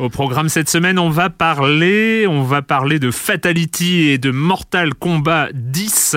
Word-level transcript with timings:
Au 0.00 0.08
programme 0.08 0.48
cette 0.48 0.70
semaine, 0.70 0.98
on 0.98 1.10
va 1.10 1.28
parler, 1.28 2.26
on 2.26 2.42
va 2.42 2.62
parler 2.62 2.98
de 2.98 3.10
Fatality 3.10 4.08
et 4.08 4.16
de 4.16 4.30
Mortal 4.30 4.94
Kombat 4.94 5.50
10. 5.52 6.16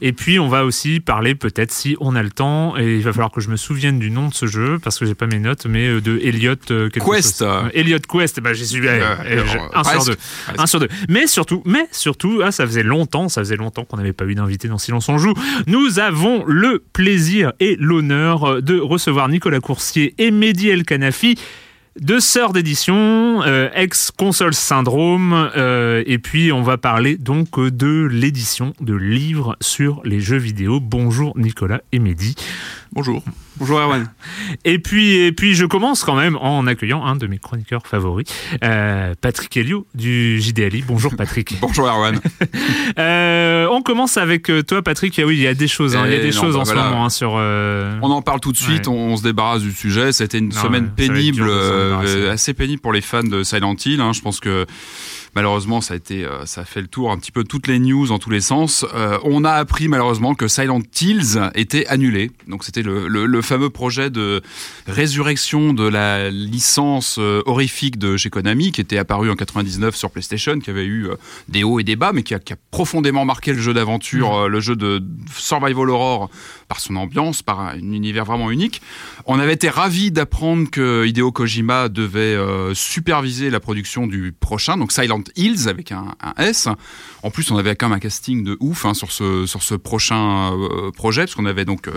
Et 0.00 0.14
puis, 0.14 0.38
on 0.38 0.48
va 0.48 0.64
aussi 0.64 1.00
parler, 1.00 1.34
peut-être 1.34 1.70
si 1.70 1.94
on 2.00 2.16
a 2.16 2.22
le 2.22 2.30
temps, 2.30 2.78
et 2.78 2.96
il 2.96 3.02
va 3.02 3.12
falloir 3.12 3.30
que 3.30 3.42
je 3.42 3.50
me 3.50 3.56
souvienne 3.56 3.98
du 3.98 4.10
nom 4.10 4.28
de 4.28 4.34
ce 4.34 4.46
jeu, 4.46 4.78
parce 4.82 4.98
que 4.98 5.04
j'ai 5.04 5.14
pas 5.14 5.26
mes 5.26 5.40
notes, 5.40 5.66
mais 5.66 5.88
euh, 5.88 6.00
de 6.00 6.18
Elliot 6.24 6.54
euh, 6.70 6.88
Quest. 6.88 7.42
Euh, 7.42 7.68
Elliot 7.74 7.98
Quest, 7.98 8.40
bah, 8.40 8.54
j'y 8.54 8.66
suis 8.66 8.86
eh, 8.86 8.98
eh, 9.30 9.38
un 9.74 9.84
sur 9.84 10.04
deux. 10.06 10.16
Un 10.56 10.66
sur 10.66 10.80
deux. 10.80 10.88
Mais 11.10 11.26
surtout, 11.26 11.62
mais 11.66 11.86
surtout, 11.92 12.40
ah, 12.42 12.50
ça 12.50 12.64
faisait 12.64 12.82
longtemps, 12.82 13.28
ça 13.28 13.42
faisait 13.42 13.56
longtemps 13.56 13.84
qu'on 13.84 13.98
n'avait 13.98 14.14
pas 14.14 14.24
eu 14.24 14.36
d'invité 14.36 14.68
dans 14.68 14.78
Silence 14.78 15.06
on 15.10 15.18
joue. 15.18 15.34
Nous 15.66 15.98
avons 15.98 16.46
le 16.46 16.82
plaisir 16.94 17.52
et 17.60 17.76
l'honneur 17.78 18.62
de 18.62 18.78
recevoir 18.78 19.28
Nicolas 19.28 19.60
Coursier 19.60 20.14
et 20.16 20.30
Mehdi 20.30 20.70
El 20.70 20.84
Kanafi 20.84 21.38
deux 22.00 22.20
sœurs 22.20 22.52
d'édition, 22.52 23.42
euh, 23.42 23.68
ex-console 23.74 24.54
syndrome, 24.54 25.50
euh, 25.56 26.02
et 26.06 26.18
puis 26.18 26.52
on 26.52 26.62
va 26.62 26.78
parler 26.78 27.16
donc 27.16 27.58
de 27.58 28.08
l'édition 28.10 28.72
de 28.80 28.94
livres 28.94 29.56
sur 29.60 30.00
les 30.04 30.20
jeux 30.20 30.36
vidéo. 30.36 30.80
Bonjour 30.80 31.36
Nicolas 31.36 31.80
et 31.92 31.98
Mehdi. 31.98 32.34
Bonjour. 32.92 33.22
Bonjour 33.56 33.78
Erwan. 33.78 34.08
Et 34.64 34.78
puis, 34.78 35.16
et 35.16 35.32
puis 35.32 35.54
je 35.54 35.66
commence 35.66 36.04
quand 36.04 36.14
même 36.14 36.36
en 36.36 36.66
accueillant 36.66 37.04
un 37.04 37.16
de 37.16 37.26
mes 37.26 37.38
chroniqueurs 37.38 37.86
favoris, 37.86 38.26
euh, 38.62 39.14
Patrick 39.20 39.56
Helio 39.56 39.86
du 39.94 40.40
JDLI. 40.40 40.84
Bonjour 40.86 41.14
Patrick. 41.16 41.58
Bonjour 41.60 41.86
Erwan. 41.86 42.20
euh, 42.98 43.66
on 43.70 43.82
commence 43.82 44.16
avec 44.16 44.50
toi 44.66 44.82
Patrick. 44.82 45.20
oui, 45.24 45.36
il 45.36 45.42
y 45.42 45.46
a 45.46 45.54
des 45.54 45.68
choses, 45.68 45.96
hein, 45.96 46.04
il 46.06 46.12
y 46.12 46.16
a 46.16 46.20
des 46.20 46.32
choses 46.32 46.54
bah 46.54 46.60
en 46.60 46.64
ce 46.64 46.74
moment 46.74 47.04
hein, 47.04 47.10
sur. 47.10 47.34
Euh, 47.36 47.98
on 48.02 48.10
en 48.10 48.22
parle 48.22 48.40
tout 48.40 48.52
de 48.52 48.56
suite. 48.56 48.88
On, 48.88 49.16
se 49.16 49.22
débarrasse 49.22 49.62
du 49.62 49.72
sujet. 49.72 50.12
C'était 50.12 50.38
une 50.38 50.52
semaine 50.52 50.90
pénible, 50.90 51.46
euh, 51.48 52.32
assez 52.32 52.54
pénible 52.54 52.80
pour 52.80 52.92
les 52.92 53.00
fans 53.00 53.22
de 53.22 53.42
Silent 53.42 53.74
Hill. 53.84 54.00
Hein. 54.00 54.12
Je 54.12 54.20
pense 54.20 54.40
que 54.40 54.66
Malheureusement, 55.34 55.80
ça 55.80 55.94
a 55.94 55.96
été, 55.96 56.24
euh, 56.24 56.46
ça 56.46 56.62
a 56.62 56.64
fait 56.64 56.80
le 56.80 56.86
tour 56.86 57.12
un 57.12 57.18
petit 57.18 57.32
peu 57.32 57.44
toutes 57.44 57.66
les 57.66 57.78
news 57.78 58.12
en 58.12 58.18
tous 58.18 58.30
les 58.30 58.40
sens. 58.40 58.86
Euh, 58.94 59.18
on 59.24 59.44
a 59.44 59.52
appris 59.52 59.88
malheureusement 59.88 60.34
que 60.34 60.48
Silent 60.48 60.80
Hills 61.00 61.38
était 61.54 61.86
annulé. 61.86 62.30
Donc 62.46 62.64
c'était 62.64 62.82
le, 62.82 63.06
le, 63.08 63.42
fameux 63.42 63.70
projet 63.70 64.10
de 64.10 64.42
résurrection 64.86 65.72
de 65.72 65.86
la 65.86 66.30
licence 66.30 67.16
euh, 67.18 67.42
horrifique 67.46 67.98
de 67.98 68.16
chez 68.16 68.30
Konami 68.30 68.72
qui 68.72 68.80
était 68.80 68.98
apparu 68.98 69.30
en 69.30 69.36
99 69.36 69.94
sur 69.94 70.10
PlayStation, 70.10 70.58
qui 70.58 70.70
avait 70.70 70.86
eu 70.86 71.08
des 71.48 71.62
hauts 71.62 71.78
et 71.78 71.84
des 71.84 71.96
bas, 71.96 72.12
mais 72.12 72.22
qui 72.22 72.34
a, 72.34 72.38
qui 72.38 72.52
a 72.52 72.56
profondément 72.70 73.24
marqué 73.24 73.52
le 73.52 73.60
jeu 73.60 73.74
d'aventure, 73.74 74.44
mmh. 74.44 74.46
le 74.46 74.60
jeu 74.60 74.76
de 74.76 75.02
Survival 75.36 75.90
Horror 75.90 76.30
par 76.68 76.80
son 76.80 76.96
ambiance, 76.96 77.42
par 77.42 77.60
un 77.60 77.78
univers 77.78 78.24
vraiment 78.24 78.50
unique. 78.50 78.82
On 79.26 79.38
avait 79.38 79.54
été 79.54 79.68
ravis 79.68 80.10
d'apprendre 80.10 80.70
que 80.70 81.06
Hideo 81.06 81.32
Kojima 81.32 81.88
devait 81.88 82.36
superviser 82.74 83.50
la 83.50 83.60
production 83.60 84.06
du 84.06 84.32
prochain, 84.38 84.76
donc 84.76 84.92
Silent 84.92 85.22
Hills 85.36 85.68
avec 85.68 85.92
un, 85.92 86.14
S. 86.38 86.68
En 87.22 87.30
plus, 87.30 87.50
on 87.50 87.56
avait 87.56 87.74
quand 87.74 87.88
même 87.88 87.96
un 87.96 88.00
casting 88.00 88.44
de 88.44 88.56
ouf 88.60 88.84
hein, 88.84 88.94
sur 88.94 89.12
ce 89.12 89.46
sur 89.46 89.62
ce 89.62 89.74
prochain 89.74 90.52
euh, 90.52 90.90
projet, 90.92 91.22
parce 91.22 91.34
qu'on 91.34 91.46
avait 91.46 91.64
donc 91.64 91.88
euh, 91.88 91.92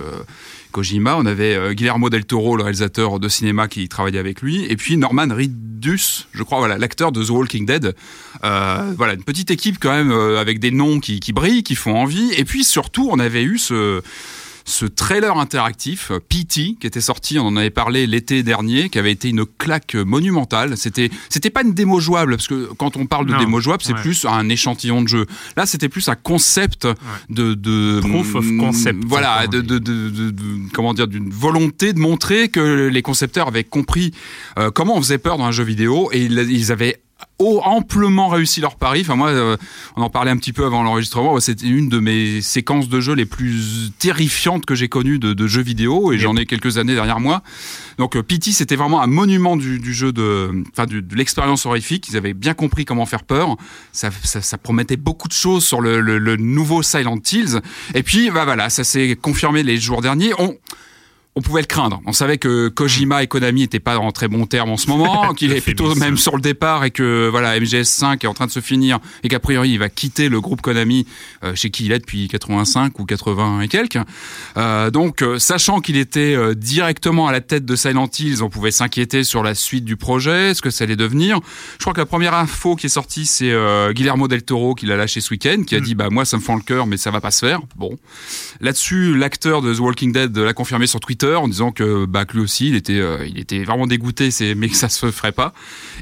Kojima, 0.72 1.16
on 1.18 1.26
avait 1.26 1.56
euh, 1.56 1.74
Guillermo 1.74 2.09
del 2.09 2.26
Toro, 2.26 2.56
le 2.56 2.64
réalisateur 2.64 3.20
de 3.20 3.30
cinéma 3.30 3.68
qui 3.68 3.88
travaillait 3.88 4.20
avec 4.20 4.42
lui, 4.42 4.66
et 4.66 4.76
puis 4.76 4.98
Norman 4.98 5.28
Reedus, 5.30 6.28
je 6.32 6.44
crois, 6.44 6.59
voilà, 6.59 6.78
l'acteur 6.78 7.12
de 7.12 7.24
The 7.24 7.30
Walking 7.30 7.66
Dead. 7.66 7.96
voilà, 8.42 9.14
une 9.14 9.24
petite 9.24 9.52
équipe 9.52 9.78
quand 9.80 9.92
même 9.92 10.12
avec 10.12 10.59
des 10.59 10.72
noms 10.72 11.00
qui 11.00 11.20
brillent, 11.34 11.64
qui 11.64 11.76
font 11.76 11.96
envie, 11.96 12.32
et 12.34 12.46
puis 12.46 12.64
surtout, 12.64 13.09
on 13.12 13.20
avait 13.20 13.44
eu 13.44 13.58
ce 13.58 14.02
ce 14.66 14.85
trailer 14.85 15.38
interactif, 15.38 16.11
PT, 16.29 16.77
qui 16.79 16.88
était 16.88 17.01
sorti, 17.01 17.39
on 17.39 17.47
en 17.47 17.55
avait 17.57 17.69
parlé 17.69 18.07
l'été 18.07 18.44
dernier, 18.44 18.89
qui 18.89 18.99
avait 18.99 19.11
été 19.11 19.29
une 19.29 19.45
claque 19.45 19.95
monumentale. 19.95 20.77
C'était, 20.77 21.09
c'était 21.29 21.49
pas 21.49 21.63
une 21.63 21.73
démo 21.73 21.99
jouable, 21.99 22.35
parce 22.35 22.47
que 22.47 22.69
quand 22.77 22.97
on 22.97 23.05
parle 23.05 23.25
de 23.25 23.38
démo 23.38 23.59
jouable, 23.59 23.83
c'est 23.83 23.95
plus 23.95 24.25
un 24.25 24.49
échantillon 24.49 25.01
de 25.01 25.07
jeu. 25.07 25.25
Là, 25.57 25.66
c'était 25.66 25.89
plus 25.89 26.07
un 26.09 26.16
concept 26.16 26.88
de, 27.29 27.53
de 27.53 27.99
proof 28.01 28.35
of 28.35 28.45
concept. 28.57 29.03
Voilà, 29.05 29.47
de, 29.47 29.61
de, 29.61 29.79
de, 29.79 30.33
comment 30.73 30.93
dire, 30.93 31.07
d'une 31.07 31.29
volonté 31.29 31.93
de 31.93 31.99
montrer 31.99 32.49
que 32.49 32.88
les 32.88 33.01
concepteurs 33.01 33.47
avaient 33.47 33.63
compris 33.63 34.13
euh, 34.57 34.72
comment 34.72 34.97
on 34.97 35.01
faisait 35.01 35.17
peur 35.17 35.38
dans 35.38 35.45
un 35.45 35.51
jeu 35.51 35.63
vidéo 35.63 36.09
et 36.11 36.22
ils 36.22 36.72
avaient 36.72 37.01
amplement 37.41 38.28
réussi 38.28 38.62
leur 38.62 38.75
pari. 38.75 39.02
Enfin 39.02 39.16
moi, 39.16 39.29
euh, 39.29 39.57
on 39.96 40.02
en 40.02 40.09
parlait 40.09 40.31
un 40.31 40.38
petit 40.38 40.53
peu 40.53 40.66
avant 40.66 40.84
l'enregistrement. 40.84 41.40
C'était 41.40 41.68
une 41.68 41.90
de 41.90 42.00
mes 42.00 42.41
séquences 42.41 42.90
de 42.90 43.00
jeu 43.00 43.13
les 43.13 43.25
plus 43.25 43.91
terrifiantes 43.99 44.66
que 44.66 44.76
j'ai 44.76 44.90
connues 44.90 45.20
de, 45.20 45.47
jeux 45.47 45.61
vidéo, 45.61 46.14
et 46.14 46.20
j'en 46.20 46.35
ai 46.35 46.46
quelques 46.46 46.78
années 46.78 46.93
derrière 46.93 47.20
moi. 47.20 47.41
Donc 47.97 48.16
euh, 48.16 48.23
Pity, 48.23 48.53
c'était 48.53 48.76
vraiment 48.76 49.02
un 49.02 49.08
monument 49.08 49.58
du, 49.58 49.93
jeu 49.93 50.11
de, 50.11 50.64
enfin 50.72 50.85
de, 50.85 51.03
l'expérience 51.16 51.66
horrifique. 51.66 52.08
Ils 52.09 52.17
avaient 52.17 52.34
bien 52.34 52.53
compris 52.53 52.85
comment 52.85 53.05
faire 53.05 53.23
peur. 53.23 53.58
Ça, 53.91 54.09
ça, 54.23 54.58
promettait 54.58 54.97
beaucoup 54.97 55.28
de 55.28 55.34
choses 55.34 55.66
sur 55.66 55.82
le, 55.82 55.99
le, 55.99 56.35
nouveau 56.38 56.84
Silent 56.84 57.20
Hills. 57.32 57.59
Et 57.96 58.03
puis, 58.03 58.29
bah 58.29 58.46
voilà, 58.46 58.70
ça 58.70 58.84
s'est 58.84 59.17
confirmé 59.20 59.64
les 59.64 59.78
jours 59.78 60.02
derniers. 60.02 60.34
On 60.40 60.55
on 61.35 61.41
pouvait 61.41 61.61
le 61.61 61.67
craindre. 61.67 62.01
On 62.05 62.11
savait 62.11 62.37
que 62.37 62.67
Kojima 62.67 63.23
et 63.23 63.28
Konami 63.28 63.61
n'étaient 63.61 63.79
pas 63.79 63.97
en 63.97 64.11
très 64.11 64.28
bons 64.28 64.45
termes 64.45 64.69
en 64.69 64.78
ce 64.78 64.87
moment, 64.87 65.33
qu'il 65.37 65.53
est 65.53 65.61
plutôt 65.61 65.95
même 65.95 66.17
sur 66.17 66.35
le 66.35 66.41
départ 66.41 66.83
et 66.83 66.91
que 66.91 67.29
voilà 67.29 67.57
MGS5 67.57 68.23
est 68.23 68.28
en 68.28 68.33
train 68.33 68.47
de 68.47 68.51
se 68.51 68.59
finir 68.59 68.99
et 69.23 69.29
qu'a 69.29 69.39
priori 69.39 69.69
il 69.72 69.79
va 69.79 69.87
quitter 69.87 70.28
le 70.28 70.41
groupe 70.41 70.61
Konami 70.61 71.07
euh, 71.43 71.55
chez 71.55 71.69
qui 71.69 71.85
il 71.85 71.93
est 71.93 71.99
depuis 71.99 72.28
85 72.28 72.99
ou 72.99 73.05
80 73.05 73.61
et 73.61 73.69
quelques. 73.69 73.99
Euh, 74.57 74.91
donc 74.91 75.22
euh, 75.22 75.39
sachant 75.39 75.79
qu'il 75.79 75.95
était 75.95 76.35
directement 76.55 77.28
à 77.28 77.31
la 77.31 77.39
tête 77.39 77.66
de 77.66 77.75
Silent 77.78 78.09
Hills, 78.19 78.43
on 78.43 78.49
pouvait 78.49 78.72
s'inquiéter 78.72 79.23
sur 79.23 79.41
la 79.41 79.55
suite 79.55 79.85
du 79.85 79.95
projet, 79.95 80.53
ce 80.53 80.61
que 80.61 80.69
ça 80.69 80.83
allait 80.83 80.97
devenir. 80.97 81.39
Je 81.78 81.83
crois 81.83 81.93
que 81.93 82.01
la 82.01 82.05
première 82.05 82.33
info 82.33 82.75
qui 82.75 82.87
est 82.87 82.89
sortie 82.89 83.25
c'est 83.25 83.53
Guillermo 83.93 84.28
del 84.28 84.43
Toro 84.43 84.75
qui 84.75 84.85
l'a 84.85 84.97
lâché 84.97 85.22
ce 85.22 85.31
week-end, 85.31 85.63
qui 85.66 85.75
a 85.75 85.79
mm. 85.79 85.83
dit 85.83 85.95
bah 85.95 86.09
moi 86.11 86.25
ça 86.25 86.35
me 86.35 86.41
fend 86.41 86.55
le 86.55 86.61
cœur 86.61 86.87
mais 86.87 86.97
ça 86.97 87.09
va 87.09 87.22
pas 87.22 87.31
se 87.31 87.45
faire. 87.45 87.61
Bon, 87.78 87.97
là-dessus 88.59 89.16
l'acteur 89.16 89.61
de 89.61 89.73
The 89.73 89.79
Walking 89.79 90.11
Dead 90.11 90.37
l'a 90.37 90.53
confirmé 90.53 90.87
sur 90.87 90.99
Twitter 90.99 91.21
en 91.23 91.47
disant 91.47 91.72
que, 91.72 92.06
bah, 92.06 92.26
lui 92.34 92.41
aussi, 92.41 92.70
il 92.70 92.76
était, 92.76 93.00
euh, 93.00 93.26
il 93.28 93.40
était 93.40 93.64
vraiment 93.64 93.88
dégoûté, 93.88 94.29
mais 94.56 94.70
que 94.70 94.76
ça 94.76 94.90
se 94.90 95.12
ferait 95.12 95.32
pas. 95.32 95.53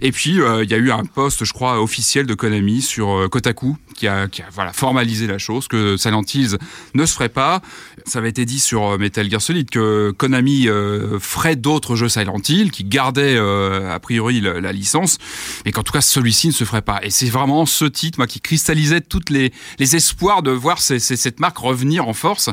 Et 0.02 0.12
puis, 0.12 0.42
euh, 0.42 0.64
il 0.64 0.70
y 0.70 0.74
a 0.74 0.78
eu 0.78 0.92
un 0.92 1.06
poste, 1.06 1.46
je 1.46 1.54
crois, 1.54 1.82
officiel 1.82 2.26
de 2.26 2.34
Konami 2.34 2.82
sur 2.82 3.10
euh, 3.10 3.28
Kotaku 3.28 3.78
qui 3.96 4.08
a, 4.08 4.28
qui 4.28 4.42
a 4.42 4.46
voilà, 4.52 4.72
formalisé 4.72 5.28
la 5.28 5.38
chose, 5.38 5.68
que 5.68 5.98
Silent 5.98 6.24
Hills 6.34 6.58
ne 6.94 7.06
se 7.06 7.14
ferait 7.14 7.30
pas. 7.30 7.62
Ça 8.06 8.20
avait 8.20 8.30
été 8.30 8.46
dit 8.46 8.60
sur 8.60 8.98
Metal 8.98 9.30
Gear 9.30 9.42
Solid 9.42 9.70
que 9.70 10.12
Konami 10.12 10.68
ferait 11.20 11.56
d'autres 11.56 11.96
jeux 11.96 12.10
Silent 12.10 12.42
Hill, 12.48 12.72
qui 12.72 12.84
gardaient 12.84 13.38
a 13.38 14.00
priori 14.00 14.42
la, 14.42 14.72
licence, 14.72 15.18
mais 15.66 15.72
qu'en 15.72 15.84
tout 15.84 15.92
cas 15.94 16.02
celui-ci 16.02 16.48
ne 16.48 16.54
se 16.54 16.64
ferait 16.64 16.82
pas. 16.82 17.00
Et 17.04 17.10
c'est 17.10 17.30
vraiment 17.30 17.66
ce 17.66 17.86
titre, 17.86 18.20
moi, 18.20 18.28
qui 18.28 18.40
cristallisait 18.40 19.02
toutes 19.02 19.30
les, 19.30 19.52
les 19.80 19.96
espoirs 19.96 20.44
de 20.44 20.52
voir 20.52 20.80
cette 20.80 21.40
marque 21.40 21.58
revenir 21.58 22.08
en 22.08 22.14
force. 22.14 22.50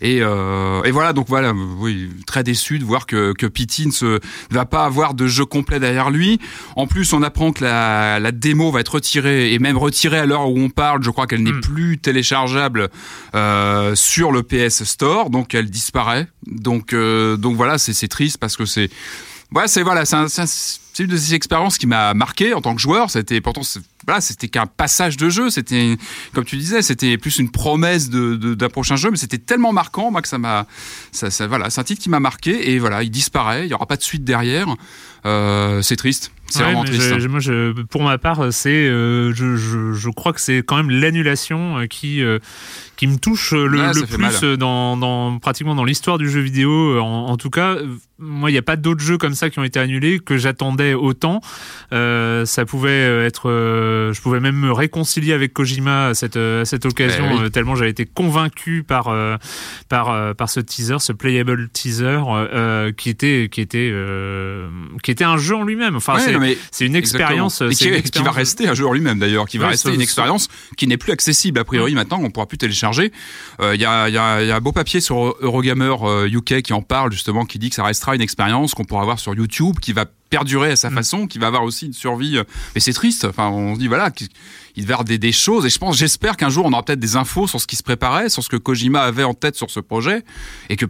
Et, 0.00 0.16
et 0.18 0.90
voilà, 0.90 1.12
donc 1.12 1.28
voilà, 1.28 1.52
oui, 1.52 2.10
très 2.26 2.42
déçu 2.42 2.78
de 2.78 2.84
voir 2.84 3.06
que, 3.06 3.32
que 3.32 3.46
ne, 3.46 4.18
va 4.50 4.64
pas 4.64 4.84
avoir 4.84 5.14
de 5.14 5.26
jeu 5.26 5.44
complet 5.44 5.80
derrière 5.80 6.10
lui. 6.10 6.40
En 6.76 6.86
plus, 6.86 7.12
on 7.12 7.22
apprend 7.22 7.52
que 7.52 7.64
la, 7.64 8.18
la 8.18 8.32
démo 8.32 8.70
va 8.70 8.80
être 8.80 8.94
retirée 8.94 9.52
et 9.52 9.58
même 9.58 9.78
retirée 9.78 10.18
à 10.18 10.26
l'heure 10.26 10.48
où 10.48 10.58
on 10.58 10.70
parle. 10.70 11.02
Je 11.02 11.10
crois 11.10 11.26
qu'elle 11.26 11.42
n'est 11.42 11.52
hmm. 11.52 11.60
plus 11.60 11.98
téléchargeable 11.98 12.88
euh, 13.34 13.94
sur 13.94 14.32
le 14.32 14.42
PS 14.42 14.84
Store, 14.90 15.30
donc 15.30 15.54
elle 15.54 15.70
disparaît. 15.70 16.28
Donc, 16.46 16.92
euh, 16.92 17.36
donc 17.36 17.56
voilà, 17.56 17.78
c'est 17.78 18.08
triste 18.08 18.38
parce 18.38 18.56
que 18.56 18.64
c'est, 18.64 18.90
ouais, 19.54 19.68
c'est 19.68 19.82
voilà, 19.82 20.04
c'est 20.04 20.16
une 21.04 21.06
de 21.06 21.16
ces 21.16 21.34
expériences 21.34 21.78
qui 21.78 21.86
m'a 21.86 22.14
marqué 22.14 22.52
en 22.54 22.60
tant 22.60 22.74
que 22.74 22.80
joueur. 22.80 23.10
C'était 23.10 23.40
pourtant 23.40 23.62
voilà, 24.06 24.20
c'était 24.20 24.48
qu'un 24.48 24.66
passage 24.66 25.16
de 25.16 25.28
jeu. 25.28 25.50
C'était, 25.50 25.96
comme 26.34 26.44
tu 26.44 26.56
disais, 26.56 26.82
c'était 26.82 27.18
plus 27.18 27.38
une 27.38 27.50
promesse 27.50 28.08
de, 28.10 28.54
d'un 28.54 28.68
prochain 28.68 28.96
jeu, 28.96 29.10
mais 29.10 29.16
c'était 29.16 29.38
tellement 29.38 29.72
marquant, 29.72 30.10
moi, 30.10 30.22
que 30.22 30.28
ça 30.28 30.38
m'a, 30.38 30.66
ça, 31.12 31.30
ça, 31.30 31.46
voilà, 31.46 31.70
c'est 31.70 31.80
un 31.80 31.84
titre 31.84 32.02
qui 32.02 32.08
m'a 32.08 32.20
marqué 32.20 32.72
et 32.72 32.78
voilà, 32.78 33.02
il 33.02 33.10
disparaît. 33.10 33.66
Il 33.66 33.70
y 33.70 33.74
aura 33.74 33.86
pas 33.86 33.96
de 33.96 34.02
suite 34.02 34.24
derrière. 34.24 34.74
Euh, 35.26 35.82
c'est 35.82 35.96
triste. 35.96 36.32
C'est 36.46 36.62
vraiment 36.64 36.82
triste. 36.82 37.28
moi, 37.28 37.38
je, 37.38 37.82
pour 37.82 38.02
ma 38.02 38.18
part, 38.18 38.52
c'est, 38.52 38.70
euh, 38.70 39.32
je, 39.32 39.54
je, 39.54 39.92
je, 39.92 40.10
crois 40.10 40.32
que 40.32 40.40
c'est 40.40 40.58
quand 40.58 40.76
même 40.76 40.90
l'annulation 40.90 41.86
qui, 41.88 42.22
euh, 42.22 42.40
qui 43.00 43.06
me 43.06 43.16
touche 43.16 43.52
le, 43.52 43.66
le 43.66 44.04
plus 44.04 44.58
dans, 44.58 44.94
dans, 44.98 45.38
pratiquement 45.38 45.74
dans 45.74 45.84
l'histoire 45.84 46.18
du 46.18 46.28
jeu 46.28 46.40
vidéo. 46.40 47.00
En, 47.00 47.28
en 47.28 47.36
tout 47.38 47.48
cas, 47.48 47.76
moi, 48.18 48.50
il 48.50 48.52
n'y 48.52 48.58
a 48.58 48.62
pas 48.62 48.76
d'autres 48.76 49.00
jeux 49.00 49.16
comme 49.16 49.32
ça 49.32 49.48
qui 49.48 49.58
ont 49.58 49.64
été 49.64 49.80
annulés 49.80 50.18
que 50.18 50.36
j'attendais 50.36 50.92
autant. 50.92 51.40
ça 51.90 52.64
pouvait 52.66 53.24
être 53.24 53.48
euh, 53.48 54.12
je 54.12 54.20
pouvais 54.20 54.40
même 54.40 54.56
me 54.56 54.72
réconcilier 54.72 55.32
avec 55.32 55.52
Kojima 55.52 56.08
à 56.08 56.14
cette, 56.14 56.36
à 56.36 56.64
cette 56.64 56.84
occasion, 56.84 57.26
eh 57.32 57.44
euh, 57.44 57.48
tellement 57.48 57.74
j'avais 57.74 57.90
été 57.90 58.04
convaincu 58.04 58.84
par, 58.86 59.08
euh, 59.08 59.36
par, 59.88 60.34
par 60.34 60.50
ce 60.50 60.60
teaser, 60.60 60.98
ce 60.98 61.12
playable 61.12 61.68
teaser, 61.70 62.20
qui 62.96 63.08
était, 63.08 63.48
qui 63.50 63.60
était, 63.60 63.94
qui 65.02 65.10
était 65.10 65.24
un 65.24 65.38
jeu 65.38 65.56
en 65.56 65.62
lui-même. 65.62 65.96
Enfin, 65.96 66.18
c'est 66.70 66.84
une 66.84 66.96
expérience. 66.96 67.62
Qui, 67.70 68.02
qui, 68.02 68.22
va 68.22 68.30
rester 68.30 68.68
un 68.68 68.74
jeu 68.74 68.86
en 68.86 68.92
lui-même 68.92 69.18
d'ailleurs, 69.18 69.46
qui 69.46 69.58
va 69.58 69.68
rester 69.68 69.94
une 69.94 70.00
expérience 70.00 70.48
qui 70.76 70.86
n'est 70.86 70.98
plus 70.98 71.12
accessible 71.12 71.58
a 71.58 71.64
priori 71.64 71.94
maintenant, 71.94 72.18
on 72.20 72.24
ne 72.24 72.28
pourra 72.28 72.46
plus 72.46 72.58
télécharger. 72.58 72.89
Il 72.98 73.80
y, 73.80 73.84
a, 73.84 74.08
y, 74.08 74.16
a, 74.16 74.42
y, 74.42 74.50
a, 74.50 74.56
un 74.56 74.60
beau 74.60 74.72
papier 74.72 75.00
sur 75.00 75.36
Eurogamer 75.40 75.94
UK 76.26 76.62
qui 76.62 76.72
en 76.72 76.82
parle 76.82 77.12
justement, 77.12 77.44
qui 77.44 77.58
dit 77.58 77.68
que 77.68 77.76
ça 77.76 77.84
restera 77.84 78.14
une 78.14 78.22
expérience 78.22 78.74
qu'on 78.74 78.84
pourra 78.84 79.04
voir 79.04 79.18
sur 79.18 79.34
YouTube, 79.34 79.78
qui 79.80 79.92
va 79.92 80.06
perdurer 80.30 80.70
à 80.70 80.76
sa 80.76 80.88
mm. 80.90 80.94
façon, 80.94 81.26
qui 81.26 81.38
va 81.38 81.48
avoir 81.48 81.64
aussi 81.64 81.86
une 81.86 81.92
survie. 81.92 82.38
Euh, 82.38 82.44
mais 82.74 82.80
c'est 82.80 82.92
triste. 82.92 83.26
Enfin, 83.26 83.48
on 83.48 83.74
se 83.74 83.80
dit 83.80 83.88
voilà, 83.88 84.10
il 84.76 84.82
devait 84.82 84.90
y 84.90 84.92
avoir 84.92 85.04
des, 85.04 85.18
des 85.18 85.32
choses. 85.32 85.66
Et 85.66 85.70
je 85.70 85.78
pense, 85.78 85.98
j'espère 85.98 86.36
qu'un 86.36 86.48
jour 86.48 86.64
on 86.64 86.72
aura 86.72 86.82
peut-être 86.82 87.00
des 87.00 87.16
infos 87.16 87.46
sur 87.46 87.60
ce 87.60 87.66
qui 87.66 87.76
se 87.76 87.82
préparait, 87.82 88.30
sur 88.30 88.42
ce 88.42 88.48
que 88.48 88.56
Kojima 88.56 89.02
avait 89.02 89.24
en 89.24 89.34
tête 89.34 89.56
sur 89.56 89.70
ce 89.70 89.80
projet, 89.80 90.24
et 90.70 90.76
que 90.76 90.86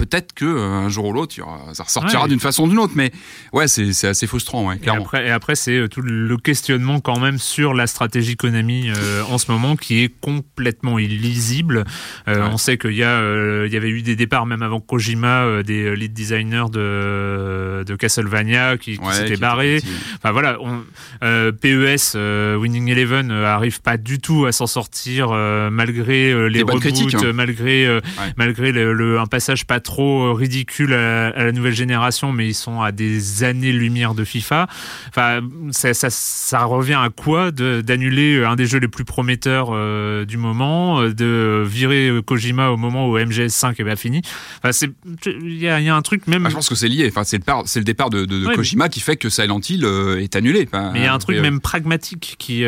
peut-être 0.00 0.32
que 0.32 0.46
euh, 0.46 0.64
un 0.64 0.88
jour 0.88 1.06
ou 1.06 1.12
l'autre, 1.12 1.34
ça 1.74 1.84
ressortira 1.84 2.26
d'une 2.26 2.40
façon 2.40 2.64
ou 2.64 2.68
d'une 2.68 2.78
autre. 2.78 2.94
Mais 2.96 3.12
ouais, 3.52 3.68
c'est 3.68 4.08
assez 4.08 4.26
frustrant, 4.26 4.66
ouais, 4.66 4.78
clairement. 4.78 5.06
Et 5.12 5.30
après, 5.30 5.54
c'est 5.54 5.76
euh, 5.76 5.88
tout 5.88 6.00
le 6.00 6.36
questionnement 6.38 7.00
quand 7.00 7.20
même 7.20 7.38
sur 7.38 7.74
la 7.74 7.86
stratégie 7.86 8.36
Konami 8.36 8.88
euh, 8.88 9.22
en 9.28 9.36
ce 9.36 9.52
moment 9.52 9.76
qui 9.76 10.02
est 10.02 10.08
complètement 10.20 10.98
illisible. 10.98 11.84
On 12.26 12.56
sait 12.56 12.78
qu'il 12.78 12.94
y 12.94 13.04
a, 13.04 13.20
il 13.66 13.72
y 13.72 13.76
avait 13.76 13.90
eu 13.90 14.02
des 14.02 14.16
départs 14.16 14.46
même 14.46 14.62
avant 14.62 14.80
Kojima, 14.80 15.62
des 15.62 15.94
lead 15.94 16.12
designers 16.12 16.70
de, 16.72 17.84
de 17.86 17.94
Castlevania 17.96 18.78
qui, 18.78 18.98
qui 18.98 19.12
s'étaient 19.12 19.36
barrés. 19.36 19.80
Enfin 20.16 20.32
voilà, 20.32 20.58
on, 20.60 20.82
PES, 21.20 22.16
Winning 22.58 22.88
Eleven 22.88 23.30
arrive 23.30 23.80
pas 23.80 23.96
du 23.96 24.18
tout 24.18 24.46
à 24.46 24.52
s'en 24.52 24.66
sortir 24.66 25.30
malgré 25.70 26.48
les 26.48 26.62
reboots, 26.62 27.14
hein. 27.14 27.32
malgré 27.34 28.00
malgré 28.36 28.72
le, 28.72 29.18
un 29.18 29.26
passage 29.26 29.66
pas 29.66 29.80
trop 29.80 29.89
euh, 29.98 30.32
ridicule 30.32 30.94
à, 30.94 31.30
la 31.30 31.52
nouvelle 31.52 31.74
génération, 31.74 32.32
mais 32.32 32.46
ils 32.46 32.54
sont 32.54 32.80
à 32.80 32.92
des 32.92 33.44
années-lumière 33.44 34.14
de 34.14 34.24
FIFA. 34.24 34.68
Enfin, 35.08 35.40
ça, 35.70 35.92
ça, 35.94 36.64
revient 36.64 36.98
à 37.00 37.08
quoi 37.10 37.50
d'annuler 37.50 38.44
un 38.44 38.56
des 38.56 38.66
jeux 38.66 38.78
les 38.78 38.88
plus 38.88 39.04
prometteurs 39.04 39.70
euh, 39.72 40.24
du 40.24 40.36
moment, 40.36 41.02
de 41.02 41.64
virer 41.66 42.10
Kojima 42.24 42.70
au 42.70 42.76
moment 42.76 43.08
où 43.08 43.18
MGS5 43.18 43.80
est 43.80 43.84
pas 43.84 43.96
fini? 43.96 44.22
Enfin, 44.62 44.86
il 45.26 45.58
y 45.58 45.68
a, 45.68 45.80
y 45.80 45.88
a, 45.88 45.96
un 45.96 46.02
truc 46.02 46.26
même. 46.26 46.46
Ah, 46.46 46.50
je 46.50 46.54
pense 46.54 46.68
que 46.68 46.74
c'est 46.74 46.88
lié. 46.88 47.08
Enfin, 47.08 47.24
c'est 47.24 47.38
le, 47.38 47.44
le, 47.76 47.84
départ 47.84 48.10
de, 48.10 48.24
de, 48.24 48.46
Kojima 48.54 48.88
qui 48.88 49.00
fait 49.00 49.16
que 49.16 49.28
Silent 49.28 49.60
Hill 49.68 49.84
euh, 49.84 50.20
est 50.20 50.36
annulé. 50.36 50.68
mais 50.72 51.00
il 51.00 51.02
y 51.02 51.06
a 51.06 51.14
un 51.14 51.18
truc 51.18 51.38
même 51.38 51.60
pragmatique 51.60 52.36
qui, 52.38 52.64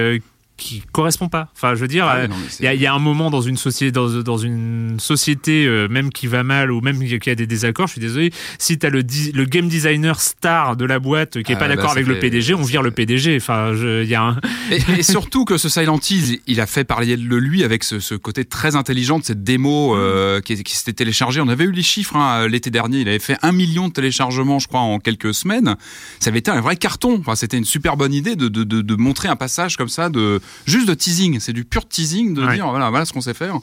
qui 0.62 0.82
correspond 0.92 1.28
pas. 1.28 1.48
Enfin, 1.54 1.74
je 1.74 1.80
veux 1.80 1.88
dire, 1.88 2.06
ah 2.06 2.26
il 2.60 2.80
y, 2.80 2.86
a 2.86 2.94
un 2.94 2.98
moment 2.98 3.30
dans 3.30 3.40
une 3.40 3.56
société, 3.56 3.90
dans, 3.90 4.08
dans 4.22 4.36
une 4.36 4.98
société 5.00 5.66
euh, 5.66 5.88
même 5.88 6.10
qui 6.10 6.26
va 6.26 6.44
mal 6.44 6.70
ou 6.70 6.80
même 6.80 7.02
qui 7.02 7.30
a 7.30 7.34
des 7.34 7.46
désaccords. 7.46 7.88
Je 7.88 7.92
suis 7.92 8.00
désolé. 8.00 8.32
Si 8.58 8.78
tu 8.78 8.86
as 8.86 8.90
le, 8.90 9.02
le 9.34 9.44
game 9.44 9.68
designer 9.68 10.20
star 10.20 10.76
de 10.76 10.84
la 10.84 11.00
boîte 11.00 11.42
qui 11.42 11.52
est 11.52 11.56
pas 11.56 11.64
ah, 11.64 11.68
d'accord 11.68 11.86
bah, 11.86 11.92
avec 11.92 12.06
le 12.06 12.18
PDG, 12.18 12.54
on 12.54 12.62
vire 12.62 12.82
le 12.82 12.92
PDG. 12.92 13.36
Enfin, 13.36 13.72
il 13.74 14.08
y 14.08 14.14
a 14.14 14.22
un... 14.22 14.40
et, 14.70 15.02
surtout 15.02 15.44
que 15.44 15.58
ce 15.58 15.68
Silent 15.68 15.98
Hill, 16.08 16.40
il 16.46 16.60
a 16.60 16.66
fait 16.66 16.84
parler 16.84 17.16
de 17.16 17.36
lui 17.36 17.64
avec 17.64 17.82
ce, 17.82 17.98
ce 17.98 18.14
côté 18.14 18.44
très 18.44 18.76
intelligent 18.76 19.18
de 19.18 19.24
cette 19.24 19.42
démo 19.42 19.96
euh, 19.96 20.38
mm. 20.38 20.42
qui, 20.42 20.62
qui 20.62 20.76
s'était 20.76 20.92
téléchargée. 20.92 21.40
On 21.40 21.48
avait 21.48 21.64
eu 21.64 21.72
les 21.72 21.82
chiffres 21.82 22.16
hein, 22.16 22.46
l'été 22.46 22.70
dernier. 22.70 23.00
Il 23.00 23.08
avait 23.08 23.18
fait 23.18 23.38
un 23.42 23.52
million 23.52 23.88
de 23.88 23.92
téléchargements, 23.92 24.60
je 24.60 24.68
crois, 24.68 24.80
en 24.80 25.00
quelques 25.00 25.34
semaines. 25.34 25.76
Ça 26.20 26.30
avait 26.30 26.38
été 26.38 26.50
un 26.50 26.60
vrai 26.60 26.76
carton. 26.76 27.18
Enfin, 27.18 27.34
c'était 27.34 27.58
une 27.58 27.64
super 27.64 27.96
bonne 27.96 28.14
idée 28.14 28.36
de, 28.36 28.48
de, 28.48 28.62
de, 28.62 28.80
de 28.80 28.94
montrer 28.94 29.28
un 29.28 29.36
passage 29.36 29.76
comme 29.76 29.88
ça 29.88 30.08
de 30.08 30.40
juste 30.66 30.88
de 30.88 30.94
teasing. 30.94 31.40
C'est 31.40 31.52
du 31.52 31.64
pur 31.64 31.86
teasing 31.86 32.34
de 32.34 32.46
dire 32.52 32.68
voilà, 32.68 32.90
voilà 32.90 33.04
ce 33.04 33.12
qu'on 33.12 33.20
sait 33.20 33.34
faire. 33.34 33.58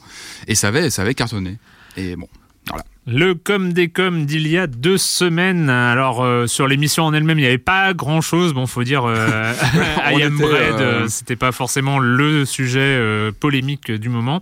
Et 0.46 0.54
ça 0.54 0.68
avait, 0.68 0.90
ça 0.90 1.02
avait 1.02 1.14
cartonné. 1.14 1.58
Et 1.96 2.16
bon, 2.16 2.28
voilà. 2.68 2.84
Le 3.12 3.34
com 3.34 3.72
des 3.72 3.88
com 3.88 4.24
d'il 4.24 4.46
y 4.46 4.56
a 4.56 4.68
deux 4.68 4.96
semaines. 4.96 5.68
Alors 5.68 6.22
euh, 6.22 6.46
sur 6.46 6.68
l'émission 6.68 7.02
en 7.02 7.12
elle-même, 7.12 7.40
il 7.40 7.42
n'y 7.42 7.48
avait 7.48 7.58
pas 7.58 7.92
grand-chose. 7.92 8.54
Bon, 8.54 8.68
faut 8.68 8.84
dire, 8.84 9.02
euh, 9.08 9.52
I 10.12 10.22
am 10.22 10.38
Bread, 10.38 10.80
euh, 10.80 11.08
c'était 11.08 11.34
pas 11.34 11.50
forcément 11.50 11.98
le 11.98 12.44
sujet 12.44 13.00
polémique 13.40 13.90
du 13.90 14.08
moment. 14.08 14.40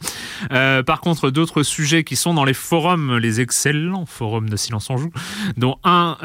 par 0.51 1.01
contre, 1.01 1.31
d'autres 1.31 1.63
sujets 1.63 2.05
qui 2.05 2.15
sont 2.15 2.35
dans 2.35 2.45
les 2.45 2.53
forums, 2.53 3.17
les 3.17 3.41
excellents 3.41 4.05
forums 4.05 4.51
de 4.51 4.57
Silence 4.57 4.91
en 4.91 4.99
Joue, 4.99 5.13
dont 5.57 5.77
un 5.85 6.19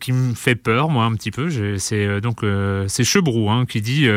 qui 0.00 0.12
me 0.12 0.34
fait 0.34 0.54
peur, 0.54 0.88
moi 0.88 1.04
un 1.04 1.14
petit 1.14 1.30
peu. 1.30 1.50
C'est 1.76 2.22
donc 2.22 2.40
c'est 2.86 3.04
Chebrou 3.04 3.50
hein, 3.50 3.66
qui 3.68 3.82
dit, 3.82 4.08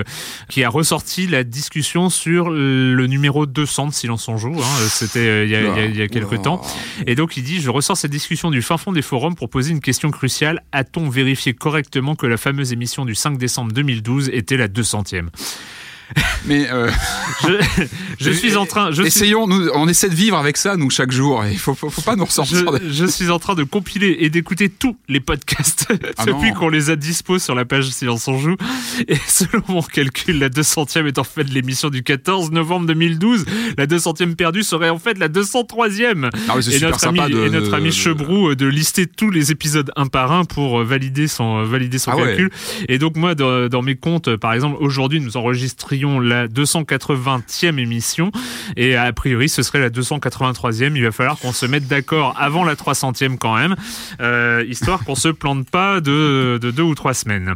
qui 0.47 0.63
a 0.63 0.69
ressorti 0.69 1.27
la 1.27 1.43
discussion 1.43 2.09
sur 2.09 2.49
le 2.49 3.07
numéro 3.07 3.45
200 3.45 3.87
de 3.87 3.93
Silence 3.93 4.29
en 4.29 4.37
Joue. 4.37 4.55
Hein, 4.57 4.87
c'était 4.87 5.45
il 5.45 5.49
y 5.49 5.55
a, 5.55 5.85
il 5.85 5.97
y 5.97 6.01
a 6.01 6.07
quelques 6.07 6.41
temps, 6.41 6.61
et 7.05 7.15
donc 7.15 7.35
il 7.35 7.43
dit 7.43 7.64
je 7.65 7.71
ressors 7.71 7.97
cette 7.97 8.11
discussion 8.11 8.51
du 8.51 8.61
fin 8.61 8.77
fond 8.77 8.91
des 8.91 9.01
forums 9.01 9.33
pour 9.33 9.49
poser 9.49 9.71
une 9.71 9.79
question 9.79 10.11
cruciale. 10.11 10.61
A-t-on 10.71 11.09
vérifié 11.09 11.55
correctement 11.55 12.13
que 12.13 12.27
la 12.27 12.37
fameuse 12.37 12.71
émission 12.71 13.05
du 13.05 13.15
5 13.15 13.39
décembre 13.39 13.71
2012 13.71 14.29
était 14.29 14.55
la 14.55 14.67
200e 14.67 15.29
Mais 16.45 16.69
euh, 16.71 16.89
je, 18.19 18.31
suis 18.31 18.55
en 18.55 18.65
train. 18.65 18.91
Je 18.91 19.03
Essayons, 19.03 19.47
nous, 19.47 19.69
on 19.73 19.87
essaie 19.87 20.09
de 20.09 20.15
vivre 20.15 20.37
avec 20.37 20.57
ça, 20.57 20.77
nous, 20.77 20.89
chaque 20.89 21.11
jour. 21.11 21.43
Il 21.49 21.57
faut, 21.57 21.73
faut, 21.73 21.89
pas 22.01 22.15
nous 22.15 22.25
ressortir. 22.25 22.65
Je, 22.87 23.05
suis 23.05 23.29
en 23.29 23.39
train 23.39 23.55
de 23.55 23.63
compiler 23.63 24.17
et 24.19 24.29
d'écouter 24.29 24.69
tous 24.69 24.95
les 25.07 25.19
podcasts 25.19 25.87
ah 26.17 26.25
depuis 26.25 26.53
qu'on 26.53 26.69
les 26.69 26.89
a 26.89 26.95
dispo 26.95 27.39
sur 27.39 27.55
la 27.55 27.65
page 27.65 27.89
Silence 27.89 28.27
on 28.27 28.37
joue. 28.37 28.55
Et 29.07 29.17
selon 29.27 29.63
mon 29.67 29.81
calcul, 29.81 30.39
la 30.39 30.49
200e 30.49 31.07
est 31.07 31.17
en 31.17 31.23
fait 31.23 31.43
l'émission 31.43 31.89
du 31.89 32.03
14 32.03 32.51
novembre 32.51 32.87
2012. 32.87 33.45
La 33.77 33.87
200e 33.87 34.35
perdue 34.35 34.63
serait 34.63 34.89
en 34.89 34.99
fait 34.99 35.17
la 35.17 35.29
203e. 35.29 36.29
Ah 36.49 36.55
et, 36.71 36.79
notre 36.79 37.07
ami, 37.07 37.19
de, 37.19 37.45
et 37.45 37.49
notre 37.49 37.73
ami 37.73 37.91
Chebrou 37.91 38.49
euh, 38.49 38.55
de 38.55 38.67
lister 38.67 39.07
tous 39.07 39.31
les 39.31 39.51
épisodes 39.51 39.91
un 39.95 40.07
par 40.07 40.31
un 40.31 40.45
pour 40.45 40.81
euh, 40.81 40.83
valider 40.83 41.27
son, 41.27 41.63
valider 41.63 41.97
son 41.97 42.11
ah 42.11 42.17
calcul. 42.17 42.51
Et 42.87 42.99
donc, 42.99 43.15
moi, 43.15 43.35
dans, 43.35 43.67
dans 43.67 43.81
mes 43.81 43.95
comptes, 43.95 44.35
par 44.35 44.53
exemple, 44.53 44.77
aujourd'hui, 44.79 45.19
nous 45.19 45.37
la 46.03 46.47
280e 46.47 47.79
émission 47.79 48.31
et 48.75 48.95
a 48.95 49.11
priori 49.13 49.49
ce 49.49 49.63
serait 49.63 49.79
la 49.79 49.89
283e. 49.89 50.95
Il 50.95 51.03
va 51.03 51.11
falloir 51.11 51.37
qu'on 51.39 51.53
se 51.53 51.65
mette 51.65 51.87
d'accord 51.87 52.35
avant 52.37 52.63
la 52.63 52.75
300e 52.75 53.37
quand 53.37 53.55
même, 53.55 53.75
euh, 54.19 54.63
histoire 54.67 55.03
qu'on 55.03 55.15
se 55.15 55.29
plante 55.29 55.69
pas 55.69 56.01
de, 56.01 56.59
de, 56.61 56.71
deux 56.71 56.83
ou 56.83 56.95
trois 56.95 57.13
semaines. 57.13 57.53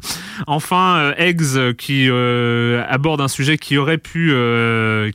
Enfin, 0.48 0.98
euh, 0.98 1.14
Eggs 1.18 1.76
qui 1.78 2.08
euh, 2.10 2.84
aborde 2.88 3.22
un 3.22 3.28
sujet 3.28 3.58
qui 3.58 3.78
aurait 3.78 3.98
pu 3.98 4.30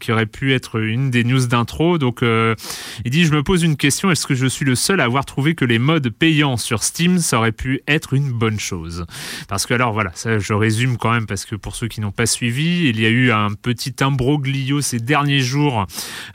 qui 0.00 0.12
aurait 0.12 0.26
pu 0.26 0.52
être 0.54 0.80
une 0.80 1.10
des 1.10 1.24
news 1.24 1.46
d'intro. 1.46 1.98
Donc 1.98 2.20
il 2.22 3.10
dit 3.10 3.24
je 3.24 3.32
me 3.32 3.42
pose 3.42 3.62
une 3.62 3.76
question 3.76 4.10
est-ce 4.10 4.26
que 4.26 4.34
je 4.34 4.46
suis 4.46 4.64
le 4.64 4.74
seul 4.74 5.00
à 5.00 5.04
avoir 5.04 5.24
trouvé 5.24 5.54
que 5.54 5.64
les 5.64 5.78
modes 5.78 6.10
payants 6.10 6.56
sur 6.56 6.82
Steam 6.82 7.18
ça 7.18 7.38
aurait 7.38 7.52
pu 7.52 7.80
être 7.88 8.14
une 8.14 8.32
bonne 8.32 8.58
chose? 8.58 9.06
Parce 9.48 9.66
que 9.66 9.74
alors 9.74 9.92
voilà, 9.92 10.10
ça 10.14 10.38
je 10.38 10.52
résume 10.52 10.96
quand 10.96 11.12
même 11.12 11.26
parce 11.26 11.44
que 11.44 11.56
pour 11.56 11.76
ceux 11.76 11.88
qui 11.88 12.00
n'ont 12.00 12.12
pas 12.12 12.26
suivi, 12.26 12.88
il 12.88 13.00
y 13.00 13.06
a 13.06 13.10
eu 13.10 13.13
un 13.30 13.50
petit 13.50 13.94
imbroglio 14.00 14.80
ces 14.80 14.98
derniers 14.98 15.40
jours 15.40 15.86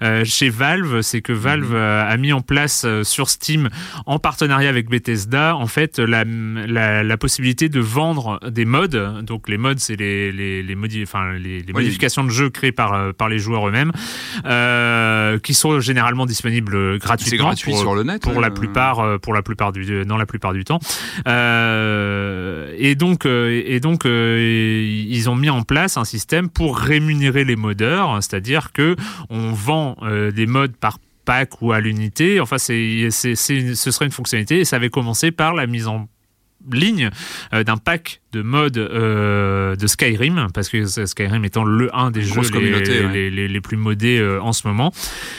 euh, 0.02 0.24
chez 0.26 0.50
Valve, 0.50 1.02
c'est 1.02 1.22
que 1.22 1.34
Valve 1.34 1.72
mhm. 1.72 1.76
euh, 1.76 2.10
a 2.10 2.18
mis 2.18 2.34
en 2.34 2.42
place 2.42 2.84
euh, 2.86 3.04
sur 3.04 3.30
Steam, 3.30 3.70
en 4.06 4.20
partenariat 4.20 4.70
avec 4.70 4.90
Bethesda, 4.90 5.56
en 5.56 5.68
fait, 5.68 6.00
la, 6.00 6.24
la, 6.24 7.18
possibilité 7.18 7.70
de 7.70 7.80
vendre 7.80 8.40
des 8.50 8.66
modes. 8.66 9.24
Donc 9.24 9.50
les 9.50 9.58
modes, 9.58 9.80
c'est 9.80 9.96
les, 9.96 10.32
les, 10.32 10.64
les, 10.64 11.04
enfin, 11.04 11.34
les, 11.34 11.64
modifications 11.74 12.24
de 12.24 12.30
jeu 12.30 12.50
créées 12.50 12.72
par, 12.72 13.14
par 13.14 13.28
les 13.30 13.40
joueurs 13.40 13.68
eux-mêmes, 13.68 13.92
qui 15.42 15.54
sont 15.54 15.80
généralement 15.80 16.26
disponibles 16.26 16.98
gratuitement 17.00 17.48
gratuit 17.48 17.72
pour, 17.72 17.82
sur 17.82 17.96
le 17.96 18.04
net, 18.04 18.22
pour 18.22 18.40
la 18.40 18.52
plupart, 18.52 19.20
pour 19.20 19.34
la 19.34 19.42
plupart 19.42 19.72
du, 19.72 20.06
dans 20.06 20.18
la 20.18 20.26
plupart 20.26 20.54
du 20.54 20.64
temps. 20.64 20.80
et 21.28 22.96
donc, 22.96 23.26
et 23.26 23.80
donc, 23.82 24.06
ils 24.06 25.30
ont 25.30 25.36
mis 25.36 25.50
en 25.50 25.64
place 25.64 25.98
un 25.98 26.06
système 26.06 26.50
pour 26.50 26.69
rémunérer 26.78 27.44
les 27.44 27.56
modeurs, 27.56 28.16
c'est-à-dire 28.22 28.72
que 28.72 28.96
on 29.30 29.52
vend 29.52 29.98
euh, 30.02 30.32
des 30.32 30.46
modes 30.46 30.76
par 30.76 31.00
pack 31.26 31.62
ou 31.62 31.72
à 31.72 31.80
l'unité. 31.80 32.40
Enfin, 32.40 32.58
c'est, 32.58 33.10
ce 33.12 33.36
serait 33.36 34.06
une 34.06 34.12
fonctionnalité 34.12 34.60
et 34.60 34.66
ça 34.66 34.78
avait 34.78 34.90
commencé 34.90 35.32
par 35.32 35.54
la 35.54 35.68
mise 35.68 35.88
en 35.88 36.08
ligne 36.72 37.10
euh, 37.54 37.64
d'un 37.64 37.78
pack 37.78 38.22
de 38.32 38.42
modes 38.42 38.78
euh, 38.78 39.76
de 39.76 39.88
Skyrim 39.88 40.48
parce 40.54 40.70
que 40.70 40.86
Skyrim 40.86 41.46
étant 41.46 41.64
le 41.64 41.96
un 41.96 42.12
des 42.12 42.22
jeux 42.22 42.42
les, 42.60 43.30
les, 43.48 43.62
plus 43.62 43.78
modés 43.78 44.24
en 44.42 44.54
ce 44.54 44.68
moment. 44.68 44.92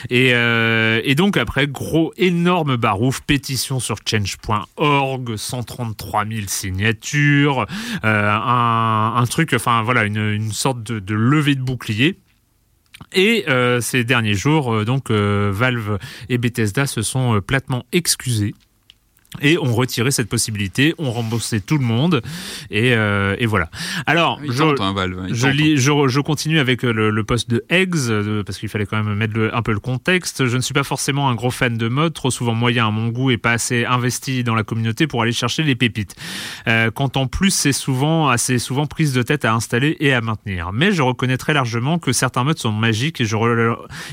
Et, 0.08 0.30
et, 0.30 1.14
donc 1.14 1.36
après 1.36 1.66
gros 1.66 2.12
énorme 2.16 2.76
barouf 2.76 3.20
pétition 3.20 3.80
sur 3.80 3.96
change.org 4.04 5.36
133 5.36 6.26
000 6.26 6.40
signatures 6.46 7.66
un, 8.02 9.12
un, 9.16 9.26
truc 9.26 9.52
enfin 9.54 9.82
voilà 9.82 10.04
une, 10.04 10.18
une 10.18 10.52
sorte 10.52 10.82
de, 10.82 10.98
de 10.98 11.14
levée 11.14 11.54
de 11.54 11.62
bouclier. 11.62 12.18
Et 13.12 13.44
euh, 13.48 13.80
ces 13.80 14.04
derniers 14.04 14.34
jours, 14.34 14.72
euh, 14.72 14.84
donc 14.84 15.10
euh, 15.10 15.50
Valve 15.52 15.98
et 16.28 16.38
Bethesda 16.38 16.86
se 16.86 17.02
sont 17.02 17.40
platement 17.40 17.84
excusés 17.92 18.54
et 19.40 19.58
on 19.58 19.74
retirait 19.74 20.10
cette 20.10 20.28
possibilité, 20.28 20.94
on 20.98 21.10
remboursait 21.10 21.60
tout 21.60 21.78
le 21.78 21.84
monde, 21.84 22.22
et, 22.70 22.94
euh, 22.94 23.36
et 23.38 23.46
voilà. 23.46 23.70
Alors, 24.06 24.40
je, 24.48 24.62
hein, 24.62 25.28
je, 25.30 25.46
lis, 25.48 25.76
je, 25.76 26.08
je, 26.08 26.20
continue 26.20 26.58
avec 26.58 26.82
le, 26.82 27.10
le 27.10 27.24
poste 27.24 27.48
de 27.48 27.64
Eggs, 27.68 28.08
euh, 28.08 28.42
parce 28.42 28.58
qu'il 28.58 28.68
fallait 28.68 28.86
quand 28.86 29.02
même 29.02 29.14
mettre 29.14 29.50
un 29.52 29.62
peu 29.62 29.72
le 29.72 29.80
contexte. 29.80 30.46
Je 30.46 30.56
ne 30.56 30.62
suis 30.62 30.74
pas 30.74 30.82
forcément 30.82 31.28
un 31.28 31.34
gros 31.34 31.50
fan 31.50 31.76
de 31.76 31.88
mode, 31.88 32.12
trop 32.12 32.30
souvent 32.30 32.54
moyen 32.54 32.88
à 32.88 32.90
mon 32.90 33.08
goût 33.08 33.30
et 33.30 33.36
pas 33.36 33.52
assez 33.52 33.84
investi 33.84 34.44
dans 34.44 34.54
la 34.54 34.64
communauté 34.64 35.06
pour 35.06 35.22
aller 35.22 35.32
chercher 35.32 35.62
les 35.62 35.76
pépites. 35.76 36.16
Euh, 36.66 36.90
quand 36.90 37.16
en 37.16 37.26
plus, 37.26 37.50
c'est 37.50 37.72
souvent 37.72 38.28
assez 38.28 38.58
souvent 38.58 38.86
prise 38.86 39.12
de 39.12 39.22
tête 39.22 39.44
à 39.44 39.54
installer 39.54 39.96
et 40.00 40.12
à 40.12 40.20
maintenir. 40.20 40.72
Mais 40.72 40.92
je 40.92 41.02
reconnais 41.02 41.36
très 41.36 41.54
largement 41.54 41.98
que 41.98 42.12
certains 42.12 42.44
modes 42.44 42.58
sont 42.58 42.72
magiques 42.72 43.20
et 43.20 43.24
je 43.24 43.36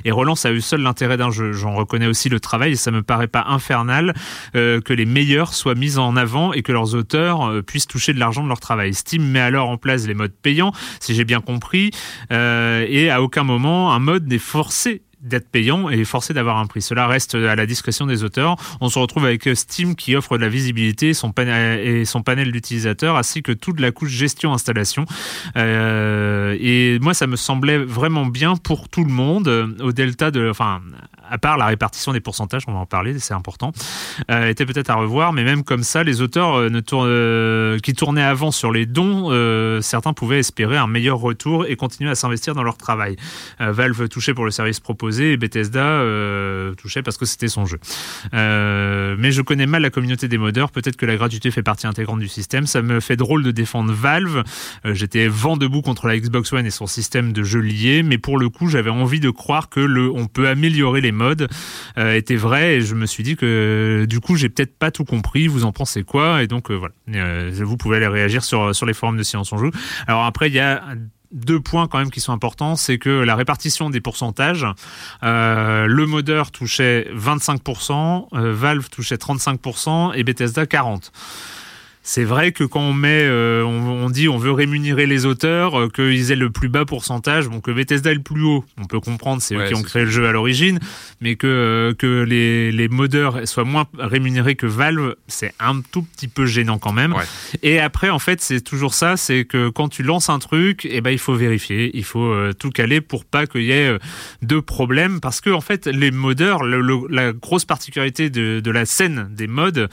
et 0.06 0.12
relance 0.12 0.46
à 0.46 0.52
eux 0.52 0.60
seuls 0.60 0.82
l'intérêt 0.82 1.18
d'un 1.18 1.32
jeu. 1.32 1.52
J'en 1.52 1.74
reconnais 1.76 2.08
aussi 2.08 2.30
le 2.30 2.40
travail 2.40 2.74
et 2.74 2.76
ça 2.76 2.92
me 2.92 3.02
paraît 3.02 3.28
pas 3.28 3.46
infernal 3.48 4.14
euh, 4.56 4.80
que 4.82 4.94
les 4.94 5.06
meilleurs 5.08 5.54
soient 5.54 5.76
mis 5.76 5.98
en 5.98 6.16
avant 6.16 6.54
et 6.54 6.62
que 6.62 6.72
leurs 6.72 6.96
auteurs 6.96 7.50
euh, 7.50 7.62
puissent 7.62 7.88
toucher 7.88 8.14
de 8.14 8.20
l'argent 8.20 8.44
de 8.44 8.50
leur 8.50 8.60
travail. 8.60 8.94
Steam 8.94 9.24
met 9.24 9.40
alors 9.40 9.70
en 9.70 9.78
place 9.78 10.06
les 10.08 10.14
modes 10.14 10.34
payants, 10.42 10.72
si 11.00 11.16
j'ai 11.16 11.26
bien 11.26 11.42
compris, 11.42 11.92
euh, 12.32 12.86
et 12.88 13.10
à 13.10 13.22
aucun 13.22 13.44
moment 13.44 13.94
un 13.94 14.00
mode 14.00 14.28
n'est 14.28 14.38
forcé 14.38 15.02
d'être 15.22 15.50
payant 15.50 15.90
et 15.90 16.04
forcé 16.06 16.34
d'avoir 16.34 16.58
un 16.58 16.68
prix. 16.68 16.82
Cela 16.82 17.08
reste 17.08 17.36
à 17.36 17.56
la 17.56 17.66
discrétion 17.66 18.06
des 18.06 18.24
auteurs. 18.24 18.56
On 18.82 18.90
se 18.90 19.00
retrouve 19.00 19.26
avec 19.26 19.50
Steam 19.56 19.96
qui 19.96 20.16
offre 20.16 20.38
de 20.38 20.44
la 20.44 20.50
visibilité 20.50 21.14
son 21.14 21.34
et 21.38 22.06
son 22.06 22.22
panel 22.22 22.52
d'utilisateurs 22.52 23.18
ainsi 23.18 23.42
que 23.42 23.52
toute 23.52 23.80
la 23.80 23.92
couche 23.92 24.12
gestion-installation. 24.12 25.06
Euh, 25.56 26.56
et 26.60 27.00
moi, 27.00 27.14
ça 27.14 27.28
me 27.28 27.36
semblait 27.36 27.78
vraiment 27.78 28.26
bien 28.26 28.56
pour 28.56 28.90
tout 28.90 29.04
le 29.04 29.12
monde 29.12 29.76
au 29.82 29.92
delta 29.92 30.32
de, 30.32 30.50
enfin, 30.50 30.82
à 31.30 31.38
part 31.38 31.58
la 31.58 31.66
répartition 31.66 32.14
des 32.14 32.20
pourcentages, 32.20 32.64
on 32.68 32.74
va 32.74 32.80
en 32.80 32.86
parler, 32.86 33.18
c'est 33.20 33.34
important, 33.34 33.72
euh, 34.32 34.50
était 34.50 34.66
peut-être 34.66 34.90
à 34.90 34.96
revoir, 34.96 35.34
mais 35.34 35.44
même 35.44 35.64
comme 35.64 35.84
ça, 35.84 36.04
les 36.04 36.22
auteurs 36.22 36.58
euh, 36.58 36.70
euh, 36.94 37.80
qui 37.80 37.94
tournaient 37.94 38.24
avant 38.24 38.52
sur 38.52 38.72
les 38.72 38.86
dons, 38.86 39.30
certains 39.82 40.14
pouvaient 40.14 40.40
espérer 40.40 40.78
un 40.78 40.88
meilleur 40.88 41.18
retour 41.18 41.66
et 41.66 41.76
continuer 41.76 42.10
à 42.10 42.16
s'investir 42.16 42.56
dans 42.56 42.64
leur 42.64 42.78
travail. 42.78 43.16
Valve 43.60 44.08
touchait 44.10 44.34
pour 44.34 44.46
le 44.46 44.52
service 44.52 44.80
proposé 44.80 45.34
et 45.34 45.38
Bethesda 45.38 46.02
touchait 46.78 47.02
parce 47.02 47.18
que 47.18 47.26
c'était 47.26 47.48
son 47.48 47.66
jeu. 47.66 47.80
mais 48.34 49.32
je 49.32 49.42
connais 49.42 49.66
mal 49.66 49.82
la 49.82 49.90
communauté 49.90 50.28
des 50.28 50.38
modeurs, 50.38 50.72
peut-être 50.72 50.96
que 50.96 51.06
la 51.06 51.16
gratuité 51.16 51.52
fait 51.52 51.64
partie 51.64 51.88
intégrante 51.88 52.20
du 52.20 52.28
système, 52.28 52.68
ça 52.68 52.82
me 52.82 53.00
fait 53.00 53.16
drôle 53.16 53.44
de 53.44 53.52
défendre 53.52 53.92
Valve, 53.94 54.44
j'étais 54.86 55.28
vent 55.28 55.58
debout 55.58 55.82
contre 55.82 56.08
la 56.08 56.18
Xbox 56.18 56.54
One 56.54 56.66
et 56.66 56.72
son 56.72 56.88
système 56.88 57.34
de 57.34 57.44
jeux 57.44 57.62
liés, 57.62 58.04
mais 58.04 58.18
pour 58.18 58.38
le 58.38 58.50
coup, 58.50 58.68
j'avais 58.68 58.90
envie 58.90 59.20
de 59.20 59.30
croire 59.30 59.70
que 59.70 59.80
le 59.80 60.10
on 60.10 60.28
peut 60.28 60.48
améliorer 60.48 61.02
les 61.02 61.12
mode 61.18 61.50
euh, 61.98 62.16
était 62.16 62.36
vrai 62.36 62.76
et 62.76 62.82
je 62.82 62.96
me 62.96 63.06
suis 63.06 63.24
dit 63.24 63.36
que 63.36 64.06
du 64.08 64.22
coup 64.22 64.36
j'ai 64.36 64.50
peut-être 64.50 64.78
pas 64.78 64.92
tout 64.92 65.04
compris. 65.04 65.48
Vous 65.48 65.66
en 65.66 65.74
pensez 65.74 66.04
quoi 66.04 66.44
Et 66.44 66.48
donc 66.48 66.72
euh, 66.72 66.76
voilà, 66.76 66.94
euh, 67.16 67.52
vous 67.54 67.76
pouvez 67.76 67.98
aller 67.98 68.08
réagir 68.08 68.44
sur 68.44 68.74
sur 68.74 68.86
les 68.86 68.94
forums 68.94 69.18
de 69.18 69.24
Silence 69.24 69.52
on 69.52 69.58
joue. 69.58 69.72
Alors 70.08 70.24
après 70.24 70.48
il 70.48 70.54
y 70.54 70.60
a 70.60 70.82
deux 71.34 71.60
points 71.60 71.88
quand 71.88 71.98
même 71.98 72.10
qui 72.10 72.22
sont 72.22 72.32
importants, 72.32 72.78
c'est 72.78 72.98
que 72.98 73.10
la 73.10 73.36
répartition 73.36 73.90
des 73.90 74.00
pourcentages, 74.00 74.66
le 75.22 76.06
modeur 76.06 76.52
touchait 76.52 77.10
25%, 77.14 78.30
Valve 78.32 78.90
touchait 78.90 79.18
35% 79.18 80.14
et 80.16 80.24
Bethesda 80.24 80.64
40% 80.64 81.12
c'est 82.08 82.24
vrai 82.24 82.54
que 82.54 82.64
quand 82.64 82.80
on 82.80 82.94
met, 82.94 83.24
euh, 83.24 83.64
on, 83.64 84.10
dit 84.10 84.30
on 84.30 84.38
veut 84.38 84.54
rémunérer 84.54 85.08
les 85.08 85.26
auteurs, 85.26 85.78
euh, 85.78 85.90
qu'ils 85.90 86.32
aient 86.32 86.38
le 86.38 86.50
plus 86.50 86.70
bas 86.70 86.86
pourcentage, 86.86 87.50
bon 87.50 87.60
que 87.60 87.70
Bethesda 87.70 88.12
est 88.12 88.16
le 88.16 88.22
plus 88.22 88.44
haut, 88.44 88.64
on 88.78 88.86
peut 88.86 89.02
comprendre, 89.02 89.42
c'est 89.42 89.56
eux 89.56 89.66
qui 89.68 89.76
ont 89.76 89.84
créé 89.84 90.06
le 90.06 90.10
jeu 90.10 90.26
à 90.26 90.32
l'origine, 90.32 90.80
mais 91.20 91.36
que 91.36 91.48
euh, 91.48 91.94
que 91.94 92.24
les, 92.24 92.72
les 92.72 92.88
modeurs 92.88 93.46
soient 93.46 93.66
moins 93.66 93.88
rémunérés 94.00 94.56
que 94.56 94.66
Valve, 94.66 95.16
c'est 95.28 95.54
un 95.60 95.82
tout 95.82 96.02
petit 96.02 96.30
peu 96.30 96.46
gênant 96.46 96.78
quand 96.78 96.94
même. 96.94 97.14
Et 97.62 97.82
après, 97.82 98.10
en 98.10 98.20
fait, 98.20 98.40
c'est 98.40 98.62
toujours 98.62 98.94
ça, 98.94 99.18
c'est 99.18 99.44
que 99.44 99.68
quand 99.68 99.90
tu 99.90 100.02
lances 100.02 100.30
un 100.30 100.40
truc, 100.40 100.86
et 100.86 100.98
eh 100.98 101.02
ben 101.02 101.12
il 101.12 101.20
faut 101.20 101.36
vérifier, 101.36 101.92
il 101.94 102.06
faut 102.06 102.34
tout 102.58 102.70
caler 102.70 103.02
pour 103.02 103.26
pas 103.26 103.48
qu'il 103.48 103.64
y 103.64 103.74
ait 103.74 103.98
de 104.42 104.60
problèmes, 104.62 105.20
parce 105.20 105.42
que 105.42 105.50
en 105.50 105.62
fait, 105.62 105.88
les 105.88 106.12
modeurs, 106.12 106.64
la 106.64 107.34
grosse 107.34 107.66
particularité 107.66 108.30
de, 108.30 108.62
de 108.62 108.72
la 108.72 108.86
scène 108.86 109.28
des 109.32 109.48
mods, 109.48 109.88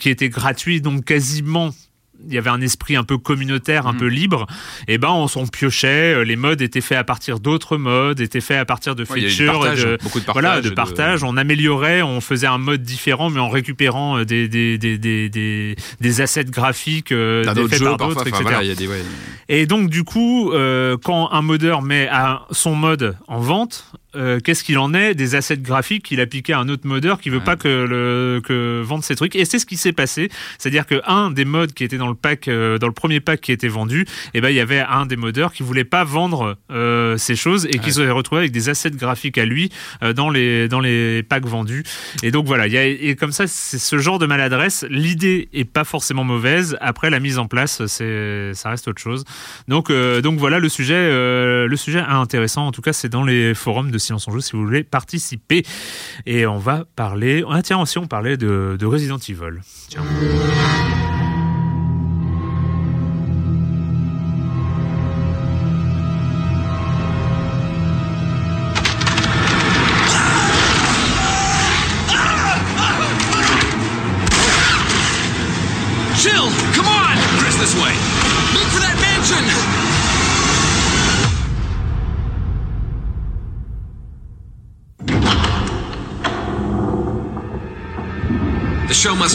qui 0.00 0.08
était 0.08 0.28
gratuit 0.28 0.80
donc 0.80 1.04
quasiment 1.20 1.89
il 2.26 2.34
y 2.34 2.38
avait 2.38 2.50
un 2.50 2.60
esprit 2.60 2.96
un 2.96 3.04
peu 3.04 3.18
communautaire, 3.18 3.86
un 3.86 3.92
mm. 3.92 3.98
peu 3.98 4.06
libre, 4.06 4.46
et 4.88 4.98
ben 4.98 5.10
on 5.10 5.28
s'en 5.28 5.46
piochait, 5.46 6.14
euh, 6.14 6.24
les 6.24 6.36
modes 6.36 6.62
étaient 6.62 6.80
faits 6.80 6.98
à 6.98 7.04
partir 7.04 7.40
d'autres 7.40 7.76
modes, 7.76 8.20
étaient 8.20 8.40
faits 8.40 8.58
à 8.58 8.64
partir 8.64 8.94
de 8.94 9.04
features, 9.04 9.60
de, 9.60 9.98
beaucoup 10.02 10.20
de 10.20 10.24
partage, 10.24 10.42
voilà, 10.42 10.60
de 10.60 10.70
partage. 10.70 11.24
On 11.24 11.36
améliorait, 11.36 12.02
on 12.02 12.20
faisait 12.20 12.46
un 12.46 12.58
mode 12.58 12.82
différent, 12.82 13.30
mais 13.30 13.40
en 13.40 13.48
récupérant 13.48 14.18
euh, 14.18 14.24
des 14.24 14.48
des 14.48 14.78
des 14.78 14.98
des 14.98 15.76
des, 16.00 16.20
assets 16.20 16.44
graphiques 16.44 17.12
euh, 17.12 17.44
faits 17.68 17.82
par 17.82 17.96
d'autres, 17.96 18.26
etc. 18.26 18.44
Et 19.48 19.66
donc 19.66 19.90
du 19.90 20.04
coup, 20.04 20.52
quand 21.02 21.30
un 21.32 21.42
modeur 21.42 21.82
met 21.82 22.08
à 22.08 22.46
son 22.50 22.74
mode 22.74 23.16
en 23.26 23.40
vente, 23.40 23.90
euh, 24.16 24.40
qu'est-ce 24.40 24.64
qu'il 24.64 24.78
en 24.78 24.92
est 24.92 25.14
des 25.14 25.36
assets 25.36 25.58
graphiques 25.58 26.06
qu'il 26.06 26.20
a 26.20 26.26
piqué 26.26 26.52
à 26.52 26.58
un 26.58 26.68
autre 26.68 26.86
modeur 26.86 27.20
qui 27.20 27.30
veut 27.30 27.40
pas 27.40 27.54
que, 27.54 27.68
le, 27.68 28.40
que 28.44 28.82
vendre 28.82 29.04
ses 29.04 29.14
trucs? 29.14 29.36
Et 29.36 29.44
c'est 29.44 29.58
ce 29.58 29.66
qui 29.66 29.76
s'est 29.76 29.92
passé. 29.92 30.30
C'est-à-dire 30.58 30.86
que 30.86 31.00
un 31.06 31.30
des 31.30 31.44
modes 31.44 31.72
qui 31.72 31.84
était 31.84 31.96
dans 31.96 32.08
le 32.10 32.16
pack, 32.16 32.48
dans 32.48 32.86
le 32.86 32.92
premier 32.92 33.20
pack 33.20 33.40
qui 33.40 33.52
était 33.52 33.68
vendu, 33.68 34.02
et 34.02 34.06
eh 34.34 34.40
ben 34.40 34.50
il 34.50 34.56
y 34.56 34.60
avait 34.60 34.80
un 34.80 35.06
des 35.06 35.16
modeurs 35.16 35.52
qui 35.52 35.62
voulait 35.62 35.84
pas 35.84 36.04
vendre 36.04 36.56
ces 37.16 37.36
choses 37.36 37.66
et 37.66 37.78
qui 37.78 37.92
se 37.92 38.02
retrouvé 38.02 38.40
avec 38.40 38.52
des 38.52 38.68
assets 38.68 38.90
graphiques 38.90 39.38
à 39.38 39.44
lui 39.44 39.70
dans 40.14 40.30
les 40.30 40.68
dans 40.68 40.80
les 40.80 41.22
packs 41.22 41.46
vendus. 41.46 41.84
Et 42.22 42.30
donc 42.30 42.46
voilà, 42.46 42.66
il 42.66 42.72
y 42.72 42.78
a, 42.78 42.86
et 42.86 43.16
comme 43.16 43.32
ça, 43.32 43.46
c'est 43.46 43.78
ce 43.78 43.98
genre 43.98 44.18
de 44.18 44.26
maladresse. 44.26 44.84
L'idée 44.88 45.48
est 45.52 45.64
pas 45.64 45.84
forcément 45.84 46.24
mauvaise. 46.24 46.76
Après 46.80 47.10
la 47.10 47.20
mise 47.20 47.38
en 47.38 47.46
place, 47.46 47.86
c'est 47.86 48.52
ça 48.54 48.70
reste 48.70 48.88
autre 48.88 49.00
chose. 49.00 49.24
Donc 49.68 49.90
donc 49.90 50.38
voilà 50.38 50.58
le 50.58 50.68
sujet 50.68 51.10
le 51.10 51.76
sujet 51.76 52.00
intéressant. 52.00 52.66
En 52.66 52.72
tout 52.72 52.82
cas, 52.82 52.92
c'est 52.92 53.08
dans 53.08 53.24
les 53.24 53.54
forums 53.54 53.90
de 53.90 53.98
Silence 53.98 54.28
en 54.28 54.32
Jeu 54.32 54.40
si 54.40 54.52
vous 54.52 54.64
voulez 54.64 54.84
participer. 54.84 55.62
Et 56.26 56.46
on 56.46 56.58
va 56.58 56.84
parler. 56.96 57.44
Ah 57.50 57.62
tiens 57.62 57.78
aussi 57.80 57.98
on 57.98 58.06
parlait 58.06 58.36
de, 58.36 58.76
de 58.78 58.86
Resident 58.86 59.18
Evil. 59.18 59.60
Tiens. 59.88 60.02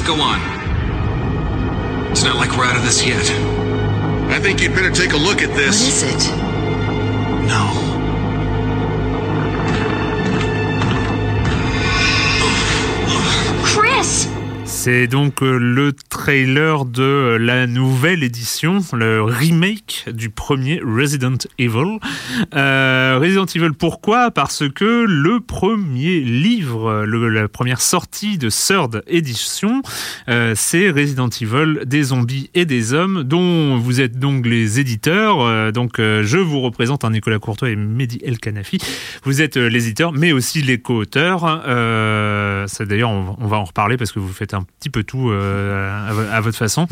Go 0.05 0.21
on. 0.21 0.39
It's 2.11 2.23
not 2.23 2.35
like 2.35 2.55
we're 2.55 2.65
out 2.65 2.77
of 2.77 2.83
this 2.83 3.05
yet. 3.05 3.25
I 4.29 4.39
think 4.39 4.61
you'd 4.61 4.75
better 4.75 4.91
take 4.91 5.13
a 5.13 5.17
look 5.17 5.41
at 5.41 5.49
this. 5.55 6.03
What 6.03 6.13
is 6.13 6.27
it? 6.27 6.37
No. 7.47 7.74
C'est 14.85 15.07
donc 15.07 15.41
euh, 15.41 15.57
le 15.57 15.93
trailer 15.93 16.85
de 16.85 17.01
euh, 17.01 17.37
la 17.39 17.65
nouvelle 17.65 18.21
édition, 18.21 18.81
le 18.93 19.23
remake 19.23 20.05
du 20.13 20.29
premier 20.29 20.79
Resident 20.79 21.39
Evil. 21.57 21.97
Euh, 22.53 23.17
Resident 23.19 23.47
Evil, 23.47 23.71
pourquoi? 23.73 24.29
Parce 24.29 24.69
que 24.69 25.05
le 25.07 25.39
premier 25.39 26.19
livre, 26.19 27.03
la 27.03 27.47
première 27.47 27.81
sortie 27.81 28.37
de 28.37 28.51
Third 28.51 29.03
Edition, 29.07 29.81
c'est 30.27 30.91
Resident 30.91 31.29
Evil 31.29 31.79
des 31.87 32.03
zombies 32.03 32.51
et 32.53 32.65
des 32.65 32.93
hommes, 32.93 33.23
dont 33.23 33.77
vous 33.79 34.01
êtes 34.01 34.19
donc 34.19 34.45
les 34.45 34.79
éditeurs. 34.79 35.71
donc 35.71 35.95
je 35.97 36.37
vous 36.37 36.61
représente, 36.61 37.03
un 37.03 37.09
Nicolas 37.09 37.39
Courtois 37.39 37.71
et 37.71 37.75
Mehdi 37.75 38.19
El 38.23 38.37
Kanafi. 38.37 38.77
Vous 39.23 39.41
êtes 39.41 39.57
les 39.57 39.85
éditeurs, 39.85 40.11
mais 40.11 40.31
aussi 40.31 40.61
les 40.61 40.79
co-auteurs. 40.79 41.63
D'ailleurs, 41.65 43.09
on 43.09 43.47
va 43.47 43.57
en 43.57 43.63
reparler 43.63 43.97
parce 43.97 44.11
que 44.11 44.19
vous 44.19 44.31
faites 44.31 44.53
un 44.53 44.65
petit 44.85 44.89
peu 44.91 45.03
tout 45.03 45.31
euh, 45.31 46.31
à, 46.31 46.41
votre 46.41 46.57
façon. 46.57 46.87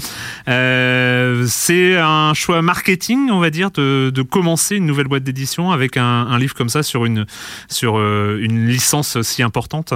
Euh, 0.48 1.46
c'est 1.48 1.98
un 1.98 2.34
choix 2.34 2.62
marketing, 2.64 3.30
on 3.30 3.40
va 3.40 3.52
dire, 3.52 3.70
de, 3.72 4.22
commencer 4.24 4.78
une 4.78 4.86
nouvelle 4.86 5.08
boîte 5.08 5.24
d'édition 5.24 5.72
avec 5.72 5.98
un, 5.98 6.38
livre 6.40 6.56
comme 6.56 6.70
ça 6.70 6.82
sur 6.82 7.06
une, 7.06 7.26
sur 7.70 7.98
euh, 7.98 8.40
une 8.42 8.68
licence 8.68 9.22
si 9.22 9.44
importante. 9.44 9.94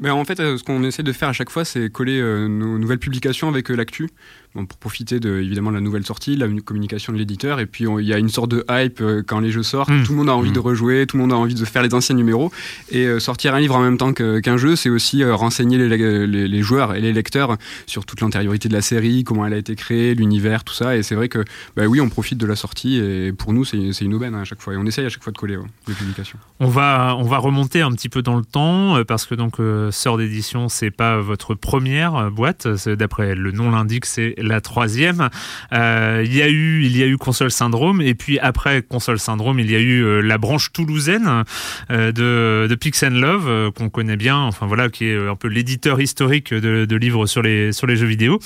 Mais 0.00 0.10
en 0.10 0.24
fait, 0.24 0.38
ce 0.38 0.62
qu'on 0.64 0.82
essaie 0.84 1.02
de 1.02 1.12
faire 1.12 1.28
à 1.28 1.32
chaque 1.32 1.50
fois, 1.50 1.64
c'est 1.64 1.90
coller 1.90 2.20
nos 2.22 2.78
nouvelles 2.78 2.98
publications 2.98 3.48
avec 3.48 3.68
l'actu 3.68 4.08
pour 4.54 4.78
profiter 4.78 5.18
de, 5.18 5.40
évidemment 5.40 5.70
de 5.70 5.76
la 5.76 5.80
nouvelle 5.80 6.04
sortie, 6.04 6.36
la 6.36 6.46
communication 6.64 7.12
de 7.12 7.18
l'éditeur. 7.18 7.60
Et 7.60 7.66
puis 7.66 7.86
il 7.98 8.06
y 8.06 8.12
a 8.12 8.18
une 8.18 8.28
sorte 8.28 8.50
de 8.50 8.64
hype 8.70 9.00
euh, 9.00 9.22
quand 9.26 9.40
les 9.40 9.50
jeux 9.50 9.62
sortent. 9.62 9.90
Hmm. 9.90 10.02
Tout 10.02 10.12
le 10.12 10.18
monde 10.18 10.28
a 10.28 10.36
envie 10.36 10.52
de 10.52 10.58
hmm. 10.58 10.62
rejouer, 10.62 11.06
tout 11.06 11.16
le 11.16 11.22
monde 11.22 11.32
a 11.32 11.36
envie 11.36 11.54
de 11.54 11.64
faire 11.64 11.82
les 11.82 11.94
anciens 11.94 12.14
numéros. 12.14 12.52
Et 12.90 13.06
euh, 13.06 13.18
sortir 13.18 13.54
un 13.54 13.60
livre 13.60 13.76
en 13.76 13.82
même 13.82 13.96
temps 13.96 14.12
qu'un 14.12 14.56
jeu, 14.56 14.76
c'est 14.76 14.90
aussi 14.90 15.22
euh, 15.22 15.34
renseigner 15.34 15.78
les, 15.78 16.26
les, 16.26 16.62
joueurs 16.62 16.94
et 16.94 17.00
les 17.00 17.12
lecteurs 17.12 17.56
sur 17.86 18.04
toute 18.04 18.20
l'antériorité 18.20 18.68
de 18.68 18.74
la 18.74 18.82
série, 18.82 19.24
comment 19.24 19.46
elle 19.46 19.54
a 19.54 19.56
été 19.56 19.74
créée, 19.74 20.14
l'univers, 20.14 20.64
tout 20.64 20.74
ça. 20.74 20.96
Et 20.96 21.02
c'est 21.02 21.14
vrai 21.14 21.28
que 21.28 21.44
bah 21.76 21.86
oui, 21.86 22.00
on 22.00 22.08
profite 22.08 22.38
de 22.38 22.46
la 22.46 22.56
sortie. 22.56 22.96
Et 22.96 23.32
pour 23.32 23.52
nous, 23.52 23.64
c'est 23.64 24.04
une 24.04 24.14
aubaine 24.14 24.34
à 24.34 24.44
chaque 24.44 24.60
fois. 24.60 24.74
Et 24.74 24.76
on 24.76 24.84
essaye 24.84 25.06
à 25.06 25.08
chaque 25.08 25.22
fois 25.22 25.32
de 25.32 25.38
coller 25.38 25.58
les 25.88 25.94
publications. 25.94 26.38
On 26.60 26.68
va, 26.68 27.16
on 27.18 27.24
va 27.24 27.38
remonter 27.38 27.80
un 27.80 27.92
petit 27.92 28.08
peu 28.08 28.22
dans 28.22 28.36
le 28.36 28.44
temps 28.44 29.02
parce 29.04 29.26
que 29.26 29.34
donc 29.34 29.56
Sœur 29.90 30.18
d'édition, 30.18 30.68
c'est 30.68 30.90
pas 30.90 31.20
votre 31.20 31.54
première 31.54 32.30
boîte. 32.30 32.68
D'après 32.86 33.34
le 33.34 33.52
nom 33.52 33.70
l'indique, 33.70 34.04
c'est 34.04 34.34
la 34.42 34.60
troisième. 34.60 35.28
Euh, 35.72 36.22
il 36.24 36.34
y 36.34 36.42
a 36.42 36.48
eu, 36.48 36.82
il 36.84 36.96
y 36.96 37.02
a 37.02 37.06
eu 37.06 37.16
Console 37.16 37.50
Syndrome 37.50 38.00
et 38.00 38.14
puis 38.14 38.38
après 38.38 38.82
Console 38.82 39.18
Syndrome, 39.18 39.58
il 39.58 39.70
y 39.70 39.76
a 39.76 39.78
eu 39.78 40.02
euh, 40.02 40.20
la 40.20 40.38
branche 40.38 40.72
toulousaine 40.72 41.44
euh, 41.90 42.12
de, 42.12 42.66
de 42.68 42.74
Pix 42.74 43.02
Love 43.04 43.72
qu'on 43.72 43.88
connaît 43.88 44.16
bien. 44.16 44.36
Enfin 44.36 44.66
voilà, 44.66 44.88
qui 44.88 45.06
est 45.06 45.28
un 45.28 45.36
peu 45.36 45.48
l'éditeur 45.48 46.00
historique 46.00 46.52
de, 46.52 46.96
livres 46.96 47.26
sur 47.26 47.42
les 47.42 47.72
sur 47.72 47.86
les 47.86 47.96
jeux 47.96 48.06
vidéo. 48.06 48.38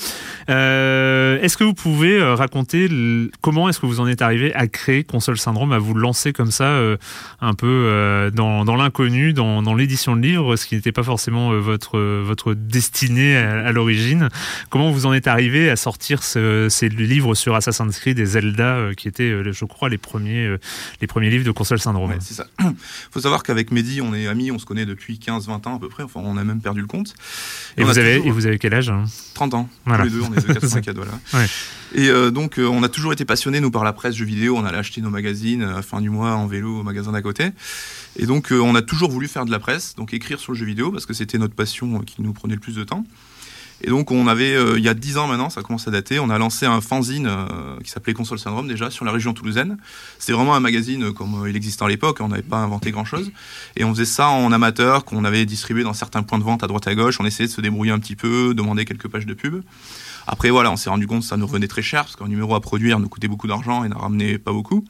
est-ce 0.47 1.57
que 1.57 1.63
vous 1.63 1.73
pouvez 1.73 2.21
raconter 2.23 2.89
comment 3.41 3.69
est-ce 3.69 3.79
que 3.79 3.85
vous 3.85 3.99
en 3.99 4.07
êtes 4.07 4.21
arrivé 4.21 4.53
à 4.55 4.67
créer 4.67 5.03
Console 5.03 5.37
Syndrome, 5.37 5.73
à 5.73 5.79
vous 5.79 5.93
lancer 5.93 6.33
comme 6.33 6.51
ça 6.51 6.79
un 7.41 7.53
peu 7.53 8.31
dans, 8.33 8.65
dans 8.65 8.75
l'inconnu, 8.75 9.33
dans, 9.33 9.61
dans 9.61 9.75
l'édition 9.75 10.15
de 10.15 10.21
livres, 10.21 10.55
ce 10.55 10.65
qui 10.65 10.75
n'était 10.75 10.91
pas 10.91 11.03
forcément 11.03 11.51
votre 11.59 11.99
votre 11.99 12.53
destinée 12.53 13.37
à, 13.37 13.71
l'origine? 13.71 14.29
Comment 14.69 14.91
vous 14.91 15.05
en 15.05 15.13
êtes 15.13 15.27
arrivé 15.27 15.69
à 15.69 15.75
sortir 15.87 16.21
sortir 16.21 16.69
ces 16.69 16.89
livres 16.89 17.33
sur 17.33 17.55
Assassin's 17.55 17.97
Creed 17.97 18.19
et 18.19 18.25
Zelda, 18.25 18.75
euh, 18.75 18.93
qui 18.93 19.07
étaient, 19.07 19.31
euh, 19.31 19.53
je 19.53 19.63
crois, 19.63 19.87
les 19.87 19.97
premiers, 19.97 20.45
euh, 20.45 20.59
les 20.99 21.07
premiers 21.07 21.29
livres 21.29 21.45
de 21.45 21.51
console 21.51 21.79
syndrome. 21.79 22.13
c'est 22.19 22.33
ça. 22.33 22.45
faut 23.11 23.21
savoir 23.21 23.41
qu'avec 23.41 23.71
Mehdi, 23.71 24.01
on 24.01 24.13
est 24.13 24.27
amis, 24.27 24.51
on 24.51 24.59
se 24.59 24.65
connaît 24.65 24.85
depuis 24.85 25.17
15-20 25.17 25.67
ans 25.67 25.75
à 25.77 25.79
peu 25.79 25.87
près, 25.87 26.03
enfin, 26.03 26.19
on 26.21 26.35
a 26.35 26.43
même 26.43 26.59
perdu 26.59 26.81
le 26.81 26.87
compte. 26.87 27.15
Et, 27.77 27.85
vous, 27.85 27.97
avez, 27.97 28.15
et 28.15 28.31
vous 28.31 28.45
avez 28.45 28.59
quel 28.59 28.73
âge 28.73 28.91
30 29.33 29.53
hein 29.53 29.57
ans. 29.57 29.69
Tous 29.85 30.03
les 30.03 30.09
deux, 30.09 30.21
on 30.21 30.33
est 30.33 30.45
de 30.47 30.53
84, 30.53 30.97
voilà. 30.97 31.47
Et 31.95 32.09
donc, 32.31 32.55
on 32.59 32.83
a 32.83 32.89
toujours 32.89 33.13
été 33.13 33.23
passionnés, 33.23 33.61
nous, 33.61 33.71
par 33.71 33.85
la 33.85 33.93
presse 33.93 34.15
jeux 34.15 34.25
vidéo. 34.25 34.57
On 34.57 34.65
allait 34.65 34.77
acheter 34.77 34.99
nos 34.99 35.09
magazines 35.09 35.63
à 35.63 35.81
fin 35.81 36.01
du 36.01 36.09
mois 36.09 36.33
en 36.33 36.47
vélo 36.47 36.81
au 36.81 36.83
magasin 36.83 37.13
d'à 37.13 37.21
côté. 37.21 37.51
Et 38.17 38.25
donc, 38.25 38.49
on 38.51 38.75
a 38.75 38.81
toujours 38.81 39.09
voulu 39.09 39.29
faire 39.29 39.45
de 39.45 39.51
la 39.51 39.59
presse, 39.59 39.95
donc 39.95 40.13
écrire 40.13 40.39
sur 40.39 40.51
le 40.51 40.57
jeu 40.57 40.65
vidéo, 40.65 40.91
parce 40.91 41.05
que 41.05 41.13
c'était 41.13 41.37
notre 41.37 41.55
passion 41.55 42.01
qui 42.01 42.21
nous 42.21 42.33
prenait 42.33 42.55
le 42.55 42.59
plus 42.59 42.75
de 42.75 42.83
temps. 42.83 43.05
Et 43.81 43.89
donc 43.89 44.11
on 44.11 44.27
avait, 44.27 44.55
euh, 44.55 44.77
il 44.77 44.83
y 44.83 44.89
a 44.89 44.93
10 44.93 45.17
ans 45.17 45.27
maintenant, 45.27 45.49
ça 45.49 45.61
commence 45.61 45.87
à 45.87 45.91
dater, 45.91 46.19
on 46.19 46.29
a 46.29 46.37
lancé 46.37 46.65
un 46.65 46.81
fanzine 46.81 47.27
euh, 47.27 47.79
qui 47.83 47.91
s'appelait 47.91 48.13
Console 48.13 48.39
Syndrome 48.39 48.67
déjà 48.67 48.89
sur 48.89 49.05
la 49.05 49.11
région 49.11 49.33
toulousaine. 49.33 49.77
C'était 50.17 50.33
vraiment 50.33 50.55
un 50.55 50.59
magazine 50.59 51.05
euh, 51.05 51.11
comme 51.11 51.45
il 51.47 51.55
existait 51.55 51.83
à 51.83 51.87
l'époque, 51.87 52.17
on 52.21 52.29
n'avait 52.29 52.41
pas 52.41 52.57
inventé 52.57 52.91
grand-chose. 52.91 53.31
Et 53.75 53.83
on 53.83 53.93
faisait 53.93 54.05
ça 54.05 54.29
en 54.29 54.51
amateur, 54.51 55.05
qu'on 55.05 55.23
avait 55.25 55.45
distribué 55.45 55.83
dans 55.83 55.93
certains 55.93 56.23
points 56.23 56.39
de 56.39 56.43
vente 56.43 56.63
à 56.63 56.67
droite 56.67 56.87
à 56.87 56.95
gauche. 56.95 57.19
On 57.19 57.25
essayait 57.25 57.47
de 57.47 57.53
se 57.53 57.61
débrouiller 57.61 57.91
un 57.91 57.99
petit 57.99 58.15
peu, 58.15 58.53
demander 58.55 58.85
quelques 58.85 59.07
pages 59.07 59.27
de 59.27 59.33
pub. 59.33 59.61
Après 60.25 60.49
voilà, 60.49 60.71
on 60.71 60.75
s'est 60.75 60.89
rendu 60.89 61.07
compte 61.07 61.21
que 61.21 61.27
ça 61.27 61.37
nous 61.37 61.45
revenait 61.45 61.67
très 61.67 61.83
cher, 61.83 62.03
parce 62.03 62.15
qu'un 62.15 62.27
numéro 62.27 62.55
à 62.55 62.61
produire 62.61 62.99
nous 62.99 63.09
coûtait 63.09 63.27
beaucoup 63.27 63.47
d'argent 63.47 63.83
et 63.83 63.89
n'en 63.89 63.99
ramenait 63.99 64.39
pas 64.39 64.51
beaucoup. 64.51 64.83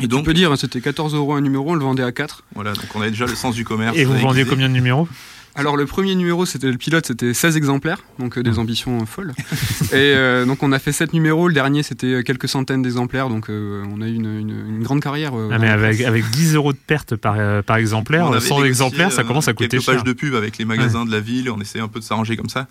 Et 0.00 0.08
donc, 0.08 0.20
on 0.20 0.24
peut 0.24 0.34
dire, 0.34 0.52
hein, 0.52 0.56
c'était 0.56 0.80
14 0.80 1.14
euros 1.14 1.34
un 1.34 1.40
numéro, 1.40 1.70
on 1.70 1.74
le 1.74 1.82
vendait 1.82 2.02
à 2.02 2.12
4. 2.12 2.44
Voilà, 2.54 2.74
donc 2.74 2.84
on 2.94 3.00
avait 3.00 3.10
déjà 3.10 3.26
le 3.26 3.34
sens 3.34 3.54
du 3.54 3.64
commerce. 3.64 3.96
Et 3.96 4.04
vous 4.04 4.16
vendiez 4.18 4.44
combien 4.44 4.68
de 4.68 4.74
numéros? 4.74 5.08
Alors 5.56 5.76
le 5.76 5.86
premier 5.86 6.14
numéro, 6.14 6.44
c'était 6.44 6.70
le 6.70 6.76
pilote, 6.76 7.06
c'était 7.06 7.32
16 7.32 7.56
exemplaires, 7.56 8.04
donc 8.18 8.36
euh, 8.36 8.42
des 8.42 8.52
mmh. 8.52 8.58
ambitions 8.58 9.00
euh, 9.00 9.06
folles. 9.06 9.32
et 9.84 9.94
euh, 9.94 10.44
donc 10.44 10.62
on 10.62 10.70
a 10.70 10.78
fait 10.78 10.92
7 10.92 11.14
numéros, 11.14 11.48
le 11.48 11.54
dernier 11.54 11.82
c'était 11.82 12.22
quelques 12.22 12.48
centaines 12.48 12.82
d'exemplaires, 12.82 13.30
donc 13.30 13.46
on 13.48 14.02
a 14.02 14.06
eu 14.06 14.14
une, 14.14 14.82
grande 14.82 15.00
carrière. 15.00 15.32
ah 15.34 15.58
mais 15.58 15.68
avec, 15.68 16.02
avec 16.02 16.28
10 16.30 16.54
euros 16.54 16.72
de 16.72 16.78
perte 16.78 17.16
par, 17.16 17.62
par 17.64 17.76
exemplaire, 17.78 18.40
100 18.40 18.64
exemplaires, 18.64 19.10
ça 19.10 19.24
commence 19.24 19.48
à 19.48 19.54
coûter 19.54 19.68
quelques 19.68 19.86
pages 19.86 20.04
de 20.04 20.12
pub 20.12 20.34
avec 20.34 20.58
les 20.58 20.64
magasins 20.64 21.04
de 21.04 21.10
la 21.10 21.20
ville, 21.20 21.50
on 21.50 21.60
essayait 21.60 21.82
un 21.82 21.88
peu 21.88 22.00
de 22.00 22.04
s'arranger 22.04 22.36
comme 22.36 22.50
ça. 22.50 22.68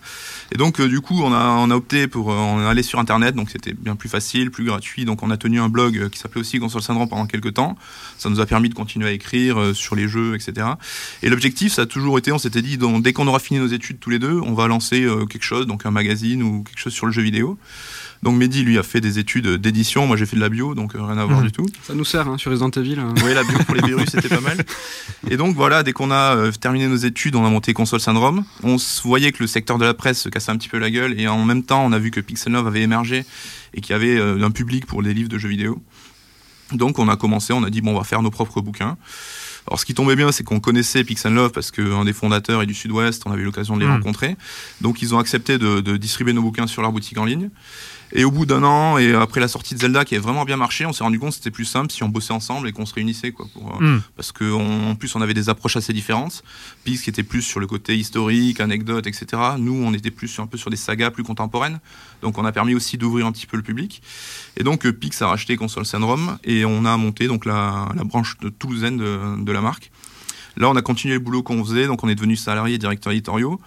Et 0.52 0.58
donc 0.58 0.80
du 0.82 1.02
coup, 1.02 1.24
on 1.24 1.34
a, 1.34 1.48
on 1.60 1.72
a 1.72 1.76
opté 1.76 2.08
pour 2.08 2.28
on 2.28 2.66
aller 2.68 2.84
sur 2.84 3.00
Internet, 3.00 3.36
donc 3.36 3.50
c'était 3.50 3.74
bien 3.74 3.96
plus 3.96 4.10
facile, 4.10 4.52
plus 4.52 4.64
gratuit. 4.64 5.06
Donc 5.06 5.24
on 5.24 5.32
a 5.32 5.38
tenu 5.38 5.60
un 5.60 5.70
blog 5.70 6.10
qui 6.10 6.20
s'appelait 6.20 6.42
aussi 6.42 6.60
Console 6.60 6.84
Syndrome 6.84 7.10
pendant 7.10 7.26
quelques 7.26 7.56
temps. 7.56 7.78
Ça 8.18 8.30
nous 8.30 8.40
a 8.40 8.46
permis 8.46 8.70
de 8.70 8.76
continuer 8.76 9.08
à 9.08 9.12
écrire 9.12 9.72
sur 9.74 9.96
les 9.96 10.08
jeux, 10.08 10.36
etc. 10.36 10.68
Et 11.24 11.30
l'objectif, 11.30 11.74
ça 11.74 11.84
a 11.84 11.86
toujours 11.86 12.18
été, 12.18 12.32
on 12.32 12.38
s'était 12.38 12.62
dit, 12.62 12.75
dès 12.78 13.14
qu'on 13.14 13.28
aura 13.28 13.40
fini 13.40 13.60
nos 13.60 13.68
études 13.68 14.00
tous 14.00 14.10
les 14.10 14.20
deux, 14.20 14.40
on 14.44 14.54
va 14.54 14.68
lancer 14.68 15.04
euh, 15.04 15.26
quelque 15.26 15.44
chose, 15.44 15.68
donc 15.68 15.86
un 15.86 15.92
magazine 15.92 16.44
ou 16.44 16.64
quelque 16.64 16.80
chose 16.80 16.94
sur 16.94 17.06
le 17.06 17.12
jeu 17.12 17.22
vidéo. 17.22 17.58
Donc 18.24 18.38
Mehdi, 18.38 18.64
lui, 18.64 18.78
a 18.78 18.84
fait 18.84 19.02
des 19.02 19.20
études 19.20 19.48
d'édition. 19.48 20.08
Moi, 20.08 20.18
j'ai 20.18 20.26
fait 20.26 20.36
de 20.36 20.42
la 20.42 20.50
bio, 20.50 20.74
donc 20.74 20.96
euh, 20.96 21.02
rien 21.02 21.18
à 21.18 21.26
voir 21.26 21.40
mhm. 21.40 21.46
du 21.46 21.52
tout. 21.52 21.66
Ça 21.84 21.94
nous 21.94 22.06
sert 22.06 22.28
hein, 22.28 22.38
sur 22.38 22.52
Resident 22.52 22.72
Evil. 22.72 23.00
Hein. 23.00 23.14
Oui, 23.24 23.34
la 23.34 23.44
bio 23.44 23.58
pour 23.66 23.76
les 23.76 23.82
virus, 23.86 24.10
c'était 24.10 24.30
pas 24.30 24.42
mal. 24.42 24.58
Et 25.30 25.38
donc 25.38 25.56
voilà, 25.56 25.84
dès 25.84 25.92
qu'on 25.92 26.12
a 26.12 26.36
euh, 26.36 26.52
terminé 26.52 26.88
nos 26.88 26.96
études, 26.96 27.36
on 27.36 27.46
a 27.46 27.50
monté 27.50 27.74
Console 27.74 28.00
Syndrome. 28.00 28.44
On 28.64 28.78
voyait 29.04 29.32
que 29.32 29.44
le 29.44 29.48
secteur 29.48 29.78
de 29.78 29.86
la 29.86 29.94
presse 29.94 30.22
se 30.22 30.30
cassait 30.30 30.52
un 30.52 30.58
petit 30.58 30.70
peu 30.70 30.80
la 30.80 30.90
gueule, 30.90 31.20
et 31.20 31.28
en 31.28 31.44
même 31.44 31.64
temps, 31.64 31.86
on 31.86 31.92
a 31.92 32.00
vu 32.00 32.12
que 32.12 32.20
Pixel 32.20 32.54
Love 32.54 32.68
avait 32.68 32.82
émergé 32.82 33.26
et 33.74 33.82
qu'il 33.82 33.92
y 33.92 33.96
avait 33.96 34.20
un 34.20 34.52
public 34.52 34.86
pour 34.86 35.02
les 35.02 35.14
livres 35.14 35.30
de 35.30 35.38
jeux 35.38 35.50
vidéo. 35.50 35.82
Donc 36.72 36.98
on 36.98 37.08
a 37.10 37.16
commencé, 37.16 37.54
on 37.54 37.64
a 37.64 37.70
dit 37.70 37.82
bon, 37.82 37.92
on 37.92 37.98
va 37.98 38.04
faire 38.04 38.22
nos 38.22 38.32
propres 38.32 38.62
bouquins. 38.62 38.98
Alors 39.68 39.80
ce 39.80 39.86
qui 39.86 39.94
tombait 39.94 40.16
bien, 40.16 40.32
c'est 40.32 40.44
qu'on 40.44 40.60
connaissait 40.60 41.04
Pix 41.04 41.26
Love 41.26 41.52
parce 41.52 41.72
qu'un 41.72 42.06
des 42.06 42.14
fondateurs 42.14 42.62
est 42.62 42.66
du 42.68 42.74
Sud-Ouest, 42.74 43.24
on 43.26 43.32
avait 43.32 43.42
eu 43.42 43.46
l'occasion 43.46 43.76
de 43.76 43.82
les 43.82 43.88
hmm. 43.88 43.94
rencontrer. 43.94 44.36
Donc 44.82 45.02
ils 45.02 45.16
ont 45.16 45.20
accepté 45.20 45.58
de, 45.58 45.98
distribuer 45.98 46.34
nos 46.34 46.42
bouquins 46.42 46.68
sur 46.68 46.82
leur 46.82 46.92
boutique 46.92 47.18
en 47.18 47.26
ligne. 47.26 47.50
Et 48.14 48.24
au 48.24 48.32
bout 48.32 48.46
d'un 48.46 48.64
an, 48.64 48.98
et 48.98 49.14
après 49.14 49.40
la 49.40 49.48
sortie 49.48 49.76
de 49.76 49.80
Zelda 49.80 50.06
qui 50.06 50.16
a 50.16 50.20
vraiment 50.20 50.46
bien 50.46 50.58
marché, 50.58 50.86
on 50.86 50.94
s'est 50.94 51.04
rendu 51.04 51.20
compte 51.20 51.32
que 51.32 51.36
c'était 51.36 51.52
plus 51.52 51.66
simple 51.66 51.92
si 51.92 52.04
on 52.04 52.10
bossait 52.10 52.34
ensemble 52.34 52.68
et 52.68 52.72
qu'on 52.72 52.86
se 52.86 52.94
réunissait. 52.94 53.32
Quoi, 53.32 53.48
pour, 53.54 53.82
mm. 53.82 54.02
Parce 54.16 54.32
qu'en 54.32 54.96
plus, 54.96 55.16
on 55.16 55.22
avait 55.22 55.34
des 55.34 55.50
approches 55.50 55.76
assez 55.76 55.94
différentes. 55.94 56.44
Pix 56.84 57.02
qui 57.02 57.10
était 57.10 57.24
plus 57.24 57.42
sur 57.42 57.60
le 57.60 57.68
côté 57.68 57.98
historique, 57.98 58.60
anecdote, 58.60 59.08
etc. 59.08 59.42
Nous, 59.58 59.74
on 59.74 59.94
était 59.94 60.12
plus 60.12 60.28
sur, 60.28 60.44
un 60.44 60.48
peu 60.48 60.58
sur 60.58 60.70
des 60.70 60.78
sagas 60.78 61.12
plus 61.12 61.24
contemporaines. 61.24 61.80
Donc 62.22 62.38
on 62.38 62.46
a 62.46 62.52
permis 62.52 62.76
aussi 62.76 62.98
d'ouvrir 62.98 63.26
un 63.26 63.32
petit 63.32 63.48
peu 63.48 63.58
le 63.58 63.64
public. 63.64 64.02
Et 64.58 64.64
donc 64.64 64.90
Pix 64.90 65.22
a 65.22 65.28
racheté 65.28 65.58
Console 65.58 65.86
Syndrome 65.86 66.38
et 66.44 66.66
on 66.66 66.86
a 66.86 66.96
monté 66.98 67.28
donc 67.28 67.46
la, 67.46 67.90
la 67.96 68.04
branche 68.04 68.38
de 68.40 68.50
toulousaine 68.50 68.98
de, 68.98 69.44
de 69.44 69.52
la 69.52 69.62
marque. 69.62 69.92
Là, 70.58 70.70
on 70.70 70.76
a 70.76 70.82
continué 70.82 71.16
le 71.16 71.20
boulot 71.20 71.44
qu'on 71.44 71.64
faisait, 71.64 71.88
donc 71.88 72.04
on 72.04 72.10
est 72.10 72.16
devenu 72.16 72.36
salarié, 72.36 72.78
directeur 72.78 73.12
éditoriaux, 73.12 73.60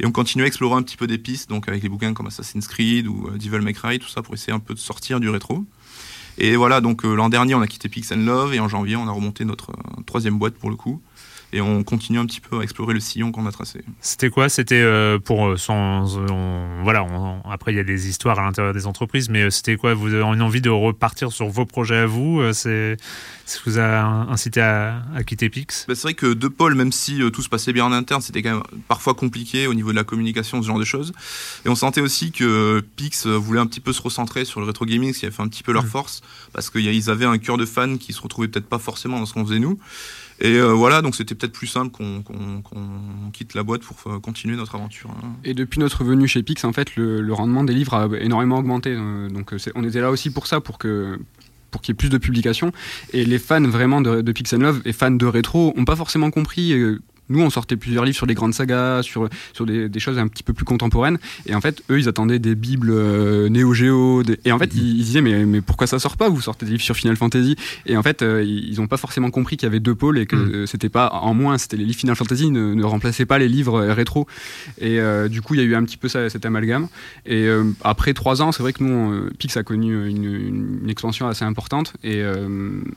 et 0.00 0.06
on 0.06 0.12
continue 0.12 0.44
à 0.44 0.46
explorer 0.46 0.76
un 0.76 0.82
petit 0.82 0.96
peu 0.96 1.06
des 1.06 1.18
pistes, 1.18 1.48
donc 1.48 1.68
avec 1.68 1.82
les 1.82 1.88
bouquins 1.88 2.12
comme 2.12 2.26
Assassin's 2.26 2.66
Creed 2.66 3.06
ou 3.06 3.28
euh, 3.28 3.38
Devil 3.38 3.60
May 3.60 3.72
Cry, 3.72 3.98
tout 3.98 4.08
ça, 4.08 4.22
pour 4.22 4.34
essayer 4.34 4.52
un 4.52 4.58
peu 4.58 4.74
de 4.74 4.78
sortir 4.78 5.20
du 5.20 5.28
rétro. 5.28 5.64
Et 6.36 6.56
voilà, 6.56 6.80
donc 6.80 7.04
euh, 7.04 7.14
l'an 7.14 7.28
dernier, 7.28 7.54
on 7.54 7.62
a 7.62 7.66
quitté 7.66 7.88
Pix 7.88 8.12
Love, 8.12 8.54
et 8.54 8.60
en 8.60 8.68
janvier, 8.68 8.96
on 8.96 9.08
a 9.08 9.12
remonté 9.12 9.44
notre 9.44 9.70
euh, 9.70 10.02
troisième 10.06 10.38
boîte 10.38 10.54
pour 10.54 10.70
le 10.70 10.76
coup 10.76 11.00
et 11.54 11.60
on 11.60 11.84
continue 11.84 12.18
un 12.18 12.26
petit 12.26 12.40
peu 12.40 12.58
à 12.58 12.62
explorer 12.62 12.94
le 12.94 13.00
sillon 13.00 13.30
qu'on 13.30 13.46
a 13.46 13.52
tracé. 13.52 13.80
C'était 14.00 14.28
quoi? 14.28 14.48
C'était 14.48 14.82
euh, 14.82 15.20
pour 15.20 15.46
euh, 15.46 15.56
sans 15.56 16.18
voilà. 16.82 17.06
après 17.48 17.72
il 17.72 17.76
y 17.76 17.78
a 17.78 17.84
des 17.84 18.08
histoires 18.08 18.40
à 18.40 18.42
l'intérieur 18.42 18.74
des 18.74 18.88
entreprises, 18.88 19.28
mais 19.28 19.42
euh, 19.42 19.50
c'était 19.50 19.76
quoi? 19.76 19.94
Vous 19.94 20.12
avez 20.12 20.22
envie 20.22 20.60
de 20.60 20.68
repartir 20.68 21.30
sur 21.30 21.48
vos 21.48 21.64
projets 21.64 21.98
à 21.98 22.06
vous? 22.06 22.42
C'est 22.52 22.96
ce 23.46 23.58
qui 23.58 23.70
vous 23.70 23.78
a 23.78 24.00
incité 24.30 24.60
à, 24.60 25.00
quitter 25.24 25.48
Pix? 25.48 25.84
Bah, 25.86 25.94
C'est 25.94 26.02
vrai 26.02 26.14
que 26.14 26.34
De 26.34 26.48
Paul, 26.48 26.74
même 26.74 26.90
si 26.90 27.20
tout 27.32 27.42
se 27.42 27.48
passait 27.48 27.72
bien 27.72 27.84
en 27.84 27.92
interne, 27.92 28.20
c'était 28.20 28.42
quand 28.42 28.54
même 28.54 28.62
parfois 28.88 29.14
compliqué 29.14 29.68
au 29.68 29.74
niveau 29.74 29.92
de 29.92 29.96
la 29.96 30.04
communication, 30.04 30.60
ce 30.60 30.66
genre 30.66 30.80
de 30.80 30.84
choses. 30.84 31.12
Et 31.64 31.68
on 31.68 31.76
sentait 31.76 32.00
aussi 32.00 32.32
que 32.32 32.84
Pix 32.96 33.28
voulait 33.28 33.60
un 33.60 33.66
petit 33.66 33.80
peu 33.80 33.92
se 33.92 34.02
recentrer 34.02 34.44
sur 34.44 34.58
le 34.58 34.66
rétro 34.66 34.86
gaming, 34.86 35.12
ce 35.12 35.20
qui 35.20 35.26
a 35.26 35.30
fait 35.30 35.42
un 35.42 35.48
petit 35.48 35.62
peu 35.62 35.72
leur 35.72 35.84
mmh. 35.84 35.88
force, 35.88 36.22
parce 36.52 36.68
qu'ils 36.68 37.10
avaient 37.10 37.26
un 37.26 37.38
cœur 37.38 37.58
de 37.58 37.66
fans 37.66 37.96
qui 37.96 38.12
se 38.12 38.20
retrouvait 38.20 38.48
peut-être 38.48 38.68
pas 38.68 38.80
forcément 38.80 39.20
dans 39.20 39.26
ce 39.26 39.34
qu'on 39.34 39.46
faisait 39.46 39.60
nous. 39.60 39.78
Et 40.44 40.58
euh, 40.58 40.74
voilà, 40.74 41.00
donc 41.00 41.16
c'était 41.16 41.34
peut-être 41.34 41.54
plus 41.54 41.66
simple 41.66 41.90
qu'on 41.90 43.30
quitte 43.32 43.54
la 43.54 43.62
boîte 43.62 43.80
pour 43.80 43.96
euh, 44.12 44.20
continuer 44.20 44.56
notre 44.56 44.74
aventure. 44.74 45.10
Hein. 45.10 45.32
Et 45.42 45.54
depuis 45.54 45.80
notre 45.80 46.04
venue 46.04 46.28
chez 46.28 46.42
Pix, 46.42 46.64
en 46.64 46.72
fait, 46.74 46.96
le, 46.96 47.32
rendement 47.32 47.64
des 47.64 47.72
livres 47.72 47.94
a 47.94 48.08
énormément 48.20 48.58
augmenté. 48.58 48.94
Euh, 48.94 49.30
donc 49.30 49.54
on 49.74 49.84
était 49.84 50.02
là 50.02 50.10
aussi 50.10 50.30
pour 50.30 50.46
ça, 50.46 50.60
pour 50.60 50.76
que 50.76 51.18
pour 51.70 51.80
qu'il 51.80 51.92
y 51.92 51.94
ait 51.94 51.96
plus 51.96 52.10
de 52.10 52.18
publications. 52.18 52.72
Et 53.14 53.24
les 53.24 53.38
fans 53.38 53.62
vraiment 53.62 54.02
de, 54.02 54.20
de 54.20 54.32
Pix 54.32 54.52
Love 54.52 54.82
et 54.84 54.92
fans 54.92 55.10
de 55.10 55.26
rétro 55.26 55.72
n'ont 55.76 55.86
pas 55.86 55.96
forcément 55.96 56.30
compris 56.30 56.74
nous, 57.28 57.40
on 57.40 57.50
sortait 57.50 57.76
plusieurs 57.76 58.04
livres 58.04 58.16
sur 58.16 58.26
les 58.26 58.34
grandes 58.34 58.52
sagas, 58.52 59.02
sur, 59.02 59.28
sur 59.52 59.64
des, 59.64 59.90
choses 59.98 60.18
un 60.18 60.28
petit 60.28 60.42
peu 60.42 60.52
plus 60.52 60.64
contemporaines. 60.64 61.18
Et 61.46 61.54
en 61.54 61.60
fait, 61.60 61.82
eux, 61.90 61.98
ils 61.98 62.08
attendaient 62.08 62.38
des 62.38 62.54
bibles 62.54 62.90
euh, 62.90 63.48
Néo 63.48 63.72
Géo. 63.72 64.22
Et 64.44 64.52
en 64.52 64.58
fait, 64.58 64.74
ils, 64.74 65.02
disaient, 65.02 65.22
mais, 65.22 65.46
mais 65.46 65.60
pourquoi 65.60 65.86
ça 65.86 65.98
sort 65.98 66.16
pas? 66.16 66.28
Vous 66.28 66.42
sortez 66.42 66.66
des 66.66 66.72
livres 66.72 66.84
sur 66.84 66.96
Final 66.96 67.16
Fantasy. 67.16 67.56
Et 67.86 67.96
en 67.96 68.02
fait, 68.02 68.22
euh, 68.22 68.42
ils 68.44 68.78
n'ont 68.78 68.86
pas 68.86 68.98
forcément 68.98 69.30
compris 69.30 69.56
qu'il 69.56 69.66
y 69.66 69.70
avait 69.70 69.80
deux 69.80 69.94
pôles 69.94 70.18
et 70.18 70.26
que 70.26 70.64
mm. 70.64 70.66
c'était 70.66 70.90
pas 70.90 71.08
en 71.08 71.32
moins, 71.32 71.56
c'était 71.56 71.76
les 71.76 71.84
livres 71.84 71.98
Final 71.98 72.16
Fantasy 72.16 72.50
ne, 72.50 72.74
ne 72.74 72.84
remplaçaient 72.84 73.26
pas 73.26 73.38
les 73.38 73.48
livres 73.48 73.80
euh, 73.80 73.94
rétro. 73.94 74.26
Et 74.80 74.98
du 75.28 75.40
coup, 75.40 75.54
il 75.54 75.60
y 75.60 75.62
a 75.62 75.66
eu 75.66 75.74
un 75.74 75.84
petit 75.84 75.96
peu 75.96 76.08
ça, 76.08 76.28
cet 76.28 76.44
amalgame. 76.44 76.88
Et 77.26 77.48
après 77.82 78.12
trois 78.12 78.42
ans, 78.42 78.52
c'est 78.52 78.62
vrai 78.62 78.72
que 78.72 78.82
nous, 78.82 79.28
Pix 79.38 79.56
a 79.56 79.62
connu 79.62 80.08
une, 80.08 80.24
une, 80.24 80.90
expansion 80.90 81.26
assez 81.26 81.44
importante 81.44 81.94
et 82.02 82.22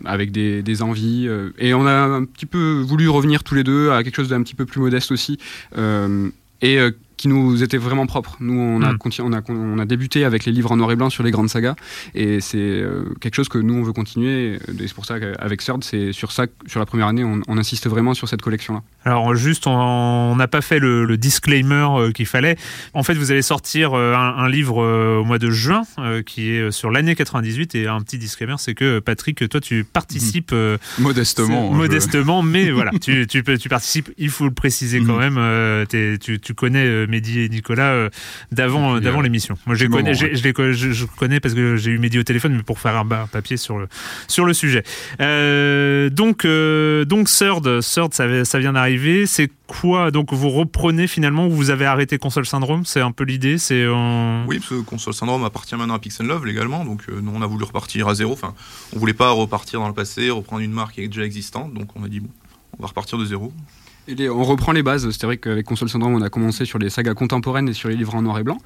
avec 0.05 0.31
des, 0.31 0.61
des 0.61 0.81
envies. 0.81 1.29
et 1.57 1.73
on 1.73 1.85
a 1.85 1.91
un 1.91 2.25
petit 2.25 2.45
peu 2.45 2.81
voulu 2.85 3.09
revenir 3.09 3.43
tous 3.43 3.55
les 3.55 3.63
deux 3.63 3.91
à 3.91 4.03
quelque 4.03 4.16
chose 4.17 4.30
d'un 4.30 4.43
petit 4.43 4.56
peu 4.56 4.65
plus 4.65 4.80
modeste 4.80 5.12
aussi. 5.12 5.38
Euh, 5.77 6.30
et 6.62 6.80
euh, 6.80 6.91
qui 7.17 7.27
nous 7.27 7.63
était 7.63 7.77
vraiment 7.77 8.06
propre. 8.06 8.38
Nous, 8.39 8.53
on 8.53 8.82
a, 8.84 8.93
hmm. 8.93 8.97
on, 9.19 9.34
a, 9.34 9.41
on 9.49 9.80
a 9.80 9.86
débuté 9.86 10.23
avec 10.23 10.45
les 10.45 10.51
livres 10.51 10.71
en 10.71 10.77
noir 10.77 10.91
et 10.91 10.95
blanc 10.95 11.10
sur 11.10 11.23
les 11.23 11.32
grandes 11.32 11.49
sagas, 11.49 11.75
et 12.13 12.39
c'est 12.39 12.58
euh, 12.58 13.06
quelque 13.19 13.36
chose 13.36 13.49
que 13.49 13.58
nous, 13.58 13.73
on 13.73 13.82
veut 13.82 13.93
continuer. 13.93 14.53
Et 14.53 14.60
c'est 14.80 14.93
pour 14.93 15.06
ça 15.06 15.19
qu'avec 15.19 15.62
CERD, 15.62 15.84
c'est 15.84 16.13
sur 16.13 16.32
ça, 16.32 16.45
sur 16.67 16.80
la 16.80 16.86
première 16.86 17.08
année, 17.08 17.23
on, 17.23 17.58
insiste 17.58 17.88
vraiment 17.88 18.13
sur 18.13 18.30
cette 18.30 18.43
collection-là. 18.43 18.84
Alors, 19.03 19.34
juste, 19.34 19.65
on 19.65 20.36
n'a 20.36 20.47
pas 20.47 20.62
fait 20.62 20.77
le, 20.77 21.17
disclaimer 21.17 21.88
euh, 21.97 22.12
qu'il 22.12 22.27
fallait. 22.27 22.56
En 22.93 23.01
fait, 23.01 23.15
vous 23.15 23.32
allez 23.32 23.41
sortir 23.41 23.95
euh, 23.95 24.13
un, 24.13 24.47
livre 24.47 24.77
au 25.19 25.23
mois 25.23 25.39
de 25.39 25.49
juin, 25.49 25.82
qui 26.25 26.51
est 26.51 26.71
sur 26.71 26.91
l'année 26.91 27.15
98, 27.15 27.73
et 27.73 27.88
un 27.88 27.99
petit 28.01 28.19
disclaimer, 28.19 28.56
c'est 28.60 28.75
que 28.75 28.99
Patrick, 28.99 29.49
toi, 29.49 29.60
tu 29.60 29.84
participes 29.84 30.53
modestement, 30.99 31.71
modestement, 31.71 32.43
mais 32.43 32.69
voilà, 32.69 32.91
tu, 33.01 33.25
tu, 33.25 33.43
tu, 33.43 33.69
participes. 33.69 34.12
Il 34.19 34.30
faut 34.30 34.45
le 34.45 34.51
préciser 34.51 35.01
quand 35.01 35.17
hmm. 35.17 35.34
même. 35.34 35.88
tu, 36.19 36.39
tu 36.39 36.53
connais 36.53 37.06
Mehdi 37.07 37.41
et 37.41 37.49
Nicolas 37.49 37.91
euh, 37.91 38.09
d'avant 38.51 38.95
euh, 38.95 38.99
d'avant 38.99 39.21
l'émission. 39.21 39.55
Moi, 39.65 39.75
je 39.75 39.83
les 39.83 39.89
connais, 39.89 40.13
je, 40.13 40.33
je, 40.33 41.05
connais 41.05 41.39
parce 41.39 41.53
que 41.53 41.75
j'ai 41.77 41.91
eu 41.91 41.99
Mehdi 41.99 42.19
au 42.19 42.23
téléphone, 42.23 42.55
mais 42.55 42.63
pour 42.63 42.79
faire 42.79 42.95
un, 42.95 43.05
papier 43.05 43.57
sur 43.57 43.77
le 43.77 43.87
sur 44.27 44.45
le 44.45 44.53
sujet. 44.53 44.83
Euh, 45.21 46.09
donc 46.09 46.45
donc 46.45 47.27
Third, 47.27 47.81
Third, 47.81 48.13
ça, 48.13 48.45
ça 48.45 48.59
vient 48.59 48.73
d'arriver. 48.73 49.25
C'est 49.25 49.49
quoi? 49.67 50.11
Donc 50.11 50.33
vous 50.33 50.49
reprenez 50.49 51.07
finalement, 51.07 51.47
vous 51.47 51.69
avez 51.69 51.85
arrêté 51.85 52.17
Console 52.17 52.45
Syndrome, 52.45 52.85
c'est 52.85 53.01
un 53.01 53.11
peu 53.11 53.23
l'idée, 53.23 53.57
c'est 53.57 53.85
Oui, 53.87 54.59
parce 54.59 54.69
que 54.69 54.81
Console 54.81 55.13
Syndrome 55.13 55.43
appartient 55.43 55.75
maintenant 55.75 55.95
à 55.95 55.99
Pixel 55.99 56.27
Love 56.27 56.45
légalement, 56.45 56.85
donc 56.85 57.03
nous 57.09 57.31
on 57.33 57.41
a 57.41 57.47
voulu 57.47 57.63
repartir 57.63 58.07
à 58.07 58.15
zéro. 58.15 58.33
Enfin, 58.33 58.53
on 58.95 58.99
voulait 58.99 59.13
pas 59.13 59.31
repartir 59.31 59.79
dans 59.79 59.87
le 59.87 59.93
passé, 59.93 60.29
reprendre 60.29 60.61
une 60.61 60.71
marque 60.71 60.95
qui 60.95 61.01
est 61.01 61.07
déjà 61.07 61.23
existante, 61.23 61.73
donc 61.73 61.89
on 61.95 62.03
a 62.03 62.07
dit 62.07 62.19
bon, 62.19 62.29
on 62.77 62.83
va 62.83 62.87
repartir 62.87 63.17
de 63.17 63.25
zéro 63.25 63.51
on 64.29 64.43
reprend 64.43 64.71
les 64.71 64.83
bases. 64.83 65.09
C'est 65.09 65.25
vrai 65.25 65.37
qu'avec 65.37 65.65
Console 65.65 65.89
Syndrome, 65.89 66.13
on 66.13 66.21
a 66.21 66.29
commencé 66.29 66.65
sur 66.65 66.79
les 66.79 66.89
sagas 66.89 67.13
contemporaines 67.13 67.69
et 67.69 67.73
sur 67.73 67.89
les 67.89 67.95
livres 67.95 68.15
en 68.15 68.21
noir 68.21 68.39
et 68.39 68.43
blanc. 68.43 68.57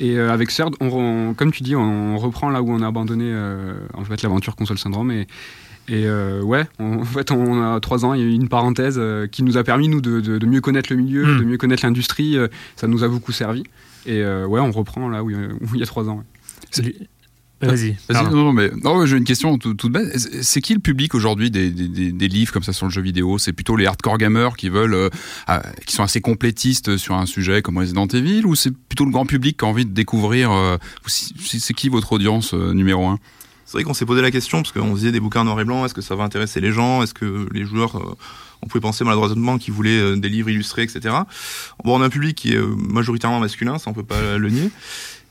Et 0.00 0.18
euh, 0.18 0.32
avec 0.32 0.50
CERD, 0.50 0.74
on, 0.80 1.34
comme 1.34 1.52
tu 1.52 1.62
dis, 1.62 1.76
on 1.76 2.16
reprend 2.18 2.50
là 2.50 2.62
où 2.62 2.70
on 2.70 2.80
a 2.82 2.86
abandonné 2.86 3.26
euh, 3.26 3.74
en 3.94 4.04
fait 4.04 4.22
l'aventure 4.22 4.56
Console 4.56 4.78
Syndrome. 4.78 5.10
Et, 5.10 5.26
et 5.88 6.06
euh, 6.06 6.42
ouais, 6.42 6.64
en 6.78 7.04
fait, 7.04 7.30
on 7.30 7.62
a 7.62 7.80
trois 7.80 8.04
ans, 8.04 8.14
il 8.14 8.20
y 8.20 8.24
a 8.24 8.26
eu 8.26 8.32
une 8.32 8.48
parenthèse 8.48 9.00
qui 9.30 9.42
nous 9.42 9.56
a 9.56 9.64
permis, 9.64 9.88
nous, 9.88 10.00
de, 10.00 10.46
mieux 10.46 10.60
connaître 10.60 10.92
le 10.92 10.96
milieu, 10.96 11.26
hmm. 11.26 11.38
de 11.40 11.44
mieux 11.44 11.58
connaître 11.58 11.84
l'industrie. 11.84 12.36
ça 12.76 12.86
nous 12.86 13.04
a 13.04 13.08
beaucoup 13.08 13.32
servi. 13.32 13.64
Et 14.06 14.24
ouais, 14.24 14.60
on 14.60 14.70
reprend 14.70 15.08
là 15.08 15.22
où, 15.24 15.30
il 15.30 15.80
y 15.80 15.82
a 15.82 15.86
trois 15.86 16.08
ans. 16.08 16.22
Vas-y. 17.66 17.96
non, 18.10 18.52
mais 18.52 18.70
non, 18.82 19.04
j'ai 19.06 19.16
une 19.16 19.24
question 19.24 19.58
toute, 19.58 19.76
toute 19.76 19.92
bête. 19.92 20.16
C'est 20.42 20.60
qui 20.60 20.74
le 20.74 20.80
public 20.80 21.14
aujourd'hui 21.14 21.50
des, 21.50 21.70
des, 21.70 22.12
des, 22.12 22.28
livres 22.28 22.52
comme 22.52 22.62
ça 22.62 22.72
sur 22.72 22.86
le 22.86 22.92
jeu 22.92 23.02
vidéo? 23.02 23.38
C'est 23.38 23.52
plutôt 23.52 23.76
les 23.76 23.86
hardcore 23.86 24.18
gamers 24.18 24.56
qui 24.56 24.68
veulent, 24.68 24.94
euh, 24.94 25.10
ah, 25.46 25.62
qui 25.86 25.94
sont 25.94 26.02
assez 26.02 26.20
complétistes 26.20 26.96
sur 26.96 27.14
un 27.14 27.26
sujet 27.26 27.62
comme 27.62 27.78
Resident 27.78 28.06
Evil, 28.06 28.46
ou 28.46 28.54
c'est 28.54 28.74
plutôt 28.76 29.04
le 29.04 29.10
grand 29.10 29.26
public 29.26 29.58
qui 29.58 29.64
a 29.64 29.68
envie 29.68 29.86
de 29.86 29.92
découvrir 29.92 30.52
euh, 30.52 30.76
C'est 31.06 31.74
qui 31.74 31.88
votre 31.88 32.12
audience 32.12 32.54
euh, 32.54 32.72
numéro 32.72 33.06
un? 33.06 33.18
C'est 33.66 33.78
vrai 33.78 33.84
qu'on 33.84 33.94
s'est 33.94 34.06
posé 34.06 34.20
la 34.20 34.30
question 34.30 34.62
parce 34.62 34.72
qu'on 34.72 34.94
faisait 34.94 35.12
des 35.12 35.20
bouquins 35.20 35.44
noir 35.44 35.58
et 35.60 35.64
blanc. 35.64 35.84
Est-ce 35.84 35.94
que 35.94 36.02
ça 36.02 36.14
va 36.14 36.24
intéresser 36.24 36.60
les 36.60 36.70
gens? 36.70 37.02
Est-ce 37.02 37.14
que 37.14 37.48
les 37.52 37.64
joueurs 37.64 38.16
on 38.62 38.66
pouvait 38.66 38.80
penser 38.80 39.04
maladroitement 39.04 39.58
qu'ils 39.58 39.74
voulaient 39.74 40.16
des 40.16 40.28
livres 40.30 40.48
illustrés, 40.48 40.84
etc. 40.84 41.14
Bon, 41.84 41.98
on 41.98 42.02
a 42.02 42.06
un 42.06 42.10
public 42.10 42.34
qui 42.34 42.54
est 42.54 42.58
majoritairement 42.58 43.38
masculin, 43.38 43.78
ça 43.78 43.90
on 43.90 43.92
peut 43.92 44.04
pas 44.04 44.38
le 44.38 44.48
nier. 44.48 44.70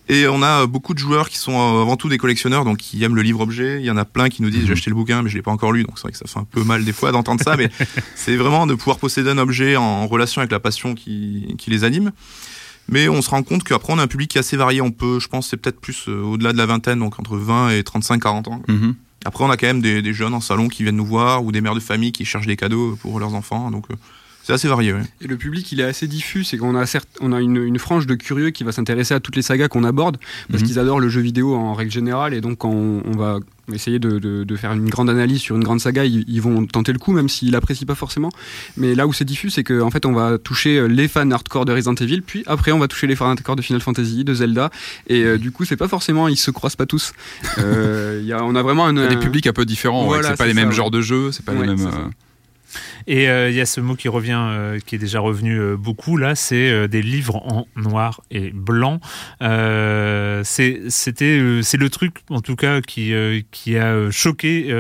Et 0.10 0.28
on 0.28 0.42
a 0.44 0.66
beaucoup 0.68 0.94
de 0.94 1.00
joueurs 1.00 1.30
qui 1.30 1.38
sont 1.38 1.54
euh, 1.54 1.82
avant 1.82 1.96
tout 1.96 2.10
des 2.10 2.18
collectionneurs, 2.18 2.66
donc 2.66 2.78
qui 2.78 3.04
aiment 3.04 3.16
le 3.16 3.22
livre-objet. 3.22 3.80
Il 3.80 3.86
y 3.86 3.92
en 3.92 3.98
a 3.98 4.06
plein 4.06 4.30
qui 4.30 4.42
nous 4.42 4.50
disent 4.50 4.62
mhm. 4.62 4.68
j'ai 4.68 4.74
acheté 4.74 4.89
le 4.89 4.96
bouquin, 4.96 5.22
mais 5.22 5.30
je 5.30 5.36
l'ai 5.36 5.42
pas 5.42 5.52
encore 5.52 5.72
lu. 5.72 5.84
Donc 5.84 5.98
c'est 5.98 6.04
vrai 6.04 6.12
que 6.12 6.18
ça 6.18 6.26
fait 6.28 6.39
un 6.39 6.44
peu 6.44 6.63
mal 6.63 6.84
des 6.84 6.94
fois 6.94 7.12
d'entendre 7.12 7.42
ça, 7.42 7.56
mais 7.56 7.70
c'est 8.16 8.36
vraiment 8.36 8.68
de 8.68 8.74
pouvoir 8.76 8.98
posséder 8.98 9.30
un 9.30 9.38
objet 9.38 9.78
en 9.78 10.06
relation 10.08 10.42
avec 10.42 10.52
la 10.52 10.60
passion 10.60 10.94
qui, 10.94 11.56
qui 11.58 11.70
les 11.70 11.84
anime. 11.84 12.12
Mais 12.89 13.08
on 13.08 13.22
se 13.22 13.30
rend 13.30 13.44
compte 13.44 13.63
qu'après 13.63 13.94
on 13.94 14.00
a 14.00 14.04
un 14.04 14.08
public 14.08 14.30
qui 14.30 14.38
est 14.38 14.42
assez 14.42 14.58
varié. 14.58 14.82
On 14.82 14.92
peut, 14.92 15.20
je 15.20 15.30
pense, 15.30 15.50
c'est 15.50 15.58
peut-être 15.58 15.80
plus 15.80 16.10
euh, 16.10 16.22
au-delà 16.22 16.52
de 16.52 16.58
la 16.58 16.66
vingtaine, 16.66 17.00
donc 17.00 17.18
entre 17.18 17.38
20 17.38 17.70
et 17.70 17.82
35-40 17.82 18.50
ans. 18.50 18.62
Mhm. 18.68 18.96
Après 19.26 19.46
on 19.46 19.50
a 19.50 19.56
quand 19.56 19.68
même 19.68 19.82
des, 19.82 20.02
des, 20.02 20.13
jeunes 20.13 20.34
en 20.34 20.42
salon 20.42 20.68
qui 20.68 20.84
viennent 20.84 20.98
nous 20.98 21.06
voir 21.06 21.46
ou 21.46 21.54
des 21.54 21.62
mères 21.62 21.76
de 21.76 21.80
famille 21.80 22.12
qui 22.12 22.26
cherchent 22.26 22.46
des 22.46 22.58
cadeaux 22.58 22.98
pour 23.02 23.22
leurs 23.22 23.36
enfants. 23.36 23.72
Donc 23.72 23.86
euh, 23.89 23.96
c'est 24.44 24.52
assez 24.52 24.68
varié. 24.68 24.94
Et 25.22 25.28
le 25.28 25.38
public, 25.38 25.72
il 25.72 25.80
est 25.80 25.86
assez 25.86 26.06
diffus. 26.06 26.44
C'est 26.44 26.58
qu'on 26.58 26.76
a, 26.76 26.86
certes, 26.86 27.08
on 27.22 27.32
a 27.32 27.40
une, 27.40 27.56
une, 27.56 27.80
frange 27.80 28.06
de 28.06 28.14
curieux 28.14 28.50
qui 28.50 28.66
va 28.66 28.74
s'intéresser 28.74 29.14
à 29.14 29.22
toutes 29.22 29.38
les 29.38 29.42
sagas 29.42 29.70
qu'on 29.70 29.86
aborde, 29.86 30.18
parce 30.52 30.62
mhm. 30.62 30.68
qu'ils 30.68 30.80
adorent 30.80 31.00
le 31.00 31.08
jeu 31.08 31.22
vidéo 31.22 31.56
en 31.56 31.74
règle 31.74 31.92
générale. 31.92 32.34
Et 32.34 32.42
donc, 32.42 32.58
quand 32.58 32.70
on, 32.70 33.12
va 33.12 33.40
essayer 33.74 34.00
de, 34.00 34.20
de, 34.20 34.56
faire 34.58 34.74
une 34.74 34.90
grande 34.90 35.10
analyse 35.10 35.40
sur 35.40 35.56
une 35.56 35.64
grande 35.64 35.80
saga, 35.80 36.04
ils, 36.04 36.42
vont 36.42 36.66
tenter 36.66 36.92
le 36.92 37.00
coup, 37.00 37.14
même 37.14 37.30
s'ils 37.30 37.52
l'apprécient 37.52 37.88
pas 37.88 37.96
forcément. 37.96 38.30
Mais 38.76 38.96
là 38.96 39.08
où 39.08 39.14
c'est 39.14 39.24
diffus, 39.24 39.50
c'est 39.50 39.64
qu'en 39.64 39.88
en 39.88 39.92
fait, 39.92 40.06
on 40.06 40.12
va 40.12 40.38
toucher 40.38 40.90
les 40.90 41.08
fans 41.08 41.32
hardcore 41.32 41.64
de 41.64 41.72
Resident 41.72 41.96
Evil, 41.96 42.22
puis 42.22 42.44
après, 42.46 42.74
on 42.74 42.80
va 42.80 42.90
toucher 42.90 43.08
les 43.08 43.16
fans 43.16 43.30
hardcore 43.30 43.56
de 43.56 43.62
Final 43.62 43.82
Fantasy, 43.82 44.26
de 44.26 44.34
Zelda. 44.34 44.72
Et 45.08 45.24
euh, 45.24 45.38
du 45.38 45.52
coup, 45.52 45.64
c'est 45.64 45.78
pas 45.78 45.88
forcément, 45.88 46.28
ils 46.28 46.36
se 46.36 46.52
croisent 46.52 46.76
pas 46.76 46.86
tous. 46.86 47.14
Euh, 47.60 48.22
y 48.24 48.34
a, 48.34 48.44
on 48.44 48.56
a 48.56 48.62
vraiment 48.62 48.86
un, 48.88 49.08
des 49.08 49.16
publics 49.16 49.48
un 49.48 49.54
peu 49.54 49.64
différents. 49.64 50.12
c'est 50.22 50.36
pas 50.36 50.48
les 50.48 50.54
mêmes 50.54 50.72
genres 50.72 50.92
de 50.92 51.00
jeux, 51.00 51.32
c'est 51.32 51.46
pas 51.46 51.54
les 51.54 51.60
mêmes. 51.60 52.12
Et 53.08 53.30
euh, 53.30 53.50
il 53.50 53.56
y 53.56 53.62
a 53.62 53.66
ce 53.66 53.82
mot 53.82 53.96
qui 53.96 54.08
revient, 54.08 54.40
euh, 54.40 54.80
qui 54.80 54.96
est 54.96 55.00
déjà 55.00 55.20
revenu 55.20 55.60
euh, 55.60 55.76
beaucoup 55.78 56.18
là, 56.18 56.36
c'est 56.36 56.88
des 56.88 57.02
livres 57.02 57.36
en 57.36 57.68
noir 57.76 58.22
et 58.32 58.52
blanc. 58.52 59.00
c'était, 60.44 60.90
c'est 61.62 61.78
le 61.78 61.90
truc 61.90 62.18
en 62.30 62.42
tout 62.42 62.56
cas 62.56 62.82
qui 62.82 63.14
qui 63.52 63.78
a 63.78 64.12
choqué, 64.12 64.74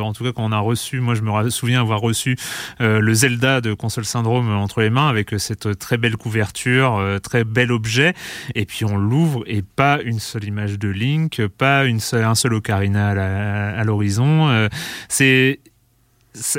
en 0.00 0.12
tout 0.12 0.24
cas 0.24 0.32
quand 0.32 0.44
on 0.44 0.52
a 0.52 0.58
reçu. 0.58 1.00
Moi, 1.00 1.14
je 1.14 1.22
me 1.22 1.50
souviens 1.50 1.80
avoir 1.80 2.00
reçu 2.00 2.36
le 2.78 3.14
Zelda 3.14 3.60
de 3.60 3.74
Console 3.74 4.04
Syndrome 4.04 4.50
entre 4.50 4.80
les 4.80 4.90
mains 4.90 5.08
avec 5.08 5.34
cette 5.38 5.78
très 5.78 5.96
belle 5.96 6.16
couverture, 6.16 7.02
très 7.22 7.44
bel 7.44 7.72
objet. 7.72 8.14
Et 8.54 8.66
puis 8.66 8.84
on 8.84 8.96
l'ouvre 8.96 9.42
et 9.46 9.62
pas 9.62 10.00
une 10.02 10.20
seule 10.20 10.44
image 10.44 10.78
de 10.78 10.88
Link, 10.88 11.40
pas 11.46 11.84
un 11.84 12.34
seul 12.34 12.54
ocarina 12.54 13.10
à 13.10 13.84
l'horizon. 13.84 14.68
c'est 15.08 15.60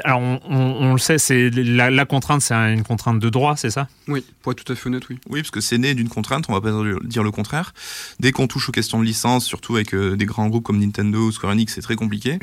alors 0.03 0.19
on, 0.49 0.93
le 0.93 0.99
sait, 0.99 1.17
c'est 1.17 1.49
la, 1.49 2.05
contrainte, 2.05 2.41
c'est 2.41 2.53
une 2.53 2.83
contrainte 2.83 3.19
de 3.19 3.29
droit, 3.29 3.55
c'est 3.55 3.69
ça? 3.69 3.87
Oui, 4.09 4.23
pour 4.41 4.51
être 4.51 4.63
tout 4.63 4.73
à 4.73 4.75
fait 4.75 4.87
honnête, 4.87 5.07
oui. 5.09 5.17
Oui, 5.29 5.41
parce 5.41 5.51
que 5.51 5.61
c'est 5.61 5.77
né 5.77 5.93
d'une 5.93 6.09
contrainte, 6.09 6.45
on 6.49 6.53
va 6.53 6.59
pas 6.59 6.71
dire 7.05 7.23
le 7.23 7.31
contraire. 7.31 7.73
Dès 8.19 8.33
qu'on 8.33 8.47
touche 8.47 8.67
aux 8.67 8.73
questions 8.73 8.99
de 8.99 9.05
licence, 9.05 9.45
surtout 9.45 9.75
avec 9.75 9.93
euh, 9.93 10.17
des 10.17 10.25
grands 10.25 10.49
groupes 10.49 10.65
comme 10.65 10.79
Nintendo 10.79 11.19
ou 11.19 11.31
Square 11.31 11.53
Enix, 11.53 11.73
c'est 11.73 11.81
très 11.81 11.95
compliqué. 11.95 12.37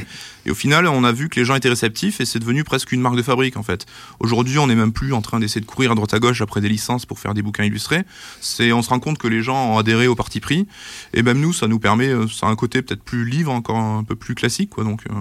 Et 0.46 0.50
au 0.50 0.54
final, 0.54 0.86
on 0.86 1.04
a 1.04 1.12
vu 1.12 1.28
que 1.28 1.38
les 1.38 1.44
gens 1.44 1.54
étaient 1.54 1.68
réceptifs 1.68 2.20
et 2.20 2.24
c'est 2.24 2.38
devenu 2.38 2.64
presque 2.64 2.92
une 2.92 3.02
marque 3.02 3.16
de 3.16 3.22
fabrique 3.22 3.58
en 3.58 3.62
fait. 3.62 3.84
Aujourd'hui, 4.20 4.58
on 4.58 4.66
n'est 4.66 4.74
même 4.74 4.92
plus 4.92 5.12
en 5.12 5.20
train 5.20 5.38
d'essayer 5.38 5.60
de 5.60 5.66
courir 5.66 5.92
à 5.92 5.94
droite 5.94 6.14
à 6.14 6.18
gauche 6.20 6.40
après 6.40 6.62
des 6.62 6.68
licences 6.70 7.04
pour 7.04 7.18
faire 7.18 7.34
des 7.34 7.42
bouquins 7.42 7.64
illustrés. 7.64 8.04
C'est, 8.40 8.72
on 8.72 8.80
se 8.80 8.88
rend 8.88 9.00
compte 9.00 9.18
que 9.18 9.28
les 9.28 9.42
gens 9.42 9.74
ont 9.74 9.78
adhéré 9.78 10.06
au 10.06 10.14
parti 10.14 10.40
pris 10.40 10.66
et 11.12 11.22
même 11.22 11.40
nous, 11.40 11.52
ça 11.52 11.68
nous 11.68 11.78
permet, 11.78 12.08
euh, 12.08 12.26
ça 12.26 12.46
a 12.46 12.50
un 12.50 12.56
côté 12.56 12.80
peut-être 12.80 13.02
plus 13.02 13.26
livre, 13.26 13.52
encore 13.52 13.76
un 13.76 14.02
peu 14.02 14.16
plus 14.16 14.34
classique, 14.34 14.70
quoi. 14.70 14.84
Donc. 14.84 15.02
Euh, 15.10 15.14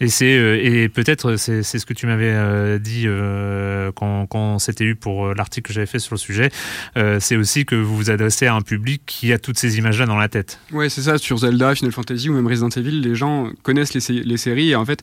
et 0.00 0.08
c'est 0.08 0.36
euh, 0.36 0.58
et 0.62 0.88
peut-être 0.88 1.36
c'est 1.36 1.62
ce 1.62 1.86
que 1.86 1.94
tu 1.94 2.06
m'avais 2.06 2.30
euh, 2.30 2.78
dit 2.78 3.04
euh, 3.06 3.90
quand, 3.94 4.26
quand 4.26 4.56
on 4.56 4.82
eu 4.84 4.94
pour 4.94 5.34
l'article 5.34 5.68
que 5.68 5.72
j'avais 5.72 5.86
fait 5.86 5.98
sur 5.98 6.14
le 6.14 6.18
sujet. 6.18 6.50
c'est 7.18 7.36
aussi 7.36 7.64
que 7.64 7.74
vous 7.74 7.96
vous 7.96 8.10
adressez 8.10 8.46
à 8.46 8.54
un 8.54 8.60
public 8.60 9.02
qui 9.06 9.32
a 9.32 9.38
toutes 9.38 9.58
ces 9.58 9.78
images-là 9.78 10.06
dans 10.06 10.16
la 10.16 10.28
tête. 10.28 10.58
Ouais, 10.72 10.88
c'est 10.88 11.02
ça. 11.02 11.18
Sur 11.18 11.38
Zelda, 11.38 11.74
Final 11.74 11.92
Fantasy 11.92 12.28
ou 12.28 12.34
même 12.34 12.46
Resident 12.46 12.68
Evil, 12.68 13.00
les 13.00 13.14
gens 13.14 13.50
connaissent 13.62 13.94
les, 13.94 14.22
les 14.22 14.36
séries 14.36 14.70
et 14.70 14.74
en 14.76 14.84
fait 14.84 15.02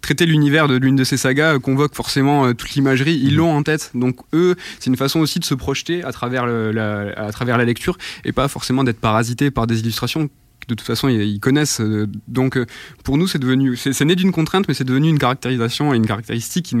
traiter 0.00 0.24
l'univers 0.24 0.68
de 0.68 0.76
l'une 0.76 0.96
de 0.96 1.04
ces 1.04 1.18
sagas 1.18 1.58
convoque 1.58 1.94
forcément 1.94 2.54
toute 2.54 2.70
l'imagerie, 2.70 3.20
ils 3.22 3.36
l'ont 3.36 3.54
en 3.54 3.62
tête. 3.62 3.90
Donc 3.94 4.16
eux, 4.32 4.56
c'est 4.78 4.88
une 4.88 4.96
façon 4.96 5.20
aussi 5.20 5.38
de 5.38 5.44
se 5.44 5.54
projeter 5.54 6.02
à 6.04 6.12
travers, 6.12 6.46
la, 6.46 7.12
à 7.16 7.30
travers 7.32 7.58
la 7.58 7.64
lecture 7.64 7.98
et 8.24 8.32
pas 8.32 8.48
forcément 8.48 8.84
d'être 8.84 9.00
parasité 9.00 9.50
par 9.50 9.66
des 9.66 9.80
illustrations 9.80 10.30
de 10.70 10.74
toute 10.76 10.86
façon 10.86 11.08
ils, 11.08 11.40
connaissent. 11.40 11.80
Euh, 11.80 12.06
donc 12.28 12.56
euh, 12.56 12.66
pour 13.04 13.18
nous 13.18 13.26
c'est 13.26 13.38
devenu, 13.38 13.76
c'est 13.76 14.04
né 14.04 14.14
d'une 14.14 14.32
contrainte, 14.32 14.66
mais 14.68 14.74
c'est 14.74 14.84
devenu 14.84 15.08
une 15.08 15.18
caractérisation 15.18 15.92
et 15.92 15.96
une 15.96 16.06
caractéristique 16.06 16.74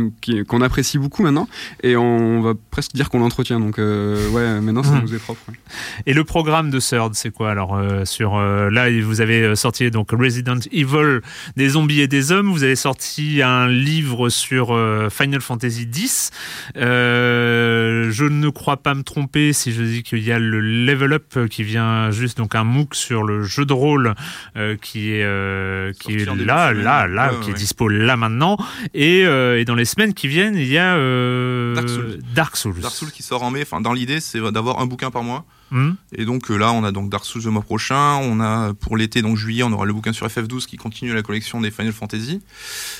qu'on 0.48 0.60
apprécie 0.62 0.98
beaucoup 0.98 1.22
maintenant, 1.22 1.48
et 1.82 1.96
on 1.96 2.40
va 2.40 2.54
presque 2.70 2.92
dire 2.92 3.10
qu'on 3.10 3.20
l'entretient. 3.20 3.60
Donc 3.60 3.78
euh, 3.78 4.30
ouais, 4.30 4.60
maintenant 4.60 4.82
ça 4.82 4.92
mmh. 4.92 5.02
nous 5.02 5.14
est 5.14 5.18
propre. 5.18 5.40
Et 6.06 6.14
le 6.14 6.24
programme 6.24 6.70
de 6.70 6.78
Third, 6.78 7.14
c'est 7.14 7.30
quoi 7.30 7.50
alors 7.50 7.78
sur 8.04 8.38
là 8.38 8.90
vous 9.02 9.20
avez 9.20 9.56
sorti 9.56 9.90
donc 9.90 10.10
Resident 10.12 10.58
Evil, 10.72 11.20
des 11.56 11.70
zombies 11.70 12.00
et 12.00 12.08
des 12.08 12.32
hommes. 12.32 12.50
Vous 12.50 12.64
avez 12.64 12.76
sorti 12.76 13.42
un 13.42 13.68
livre 13.68 14.28
sur 14.28 14.78
Final 15.10 15.40
Fantasy 15.40 15.88
X. 15.94 16.30
je 16.74 18.24
ne 18.24 18.48
crois 18.50 18.76
pas 18.78 18.94
me 18.94 19.02
tromper 19.02 19.52
si 19.52 19.72
je 19.72 19.82
dis 19.82 20.02
qu'il 20.02 20.22
y 20.22 20.32
a 20.32 20.38
le 20.38 20.60
Level 20.60 21.12
Up 21.12 21.48
qui 21.48 21.64
vient 21.64 22.10
juste 22.10 22.38
donc 22.38 22.54
un 22.54 22.64
MOOC 22.64 22.94
sur 22.94 23.22
le 23.22 23.42
jeu 23.42 23.64
de 23.64 23.72
rôle 23.80 24.14
euh, 24.56 24.76
qui 24.76 25.12
est 25.12 25.24
euh, 25.24 25.92
qui 25.92 26.14
est 26.14 26.24
là 26.24 26.72
là 26.72 27.06
là 27.06 27.32
qui 27.42 27.50
est 27.50 27.54
dispo 27.54 27.88
là 27.88 28.16
maintenant. 28.16 28.56
Et, 28.94 29.24
euh, 29.24 29.58
et, 29.58 29.64
dans 29.64 29.74
les 29.74 29.84
semaines 29.84 30.14
qui 30.14 30.28
viennent 30.28 30.56
il 30.56 30.68
y 30.68 30.78
a 30.78 30.94
Dark 31.74 31.88
Souls. 31.88 32.18
Dark, 32.34 32.56
Souls. 32.56 32.80
Dark 32.80 32.94
Souls 32.94 33.10
qui 33.10 33.22
sort 33.22 33.42
en 33.42 33.50
mai. 33.50 33.62
Enfin 33.62 33.80
dans 33.80 33.92
l'idée 33.92 34.20
c'est 34.20 34.40
d'avoir 34.52 34.80
un 34.80 34.86
bouquin 34.86 35.10
par 35.10 35.22
mois. 35.22 35.44
Hmm. 35.72 35.92
et 36.12 36.24
donc 36.24 36.48
là 36.48 36.72
on 36.72 36.82
a 36.82 36.90
donc 36.90 37.10
Dark 37.10 37.24
Souls 37.24 37.44
le 37.44 37.50
mois 37.50 37.62
prochain. 37.62 38.16
On 38.22 38.40
a 38.40 38.74
pour 38.74 38.96
l'été 38.96 39.22
donc 39.22 39.36
juillet 39.36 39.62
on 39.62 39.72
aura 39.72 39.86
le 39.86 39.92
bouquin 39.92 40.12
sur 40.12 40.26
FF12 40.26 40.66
qui 40.66 40.76
continue 40.76 41.14
la 41.14 41.22
collection 41.22 41.60
des 41.60 41.70
Final 41.70 41.92
Fantasy. 41.92 42.42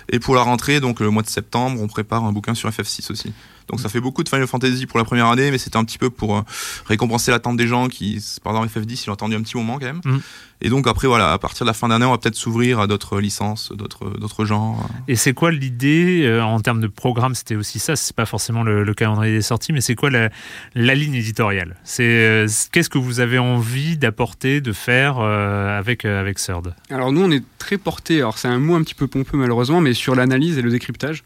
Et 0.09 0.21
pour 0.21 0.35
la 0.37 0.43
rentrée 0.43 0.81
donc 0.81 1.01
le 1.01 1.11
mois 1.11 1.23
de 1.23 1.29
septembre 1.29 1.81
on 1.83 1.88
prépare 1.88 2.25
un 2.25 2.33
bouquin 2.33 2.55
sur 2.55 2.71
FF6 2.71 3.11
aussi 3.11 3.33
donc 3.71 3.81
ça 3.81 3.89
fait 3.89 4.01
beaucoup 4.01 4.23
de 4.23 4.29
Final 4.29 4.47
Fantasy 4.47 4.87
pour 4.87 4.99
la 4.99 5.05
première 5.05 5.27
année, 5.27 5.51
mais 5.51 5.59
c'était 5.59 5.77
un 5.77 5.85
petit 5.85 5.99
peu 5.99 6.11
pour 6.11 6.45
récompenser 6.87 7.31
l'attente 7.31 7.57
des 7.57 7.67
gens 7.67 7.89
qui, 7.89 8.23
par 8.43 8.53
exemple, 8.55 8.81
FF10, 8.81 9.05
ils 9.07 9.11
ont 9.11 9.15
attendu 9.15 9.37
un 9.37 9.43
petit 9.43 9.57
moment 9.57 9.79
quand 9.79 9.87
même. 9.87 10.01
Hmm. 10.05 10.21
Et 10.63 10.69
donc 10.69 10.87
après, 10.87 11.07
voilà, 11.09 11.33
à 11.33 11.39
partir 11.39 11.65
de 11.65 11.71
la 11.71 11.75
fin 11.75 11.89
d'année, 11.89 12.05
on 12.05 12.11
va 12.11 12.19
peut-être 12.19 12.35
s'ouvrir 12.35 12.81
à 12.81 12.87
d'autres 12.87 13.19
licences, 13.19 13.73
d'autres, 13.73 14.11
d'autres 14.19 14.45
genres. 14.45 14.89
Et 15.09 15.17
c'est 15.17 15.33
quoi 15.33 15.51
l'idée 15.53 16.23
euh, 16.25 16.43
en 16.43 16.61
termes 16.61 16.81
de 16.81 16.87
programme? 16.87 17.35
C'était 17.35 17.57
aussi 17.57 17.79
ça, 17.79 17.97
c'est 17.97 18.15
pas 18.15 18.27
forcément 18.27 18.63
le, 18.63 18.93
calendrier 18.93 19.33
des 19.33 19.43
sorties, 19.43 19.73
mais 19.73 19.81
c'est 19.81 19.95
quoi 19.95 20.11
la, 20.11 20.29
la, 20.75 20.95
ligne 20.95 21.15
éditoriale? 21.15 21.77
C'est 21.85 22.05
euh, 22.05 22.47
qu'est-ce 22.73 22.91
que 22.91 22.99
vous 22.99 23.21
avez 23.21 23.39
envie 23.39 23.97
d'apporter, 23.97 24.61
de 24.61 24.73
faire 24.73 25.19
euh, 25.21 25.79
avec 25.79 26.05
avec 26.05 26.39
Third? 26.39 26.75
Alors 26.91 27.13
nous, 27.13 27.23
on 27.23 27.31
est 27.31 27.45
très 27.59 27.79
porté. 27.79 28.19
Alors 28.19 28.37
c'est 28.37 28.49
un 28.49 28.59
mot 28.59 28.75
un 28.75 28.83
petit 28.83 28.95
peu 28.95 29.07
pompeux 29.07 29.39
malheureusement, 29.39 29.81
mais 29.81 29.95
sur 29.95 30.15
l'analyse 30.15 30.59
et 30.59 30.63
le 30.63 30.71
décryptage. 30.71 31.25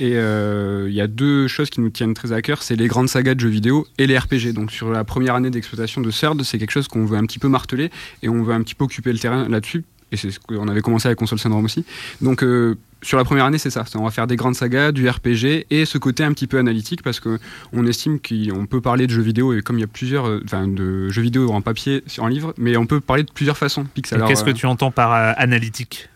Et 0.00 0.10
il 0.10 0.92
y 0.92 1.00
a 1.00 1.06
deux 1.06 1.48
choses 1.48 1.70
qui 1.70 1.80
nous 1.84 1.90
tiennent 1.90 2.14
très 2.14 2.32
à 2.32 2.42
cœur, 2.42 2.62
c'est 2.62 2.76
les 2.76 2.88
grandes 2.88 3.08
sagas 3.08 3.34
de 3.34 3.40
jeux 3.40 3.48
vidéo 3.48 3.86
et 3.98 4.06
les 4.06 4.18
RPG. 4.18 4.52
Donc 4.54 4.72
sur 4.72 4.90
la 4.90 5.04
première 5.04 5.34
année 5.34 5.50
d'exploitation 5.50 6.00
de 6.00 6.10
Third, 6.10 6.42
c'est 6.42 6.58
quelque 6.58 6.72
chose 6.72 6.88
qu'on 6.88 7.04
veut 7.04 7.16
un 7.16 7.24
petit 7.26 7.38
peu 7.38 7.48
marteler 7.48 7.90
et 8.22 8.28
on 8.28 8.42
veut 8.42 8.54
un 8.54 8.62
petit 8.62 8.74
occuper 8.78 9.12
le 9.12 9.18
terrain 9.18 9.48
là-dessus. 9.48 9.84
Et 10.12 10.16
c'est 10.16 10.30
ce 10.30 10.38
qu'on 10.38 10.68
avait 10.68 10.80
commencé 10.80 11.08
avec 11.08 11.18
Console 11.18 11.38
Syndrome 11.38 11.64
aussi. 11.64 11.84
Donc, 12.20 12.44
euh, 12.44 12.76
sur 13.02 13.18
la 13.18 13.24
première 13.24 13.46
année, 13.46 13.58
c'est 13.58 13.70
ça. 13.70 13.84
On 13.96 14.04
va 14.04 14.10
faire 14.10 14.26
des 14.26 14.36
grandes 14.36 14.54
sagas, 14.54 14.92
du 14.92 15.08
RPG 15.08 15.66
et 15.70 15.84
ce 15.84 15.98
côté 15.98 16.22
un 16.22 16.32
petit 16.32 16.46
peu 16.46 16.58
analytique 16.58 17.02
parce 17.02 17.20
qu'on 17.20 17.86
estime 17.86 18.18
qu'on 18.20 18.66
peut 18.66 18.80
parler 18.80 19.06
de 19.06 19.12
jeux 19.12 19.22
vidéo 19.22 19.52
et 19.52 19.60
comme 19.60 19.76
il 19.76 19.80
y 19.80 19.84
a 19.84 19.88
plusieurs, 19.88 20.28
euh, 20.28 20.40
enfin, 20.44 20.68
de 20.68 21.08
jeux 21.10 21.22
vidéo 21.22 21.50
en 21.50 21.62
papier, 21.62 22.04
en 22.18 22.28
livre, 22.28 22.54
mais 22.58 22.76
on 22.76 22.86
peut 22.86 23.00
parler 23.00 23.24
de 23.24 23.30
plusieurs 23.32 23.58
façons. 23.58 23.86
Qu'est-ce 23.94 24.44
que 24.44 24.50
tu 24.50 24.66
entends 24.66 24.90
par 24.90 25.12
analytique? 25.38 26.08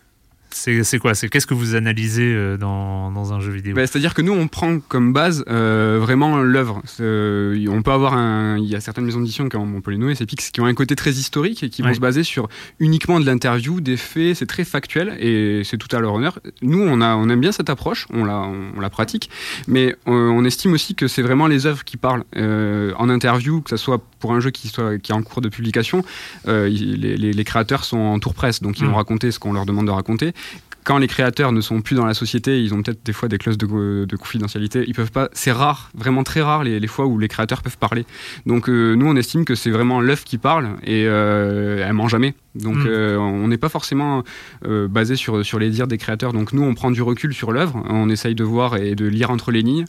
C'est 0.51 0.99
quoi? 0.99 1.15
C'est 1.15 1.29
qu'est-ce 1.29 1.47
que 1.47 1.53
vous 1.53 1.75
analysez 1.75 2.33
euh, 2.33 2.57
dans, 2.57 3.11
dans 3.11 3.33
un 3.33 3.39
jeu 3.39 3.51
vidéo? 3.51 3.75
Bah, 3.75 3.85
C'est-à-dire 3.85 4.13
que 4.13 4.21
nous, 4.21 4.33
on 4.33 4.47
prend 4.47 4.79
comme 4.79 5.13
base 5.13 5.43
euh, 5.47 5.99
vraiment 6.01 6.37
l'œuvre. 6.37 6.81
Euh, 6.99 7.65
on 7.69 7.81
peut 7.81 7.91
avoir 7.91 8.13
un, 8.13 8.57
il 8.57 8.65
y 8.65 8.75
a 8.75 8.79
certaines 8.79 9.05
maisons 9.05 9.19
d'édition, 9.19 9.49
comme 9.49 9.75
on 9.75 9.81
peut 9.81 9.91
les 9.91 9.97
nommer, 9.97 10.15
c'est 10.15 10.25
Pix, 10.25 10.51
qui 10.51 10.61
ont 10.61 10.65
un 10.65 10.73
côté 10.73 10.95
très 10.95 11.11
historique 11.11 11.63
et 11.63 11.69
qui 11.69 11.81
vont 11.81 11.93
se 11.93 11.99
baser 11.99 12.23
sur 12.23 12.49
uniquement 12.79 13.19
de 13.19 13.25
l'interview, 13.25 13.81
des 13.81 13.97
faits. 13.97 14.35
C'est 14.37 14.45
très 14.45 14.63
factuel 14.63 15.17
et 15.19 15.63
c'est 15.63 15.77
tout 15.77 15.93
à 15.95 15.99
leur 15.99 16.13
honneur. 16.13 16.39
Nous, 16.61 16.81
on 16.81 17.01
a, 17.01 17.15
on 17.15 17.29
aime 17.29 17.41
bien 17.41 17.51
cette 17.51 17.69
approche, 17.69 18.07
on 18.11 18.25
la, 18.25 18.39
on, 18.39 18.79
la 18.79 18.89
pratique, 18.89 19.29
mais 19.67 19.95
on, 20.05 20.39
estime 20.45 20.73
aussi 20.73 20.95
que 20.95 21.07
c'est 21.07 21.21
vraiment 21.21 21.47
les 21.47 21.65
œuvres 21.65 21.83
qui 21.83 21.97
parlent 21.97 22.23
en 22.35 23.09
interview, 23.09 23.61
que 23.61 23.69
ce 23.69 23.77
soit 23.77 24.01
pour 24.19 24.33
un 24.33 24.39
jeu 24.39 24.51
qui 24.51 24.69
soit 24.69 24.97
qui 24.97 25.11
est 25.11 25.15
en 25.15 25.21
cours 25.21 25.41
de 25.41 25.49
publication. 25.49 26.03
les, 26.45 27.17
les, 27.17 27.43
créateurs 27.43 27.83
sont 27.83 27.97
en 27.97 28.19
tour 28.19 28.33
presse, 28.33 28.61
donc 28.61 28.79
ils 28.79 28.85
vont 28.85 28.91
mm. 28.91 28.95
raconter 28.95 29.31
ce 29.31 29.39
qu'on 29.39 29.53
leur 29.53 29.65
demande 29.65 29.87
de 29.87 29.91
raconter 29.91 30.33
quand 30.83 30.97
les 30.97 31.07
créateurs 31.07 31.51
ne 31.51 31.61
sont 31.61 31.81
plus 31.81 31.95
dans 31.95 32.05
la 32.05 32.13
société, 32.13 32.61
ils 32.61 32.73
ont 32.73 32.81
peut-être 32.81 33.05
des 33.05 33.13
fois 33.13 33.29
des 33.29 33.37
clauses 33.37 33.57
de, 33.57 34.05
de, 34.05 34.15
confidentialité. 34.15 34.83
Ils 34.87 34.93
peuvent 34.93 35.11
pas. 35.11 35.29
C'est 35.33 35.51
rare, 35.51 35.91
vraiment 35.93 36.23
très 36.23 36.41
rare 36.41 36.63
les, 36.63 36.79
les, 36.79 36.87
fois 36.87 37.05
où 37.05 37.17
les 37.19 37.27
créateurs 37.27 37.61
peuvent 37.61 37.77
parler. 37.77 38.05
Donc 38.45 38.69
euh, 38.69 38.95
nous, 38.95 39.07
on 39.07 39.15
estime 39.15 39.45
que 39.45 39.55
c'est 39.55 39.71
vraiment 39.71 40.01
l'œuf 40.01 40.23
qui 40.23 40.37
parle 40.37 40.77
et 40.83 41.05
euh, 41.05 41.85
elle 41.85 41.93
ment 41.93 42.07
jamais. 42.07 42.33
Donc 42.59 42.77
mm. 42.77 42.87
euh, 42.87 43.17
on 43.17 43.47
n'est 43.47 43.57
pas 43.57 43.69
forcément 43.69 44.23
euh, 44.65 44.87
basé 44.87 45.15
sur, 45.15 45.45
sur 45.45 45.59
les 45.59 45.69
dires 45.69 45.87
des 45.87 45.97
créateurs. 45.97 46.33
Donc 46.33 46.53
nous, 46.53 46.63
on 46.63 46.73
prend 46.73 46.91
du 46.91 47.01
recul 47.01 47.33
sur 47.33 47.51
l'œuvre, 47.51 47.83
on 47.89 48.09
essaye 48.09 48.35
de 48.35 48.43
voir 48.43 48.77
et 48.77 48.95
de 48.95 49.05
lire 49.05 49.31
entre 49.31 49.51
les 49.51 49.61
lignes. 49.61 49.85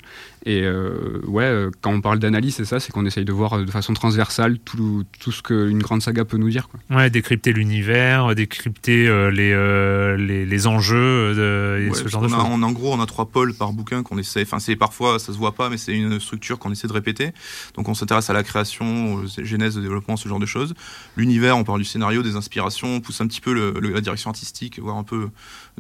Et 0.46 0.62
euh, 0.62 1.20
ouais, 1.26 1.66
quand 1.82 1.92
on 1.92 2.00
parle 2.00 2.18
d'analyse, 2.18 2.54
c'est 2.54 2.64
ça, 2.64 2.80
c'est 2.80 2.92
qu'on 2.92 3.04
essaye 3.04 3.26
de 3.26 3.32
voir 3.32 3.58
de 3.58 3.70
façon 3.70 3.92
transversale 3.92 4.58
tout, 4.58 5.04
tout 5.20 5.32
ce 5.32 5.42
qu'une 5.42 5.80
grande 5.80 6.00
saga 6.00 6.24
peut 6.24 6.38
nous 6.38 6.48
dire. 6.48 6.68
Quoi. 6.68 6.96
Ouais, 6.96 7.10
décrypter 7.10 7.52
l'univers, 7.52 8.34
décrypter 8.34 9.04
les, 9.30 10.16
les, 10.16 10.46
les, 10.46 10.66
enjeux 10.66 11.34
de 11.34 11.90
ce 11.92 12.08
genre 12.08 12.22
de 12.22 12.28
choses. 12.28 12.38
en 12.38 12.72
gros, 12.72 12.94
on 12.94 13.00
a 13.00 13.06
trois 13.06 13.26
pôles 13.26 13.52
par 13.52 13.72
bouquin 13.72 14.02
qu'on 14.02 14.16
essaie. 14.16 14.42
Enfin, 14.42 14.58
c'est 14.60 14.76
parfois, 14.76 15.18
ça 15.18 15.32
se 15.32 15.38
voit 15.38 15.54
pas, 15.54 15.68
mais 15.68 15.76
c'est 15.76 15.94
une 15.94 16.18
structure 16.20 16.58
qu'on 16.58 16.72
essaie 16.72 16.88
de 16.88 16.92
répéter. 16.92 17.32
Donc 17.74 17.88
on 17.88 17.94
s'intéresse 17.94 18.30
à 18.30 18.32
la 18.32 18.42
création, 18.42 19.14
aux 19.14 19.26
genèses 19.42 19.74
de 19.74 19.82
développement, 19.82 20.16
ce 20.16 20.28
genre 20.28 20.40
de 20.40 20.46
choses. 20.46 20.74
L'univers, 21.16 21.58
on 21.58 21.64
parle 21.64 21.80
du 21.80 21.84
scénario, 21.84 22.22
des 22.22 22.36
inspirations 22.36 22.59
pousse 23.00 23.20
un 23.20 23.26
petit 23.26 23.40
peu 23.40 23.52
la 23.80 24.00
direction 24.00 24.30
artistique, 24.30 24.78
voir 24.78 24.96
un 24.96 25.04
peu 25.04 25.30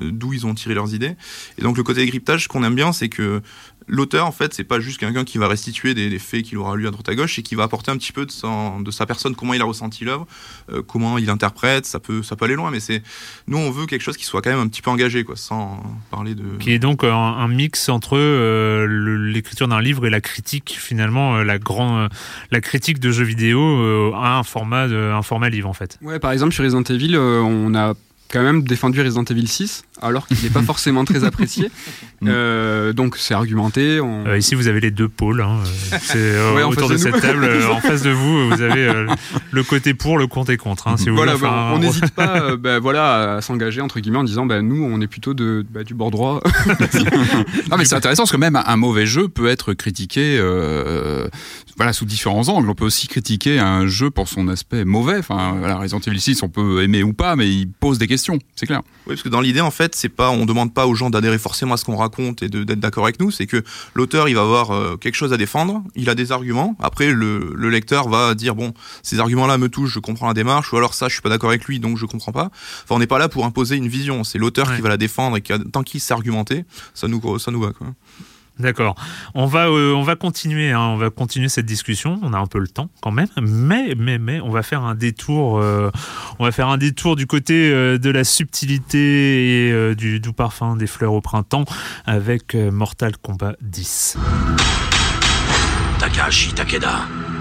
euh, 0.00 0.10
d'où 0.12 0.32
ils 0.32 0.46
ont 0.46 0.54
tiré 0.54 0.74
leurs 0.74 0.94
idées. 0.94 1.16
Et 1.58 1.62
donc 1.62 1.76
le 1.76 1.82
côté 1.82 2.04
décryptage, 2.04 2.44
ce 2.44 2.48
qu'on 2.48 2.64
aime 2.64 2.74
bien, 2.74 2.92
c'est 2.92 3.08
que 3.08 3.42
l'auteur, 3.90 4.26
en 4.26 4.32
fait, 4.32 4.54
c'est 4.54 4.64
pas 4.64 4.80
juste 4.80 4.98
quelqu'un 4.98 5.24
qui 5.24 5.36
va 5.36 5.48
restituer 5.48 5.94
des, 5.94 6.18
faits 6.18 6.42
qu'il 6.42 6.58
aura 6.58 6.76
lu 6.76 6.86
à 6.86 6.90
droite 6.90 7.08
à 7.08 7.14
gauche, 7.14 7.38
et 7.38 7.42
qui 7.42 7.54
va 7.54 7.64
apporter 7.64 7.90
un 7.90 7.96
petit 7.96 8.12
peu 8.12 8.24
de, 8.24 8.82
de 8.82 8.90
sa 8.90 9.06
personne, 9.06 9.34
comment 9.34 9.52
il 9.52 9.60
a 9.60 9.64
ressenti 9.64 10.04
l'œuvre, 10.04 10.26
euh, 10.72 10.82
comment 10.82 11.18
il 11.18 11.28
interprète. 11.28 11.86
Ça 11.86 11.98
peut, 11.98 12.22
ça 12.22 12.36
peut 12.36 12.44
aller 12.44 12.54
loin, 12.54 12.70
mais 12.70 12.80
c'est 12.80 13.02
nous, 13.46 13.58
on 13.58 13.70
veut 13.70 13.86
quelque 13.86 14.02
chose 14.02 14.16
qui 14.16 14.24
soit 14.24 14.40
quand 14.42 14.50
même 14.50 14.60
un 14.60 14.68
petit 14.68 14.82
peu 14.82 14.90
engagé, 14.90 15.24
quoi, 15.24 15.36
sans 15.36 15.82
parler 16.10 16.34
de. 16.34 16.44
Qui 16.58 16.72
est 16.72 16.78
donc 16.78 17.04
un, 17.04 17.48
mix 17.48 17.88
entre 17.88 18.16
euh, 18.16 18.86
l'écriture 19.32 19.66
d'un 19.66 19.80
livre 19.80 20.06
et 20.06 20.10
la 20.10 20.20
critique, 20.20 20.76
finalement, 20.78 21.42
la 21.42 21.58
grande, 21.58 22.10
la 22.50 22.60
critique 22.60 23.00
de 23.00 23.10
jeux 23.10 23.24
vidéo 23.24 24.14
à 24.14 24.38
un 24.38 24.42
format, 24.44 24.88
de, 24.88 24.96
un 24.96 25.22
format 25.22 25.48
livre, 25.48 25.68
en 25.68 25.72
fait. 25.72 25.98
Ouais, 26.02 26.18
par 26.18 26.32
exemple 26.32 26.54
sur 26.54 26.64
Resident 26.64 26.82
Evil, 26.82 27.16
on 27.16 27.74
a 27.74 27.94
quand 28.30 28.42
même 28.42 28.62
défendu 28.62 29.02
Resident 29.02 29.24
Evil 29.24 29.46
6, 29.46 29.84
alors 30.00 30.26
qu'il 30.26 30.38
n'est 30.42 30.50
pas 30.50 30.62
forcément 30.66 31.04
très 31.04 31.24
apprécié. 31.24 31.70
Euh, 32.26 32.92
donc 32.92 33.16
c'est 33.16 33.32
argumenté. 33.32 33.98
Euh, 33.98 34.36
ici, 34.36 34.54
vous 34.54 34.68
avez 34.68 34.80
les 34.80 34.90
deux 34.90 35.08
pôles. 35.08 35.40
Hein. 35.40 35.60
Euh, 36.14 36.62
autour 36.68 36.90
de, 36.90 36.98
cette 36.98 37.18
table, 37.18 37.48
en 37.72 37.80
face 37.80 38.02
de 38.02 38.10
vous, 38.10 38.50
vous 38.50 38.60
avez 38.60 39.06
le 39.50 39.62
côté 39.62 39.94
pour, 39.94 40.18
le 40.18 40.26
contre 40.26 40.50
et 40.50 40.58
contre. 40.58 40.88
Hein, 40.88 40.98
si 40.98 41.08
vous 41.08 41.16
voilà, 41.16 41.38
bah, 41.38 41.70
on 41.72 41.78
n'hésite 41.78 42.10
pas 42.10 42.56
bah, 42.56 42.78
voilà, 42.78 43.36
à 43.36 43.40
s'engager 43.40 43.80
entre 43.80 44.00
guillemets 44.00 44.18
en 44.18 44.24
disant 44.24 44.44
bah, 44.44 44.60
nous, 44.60 44.84
on 44.84 45.00
est 45.00 45.06
plutôt 45.06 45.32
de, 45.32 45.64
du 45.86 45.94
bord 45.94 46.10
droit. 46.10 46.42
non, 47.70 47.78
mais 47.78 47.86
c'est 47.86 47.94
intéressant 47.94 48.24
parce 48.24 48.32
que 48.32 48.36
même 48.36 48.60
un 48.62 48.76
mauvais 48.76 49.06
jeu 49.06 49.28
peut 49.28 49.48
être 49.48 49.72
critiqué 49.72 50.38
voilà, 51.76 51.92
sous 51.92 52.04
différents 52.04 52.48
angles. 52.48 52.68
On 52.68 52.74
peut 52.74 52.84
aussi 52.84 53.08
critiquer 53.08 53.58
un 53.58 53.86
jeu 53.86 54.10
pour 54.10 54.28
son 54.28 54.48
aspect 54.48 54.84
mauvais. 54.84 55.18
Enfin, 55.18 55.56
voilà, 55.58 55.76
Resident 55.76 56.00
Evil 56.00 56.20
6, 56.20 56.42
on 56.42 56.48
peut 56.48 56.82
aimer 56.82 57.02
ou 57.02 57.12
pas, 57.12 57.36
mais 57.36 57.48
il 57.48 57.68
pose 57.68 57.98
des 57.98 58.06
questions, 58.06 58.38
c'est 58.56 58.66
clair. 58.66 58.82
Oui, 59.06 59.14
parce 59.14 59.22
que 59.22 59.28
dans 59.28 59.40
l'idée, 59.40 59.60
en 59.60 59.70
fait, 59.70 59.94
c'est 59.94 60.08
pas, 60.08 60.30
on 60.30 60.46
demande 60.46 60.74
pas 60.74 60.86
aux 60.86 60.94
gens 60.94 61.10
d'adhérer 61.10 61.38
forcément 61.38 61.74
à 61.74 61.76
ce 61.76 61.84
qu'on 61.84 61.96
raconte 61.96 62.42
et 62.42 62.48
d'être 62.48 62.80
d'accord 62.80 63.04
avec 63.04 63.20
nous. 63.20 63.30
C'est 63.30 63.46
que 63.46 63.62
l'auteur, 63.94 64.28
il 64.28 64.34
va 64.34 64.42
avoir 64.42 64.70
euh, 64.72 64.96
quelque 64.96 65.14
chose 65.14 65.32
à 65.32 65.36
défendre, 65.36 65.82
il 65.94 66.10
a 66.10 66.14
des 66.14 66.32
arguments. 66.32 66.76
Après, 66.80 67.12
le, 67.12 67.54
le 67.54 67.70
lecteur 67.70 68.08
va 68.08 68.34
dire 68.34 68.54
bon, 68.54 68.74
ces 69.02 69.20
arguments-là 69.20 69.58
me 69.58 69.68
touchent, 69.68 69.94
je 69.94 70.00
comprends 70.00 70.28
la 70.28 70.34
démarche, 70.34 70.72
ou 70.72 70.76
alors 70.76 70.94
ça, 70.94 71.08
je 71.08 71.14
suis 71.14 71.22
pas 71.22 71.28
d'accord 71.28 71.50
avec 71.50 71.64
lui, 71.64 71.80
donc 71.80 71.96
je 71.96 72.06
comprends 72.06 72.32
pas. 72.32 72.50
Enfin, 72.84 72.96
on 72.96 72.98
n'est 72.98 73.06
pas 73.06 73.18
là 73.18 73.28
pour 73.28 73.44
imposer 73.44 73.76
une 73.76 73.88
vision. 73.88 74.24
C'est 74.24 74.38
l'auteur 74.38 74.74
qui 74.74 74.82
va 74.82 74.88
la 74.88 74.96
défendre 74.96 75.36
et 75.36 75.40
qui 75.40 75.52
tant 75.72 75.82
qu'il 75.82 76.00
s'est 76.00 76.14
argumenté, 76.14 76.64
ça 76.94 77.08
nous, 77.08 77.38
ça 77.38 77.50
nous 77.50 77.60
va. 77.60 77.72
Quoi. 77.72 77.88
D'accord. 78.60 78.94
On 79.34 79.46
va 79.46 79.68
euh, 79.68 79.94
on 79.94 80.02
va 80.02 80.16
continuer 80.16 80.70
hein, 80.70 80.80
on 80.80 80.96
va 80.96 81.10
continuer 81.10 81.48
cette 81.48 81.66
discussion. 81.66 82.20
On 82.22 82.32
a 82.32 82.38
un 82.38 82.46
peu 82.46 82.58
le 82.58 82.68
temps 82.68 82.90
quand 83.00 83.10
même, 83.10 83.28
mais 83.40 83.94
mais 83.96 84.18
mais 84.18 84.40
on 84.40 84.50
va 84.50 84.62
faire 84.62 84.82
un 84.82 84.94
détour 84.94 85.58
euh, 85.58 85.90
on 86.38 86.44
va 86.44 86.52
faire 86.52 86.68
un 86.68 86.76
détour 86.76 87.16
du 87.16 87.26
côté 87.26 87.70
euh, 87.72 87.98
de 87.98 88.10
la 88.10 88.24
subtilité 88.24 89.68
et 89.68 89.94
du 89.94 90.20
doux 90.20 90.32
parfum 90.32 90.76
des 90.76 90.86
fleurs 90.86 91.14
au 91.14 91.20
printemps 91.20 91.64
avec 92.04 92.54
Mortal 92.54 93.16
Kombat 93.16 93.56
10. 93.62 94.18
Takashi 95.98 96.52
Takeda, 96.52 97.00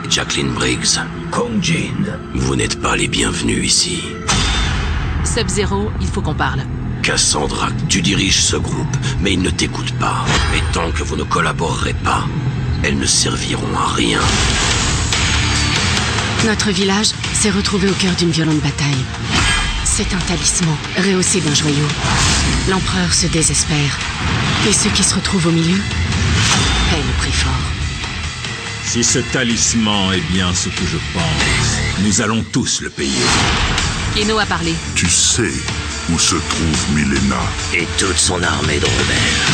Jacqueline 0.10 0.54
Briggs, 0.54 1.00
Kong 1.32 1.62
Jin, 1.62 2.18
vous 2.34 2.56
n'êtes 2.56 2.82
pas 2.82 2.96
les 2.96 3.08
bienvenus 3.08 3.66
ici. 3.66 4.04
Sub-Zero, 5.24 5.92
il 6.02 6.08
faut 6.08 6.22
qu'on 6.22 6.36
parle. 6.36 6.62
Cassandra, 7.10 7.70
tu 7.88 8.04
diriges 8.04 8.40
ce 8.40 8.56
groupe, 8.56 8.98
mais 9.20 9.34
ils 9.34 9.42
ne 9.42 9.50
t'écoutent 9.50 9.98
pas. 9.98 10.24
Et 10.56 10.62
tant 10.74 10.92
que 10.92 11.02
vous 11.02 11.16
ne 11.16 11.24
collaborerez 11.24 11.96
pas, 12.04 12.24
elles 12.84 13.00
ne 13.00 13.06
serviront 13.08 13.76
à 13.76 13.88
rien. 13.96 14.20
Notre 16.46 16.70
village 16.70 17.10
s'est 17.34 17.50
retrouvé 17.50 17.90
au 17.90 17.94
cœur 17.94 18.14
d'une 18.14 18.30
violente 18.30 18.62
bataille. 18.62 19.04
C'est 19.86 20.14
un 20.14 20.20
talisman, 20.28 20.76
rehaussé 20.98 21.42
d'un 21.42 21.56
joyau. 21.56 21.88
L'empereur 22.70 23.12
se 23.12 23.26
désespère. 23.26 23.98
Et 24.70 24.72
ceux 24.72 24.92
qui 24.92 25.04
se 25.04 25.16
retrouvent 25.16 25.48
au 25.48 25.52
milieu 25.52 25.80
paient 26.92 26.98
le 26.98 27.18
prix 27.18 27.32
fort. 27.32 27.72
Si 28.86 29.04
ce 29.04 29.18
talisman 29.18 30.14
est 30.14 30.32
bien 30.32 30.54
ce 30.54 30.70
que 30.70 30.86
je 30.86 30.98
pense, 31.12 32.06
nous 32.06 32.22
allons 32.22 32.44
tous 32.52 32.82
le 32.82 32.92
payer. 32.92 33.26
Keno 34.20 34.38
a 34.38 34.46
parlé. 34.46 34.76
Tu 34.96 35.10
sais 35.10 35.54
où 36.12 36.20
se 36.20 36.36
trouve 36.36 36.94
Milena 36.94 37.38
Et 37.74 37.88
toute 37.98 38.18
son 38.18 38.44
armée 38.44 38.78
de 38.78 38.86
rebelles. 38.86 39.48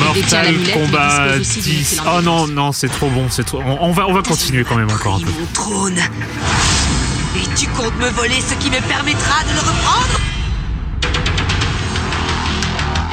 Mortal 0.00 0.56
Kombat 0.74 1.38
10. 1.38 2.00
Oh 2.08 2.22
non, 2.22 2.48
non, 2.48 2.72
c'est 2.72 2.88
trop 2.88 3.08
bon. 3.08 3.28
C'est 3.30 3.44
trop... 3.44 3.62
On, 3.64 3.92
va, 3.92 4.08
on 4.08 4.14
va 4.14 4.22
continuer 4.22 4.64
quand 4.64 4.74
même 4.74 4.90
encore 4.90 5.16
un 5.16 5.20
peu. 5.20 5.30
mon 5.30 5.46
trône. 5.52 5.96
Et 7.36 7.54
tu 7.56 7.68
comptes 7.68 7.96
me 8.00 8.08
voler 8.08 8.40
ce 8.40 8.54
qui 8.54 8.68
me 8.68 8.80
permettra 8.80 9.44
de 9.44 9.52
le 9.52 9.60
reprendre? 9.60 10.20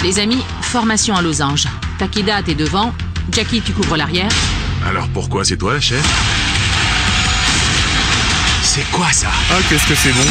Les 0.02 0.18
amis, 0.18 0.42
formation 0.62 1.16
à 1.16 1.22
losange. 1.22 1.68
Takeda, 2.00 2.42
t'es 2.42 2.56
devant. 2.56 2.92
Jackie, 3.32 3.62
tu 3.62 3.72
couvres 3.72 3.98
l'arrière. 3.98 4.32
Alors 4.90 5.08
pourquoi 5.10 5.46
c'est 5.46 5.58
toi, 5.58 5.80
chef? 5.80 6.04
C'est 8.76 8.90
quoi 8.90 9.12
ça 9.12 9.28
Ah, 9.52 9.60
qu'est-ce 9.70 9.88
que 9.88 9.94
c'est 9.94 10.12
bon 10.14 10.28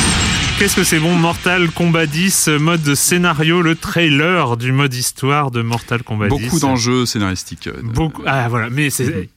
Qu'est-ce 0.58 0.74
que 0.74 0.82
c'est 0.82 0.98
bon 0.98 1.14
Mortal 1.14 1.70
Kombat 1.70 2.06
10, 2.06 2.48
mode 2.58 2.96
scénario, 2.96 3.62
le 3.62 3.76
trailer 3.76 4.56
du 4.56 4.72
mode 4.72 4.92
histoire 4.94 5.52
de 5.52 5.62
Mortal 5.62 6.02
Kombat 6.02 6.26
10. 6.26 6.30
Beaucoup 6.30 6.58
d'enjeux 6.58 7.06
scénaristiques. 7.06 7.68
Euh, 7.68 7.80
Beaucoup. 7.84 8.22
Ah 8.26 8.48
voilà, 8.48 8.68
mais 8.68 8.90
c'est 8.90 9.04
mm-hmm 9.04 9.28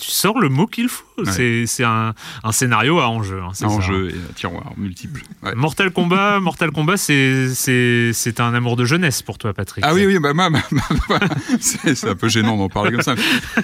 tu 0.00 0.10
sors 0.10 0.40
le 0.40 0.48
mot 0.48 0.66
qu'il 0.66 0.88
faut. 0.88 1.04
C'est 1.26 1.84
un, 1.84 2.14
un, 2.42 2.52
scénario 2.52 2.98
à 2.98 3.08
enjeu. 3.08 3.40
Hein, 3.42 3.52
à 3.60 3.66
enjeu 3.66 4.10
et 4.10 4.14
à 4.14 4.32
tiroir 4.34 4.72
multiple. 4.78 5.22
Mortal 5.54 5.90
Kombat, 5.90 6.40
Mortal 6.40 6.70
Kombat, 6.70 6.96
c'est 6.96 8.40
un 8.40 8.54
amour 8.54 8.76
de 8.76 8.84
jeunesse 8.86 9.20
pour 9.20 9.36
toi, 9.36 9.52
Patrick. 9.52 9.84
Ah 9.86 9.92
oui, 9.92 10.06
oui, 10.06 10.18
bah, 10.18 10.32
moi, 10.32 10.48
c'est 11.60 12.08
un 12.08 12.14
peu 12.14 12.28
gênant 12.28 12.56
d'en 12.56 12.70
parler 12.70 12.92
comme 12.92 13.02
ça. 13.02 13.14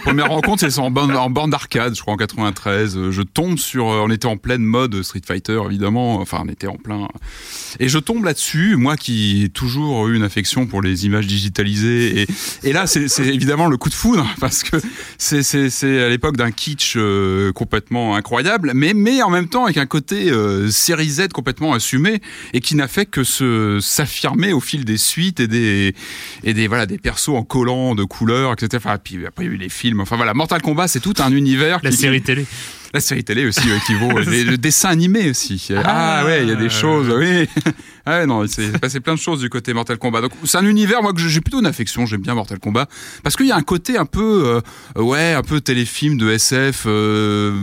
Première 0.02 0.28
rencontre, 0.28 0.68
c'est 0.68 0.78
en 0.78 0.90
bande, 0.90 1.12
en 1.12 1.30
bande 1.30 1.50
d'arcade, 1.50 1.94
je 1.94 2.02
crois 2.02 2.14
en 2.14 2.18
93. 2.18 3.10
Je 3.10 3.22
tombe 3.22 3.58
sur, 3.58 3.86
on 3.86 4.10
était 4.10 4.26
en 4.26 4.36
pleine 4.36 4.62
mode 4.62 5.02
Street 5.02 5.22
Fighter, 5.26 5.60
évidemment. 5.64 6.20
Enfin, 6.20 6.42
on 6.44 6.48
était 6.48 6.66
en 6.66 6.76
plein. 6.76 7.08
Et 7.80 7.88
je 7.88 7.98
tombe 7.98 8.24
là-dessus, 8.24 8.76
moi 8.76 8.96
qui 8.96 9.44
ai 9.44 9.48
toujours 9.48 10.08
eu 10.08 10.16
une 10.16 10.24
affection 10.24 10.66
pour 10.66 10.82
les 10.82 11.06
images 11.06 11.26
digitalisées. 11.26 12.22
Et, 12.22 12.26
et 12.64 12.72
là, 12.72 12.86
c'est 12.86 13.08
évidemment 13.20 13.68
le 13.68 13.78
coup 13.78 13.88
de 13.88 13.94
foudre 13.94 14.26
parce 14.40 14.62
que 14.62 14.76
c'est 15.18 16.04
à 16.04 16.08
l'époque 16.08 16.25
d'un 16.34 16.50
kitsch 16.50 16.94
euh, 16.96 17.52
complètement 17.52 18.16
incroyable, 18.16 18.72
mais, 18.74 18.94
mais 18.94 19.22
en 19.22 19.30
même 19.30 19.48
temps 19.48 19.64
avec 19.64 19.76
un 19.76 19.86
côté 19.86 20.30
euh, 20.30 20.70
série 20.70 21.08
Z 21.08 21.28
complètement 21.28 21.74
assumé 21.74 22.20
et 22.52 22.60
qui 22.60 22.74
n'a 22.74 22.88
fait 22.88 23.06
que 23.06 23.24
se 23.24 23.78
s'affirmer 23.80 24.52
au 24.52 24.60
fil 24.60 24.84
des 24.84 24.98
suites 24.98 25.40
et 25.40 25.46
des 25.46 25.94
et 26.44 26.54
des 26.54 26.68
voilà 26.68 26.86
des 26.86 26.98
persos 26.98 27.36
en 27.36 27.42
collant 27.42 27.94
de 27.94 28.04
couleurs, 28.04 28.52
etc. 28.52 28.68
Enfin, 28.76 28.98
puis 29.02 29.26
après 29.26 29.44
il 29.44 29.48
y 29.48 29.50
a 29.50 29.54
eu 29.54 29.58
les 29.58 29.68
films. 29.68 30.00
Enfin 30.00 30.16
voilà, 30.16 30.34
Mortal 30.34 30.62
Kombat, 30.62 30.88
c'est 30.88 31.00
tout 31.00 31.14
un 31.18 31.30
univers. 31.32 31.80
La 31.82 31.92
série 31.92 32.22
télé. 32.22 32.46
La 32.96 33.00
série 33.00 33.24
télé 33.24 33.44
aussi 33.44 33.60
qui 33.86 33.92
vaut 33.92 34.08
le 34.18 34.56
dessin 34.56 34.88
animé 34.88 35.28
aussi. 35.28 35.68
Ah, 35.84 36.24
ouais, 36.24 36.44
il 36.44 36.48
y 36.48 36.52
a 36.52 36.54
des 36.54 36.70
choses. 36.70 37.10
Oui. 37.14 37.46
Ah 38.08 38.24
non, 38.24 38.46
c'est 38.46 38.78
passé 38.78 39.00
plein 39.00 39.14
de 39.14 39.18
choses 39.18 39.40
du 39.40 39.50
côté 39.50 39.74
Mortal 39.74 39.98
Kombat. 39.98 40.20
Donc 40.20 40.30
c'est 40.44 40.58
un 40.58 40.64
univers 40.64 41.02
moi 41.02 41.12
que 41.12 41.18
j'ai 41.18 41.40
plutôt 41.40 41.58
une 41.58 41.66
affection. 41.66 42.06
J'aime 42.06 42.20
bien 42.20 42.34
Mortal 42.34 42.60
Kombat 42.60 42.86
parce 43.24 43.34
qu'il 43.34 43.46
y 43.46 43.50
a 43.50 43.56
un 43.56 43.62
côté 43.62 43.98
un 43.98 44.06
peu 44.06 44.62
euh, 44.96 45.02
ouais, 45.02 45.32
un 45.32 45.42
peu 45.42 45.60
téléfilm 45.60 46.16
de 46.16 46.30
SF. 46.30 46.84
Euh, 46.86 47.60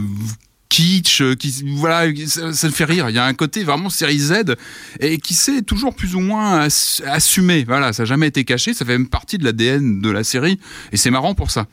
kitsch, 0.68 1.22
euh, 1.22 1.36
qui 1.36 1.64
voilà, 1.78 2.14
ça, 2.28 2.52
ça, 2.52 2.70
fait 2.72 2.84
rire. 2.84 3.10
Il 3.10 3.16
y 3.16 3.20
a 3.20 3.26
un 3.26 3.34
côté 3.34 3.64
vraiment 3.64 3.90
série 3.90 4.20
Z 4.20 4.56
et 5.00 5.18
qui 5.18 5.34
s'est 5.34 5.62
toujours 5.62 5.96
plus 5.96 6.14
ou 6.14 6.20
moins 6.20 6.68
assumé. 7.08 7.64
Voilà, 7.64 7.94
ça 7.94 8.04
n'a 8.04 8.08
jamais 8.08 8.28
été 8.28 8.44
caché. 8.44 8.74
Ça 8.74 8.84
fait 8.84 8.98
même 8.98 9.08
partie 9.08 9.38
de 9.38 9.46
l'ADN 9.46 10.02
de 10.02 10.10
la 10.12 10.26
série 10.26 10.60
et 10.92 10.98
c'est 10.98 11.10
marrant 11.10 11.36
pour 11.36 11.52
ça. 11.52 11.68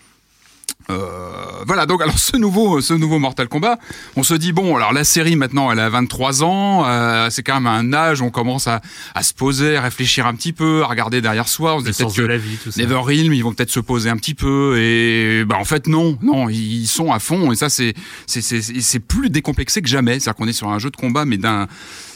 Euh, 0.90 1.64
voilà, 1.66 1.86
donc 1.86 2.02
alors 2.02 2.18
ce 2.18 2.36
nouveau, 2.36 2.80
ce 2.80 2.94
nouveau 2.94 3.18
Mortal 3.18 3.48
Kombat, 3.48 3.78
on 4.16 4.22
se 4.22 4.34
dit 4.34 4.52
bon, 4.52 4.76
alors 4.76 4.92
la 4.92 5.04
série 5.04 5.36
maintenant, 5.36 5.70
elle 5.70 5.78
a 5.78 5.88
23 5.88 6.42
ans, 6.42 6.84
euh, 6.86 7.28
c'est 7.30 7.42
quand 7.42 7.54
même 7.54 7.66
un 7.66 7.92
âge, 7.92 8.22
on 8.22 8.30
commence 8.30 8.66
à, 8.66 8.80
à, 9.14 9.22
se 9.22 9.34
poser, 9.34 9.76
à 9.76 9.82
réfléchir 9.82 10.26
un 10.26 10.34
petit 10.34 10.52
peu, 10.52 10.82
à 10.82 10.86
regarder 10.86 11.20
derrière 11.20 11.48
soi. 11.48 11.76
On 11.76 11.80
se 11.80 11.84
dit 11.84 11.92
peut-être 11.92 12.14
que 12.14 12.22
la 12.22 12.38
vie, 12.38 12.56
tout 12.56 12.70
ça. 12.70 12.80
Neverrealm, 12.80 13.32
ils 13.32 13.42
vont 13.42 13.52
peut-être 13.52 13.70
se 13.70 13.80
poser 13.80 14.10
un 14.10 14.16
petit 14.16 14.34
peu, 14.34 14.78
et 14.78 15.44
bah 15.44 15.56
en 15.58 15.64
fait 15.64 15.86
non, 15.86 16.18
non, 16.22 16.48
ils 16.48 16.86
sont 16.86 17.12
à 17.12 17.18
fond, 17.18 17.52
et 17.52 17.56
ça 17.56 17.68
c'est 17.68 17.94
c'est 18.26 18.42
c'est 18.42 19.00
plus 19.00 19.30
décomplexé 19.30 19.82
que 19.82 19.88
jamais, 19.88 20.18
c'est-à-dire 20.18 20.36
qu'on 20.36 20.48
est 20.48 20.52
sur 20.52 20.68
un 20.68 20.78
jeu 20.78 20.90
de 20.90 20.96
combat, 20.96 21.24
mais 21.24 21.36
d'un 21.36 21.68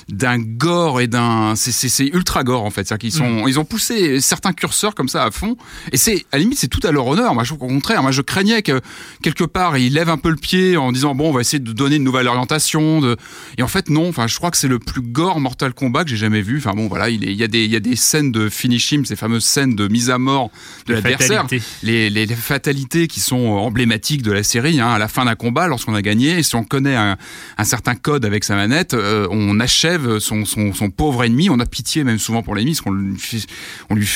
d'un 0.09 0.38
gore 0.38 1.01
et 1.01 1.07
d'un 1.07 1.55
c'est 1.57 2.07
ultra 2.07 2.45
gore 2.45 2.64
en 2.64 2.71
fait. 2.71 2.87
C'est 2.87 2.99
qu'ils 2.99 3.12
sont 3.12 3.45
mm. 3.45 3.49
ils 3.49 3.59
ont 3.59 3.64
poussé 3.64 4.21
certains 4.21 4.53
curseurs 4.53 4.95
comme 4.95 5.09
ça 5.09 5.25
à 5.25 5.31
fond. 5.31 5.57
Et 5.93 5.97
c'est 5.97 6.27
à 6.33 6.37
la 6.37 6.38
limite 6.40 6.59
c'est 6.59 6.69
tout 6.69 6.85
à 6.87 6.93
leur 6.93 7.07
honneur. 7.07 7.35
Moi 7.35 7.45
je 7.45 7.55
au 7.55 7.57
contraire 7.57 8.03
moi 8.03 8.11
je 8.11 8.23
craignais 8.23 8.62
que 8.62 8.81
quelque 9.23 9.45
part 9.45 9.79
ils 9.79 9.93
lèvent 9.93 10.11
un 10.11 10.19
peu 10.19 10.31
le 10.31 10.37
pied 10.37 10.77
en 10.77 10.93
disant 10.93 11.14
bon 11.14 11.31
on 11.31 11.33
va 11.33 11.40
essayer 11.40 11.59
de 11.59 11.73
donner 11.73 11.97
une 11.97 12.05
nouvelle 12.05 12.29
orientation 12.29 13.01
de 13.01 13.17
et 13.59 13.62
en 13.62 13.69
fait 13.69 13.88
non. 13.88 14.09
Enfin 14.09 14.27
je 14.27 14.37
crois 14.37 14.51
que 14.51 14.57
c'est 14.57 14.69
le 14.69 14.79
plus 14.79 15.03
gore 15.03 15.40
Mortal 15.40 15.73
Kombat 15.73 16.05
que 16.05 16.11
j'ai 16.11 16.17
jamais 16.17 16.43
vu. 16.43 16.59
Enfin 16.59 16.73
bon 16.75 16.88
voilà 16.88 17.09
il, 17.09 17.33
y 17.33 17.43
a 17.43 17.49
des 17.49 17.64
il 17.64 17.71
y 17.71 17.77
a 17.77 17.81
des 17.81 17.97
scènes 17.97 18.33
de 18.33 18.49
finishing 18.49 19.05
ces 19.05 19.17
fameuses 19.17 19.45
scènes 19.45 19.75
de 19.75 19.88
mise 19.88 20.11
à 20.11 20.19
mort 20.19 20.51
de 20.87 20.95
l'adversaire. 20.95 21.47
les, 21.83 22.11
les, 22.11 22.27
fatalités 22.35 23.07
qui 23.07 23.21
sont 23.21 23.37
emblématiques 23.37 24.23
de 24.23 24.33
la 24.33 24.43
série 24.43 24.81
hein, 24.81 24.88
à 24.88 24.99
la 24.99 25.09
fin 25.09 25.25
d'un 25.25 25.35
combat 25.35 25.69
lorsqu'on 25.69 25.95
a 25.95 26.03
gagné 26.03 26.38
et 26.38 26.43
si 26.43 26.57
on 26.57 26.64
connaît 26.64 26.97
un, 26.97 27.17
un 27.57 27.64
certain 27.64 27.95
code 27.95 28.25
avec 28.25 28.45
sa 28.45 28.57
manette 28.57 28.93
euh, 28.95 29.29
on 29.31 29.61
achète 29.61 29.93
son, 30.20 30.44
son, 30.44 30.90
pauvre 30.90 31.24
ennemi. 31.24 31.50
On 31.50 31.61
a 31.61 31.66
pitié 31.66 32.04
même 32.04 32.18
souvent 32.18 32.42
pour 32.42 32.54
l'ennemi, 32.54 32.72
parce 32.72 32.83
qu'on 32.83 32.92
lui, 32.92 33.46
on 33.90 33.94
lui 33.94 34.09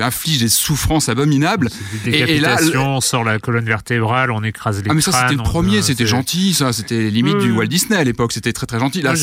inflige 0.00 0.38
des 0.38 0.48
souffrances 0.48 1.08
abominables. 1.08 1.68
et, 2.06 2.38
là, 2.40 2.58
on 2.76 3.00
sort 3.00 3.24
la 3.24 3.38
colonne 3.38 3.64
vertébrale, 3.64 4.30
on 4.30 4.42
écrase 4.42 4.82
les 4.82 4.90
Ah 4.90 4.94
mais 4.94 5.00
ça 5.00 5.12
c'était 5.12 5.34
le 5.34 5.42
premier, 5.42 5.82
c'était 5.82 6.06
gentil, 6.06 6.54
ça 6.54 6.72
c'était 6.72 7.10
limite 7.10 7.38
du 7.38 7.52
Walt 7.52 7.66
Disney 7.66 7.98
à 7.98 8.04
l'époque, 8.04 8.32
c'était 8.32 8.52
très 8.52 8.66
très 8.66 8.78
gentil. 8.78 9.02
Là, 9.02 9.14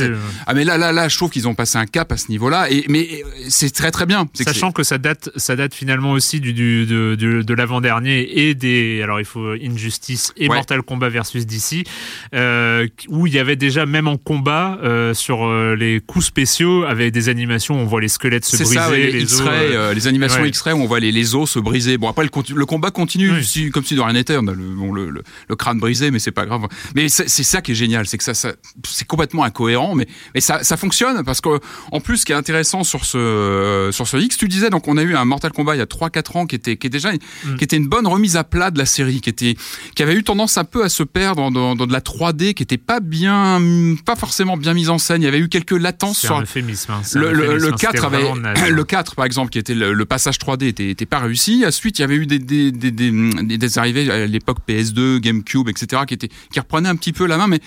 ah 0.47 0.53
mais 0.53 0.63
là 0.63 0.77
là 0.77 0.91
là, 0.91 1.07
je 1.07 1.17
trouve 1.17 1.29
qu'ils 1.29 1.47
ont 1.47 1.55
passé 1.55 1.77
un 1.77 1.85
cap 1.85 2.11
à 2.11 2.17
ce 2.17 2.29
niveau-là, 2.29 2.69
et 2.69 2.85
mais 2.89 3.23
c'est 3.49 3.73
très 3.73 3.91
très 3.91 4.05
bien. 4.05 4.27
Sachant 4.33 4.71
que, 4.71 4.83
ça 4.83 4.97
date 4.97 5.29
ça 5.35 5.55
date 5.55 5.73
finalement 5.73 6.11
aussi 6.11 6.39
du, 6.39 6.53
du 6.53 6.85
de, 6.85 7.15
de, 7.15 7.53
l'avant 7.53 7.81
dernier 7.81 8.47
et 8.47 8.53
des 8.53 9.01
alors 9.01 9.19
il 9.19 9.25
faut 9.25 9.53
Injustice 9.61 10.33
et 10.37 10.47
Mortal 10.47 10.81
Kombat 10.81 11.09
versus 11.09 11.45
DC, 11.45 11.87
euh, 12.33 12.87
où 13.09 13.27
il 13.27 13.33
y 13.33 13.39
avait 13.39 13.55
déjà 13.55 13.85
même 13.85 14.07
en 14.07 14.17
combat 14.17 14.77
euh, 14.83 15.13
sur 15.13 15.45
euh, 15.45 15.75
les 15.75 15.94
des 15.95 16.01
coups 16.01 16.25
spéciaux 16.25 16.83
avec 16.83 17.11
des 17.11 17.29
animations 17.29 17.75
où 17.75 17.79
on 17.79 17.85
voit 17.85 18.01
les 18.01 18.07
squelettes 18.07 18.45
se 18.45 18.57
briser, 18.57 19.11
les, 19.11 19.19
les, 19.19 19.41
euh, 19.41 19.93
les 19.93 20.07
animations 20.07 20.43
X-ray 20.43 20.73
où 20.73 20.81
on 20.81 20.87
voit 20.87 20.99
les, 20.99 21.11
les, 21.11 21.35
os 21.35 21.49
se 21.49 21.59
briser. 21.59 21.97
Bon 21.97 22.09
après 22.09 22.23
le, 22.23 22.65
combat 22.65 22.91
continue 22.91 23.29
comme 23.71 23.83
si 23.83 23.95
de 23.95 24.01
rien 24.01 24.13
n'était. 24.13 24.37
On 24.37 24.47
a 24.47 24.53
le, 24.53 25.23
le, 25.47 25.55
crâne 25.55 25.79
brisé, 25.79 26.11
mais 26.11 26.19
c'est 26.19 26.31
pas 26.31 26.45
grave. 26.45 26.67
Mais 26.95 27.07
c'est 27.09 27.27
ça 27.43 27.61
qui 27.61 27.71
est 27.71 27.75
génial, 27.75 28.05
c'est 28.07 28.17
que 28.17 28.23
ça, 28.23 28.33
ça 28.33 28.53
c'est 28.85 29.07
complètement 29.07 29.43
incohérent, 29.43 29.95
mais 29.95 30.07
mais 30.33 30.41
ça, 30.41 30.63
ça 30.63 30.77
fonctionne 30.77 31.23
parce 31.23 31.41
que 31.41 31.59
en 31.91 31.99
plus, 32.01 32.17
ce 32.17 32.25
qui 32.25 32.31
est 32.31 32.35
intéressant 32.35 32.83
sur 32.83 33.05
ce 33.05 33.89
sur 33.91 34.07
ce 34.07 34.17
X, 34.17 34.37
tu 34.37 34.47
disais 34.47 34.69
donc 34.69 34.87
on 34.87 34.97
a 34.97 35.03
eu 35.03 35.15
un 35.15 35.25
Mortal 35.25 35.51
Kombat 35.51 35.75
il 35.75 35.79
y 35.79 35.81
a 35.81 35.85
3-4 35.85 36.37
ans 36.37 36.45
qui 36.45 36.55
était 36.55 36.77
qui 36.77 36.87
est 36.87 36.89
déjà 36.89 37.13
mm. 37.13 37.55
qui 37.57 37.63
était 37.63 37.77
une 37.77 37.87
bonne 37.87 38.07
remise 38.07 38.35
à 38.35 38.43
plat 38.43 38.71
de 38.71 38.77
la 38.77 38.85
série, 38.85 39.21
qui 39.21 39.29
était 39.29 39.55
qui 39.95 40.03
avait 40.03 40.15
eu 40.15 40.23
tendance 40.23 40.57
un 40.57 40.65
peu 40.65 40.83
à 40.83 40.89
se 40.89 41.03
perdre 41.03 41.49
dans, 41.51 41.75
dans, 41.75 41.87
de 41.87 41.93
la 41.93 42.01
3D, 42.01 42.53
qui 42.53 42.63
était 42.63 42.77
pas 42.77 42.99
bien, 42.99 43.61
pas 44.05 44.15
forcément 44.15 44.57
bien 44.57 44.73
mise 44.73 44.89
en 44.89 44.97
scène. 44.97 45.21
Il 45.21 45.25
y 45.25 45.27
avait 45.27 45.39
eu 45.39 45.49
quelques 45.49 45.71
latences 45.85 46.19
sur 46.19 46.35
un 46.35 46.41
euphémisme, 46.41 46.91
hein, 46.91 47.01
le, 47.15 47.57
le, 47.57 47.71
4 47.71 48.05
avait 48.05 48.69
le 48.69 48.83
4 48.83 49.15
par 49.15 49.25
exemple 49.25 49.51
qui 49.51 49.59
était 49.59 49.75
le, 49.75 50.05
passage 50.05 50.37
3D 50.37 50.65
était, 50.65 50.89
était 50.89 51.05
pas 51.05 51.19
réussi. 51.19 51.63
Ensuite, 51.65 51.99
il 51.99 52.01
y 52.01 52.05
avait 52.05 52.15
eu 52.15 52.25
des 52.25 52.39
des, 52.39 52.71
des, 52.71 52.91
des, 52.91 53.57
des 53.57 53.77
arrivées 53.77 54.09
à 54.11 54.25
l'époque 54.25 54.57
PS2, 54.67 55.19
GameCube, 55.19 55.69
etc. 55.69 56.03
qui 56.07 56.13
étaient 56.13 56.29
qui 56.51 56.59
reprenaient 56.59 56.89
un 56.89 56.95
petit 56.95 57.13
peu 57.13 57.25
la 57.25 57.37
main, 57.37 57.47
mais 57.47 57.59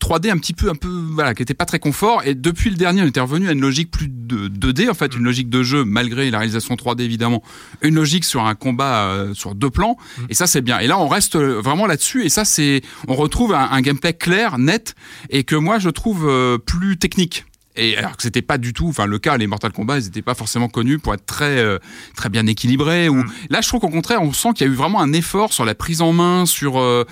3D 0.00 0.30
un 0.30 0.38
petit 0.38 0.54
peu 0.54 0.70
un 0.70 0.74
peu 0.74 0.88
voilà 0.88 1.34
qui 1.34 1.42
était 1.42 1.54
pas 1.54 1.66
très 1.66 1.78
confort. 1.78 2.22
Et 2.24 2.34
depuis 2.34 2.70
le 2.70 2.76
dernier, 2.76 3.02
on 3.02 3.06
était 3.06 3.20
revenu 3.20 3.48
à 3.48 3.52
une 3.52 3.60
logique 3.60 3.90
plus 3.90 4.08
de 4.08 4.48
2D 4.48 4.90
en 4.90 4.94
fait, 4.94 5.14
une 5.14 5.24
logique 5.24 5.50
de 5.50 5.62
jeu 5.62 5.84
malgré 5.84 6.30
la 6.30 6.38
réalisation 6.38 6.74
3D 6.74 7.02
évidemment, 7.02 7.42
une 7.82 7.94
logique 7.94 8.24
sur 8.24 8.44
un 8.44 8.54
combat 8.54 9.08
euh, 9.08 9.34
sur 9.34 9.54
deux 9.54 9.70
plans. 9.70 9.96
Mm. 10.18 10.22
Et 10.30 10.34
ça 10.34 10.46
c'est 10.46 10.62
bien. 10.62 10.78
Et 10.78 10.86
là 10.86 10.98
on 10.98 11.08
reste 11.08 11.36
vraiment 11.36 11.86
là-dessus. 11.86 12.24
Et 12.24 12.28
ça 12.28 12.44
c'est 12.44 12.82
on 13.08 13.14
retrouve 13.14 13.54
un, 13.54 13.68
un, 13.70 13.80
gameplay 13.80 14.14
clair, 14.14 14.58
net 14.58 14.94
et 15.30 15.44
que 15.44 15.56
moi 15.56 15.78
je 15.78 15.90
trouve 15.90 16.26
euh, 16.28 16.58
plus 16.58 16.96
technique. 16.96 17.44
Et 17.76 17.96
alors 17.96 18.16
que 18.16 18.22
c'était 18.22 18.42
pas 18.42 18.58
du 18.58 18.72
tout, 18.72 18.88
enfin 18.88 19.06
le 19.06 19.18
cas, 19.18 19.36
les 19.36 19.46
Mortal 19.46 19.72
Kombat, 19.72 19.98
ils 19.98 20.04
n'étaient 20.04 20.22
pas 20.22 20.34
forcément 20.34 20.68
connus 20.68 20.98
pour 20.98 21.14
être 21.14 21.26
très 21.26 21.58
euh, 21.58 21.78
très 22.16 22.28
bien 22.28 22.46
équilibrés. 22.46 23.08
Ou 23.08 23.16
mm. 23.16 23.32
là, 23.50 23.60
je 23.60 23.68
trouve 23.68 23.80
qu'au 23.80 23.88
contraire, 23.88 24.22
on 24.22 24.32
sent 24.32 24.50
qu'il 24.54 24.66
y 24.66 24.70
a 24.70 24.72
eu 24.72 24.76
vraiment 24.76 25.00
un 25.00 25.12
effort 25.12 25.52
sur 25.52 25.64
la 25.64 25.74
prise 25.74 26.00
en 26.00 26.12
main, 26.12 26.46
sur 26.46 26.78
euh, 26.78 27.04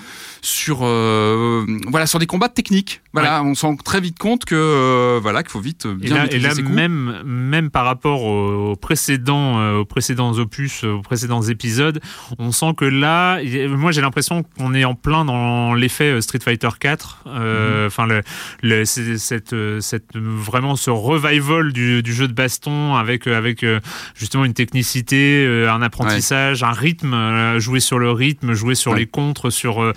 sur 0.43 0.81
euh, 0.83 1.65
voilà 1.89 2.07
sur 2.07 2.19
des 2.19 2.27
combats 2.27 2.49
techniques. 2.49 3.03
Voilà, 3.15 3.43
on 3.43 3.55
se 3.55 3.65
rend 3.65 3.77
très 3.77 4.01
vite 4.01 4.19
compte 4.19 4.45
que 4.45 5.19
voilà 5.23 5.43
qu'il 5.43 5.51
faut 5.51 5.61
vite 5.61 5.87
bien 5.87 6.27
et 6.27 6.39
là, 6.39 6.53
et 6.55 6.61
là 6.61 6.63
même 6.69 7.23
même 7.25 7.71
par 7.71 7.85
rapport 7.85 8.25
aux 8.25 8.77
précédents 8.77 9.75
aux 9.77 9.85
précédents 9.85 10.33
opus, 10.33 10.85
aux 10.85 11.01
précédents 11.01 11.43
épisodes, 11.43 12.01
on 12.39 12.53
sent 12.53 12.75
que 12.77 12.85
là, 12.85 13.39
moi 13.69 13.93
j'ai 13.93 14.01
l'impression 14.01 14.43
qu'on 14.43 14.75
est 14.75 14.85
en 14.85 14.95
plein 14.95 15.25
dans 15.25 15.75
l'effet 15.75 16.21
Street 16.21 16.41
Fighter 16.43 16.69
4. 16.79 17.23
Mm. 17.25 17.87
Enfin 17.87 18.07
le, 18.07 18.23
le 18.63 18.85
cette 18.85 19.55
cette 19.81 20.17
vraiment 20.17 20.77
ce 20.77 20.91
revival 20.91 21.73
du, 21.73 22.03
du 22.03 22.13
jeu 22.13 22.29
de 22.29 22.33
baston 22.33 22.95
avec 22.95 23.27
euh, 23.27 23.37
avec 23.37 23.63
euh, 23.63 23.81
justement 24.15 24.45
une 24.45 24.55
technicité, 24.55 25.45
euh, 25.47 25.71
un 25.71 25.83
apprentissage, 25.83 26.63
un 26.63 26.73
rythme, 26.73 27.59
jouer 27.59 27.81
sur 27.81 27.99
le 27.99 28.11
rythme, 28.11 28.55
jouer 28.55 28.75
sur 28.75 28.95
les 28.95 29.07
contres, 29.07 29.51
sur 29.51 29.93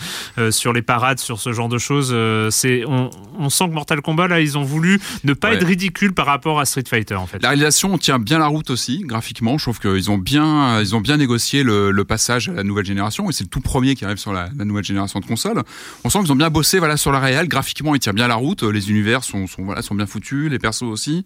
sur 0.50 0.74
les 0.74 0.82
parades, 0.82 1.20
sur 1.20 1.40
ce 1.40 1.54
genre 1.54 1.70
de 1.70 1.78
choses. 1.78 2.16
c'est 2.52 2.84
on, 2.86 3.07
on, 3.38 3.50
sent 3.50 3.70
que 3.70 3.74
Mortal 3.74 4.02
Kombat 4.02 4.28
là, 4.28 4.40
ils 4.40 4.58
ont 4.58 4.64
voulu 4.64 5.00
ne 5.24 5.34
pas 5.34 5.54
être 5.54 5.66
ridicule 5.66 6.14
par 6.14 6.26
rapport 6.26 6.60
à 6.60 6.66
Street 6.66 6.84
Fighter 6.88 7.16
en 7.16 7.28
fait. 7.28 7.42
La 7.42 7.50
réalisation 7.50 7.98
tient 7.98 8.20
bien 8.20 8.40
la 8.40 8.48
route 8.48 8.70
aussi 8.70 9.00
graphiquement. 9.00 9.58
Je 9.58 9.66
trouve 9.66 9.80
qu'ils 9.80 10.12
ont 10.12 10.18
bien 10.18 10.82
ils 10.82 10.96
ont 10.96 11.02
bien 11.02 11.18
négocié 11.18 11.64
le, 11.64 11.92
le, 11.92 12.06
passage 12.06 12.50
à 12.50 12.54
la 12.54 12.64
nouvelle 12.64 12.86
génération 12.86 13.30
et 13.30 13.34
c'est 13.34 13.44
le 13.44 13.50
tout 13.50 13.60
premier 13.60 13.96
qui 13.96 14.06
arrive 14.06 14.18
sur 14.18 14.32
la, 14.32 14.50
la 14.58 14.66
nouvelle 14.66 14.84
génération 14.84 15.20
de 15.20 15.26
consoles. 15.26 15.64
On 16.04 16.10
sent 16.10 16.20
qu'ils 16.20 16.32
ont 16.32 16.36
bien 16.36 16.50
bossé 16.50 16.80
voilà 16.80 16.98
sur 16.98 17.12
la 17.12 17.20
réelle. 17.20 17.48
Graphiquement, 17.48 17.96
il 17.96 18.00
tient 18.00 18.14
bien 18.14 18.28
la 18.28 18.36
route. 18.36 18.64
Les 18.64 18.90
univers 18.90 19.24
sont, 19.24 19.48
sont 19.48 19.64
voilà 19.64 19.82
sont 19.82 19.96
bien 19.96 20.06
foutus 20.06 20.50
les 20.50 20.60
persos 20.60 20.84
aussi. 20.84 21.26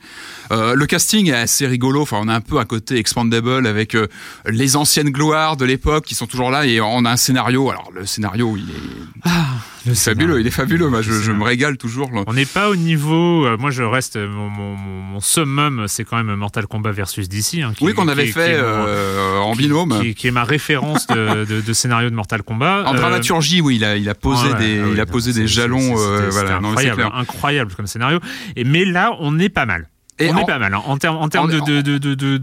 Euh, 0.51 0.75
le 0.75 0.85
casting 0.85 1.27
est 1.27 1.33
assez 1.33 1.67
rigolo. 1.67 2.01
Enfin, 2.01 2.17
on 2.21 2.27
a 2.27 2.35
un 2.35 2.41
peu 2.41 2.57
un 2.57 2.65
côté 2.65 2.97
expandable 2.97 3.67
avec 3.67 3.95
euh, 3.95 4.07
les 4.45 4.75
anciennes 4.75 5.09
gloires 5.09 5.57
de 5.57 5.65
l'époque 5.65 6.05
qui 6.05 6.15
sont 6.15 6.27
toujours 6.27 6.51
là 6.51 6.65
et 6.65 6.81
on 6.81 7.05
a 7.05 7.11
un 7.11 7.17
scénario. 7.17 7.69
Alors 7.69 7.91
le 7.93 8.05
scénario, 8.05 8.55
il 8.57 8.69
est 8.69 9.21
ah, 9.23 9.93
fabuleux. 9.93 10.39
Il 10.39 10.47
est 10.47 10.51
fabuleux. 10.51 10.89
Moi, 10.89 11.01
je, 11.01 11.31
me 11.31 11.43
régale 11.43 11.70
toujours. 11.77 12.09
On 12.27 12.33
n'est 12.33 12.45
pas 12.45 12.69
au 12.69 12.75
niveau. 12.75 13.45
Euh, 13.45 13.57
moi, 13.57 13.71
je 13.71 13.83
reste. 13.83 14.17
Mon, 14.17 14.49
mon, 14.49 15.19
summum, 15.19 15.85
c'est 15.87 16.03
quand 16.03 16.17
même 16.17 16.33
Mortal 16.35 16.67
Kombat 16.67 16.91
versus 16.91 17.29
DC. 17.29 17.61
Hein, 17.61 17.73
oui, 17.81 17.93
qu'on 17.93 18.07
avait 18.07 18.27
fait 18.27 18.59
en 18.61 19.53
binôme. 19.53 20.01
Qui, 20.15 20.27
est 20.27 20.31
ma 20.31 20.43
référence 20.43 21.07
de, 21.07 21.73
scénario 21.73 22.09
de 22.09 22.15
Mortal 22.15 22.43
Kombat. 22.43 22.83
En 22.85 22.93
dramaturgie, 22.93 23.61
oui, 23.61 23.75
il 23.75 23.85
a, 23.85 23.97
il 23.97 24.09
a 24.09 24.15
posé 24.15 24.53
des, 24.55 24.81
il 24.91 24.99
a 24.99 25.05
posé 25.05 25.33
des 25.33 25.47
jalons. 25.47 25.95
voilà, 25.95 26.57
incroyable, 26.57 27.09
incroyable 27.13 27.73
comme 27.75 27.87
scénario. 27.87 28.19
Et 28.55 28.63
mais 28.63 28.85
là, 28.85 29.15
on 29.19 29.37
est 29.39 29.49
pas 29.49 29.65
mal. 29.65 29.89
on 30.19 30.37
est 30.37 30.45
pas 30.45 30.59
mal. 30.59 30.73
Hein. 30.73 30.81
En 30.85 30.97
termes 30.97 31.17
en 31.17 31.27
de, 31.27 31.59
de, 31.59 31.81
de, 31.81 31.97
de, 32.15 32.41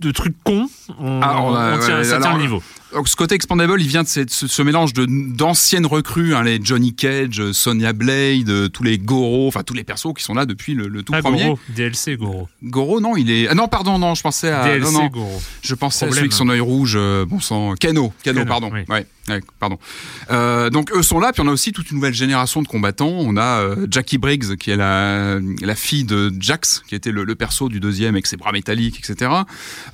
de 0.00 0.10
trucs 0.10 0.36
cons, 0.42 0.68
on, 0.98 1.20
ah, 1.22 1.36
on, 1.40 1.78
tient, 1.78 2.02
ça 2.02 2.18
tient 2.18 2.34
le 2.34 2.42
niveau. 2.42 2.62
Donc 2.92 3.08
ce 3.08 3.16
côté 3.16 3.34
expandable, 3.34 3.80
il 3.80 3.88
vient 3.88 4.02
de 4.02 4.08
ce, 4.08 4.24
ce 4.26 4.62
mélange 4.62 4.92
de 4.92 5.06
d'anciennes 5.06 5.86
recrues, 5.86 6.34
hein, 6.34 6.42
les 6.42 6.58
Johnny 6.62 6.94
Cage, 6.94 7.52
Sonya 7.52 7.92
Blade, 7.92 8.72
tous 8.72 8.82
les 8.82 8.98
Goro, 8.98 9.48
enfin 9.48 9.62
tous 9.62 9.74
les 9.74 9.84
persos 9.84 10.12
qui 10.16 10.24
sont 10.24 10.34
là 10.34 10.46
depuis 10.46 10.74
le, 10.74 10.88
le 10.88 11.02
tout 11.02 11.12
ah, 11.14 11.22
premier. 11.22 11.44
Goro, 11.44 11.58
DLC 11.68 12.16
Goro. 12.16 12.48
Goro, 12.62 13.00
non, 13.00 13.16
il 13.16 13.30
est. 13.30 13.48
Ah 13.48 13.54
non, 13.54 13.68
pardon, 13.68 13.98
non, 13.98 14.14
je 14.14 14.22
pensais 14.22 14.50
à. 14.50 14.64
DLC 14.64 14.92
non, 14.92 15.02
non. 15.02 15.06
Goro. 15.08 15.42
Je 15.62 15.74
pensais 15.74 16.06
à 16.06 16.08
celui 16.08 16.20
avec 16.20 16.32
son 16.32 16.48
œil 16.48 16.60
rouge, 16.60 16.94
euh, 16.96 17.24
bon 17.24 17.40
sang, 17.40 17.74
Kano, 17.78 18.12
Kano, 18.22 18.44
pardon. 18.44 18.70
Oui. 18.72 18.80
Ouais. 18.88 19.06
Ouais, 19.30 19.40
pardon. 19.58 19.78
Euh, 20.30 20.70
donc 20.70 20.92
eux 20.92 21.02
sont 21.02 21.20
là, 21.20 21.32
puis 21.32 21.42
on 21.42 21.46
a 21.46 21.52
aussi 21.52 21.72
toute 21.72 21.90
une 21.90 21.96
nouvelle 21.96 22.14
génération 22.14 22.62
de 22.62 22.68
combattants. 22.68 23.10
On 23.10 23.36
a 23.36 23.60
euh, 23.60 23.86
Jackie 23.90 24.18
Briggs, 24.18 24.56
qui 24.56 24.70
est 24.70 24.76
la, 24.76 25.38
la 25.62 25.74
fille 25.74 26.04
de 26.04 26.32
Jax, 26.38 26.82
qui 26.86 26.94
était 26.94 27.12
le, 27.12 27.24
le, 27.24 27.34
perso 27.34 27.68
du 27.68 27.80
deuxième 27.80 28.14
avec 28.14 28.26
ses 28.26 28.36
bras 28.36 28.52
métalliques, 28.52 28.98
etc. 28.98 29.30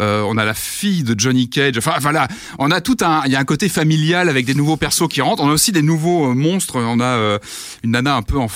Euh, 0.00 0.22
on 0.26 0.38
a 0.38 0.44
la 0.44 0.54
fille 0.54 1.02
de 1.02 1.18
Johnny 1.18 1.48
Cage. 1.50 1.76
Enfin 1.76 1.96
voilà, 2.00 2.28
on 2.58 2.70
a 2.70 2.80
tout 2.86 2.98
un, 3.04 3.22
il 3.26 3.32
y 3.32 3.36
a 3.36 3.40
un 3.40 3.44
côté 3.44 3.68
familial 3.68 4.28
avec 4.28 4.46
des 4.46 4.54
nouveaux 4.54 4.76
persos 4.76 5.08
qui 5.08 5.20
rentrent. 5.20 5.42
On 5.42 5.48
a 5.48 5.52
aussi 5.52 5.72
des 5.72 5.82
nouveaux 5.82 6.30
euh, 6.30 6.34
monstres. 6.34 6.76
On 6.78 7.00
a 7.00 7.04
euh, 7.04 7.38
une 7.82 7.90
nana 7.90 8.14
un 8.14 8.22
peu 8.22 8.38
en, 8.38 8.46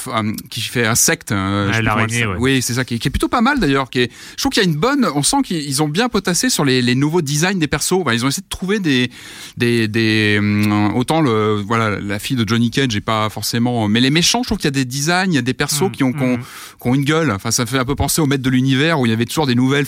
qui 0.49 0.61
fait 0.61 0.87
insecte. 0.87 1.33
Euh, 1.33 1.83
l'araignée, 1.83 2.27
ouais. 2.27 2.37
Oui, 2.39 2.63
c'est 2.63 2.75
ça 2.75 2.85
qui 2.85 2.95
est, 2.95 2.99
qui 3.01 3.09
est, 3.09 3.11
plutôt 3.11 3.27
pas 3.27 3.41
mal 3.41 3.59
d'ailleurs. 3.59 3.91
Qui 3.91 4.03
est, 4.03 4.13
je 4.33 4.37
trouve 4.37 4.53
qu'il 4.53 4.63
y 4.63 4.67
a 4.67 4.69
une 4.69 4.77
bonne. 4.77 5.05
On 5.17 5.25
sent 5.25 5.39
qu'ils 5.43 5.83
ont 5.83 5.89
bien 5.89 6.09
potassé 6.09 6.49
sur 6.49 6.65
les, 6.65 6.81
les 6.81 6.95
nouveaux 6.95 7.23
designs 7.23 7.59
des 7.59 7.67
persos. 7.67 8.03
Enfin, 8.03 8.13
ils 8.13 8.25
ont 8.25 8.29
essayé 8.29 8.45
de 8.45 8.49
trouver 8.49 8.79
des 8.79 9.11
des, 9.57 9.89
des 9.89 10.37
hum, 10.39 10.95
autant 10.95 11.21
le 11.21 11.61
voilà 11.67 11.99
la 11.99 12.19
fille 12.21 12.37
de 12.37 12.47
Johnny 12.47 12.71
Cage 12.71 12.95
est 12.95 13.01
pas 13.01 13.29
forcément 13.31 13.89
mais 13.89 14.01
les 14.01 14.11
méchants 14.11 14.43
je 14.43 14.49
trouve 14.49 14.59
qu'il 14.59 14.67
y 14.67 14.69
a 14.69 14.71
des 14.71 14.85
designs 14.85 15.31
il 15.31 15.35
y 15.35 15.39
a 15.39 15.43
des 15.43 15.55
persos 15.55 15.83
mmh, 15.83 15.91
qui, 15.91 16.05
ont, 16.05 16.13
qui, 16.13 16.23
ont, 16.23 16.37
mmh. 16.37 16.43
qui, 16.81 16.89
ont, 16.89 16.95
une 16.95 17.05
gueule 17.05 17.31
enfin 17.31 17.51
ça 17.51 17.67
fait 17.67 17.79
un 17.79 17.85
peu 17.85 17.95
penser 17.95 18.21
au 18.21 18.27
maître 18.27 18.43
de 18.43 18.51
l'univers 18.51 19.01
où 19.01 19.07
il 19.07 19.11
y 19.11 19.13
avait 19.13 19.25
toujours 19.25 19.47
des 19.47 19.55
nouvelles 19.55 19.87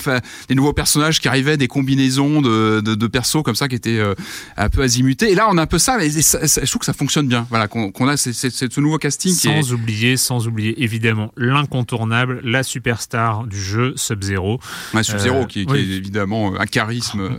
des 0.49 0.55
nouveaux 0.55 0.72
personnages 0.72 1.20
qui 1.20 1.28
arrivaient 1.28 1.57
des 1.57 1.68
combinaisons 1.68 2.43
de, 2.43 2.80
de, 2.80 2.95
de 2.95 3.07
persos 3.07 3.43
comme 3.45 3.55
ça 3.55 3.68
qui 3.68 3.76
étaient 3.76 3.99
euh, 3.99 4.14
un 4.57 4.68
peu 4.68 4.83
azimutés 4.83 5.33
et 5.33 5.35
là 5.35 5.47
on 5.51 5.59
a 5.59 5.62
un 5.62 5.66
peu 5.66 5.78
ça 5.78 5.99
ça, 6.20 6.39
je 6.45 6.70
trouve 6.70 6.80
que 6.80 6.87
ça 6.87 6.93
fonctionne 6.93 7.28
bien 7.28 7.47
voilà 7.51 7.68
qu'on 7.68 8.09
a 8.09 8.16
c'est 8.16 8.33
ce 8.33 8.80
nouveau 8.80 8.99
casting 8.99 9.33
sans 9.33 9.72
oublier 9.72 10.16
sans 10.16 10.47
oublier 10.47 10.83
évidemment 10.83 11.33
l'incontournable 11.37 12.41
la 12.45 12.62
superstar 12.62 13.45
du 13.47 13.61
jeu 13.61 13.95
Sub-Zero 13.97 14.61
ouais, 14.95 15.03
Sub-Zero 15.03 15.39
euh, 15.39 15.45
qui, 15.45 15.66
qui 15.66 15.76
est 15.76 15.80
évidemment 15.80 16.55
un 16.59 16.66
charisme 16.66 17.30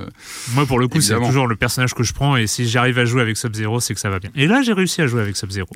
moi 0.53 0.65
pour 0.65 0.79
le 0.79 0.87
coup 0.87 1.01
c'est 1.01 1.15
toujours 1.15 1.47
le 1.47 1.55
personnage 1.55 1.93
que 1.93 2.03
je 2.03 2.13
prends 2.13 2.37
et 2.37 2.47
si 2.47 2.67
j'arrive 2.67 2.99
à 2.99 3.05
jouer 3.05 3.21
avec 3.21 3.37
Sub-Zero 3.37 3.79
c'est 3.79 3.93
que 3.93 3.99
ça 3.99 4.09
va 4.09 4.19
bien. 4.19 4.29
Et 4.35 4.47
là, 4.47 4.61
j'ai 4.61 4.73
réussi 4.73 5.01
à 5.01 5.07
jouer 5.07 5.21
avec 5.21 5.35
Sub-Zero. 5.35 5.67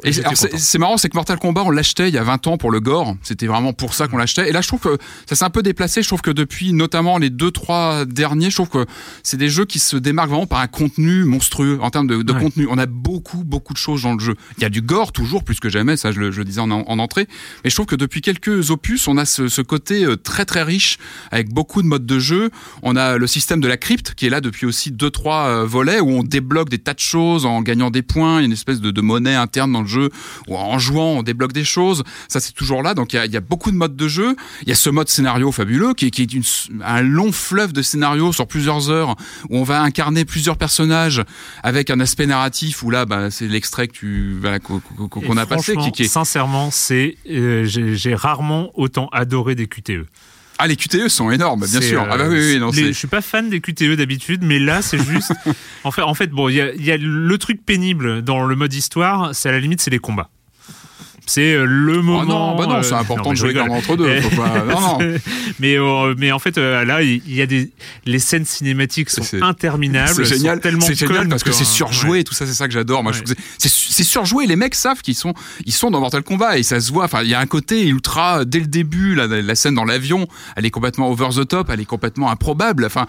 C'est 0.58 0.78
marrant, 0.78 0.98
c'est 0.98 1.10
que 1.10 1.16
Mortal 1.16 1.40
Kombat, 1.40 1.64
on 1.64 1.72
l'achetait 1.72 2.10
il 2.10 2.14
y 2.14 2.18
a 2.18 2.24
20 2.24 2.48
ans 2.48 2.58
pour 2.58 2.72
le 2.72 2.80
gore. 2.80 3.16
C'était 3.22 3.48
vraiment 3.48 3.74
pour 3.74 3.94
ça 3.94 4.08
qu'on 4.08 4.18
l'achetait. 4.18 4.50
Et 4.50 4.52
là, 4.52 4.62
je 4.62 4.68
trouve 4.68 4.80
que 4.80 4.98
ça 5.28 5.36
s'est 5.36 5.46
un 5.46 5.50
peu 5.50 5.64
déplacé. 5.64 6.02
Je 6.02 6.08
trouve 6.08 6.22
que 6.22 6.32
depuis, 6.32 6.74
notamment 6.74 7.18
les 7.18 7.30
deux, 7.30 7.52
trois 7.52 8.06
derniers, 8.06 8.50
je 8.50 8.56
trouve 8.56 8.70
que 8.70 8.86
c'est 9.24 9.38
des 9.38 9.50
jeux 9.50 9.66
qui 9.66 9.80
se 9.80 9.98
démarquent 9.98 10.30
vraiment 10.30 10.48
par 10.48 10.60
un 10.60 10.68
contenu 10.68 11.07
monstrueux 11.26 11.80
en 11.82 11.90
termes 11.90 12.08
de, 12.08 12.34
contenu. 12.34 12.68
On 12.70 12.78
a 12.78 12.86
beaucoup, 12.86 13.44
beaucoup 13.44 13.74
de 13.74 13.78
choses 13.78 14.04
dans 14.04 14.14
le 14.14 14.20
jeu. 14.20 14.36
Il 14.58 14.64
y 14.64 14.66
a 14.66 14.70
du 14.70 14.82
gore 14.82 15.12
toujours 15.12 15.44
plus 15.44 15.60
que 15.60 15.70
jamais. 15.70 15.98
Ça, 15.98 16.12
je 16.12 16.20
le, 16.20 16.32
je 16.32 16.42
disais 16.42 16.62
en, 16.62 16.72
entrée. 16.72 17.28
Mais 17.64 17.70
je 17.70 17.76
trouve 17.76 17.86
que 17.86 17.96
depuis 17.96 18.22
quelques 18.22 18.72
opus, 18.72 19.08
on 19.08 19.18
a 19.18 19.26
ce, 19.26 19.62
côté 19.62 20.06
euh, 20.06 20.16
très, 20.16 20.46
très 20.46 20.64
riche 20.64 20.98
avec 21.32 21.54
beaucoup 21.54 21.82
de 21.82 21.88
modes 21.88 22.06
de 22.06 22.20
jeu. 22.20 22.50
On 22.84 22.96
a 22.96 23.18
le 23.18 23.28
système 23.28 23.60
de 23.60 23.68
la 23.68 23.78
crypte 23.78 24.14
qui 24.16 24.26
est 24.26 24.30
là 24.30 24.42
depuis 24.42 24.66
aussi 24.66 24.92
deux, 24.92 25.10
trois 25.10 25.48
euh, 25.48 25.66
volets 25.66 26.00
où 26.00 26.10
on 26.10 26.24
débloque 26.24 26.70
des 26.70 26.80
tas 26.80 26.94
de 26.94 27.00
choses 27.00 27.46
en 27.46 27.62
gagnant 27.62 27.90
des 27.90 28.02
points 28.02 28.38
il 28.38 28.42
y 28.42 28.44
a 28.44 28.46
une 28.46 28.52
espèce 28.52 28.82
de, 28.82 28.92
de, 28.92 29.02
monnaie 29.02 29.36
interne 29.36 29.72
dans 29.72 29.82
le 29.82 29.88
jeu, 29.88 30.10
où 30.48 30.56
en 30.56 30.80
jouant, 30.80 31.18
on 31.18 31.24
débloque 31.24 31.54
des 31.54 31.64
choses. 31.64 32.04
Ça, 32.28 32.40
c'est 32.40 32.54
toujours 32.54 32.84
là. 32.84 32.94
Donc, 32.94 33.14
il 33.14 33.18
y, 33.18 33.20
a, 33.20 33.26
il 33.26 33.32
y, 33.32 33.38
a, 33.38 33.42
beaucoup 33.42 33.72
de 33.72 33.78
modes 33.78 33.96
de 33.96 34.08
jeu. 34.08 34.36
Il 34.64 34.70
y 34.70 34.72
a 34.72 34.76
ce 34.76 34.90
mode 34.90 35.10
scénario 35.10 35.52
fabuleux, 35.52 35.94
qui, 35.94 36.12
qui 36.12 36.22
est 36.24 36.34
une, 36.34 36.44
un 36.84 37.02
long 37.02 37.32
fleuve 37.32 37.74
de 37.74 37.82
scénario 37.82 38.34
sur 38.34 38.48
plusieurs 38.48 38.90
heures, 38.90 39.16
où 39.50 39.58
on 39.58 39.64
va 39.64 39.82
incarner 39.82 40.26
plusieurs 40.26 40.58
personnages 40.58 40.78
avec 41.64 41.90
un 41.90 42.00
aspect 42.00 42.26
narratif, 42.26 42.84
où 42.84 42.90
là, 42.90 43.06
bah, 43.06 43.32
c'est 43.32 43.48
l'extrait 43.48 43.88
que 43.88 43.94
tu, 43.94 44.38
voilà, 44.40 44.60
qu'on 44.60 45.38
a 45.38 45.46
passé. 45.46 45.76
Qui, 45.76 45.92
qui 45.92 46.04
est... 46.04 46.08
Sincèrement, 46.08 46.72
c'est, 46.72 47.18
euh, 47.30 47.64
j'ai 47.66 48.16
rarement 48.16 48.72
autant 48.76 49.08
adoré 49.12 49.56
des 49.56 49.68
QTE. 49.68 50.06
Ah, 50.60 50.68
les 50.68 50.76
QTE 50.76 51.08
sont 51.08 51.30
énormes, 51.30 51.66
bien 51.68 51.82
sûr. 51.82 52.06
ah 52.10 52.18
bah 52.18 52.26
oui, 52.28 52.40
oui, 52.40 52.60
non, 52.60 52.72
je 52.72 52.92
suis 52.92 53.08
pas 53.08 53.22
fan 53.22 53.50
des 53.50 53.62
QTE 53.62 53.96
d'habitude, 53.96 54.42
mais 54.44 54.60
là, 54.60 54.82
c'est 54.82 54.98
juste. 54.98 55.32
en 55.84 55.92
fait, 55.92 56.02
en 56.02 56.16
fait, 56.16 56.28
bon, 56.28 56.50
il 56.50 56.56
y 56.56 56.84
y 56.84 56.92
a, 56.92 56.98
le 56.98 57.38
truc 57.38 57.64
pénible 57.64 58.24
dans 58.24 58.44
le 58.44 58.56
mode 58.56 58.74
histoire, 58.74 59.36
c'est 59.36 59.50
à 59.50 59.52
la 59.52 59.60
limite, 59.60 59.82
c'est 59.82 59.92
les 59.92 60.00
combats. 60.00 60.32
C'est 61.28 61.56
le 61.56 62.02
moment. 62.02 62.22
Oh 62.24 62.26
non, 62.26 62.56
bah 62.56 62.66
non, 62.68 62.84
c'est 62.84 62.94
important 62.94 63.32
de 63.32 63.36
jouer 63.36 63.54
comme 63.54 63.70
entre 63.70 63.96
deux. 63.96 64.22
Faut 64.22 64.42
pas... 64.42 64.64
non, 64.66 65.00
non. 65.00 65.18
mais, 65.60 65.78
mais 66.18 66.32
en 66.32 66.40
fait, 66.40 66.58
là, 66.58 67.04
il 67.04 67.22
y 67.34 67.42
a 67.42 67.46
des 67.46 67.72
les 68.06 68.20
scènes 68.20 68.46
cinématiques 68.46 69.10
sont 69.10 69.24
interminables. 69.42 70.26
C'est 70.26 70.26
génial, 70.26 70.60
c'est 70.82 70.96
génial 70.96 71.28
parce 71.28 71.44
que 71.44 71.52
c'est 71.52 71.66
surjoué, 71.66 72.24
tout 72.24 72.34
ça, 72.34 72.46
c'est 72.46 72.54
ça 72.54 72.68
que 72.68 72.74
j'adore. 72.74 73.04
Moi, 73.04 73.14
c'est 73.58 74.04
surjoué. 74.04 74.48
Les 74.48 74.56
mecs 74.56 74.76
savent 74.76 75.02
qu'ils 75.02 75.16
sont, 75.16 75.34
ils 75.66 75.74
sont 75.74 75.92
dans 75.92 76.00
Mortal 76.00 76.24
Kombat 76.24 76.58
et 76.58 76.64
ça 76.64 76.80
se 76.80 76.92
voit. 76.92 77.06
Enfin, 77.06 77.24
il 77.24 77.30
y 77.30 77.34
a 77.34 77.40
un 77.40 77.46
côté 77.46 77.88
ultra 77.88 78.46
dès 78.46 78.60
le 78.60 78.68
début. 78.68 79.16
La, 79.16 79.28
la 79.28 79.56
scène 79.56 79.76
dans 79.76 79.86
l'avion, 79.86 80.28
elle 80.56 80.66
est 80.66 80.72
complètement 80.72 81.10
over 81.10 81.30
the 81.36 81.48
top, 81.48 81.70
elle 81.70 81.80
est 81.80 81.86
complètement 81.86 82.32
improbable. 82.32 82.86
Enfin, 82.86 83.06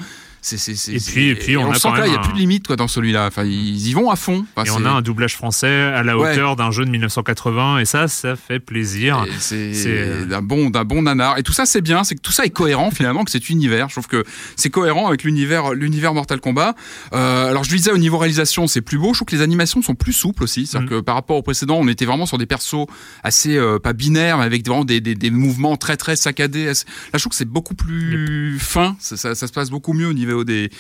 et 0.53 1.01
puis, 1.01 1.29
et 1.29 1.35
puis 1.35 1.57
on, 1.57 1.69
on, 1.69 1.73
a 1.73 1.75
sent 1.75 1.89
il 2.05 2.11
n'y 2.11 2.17
a 2.17 2.21
plus 2.21 2.33
de 2.33 2.39
limite 2.39 2.67
quoi, 2.67 2.77
dans 2.77 2.89
celui-là. 2.89 3.27
Enfin, 3.27 3.45
ils 3.45 3.89
y 3.89 3.93
vont 3.93 4.11
à 4.11 4.17
fond. 4.17 4.47
et 4.65 4.71
on 4.71 4.85
a 4.85 4.91
un 4.91 5.03
doublage 5.03 5.35
français 5.35 5.67
à 5.67 6.03
la 6.03 6.17
hauteur 6.17 6.57
d'un 6.57 6.71
jeu 6.71 6.85
de 6.85 6.91
1980 6.91 7.79
et 7.79 7.85
ça, 7.85 8.09
ça 8.09 8.37
fait 8.37 8.61
plaisir. 8.61 9.27
C'est 9.39 10.27
d'un 10.27 10.43
bon, 10.43 10.71
bon 10.71 11.03
nanar. 11.03 11.39
Et 11.39 11.43
tout 11.43 11.53
ça, 11.53 11.67
c'est 11.67 11.81
bien, 11.81 12.05
c'est 12.05 12.15
que 12.15 12.21
tout 12.21 12.33
ça 12.33 12.45
est 12.45 12.51
cohérent 12.51 12.91
finalement, 12.91 13.25
que 13.25 13.31
cet 13.31 13.51
univers. 13.51 13.89
Je 13.89 13.95
trouve 13.95 14.07
que 14.07 14.25
c'est 14.57 14.71
cohérent 14.71 15.09
avec 15.09 15.25
l'univers, 15.25 16.15
Mortal 16.15 16.41
Kombat. 16.41 16.75
Euh, 17.13 17.51
alors 17.51 17.65
je 17.65 17.71
disais 17.71 17.91
au 17.91 17.99
niveau 17.99 18.19
réalisation, 18.19 18.67
c'est 18.67 18.81
plus 18.81 18.99
beau. 18.99 19.13
Je 19.13 19.19
trouve 19.19 19.27
que 19.27 19.37
les 19.37 19.43
animations 19.43 19.83
sont 19.83 19.95
plus 19.95 20.13
souples 20.13 20.45
aussi. 20.45 20.67
C'est-à-dire 20.67 20.87
mm. 20.87 20.91
que 20.91 21.01
par 21.01 21.15
rapport 21.15 21.37
au 21.37 21.43
précédent, 21.43 21.77
on 21.81 21.89
était 21.89 22.05
vraiment 22.05 22.27
sur 22.27 22.39
des 22.39 22.47
persos 22.47 22.87
assez 23.23 23.57
euh, 23.57 23.79
pas 23.79 23.93
binaires, 23.93 24.39
mais 24.39 24.45
avec 24.45 24.67
vraiment 24.67 24.85
des, 24.85 25.01
des, 25.01 25.15
des, 25.15 25.31
mouvements 25.31 25.77
très 25.77 25.97
très 25.97 26.17
saccadés. 26.17 26.67
Là, 26.67 26.73
je 27.15 27.19
trouve 27.19 27.31
que 27.31 27.37
c'est 27.37 27.45
beaucoup 27.45 27.75
plus 27.75 28.59
fin. 28.59 28.97
Ça, 28.99 29.17
ça, 29.17 29.35
ça, 29.35 29.47
se 29.47 29.53
passe 29.53 29.71
beaucoup 29.71 29.93
mieux 29.93 30.07
au 30.07 30.13
niveau 30.13 30.28
des 30.45 30.71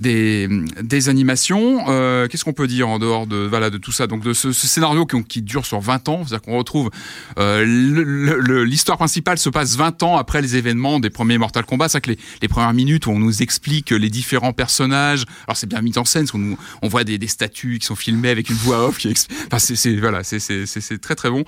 des, 0.00 0.48
des 0.82 1.08
animations. 1.08 1.84
Euh, 1.88 2.26
Qu'est-ce 2.26 2.44
qu'on 2.44 2.54
peut 2.54 2.66
dire 2.66 2.88
en 2.88 2.98
dehors 2.98 3.26
de, 3.26 3.36
voilà, 3.36 3.70
de 3.70 3.78
tout 3.78 3.92
ça? 3.92 4.06
Donc 4.06 4.24
de 4.24 4.32
ce, 4.32 4.50
ce 4.52 4.66
scénario 4.66 5.06
qui, 5.06 5.22
qui, 5.24 5.42
dure 5.42 5.66
sur 5.66 5.80
20 5.80 6.08
ans, 6.08 6.24
c'est-à-dire 6.26 6.42
qu'on 6.42 6.56
retrouve 6.56 6.90
euh, 7.38 8.64
l'histoire 8.64 8.96
principale 8.96 9.38
se 9.38 9.50
passe 9.50 9.76
20 9.76 10.02
ans 10.02 10.16
après 10.16 10.40
les 10.40 10.56
événements 10.56 11.00
des 11.00 11.10
premiers 11.10 11.38
Mortal 11.38 11.64
Kombat. 11.64 11.90
C'est 11.90 12.00
que 12.00 12.10
les, 12.10 12.18
les, 12.40 12.48
premières 12.48 12.72
minutes 12.72 13.06
où 13.06 13.10
on 13.10 13.18
nous 13.18 13.42
explique 13.42 13.90
les 13.90 14.10
différents 14.10 14.54
personnages. 14.54 15.24
Alors 15.46 15.56
c'est 15.56 15.68
bien 15.68 15.82
mis 15.82 15.96
en 15.98 16.04
scène, 16.04 16.26
on, 16.34 16.56
on 16.82 16.88
voit 16.88 17.04
des, 17.04 17.18
des, 17.18 17.28
statues 17.28 17.78
qui 17.78 17.86
sont 17.86 17.94
filmées 17.94 18.30
avec 18.30 18.48
une 18.48 18.56
voix 18.56 18.86
off. 18.88 18.98
Qui 18.98 19.12
enfin 19.46 19.58
c'est 19.58 19.96
voilà, 19.96 20.24
c'est 20.24 21.00
très 21.00 21.14
très 21.14 21.30
bon. 21.30 21.44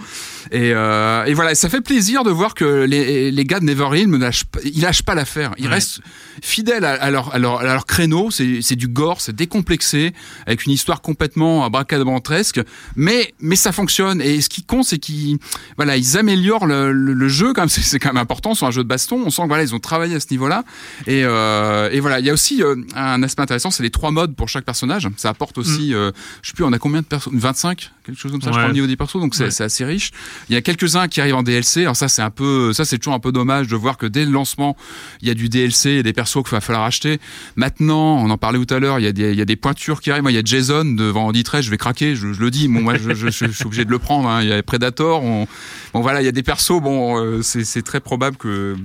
Et, 0.50 0.72
euh, 0.74 1.24
et 1.24 1.32
voilà, 1.32 1.54
ça 1.54 1.70
fait 1.70 1.80
plaisir 1.80 2.22
de 2.22 2.30
voir 2.30 2.54
que 2.54 2.84
les, 2.84 3.30
les 3.30 3.44
gars 3.44 3.60
de 3.60 3.64
Neverhill 3.64 4.10
ne 4.10 4.18
lâchent, 4.18 4.44
ils 4.62 4.82
lâchent 4.82 5.02
pas 5.02 5.14
l'affaire. 5.14 5.52
Ils 5.56 5.66
ouais. 5.66 5.72
restent 5.72 6.00
fidèles 6.42 6.84
à, 6.84 6.92
à, 6.92 7.10
leur, 7.10 7.34
à, 7.34 7.38
leur, 7.38 7.41
à 7.44 7.64
leur 7.64 7.86
créneau 7.86 8.30
c'est 8.30 8.76
du 8.76 8.88
gore, 8.88 9.20
c'est 9.20 9.34
décomplexé, 9.34 10.12
avec 10.46 10.66
une 10.66 10.72
histoire 10.72 11.00
complètement 11.00 11.64
abracadabantresque, 11.64 12.60
mais 12.96 13.34
mais 13.40 13.56
ça 13.56 13.72
fonctionne. 13.72 14.20
Et 14.20 14.40
ce 14.40 14.48
qui 14.48 14.62
compte, 14.62 14.84
c'est 14.84 14.98
qu'ils 14.98 15.38
voilà, 15.76 15.96
ils 15.96 16.16
améliorent 16.16 16.66
le, 16.66 16.92
le, 16.92 17.12
le 17.12 17.28
jeu, 17.28 17.52
c'est 17.68 17.98
quand 17.98 18.10
même 18.10 18.22
important 18.22 18.54
sur 18.54 18.66
un 18.66 18.70
jeu 18.70 18.82
de 18.82 18.88
baston. 18.88 19.22
On 19.24 19.30
sent 19.30 19.42
que 19.42 19.48
voilà, 19.48 19.62
ils 19.62 19.74
ont 19.74 19.80
travaillé 19.80 20.14
à 20.14 20.20
ce 20.20 20.26
niveau-là. 20.30 20.64
Et, 21.06 21.22
euh, 21.24 21.90
et 21.90 22.00
voilà, 22.00 22.20
il 22.20 22.26
y 22.26 22.30
a 22.30 22.32
aussi 22.32 22.62
euh, 22.62 22.76
un 22.94 23.22
aspect 23.22 23.42
intéressant, 23.42 23.70
c'est 23.70 23.82
les 23.82 23.90
trois 23.90 24.10
modes 24.10 24.34
pour 24.34 24.48
chaque 24.48 24.64
personnage. 24.64 25.08
Ça 25.16 25.28
apporte 25.28 25.58
aussi, 25.58 25.90
mm. 25.90 25.94
euh, 25.94 26.12
je 26.42 26.48
sais 26.48 26.54
plus, 26.54 26.64
on 26.64 26.72
a 26.72 26.78
combien 26.78 27.00
de 27.00 27.06
personnes 27.06 27.38
25 27.38 27.90
quelque 28.04 28.18
chose 28.18 28.32
comme 28.32 28.42
ça, 28.42 28.48
ouais. 28.48 28.54
je 28.54 28.58
crois, 28.58 28.70
au 28.70 28.72
niveau 28.72 28.86
des 28.86 28.96
persos, 28.96 29.20
donc 29.20 29.34
c'est 29.34 29.44
ouais. 29.44 29.62
assez 29.62 29.84
riche. 29.84 30.10
Il 30.48 30.54
y 30.54 30.56
a 30.56 30.62
quelques-uns 30.62 31.08
qui 31.08 31.20
arrivent 31.20 31.36
en 31.36 31.42
DLC, 31.42 31.82
alors 31.82 31.96
ça 31.96 32.08
c'est 32.08 32.22
un 32.22 32.30
peu, 32.30 32.72
ça 32.72 32.84
c'est 32.84 32.98
toujours 32.98 33.14
un 33.14 33.20
peu 33.20 33.32
dommage 33.32 33.68
de 33.68 33.76
voir 33.76 33.96
que 33.96 34.06
dès 34.06 34.24
le 34.24 34.32
lancement, 34.32 34.76
il 35.20 35.28
y 35.28 35.30
a 35.30 35.34
du 35.34 35.48
DLC, 35.48 36.00
a 36.00 36.02
des 36.02 36.12
persos 36.12 36.42
qu'il 36.42 36.50
va 36.50 36.60
falloir 36.60 36.84
acheter. 36.84 37.20
Maintenant, 37.56 38.16
on 38.18 38.30
en 38.30 38.38
parlait 38.38 38.64
tout 38.64 38.74
à 38.74 38.78
l'heure, 38.78 38.98
il 38.98 39.04
y 39.04 39.08
a 39.08 39.12
des, 39.12 39.32
il 39.32 39.38
y 39.38 39.42
a 39.42 39.44
des 39.44 39.56
pointures 39.56 40.00
qui 40.00 40.10
arrivent. 40.10 40.22
Moi, 40.22 40.32
il 40.32 40.36
y 40.36 40.38
a 40.38 40.44
Jason 40.44 40.84
devant 40.84 41.26
Andy 41.26 41.44
je 41.60 41.70
vais 41.70 41.78
craquer, 41.78 42.14
je, 42.16 42.32
je 42.32 42.40
le 42.40 42.50
dis. 42.50 42.68
Bon, 42.68 42.80
moi, 42.80 42.96
je, 42.96 43.14
je, 43.14 43.28
je, 43.30 43.46
suis 43.48 43.66
obligé 43.66 43.84
de 43.84 43.90
le 43.90 43.98
prendre. 43.98 44.28
Hein. 44.28 44.42
Il 44.42 44.48
y 44.48 44.52
a 44.52 44.62
Predator. 44.62 45.22
On, 45.22 45.46
bon, 45.92 46.00
voilà, 46.00 46.22
il 46.22 46.24
y 46.24 46.28
a 46.28 46.32
des 46.32 46.42
persos. 46.42 46.80
Bon, 46.80 47.18
euh, 47.18 47.42
c'est 47.42 47.82
très 47.82 48.00
probable 48.00 48.36
que 48.36 48.76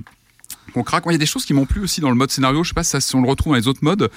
qu'on 0.72 0.82
craque. 0.82 1.04
Il 1.06 1.12
y 1.12 1.14
a 1.14 1.18
des 1.18 1.26
choses 1.26 1.44
qui 1.44 1.54
m'ont 1.54 1.66
plu 1.66 1.80
aussi 1.80 2.00
dans 2.00 2.10
le 2.10 2.14
mode 2.14 2.30
scénario. 2.30 2.62
Je 2.62 2.68
sais 2.70 2.74
pas 2.74 2.84
si, 2.84 3.16
on 3.16 3.22
le 3.22 3.28
retrouve 3.28 3.52
dans 3.52 3.58
les 3.58 3.68
autres 3.68 3.82
modes. 3.82 4.10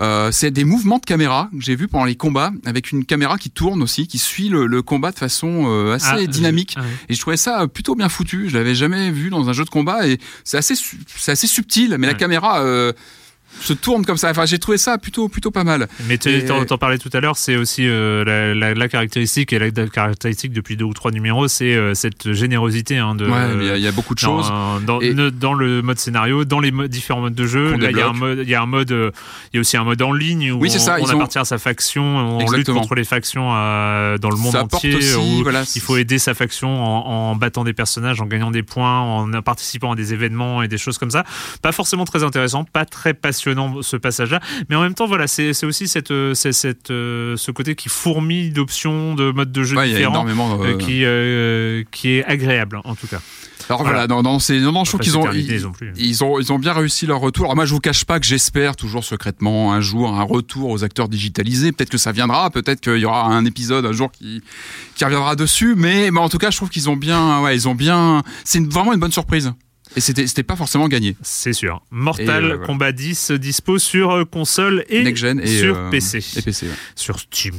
Euh, 0.00 0.30
c'est 0.32 0.50
des 0.50 0.64
mouvements 0.64 0.98
de 0.98 1.04
caméra 1.04 1.48
que 1.52 1.62
j'ai 1.62 1.76
vu 1.76 1.88
pendant 1.88 2.04
les 2.04 2.16
combats 2.16 2.52
avec 2.64 2.92
une 2.92 3.04
caméra 3.04 3.38
qui 3.38 3.50
tourne 3.50 3.82
aussi, 3.82 4.06
qui 4.06 4.18
suit 4.18 4.48
le, 4.48 4.66
le 4.66 4.82
combat 4.82 5.12
de 5.12 5.18
façon 5.18 5.64
euh, 5.66 5.94
assez 5.94 6.06
ah, 6.10 6.26
dynamique. 6.26 6.74
Ah, 6.76 6.82
oui. 6.82 6.94
Et 7.08 7.14
je 7.14 7.20
trouvais 7.20 7.36
ça 7.36 7.66
plutôt 7.68 7.94
bien 7.94 8.08
foutu. 8.08 8.48
Je 8.48 8.56
l'avais 8.56 8.74
jamais 8.74 9.10
vu 9.10 9.30
dans 9.30 9.48
un 9.48 9.52
jeu 9.52 9.64
de 9.64 9.70
combat 9.70 10.06
et 10.06 10.18
c'est 10.44 10.56
assez, 10.56 10.74
c'est 11.16 11.32
assez 11.32 11.46
subtil. 11.46 11.96
Mais 11.98 12.06
la 12.06 12.14
caméra 12.14 12.60
euh, 12.60 12.92
se 13.60 13.72
tourne 13.72 14.04
comme 14.04 14.16
ça. 14.16 14.30
Enfin, 14.30 14.46
j'ai 14.46 14.58
trouvé 14.58 14.78
ça 14.78 14.98
plutôt 14.98 15.28
plutôt 15.28 15.50
pas 15.50 15.64
mal. 15.64 15.88
Mais 16.06 16.18
tu 16.18 16.30
en 16.50 16.78
parlais 16.78 16.98
tout 16.98 17.10
à 17.12 17.20
l'heure, 17.20 17.36
c'est 17.36 17.56
aussi 17.56 17.86
euh, 17.86 18.24
la, 18.24 18.54
la, 18.54 18.74
la, 18.74 18.88
caractéristique 18.88 19.52
et 19.52 19.58
la, 19.58 19.66
la, 19.66 19.86
caractéristique 19.88 20.52
depuis 20.52 20.76
deux 20.76 20.84
ou 20.84 20.94
trois 20.94 21.10
numéros, 21.10 21.48
c'est 21.48 21.74
euh, 21.74 21.94
cette 21.94 22.32
générosité. 22.32 22.98
Hein, 22.98 23.14
de, 23.14 23.26
ouais, 23.26 23.74
il 23.74 23.78
y, 23.78 23.82
y, 23.82 23.88
a 23.88 23.92
beaucoup 23.92 24.14
de 24.14 24.20
dans, 24.20 24.42
choses. 24.42 24.52
Dans, 24.86 25.00
et... 25.00 25.14
dans, 25.30 25.54
le 25.54 25.82
mode 25.82 25.98
scénario, 25.98 26.44
dans 26.44 26.60
les 26.60 26.70
modes, 26.70 26.90
différents 26.90 27.20
modes 27.20 27.34
de 27.34 27.46
jeu, 27.46 27.74
il 27.76 27.82
y 27.82 28.00
a 28.00 28.08
un 28.08 28.12
mode, 28.12 28.38
il 28.42 28.48
y 28.48 28.54
a 28.54 28.62
un 28.62 28.66
mode, 28.66 28.92
euh, 28.92 29.10
il 29.52 29.56
y 29.56 29.58
a 29.58 29.60
aussi 29.60 29.76
un 29.76 29.84
mode 29.84 30.00
en 30.02 30.12
ligne 30.12 30.52
où 30.52 30.60
oui, 30.60 30.70
on, 30.74 30.78
ça, 30.78 30.98
on 31.00 31.08
appartient 31.08 31.38
ont... 31.38 31.42
à 31.42 31.46
sa 31.46 31.58
faction, 31.58 32.02
on 32.02 32.40
Exactement. 32.40 32.56
lutte 32.58 32.82
contre 32.82 32.94
les 32.94 33.04
factions 33.04 33.50
euh, 33.52 34.18
dans 34.18 34.30
le 34.30 34.36
monde 34.36 34.52
ça 34.52 34.64
entier. 34.64 34.94
Aussi, 34.94 35.16
où 35.16 35.42
voilà, 35.42 35.64
il 35.74 35.80
faut 35.80 35.96
aider 35.96 36.18
sa 36.18 36.34
faction 36.34 36.68
en, 36.68 37.30
en, 37.30 37.36
battant 37.36 37.64
des 37.64 37.72
personnages, 37.72 38.20
en 38.20 38.26
gagnant 38.26 38.50
des 38.50 38.62
points, 38.62 39.00
en 39.00 39.42
participant 39.42 39.92
à 39.92 39.96
des 39.96 40.12
événements 40.12 40.62
et 40.62 40.68
des 40.68 40.78
choses 40.78 40.98
comme 40.98 41.10
ça. 41.10 41.24
Pas 41.62 41.72
forcément 41.72 42.04
très 42.04 42.22
intéressant, 42.22 42.64
pas 42.64 42.84
très 42.84 43.14
passionnant 43.14 43.37
ce 43.38 43.96
passage 43.96 44.30
là 44.30 44.40
mais 44.68 44.76
en 44.76 44.82
même 44.82 44.94
temps 44.94 45.06
voilà 45.06 45.26
c'est 45.26 45.64
aussi 45.64 45.88
cette, 45.88 46.12
cette, 46.34 46.52
cette, 46.52 46.88
ce 46.88 47.50
côté 47.50 47.74
qui 47.74 47.88
fourmille 47.88 48.50
d'options 48.50 49.14
de 49.14 49.30
modes 49.30 49.52
de 49.52 49.62
jeu 49.62 49.76
ouais, 49.76 49.88
différents 49.88 50.26
euh... 50.28 50.76
qui, 50.76 51.04
euh, 51.04 51.82
qui 51.90 52.10
est 52.12 52.24
agréable 52.24 52.80
en 52.84 52.94
tout 52.94 53.06
cas 53.06 53.20
alors 53.68 53.82
voilà, 53.82 54.06
dans 54.06 54.38
ces 54.38 54.60
non, 54.60 54.84
je 54.84 54.90
trouve 54.90 55.00
qu'ils 55.00 55.18
ont 55.18 55.30
ils, 55.32 55.66
ont, 55.66 55.72
ils, 55.96 56.24
ont 56.24 56.38
ils 56.40 56.52
ont 56.52 56.58
bien 56.58 56.72
réussi 56.72 57.06
leur 57.06 57.20
retour. 57.20 57.46
Alors 57.46 57.56
moi 57.56 57.66
je 57.66 57.74
vous 57.74 57.80
cache 57.80 58.04
pas 58.04 58.18
que 58.18 58.24
j'espère 58.24 58.76
toujours 58.76 59.04
secrètement 59.04 59.74
un 59.74 59.80
jour 59.80 60.14
un 60.14 60.22
retour 60.22 60.70
aux 60.70 60.84
acteurs 60.84 61.08
digitalisés. 61.08 61.72
Peut-être 61.72 61.90
que 61.90 61.98
ça 61.98 62.12
viendra, 62.12 62.48
peut-être 62.50 62.80
qu'il 62.80 62.96
y 62.96 63.04
aura 63.04 63.26
un 63.26 63.44
épisode 63.44 63.84
un 63.84 63.92
jour 63.92 64.10
qui 64.10 64.42
qui 64.94 65.04
reviendra 65.04 65.36
dessus, 65.36 65.74
mais, 65.76 66.10
mais 66.10 66.20
en 66.20 66.30
tout 66.30 66.38
cas 66.38 66.50
je 66.50 66.56
trouve 66.56 66.70
qu'ils 66.70 66.88
ont 66.88 66.96
bien 66.96 67.42
ouais 67.42 67.54
ils 67.54 67.68
ont 67.68 67.74
bien 67.74 68.22
c'est 68.44 68.64
vraiment 68.72 68.94
une 68.94 69.00
bonne 69.00 69.12
surprise. 69.12 69.52
Et 69.96 70.00
c'était 70.00 70.42
pas 70.42 70.56
forcément 70.56 70.88
gagné. 70.88 71.16
C'est 71.22 71.52
sûr. 71.52 71.82
Mortal 71.90 72.44
euh, 72.44 72.58
Kombat 72.58 72.92
10 72.92 73.32
dispose 73.32 73.82
sur 73.82 74.10
euh, 74.10 74.24
console 74.24 74.84
et, 74.88 74.98
et 74.98 75.46
sur 75.46 75.76
euh, 75.76 75.90
PC. 75.90 76.18
Et 76.36 76.42
PC 76.42 76.66
ouais. 76.66 76.72
Sur 76.94 77.18
Steam 77.18 77.54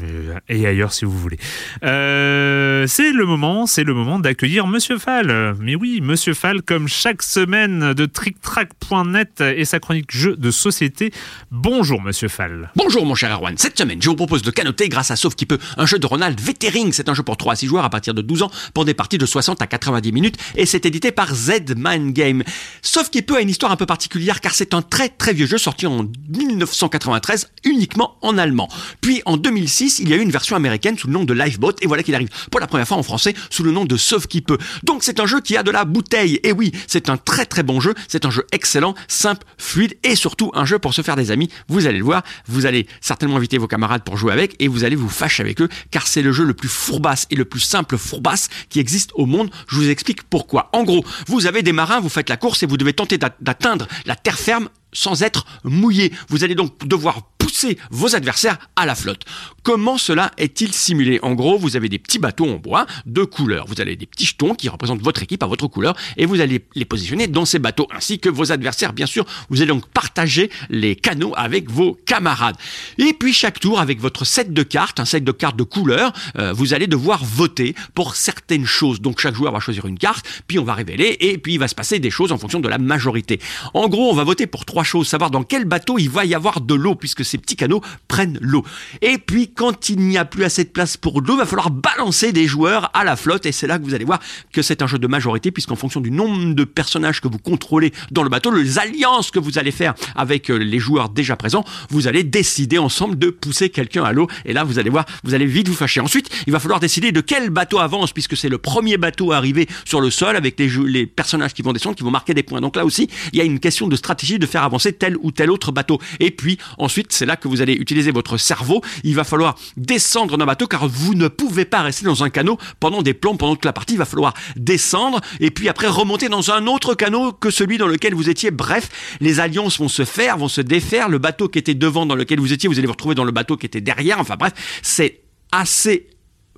et 0.48 0.66
ailleurs 0.66 0.94
si 0.94 1.06
vous 1.06 1.18
voulez. 1.18 1.38
Euh, 1.84 2.86
c'est 2.88 3.12
le 3.12 3.26
moment, 3.26 3.66
c'est 3.66 3.84
le 3.84 3.94
moment 3.94 4.20
d'accueillir 4.20 4.68
Monsieur 4.68 4.98
Fall. 4.98 5.56
Mais 5.60 5.76
oui, 5.76 6.02
Monsieur 6.02 6.34
Fall, 6.34 6.62
comme 6.62 6.88
chaque 6.88 7.24
semaine 7.24 7.94
de 7.94 8.06
TrickTrack.net 8.06 9.42
et 9.42 9.66
sa 9.66 9.80
chronique 9.80 10.12
jeux 10.12 10.36
de 10.36 10.52
société. 10.52 11.12
Bonjour 11.52 12.02
Monsieur 12.02 12.28
Fall. 12.28 12.72
Bonjour 12.76 13.06
mon 13.06 13.16
cher 13.16 13.32
Erwan. 13.32 13.56
Cette 13.58 13.78
semaine, 13.78 14.02
je 14.02 14.10
vous 14.10 14.16
propose 14.16 14.42
de 14.42 14.52
canoter 14.52 14.90
grâce 14.90 15.12
à 15.12 15.16
Sauf 15.16 15.36
qui 15.36 15.46
peut 15.46 15.60
un 15.78 15.86
jeu 15.86 16.00
de 16.00 16.06
Ronald 16.06 16.40
Vettering. 16.40 16.92
C'est 16.94 17.10
un 17.10 17.14
jeu 17.14 17.24
pour 17.24 17.38
3 17.38 17.54
à 17.54 17.56
6 17.56 17.68
joueurs 17.68 17.86
à 17.86 17.90
partir 17.90 18.14
de 18.14 18.22
12 18.22 18.44
ans 18.44 18.52
pour 18.74 18.86
des 18.86 18.94
parties 18.94 19.18
de 19.18 19.26
60 19.26 19.62
à 19.62 19.68
90 19.68 20.12
minutes 20.12 20.38
et 20.56 20.66
c'est 20.66 20.86
édité 20.86 21.12
par 21.12 21.34
Z-Man 21.34 22.14
Game. 22.20 22.44
Sauf 22.82 23.10
peut 23.12 23.38
a 23.38 23.42
une 23.42 23.50
histoire 23.50 23.72
un 23.72 23.78
peu 23.78 23.86
particulière 23.86 24.42
car 24.42 24.54
c'est 24.54 24.74
un 24.74 24.82
très 24.82 25.08
très 25.08 25.34
vieux 25.34 25.46
jeu 25.46 25.58
sorti 25.58 25.88
en 25.88 26.06
1993 26.30 27.50
uniquement 27.64 28.18
en 28.22 28.38
allemand. 28.38 28.68
Puis 29.00 29.22
en 29.26 29.38
2006, 29.38 30.00
il 30.00 30.10
y 30.10 30.14
a 30.14 30.18
eu 30.18 30.22
une 30.22 30.32
version 30.32 30.58
américaine 30.58 30.98
sous 30.98 31.08
le 31.08 31.14
nom 31.14 31.24
de 31.24 31.34
Lifeboat 31.34 31.76
et 31.82 31.88
voilà 31.88 32.04
qu'il 32.04 32.16
arrive 32.16 32.28
pour 32.52 32.60
la 32.60 32.68
première 32.68 32.88
fois 32.88 32.98
en 32.98 33.04
français 33.04 33.34
sous 33.50 33.64
le 33.64 33.72
nom 33.72 33.86
de 33.86 33.96
Sauf 33.96 34.28
qui 34.28 34.42
peut. 34.42 34.58
Donc 34.84 35.04
c'est 35.04 35.22
un 35.22 35.26
jeu 35.26 35.40
qui 35.40 35.56
a 35.56 35.64
de 35.64 35.72
la 35.72 35.86
bouteille. 35.86 36.42
Et 36.44 36.52
oui, 36.52 36.74
c'est 36.88 37.10
un 37.10 37.16
très 37.16 37.46
très 37.46 37.64
bon 37.64 37.80
jeu, 37.80 37.94
c'est 38.10 38.26
un 38.26 38.32
jeu 38.32 38.46
excellent, 38.52 38.96
simple, 39.08 39.46
fluide 39.58 39.98
et 40.04 40.16
surtout 40.16 40.52
un 40.54 40.66
jeu 40.66 40.78
pour 40.78 40.94
se 40.94 41.02
faire 41.02 41.16
des 41.16 41.32
amis. 41.32 41.50
Vous 41.70 41.88
allez 41.88 42.00
le 42.00 42.04
voir, 42.04 42.24
vous 42.48 42.66
allez 42.66 42.86
certainement 43.00 43.38
inviter 43.38 43.58
vos 43.58 43.68
camarades 43.68 44.04
pour 44.04 44.18
jouer 44.18 44.34
avec 44.34 44.56
et 44.60 44.68
vous 44.68 44.84
allez 44.84 44.98
vous 44.98 45.10
fâcher 45.10 45.42
avec 45.44 45.62
eux 45.62 45.70
car 45.92 46.08
c'est 46.08 46.22
le 46.22 46.34
jeu 46.34 46.44
le 46.44 46.54
plus 46.54 46.70
fourbasse 46.70 47.28
et 47.30 47.36
le 47.36 47.46
plus 47.46 47.62
simple 47.62 47.98
fourbasse 47.98 48.50
qui 48.70 48.80
existe 48.80 49.12
au 49.14 49.26
monde. 49.26 49.50
Je 49.70 49.76
vous 49.78 49.90
explique 49.90 50.24
pourquoi. 50.24 50.70
En 50.74 50.84
gros, 50.84 51.06
vous 51.28 51.46
avez 51.46 51.62
des 51.62 51.72
marins, 51.72 52.00
vous 52.00 52.09
faites 52.10 52.30
la 52.30 52.38
course 52.38 52.64
et 52.64 52.66
vous 52.66 52.78
devez 52.78 52.94
tenter 52.94 53.18
d'atteindre 53.18 53.88
la 54.06 54.16
terre 54.16 54.40
ferme 54.40 54.70
sans 54.94 55.24
être 55.24 55.46
mouillé. 55.64 56.14
Vous 56.30 56.44
allez 56.44 56.56
donc 56.56 56.86
devoir 56.88 57.22
pousser 57.50 57.78
vos 57.90 58.16
adversaires 58.16 58.58
à 58.76 58.86
la 58.86 58.96
flotte. 58.96 59.26
Comment 59.64 59.98
cela 59.98 60.32
est-il 60.38 60.74
simulé? 60.74 61.20
En 61.24 61.34
gros, 61.34 61.58
vous 61.58 61.76
avez 61.76 61.90
des 61.90 62.00
petits 62.00 62.20
bateaux 62.20 62.48
en 62.48 62.58
bois 62.58 62.86
de 63.06 63.24
couleur. 63.24 63.66
Vous 63.68 63.82
avez 63.82 63.96
des 63.96 64.06
petits 64.06 64.26
jetons 64.26 64.54
qui 64.54 64.70
représentent 64.70 65.02
votre 65.02 65.24
équipe 65.24 65.44
à 65.44 65.48
votre 65.48 65.68
couleur 65.68 65.96
et 66.18 66.26
vous 66.26 66.42
allez 66.42 66.64
les 66.76 66.86
positionner 66.86 67.28
dans 67.28 67.46
ces 67.46 67.60
bateaux 67.60 67.88
ainsi 67.92 68.20
que 68.20 68.30
vos 68.30 68.52
adversaires. 68.52 68.94
Bien 68.94 69.06
sûr, 69.06 69.26
vous 69.50 69.62
allez 69.62 69.70
donc 69.70 69.88
partager 69.90 70.50
les 70.70 70.96
canaux 70.96 71.34
avec 71.36 71.70
vos 71.72 71.98
camarades. 72.06 72.56
Et 72.98 73.14
puis 73.14 73.34
chaque 73.34 73.60
tour, 73.60 73.80
avec 73.80 74.00
votre 74.00 74.26
set 74.26 74.54
de 74.54 74.64
cartes, 74.64 75.00
un 75.00 75.06
set 75.06 75.24
de 75.24 75.32
cartes 75.32 75.58
de 75.58 75.64
couleur, 75.64 76.14
euh, 76.38 76.54
vous 76.54 76.74
allez 76.74 76.88
devoir 76.88 77.24
voter 77.24 77.76
pour 77.96 78.16
certaines 78.16 78.66
choses. 78.66 79.02
Donc 79.02 79.20
chaque 79.20 79.36
joueur 79.36 79.52
va 79.54 79.60
choisir 79.60 79.86
une 79.86 79.98
carte, 79.98 80.26
puis 80.48 80.60
on 80.60 80.64
va 80.64 80.76
révéler 80.76 81.18
et 81.20 81.38
puis 81.40 81.54
il 81.54 81.60
va 81.60 81.68
se 81.68 81.76
passer 81.76 82.00
des 82.00 82.12
choses 82.12 82.32
en 82.32 82.38
fonction 82.38 82.60
de 82.60 82.70
la 82.70 82.78
majorité. 82.78 83.40
En 83.74 83.88
gros, 83.90 84.12
on 84.12 84.16
va 84.16 84.24
voter 84.24 84.46
pour 84.46 84.66
trois 84.66 84.84
choses, 84.84 85.08
savoir 85.08 85.32
dans 85.32 85.44
quel 85.44 85.66
bateau 85.66 85.98
il 85.98 86.10
va 86.10 86.26
y 86.26 86.36
avoir 86.36 86.62
de 86.62 86.76
l'eau 86.76 86.96
puisque 86.96 87.26
c'est 87.26 87.39
petits 87.40 87.56
canots 87.56 87.82
prennent 88.08 88.38
l'eau. 88.42 88.64
Et 89.02 89.18
puis, 89.18 89.52
quand 89.54 89.90
il 89.90 90.00
n'y 90.00 90.18
a 90.18 90.26
plus 90.26 90.44
assez 90.44 90.64
de 90.64 90.70
place 90.70 90.98
pour 90.98 91.22
l'eau, 91.22 91.36
il 91.36 91.40
va 91.40 91.46
falloir 91.46 91.72
balancer 91.72 92.32
des 92.32 92.48
joueurs 92.48 92.90
à 92.94 93.04
la 93.04 93.16
flotte. 93.16 93.46
Et 93.46 93.52
c'est 93.52 93.68
là 93.68 93.80
que 93.80 93.84
vous 93.84 93.94
allez 93.94 94.06
voir 94.06 94.20
que 94.52 94.62
c'est 94.62 94.82
un 94.82 94.88
jeu 94.88 95.00
de 95.00 95.08
majorité, 95.08 95.52
puisqu'en 95.52 95.76
fonction 95.76 96.02
du 96.02 96.12
nombre 96.12 96.54
de 96.54 96.64
personnages 96.64 97.22
que 97.22 97.28
vous 97.28 97.40
contrôlez 97.40 97.94
dans 98.12 98.24
le 98.24 98.30
bateau, 98.30 98.52
les 98.52 98.80
alliances 98.80 99.32
que 99.32 99.40
vous 99.40 99.58
allez 99.58 99.72
faire 99.72 99.94
avec 100.16 100.50
euh, 100.50 100.58
les 100.58 100.80
joueurs 100.80 101.10
déjà 101.10 101.36
présents, 101.36 101.64
vous 101.90 102.08
allez 102.08 102.24
décider 102.24 102.78
ensemble 102.78 103.18
de 103.18 103.30
pousser 103.30 103.70
quelqu'un 103.70 104.04
à 104.04 104.12
l'eau. 104.12 104.28
Et 104.46 104.54
là, 104.54 104.64
vous 104.64 104.80
allez 104.80 104.90
voir, 104.90 105.06
vous 105.24 105.34
allez 105.34 105.46
vite 105.46 105.68
vous 105.68 105.76
fâcher. 105.76 106.00
Ensuite, 106.00 106.30
il 106.48 106.54
va 106.54 106.60
falloir 106.60 106.80
décider 106.80 107.12
de 107.12 107.22
quel 107.22 107.50
bateau 107.50 107.80
avance, 107.80 108.12
puisque 108.12 108.38
c'est 108.38 108.50
le 108.50 108.58
premier 108.58 108.98
bateau 108.98 109.32
à 109.32 109.38
arriver 109.38 109.68
sur 109.86 110.02
le 110.02 110.12
sol 110.12 110.36
avec 110.36 110.60
les, 110.60 110.70
les 110.88 111.06
personnages 111.06 111.54
qui 111.54 111.62
vont 111.62 111.74
descendre, 111.74 111.96
qui 111.96 112.04
vont 112.04 112.12
marquer 112.12 112.34
des 112.34 112.44
points. 112.44 112.62
Donc 112.62 112.76
là 112.76 112.86
aussi, 112.86 113.10
il 113.34 113.40
y 113.40 113.42
a 113.42 113.46
une 113.46 113.60
question 113.60 113.88
de 113.88 113.96
stratégie 113.96 114.40
de 114.40 114.46
faire 114.46 114.64
avancer 114.64 114.94
tel 114.94 115.18
ou 115.22 115.32
tel 115.32 115.52
autre 115.52 115.72
bateau. 115.72 116.00
Et 116.20 116.32
puis, 116.32 116.58
ensuite, 116.78 117.12
c'est 117.12 117.26
là 117.30 117.38
que 117.38 117.48
vous 117.48 117.62
allez 117.62 117.74
utiliser 117.74 118.12
votre 118.12 118.38
cerveau. 118.38 118.82
Il 119.04 119.16
va 119.16 119.24
falloir 119.24 119.56
descendre 119.78 120.38
d'un 120.38 120.46
bateau 120.46 120.68
car 120.68 120.88
vous 120.88 121.14
ne 121.14 121.30
pouvez 121.30 121.64
pas 121.64 121.82
rester 121.82 122.06
dans 122.06 122.24
un 122.24 122.30
canot 122.30 122.58
pendant 122.80 123.02
des 123.02 123.14
plombs, 123.14 123.38
pendant 123.38 123.56
toute 123.56 123.66
la 123.66 123.74
partie. 123.74 123.94
Il 123.94 123.98
va 123.98 124.06
falloir 124.06 124.34
descendre 124.58 125.22
et 125.40 125.52
puis 125.52 125.70
après 125.70 125.88
remonter 125.88 126.28
dans 126.28 126.52
un 126.52 126.68
autre 126.68 126.96
canot 126.96 127.32
que 127.32 127.50
celui 127.50 127.78
dans 127.78 127.88
lequel 127.88 128.14
vous 128.14 128.30
étiez. 128.30 128.52
Bref, 128.52 128.90
les 129.22 129.40
alliances 129.40 129.80
vont 129.80 129.88
se 129.88 130.04
faire, 130.04 130.38
vont 130.38 130.50
se 130.50 130.62
défaire. 130.62 131.08
Le 131.08 131.20
bateau 131.20 131.48
qui 131.48 131.60
était 131.60 131.76
devant 131.76 132.06
dans 132.06 132.16
lequel 132.16 132.40
vous 132.40 132.52
étiez, 132.52 132.68
vous 132.68 132.78
allez 132.78 132.88
vous 132.88 132.94
retrouver 132.94 133.16
dans 133.16 133.24
le 133.24 133.32
bateau 133.32 133.56
qui 133.56 133.66
était 133.66 133.82
derrière. 133.82 134.20
Enfin 134.20 134.36
bref, 134.36 134.54
c'est 134.82 135.22
assez 135.52 136.08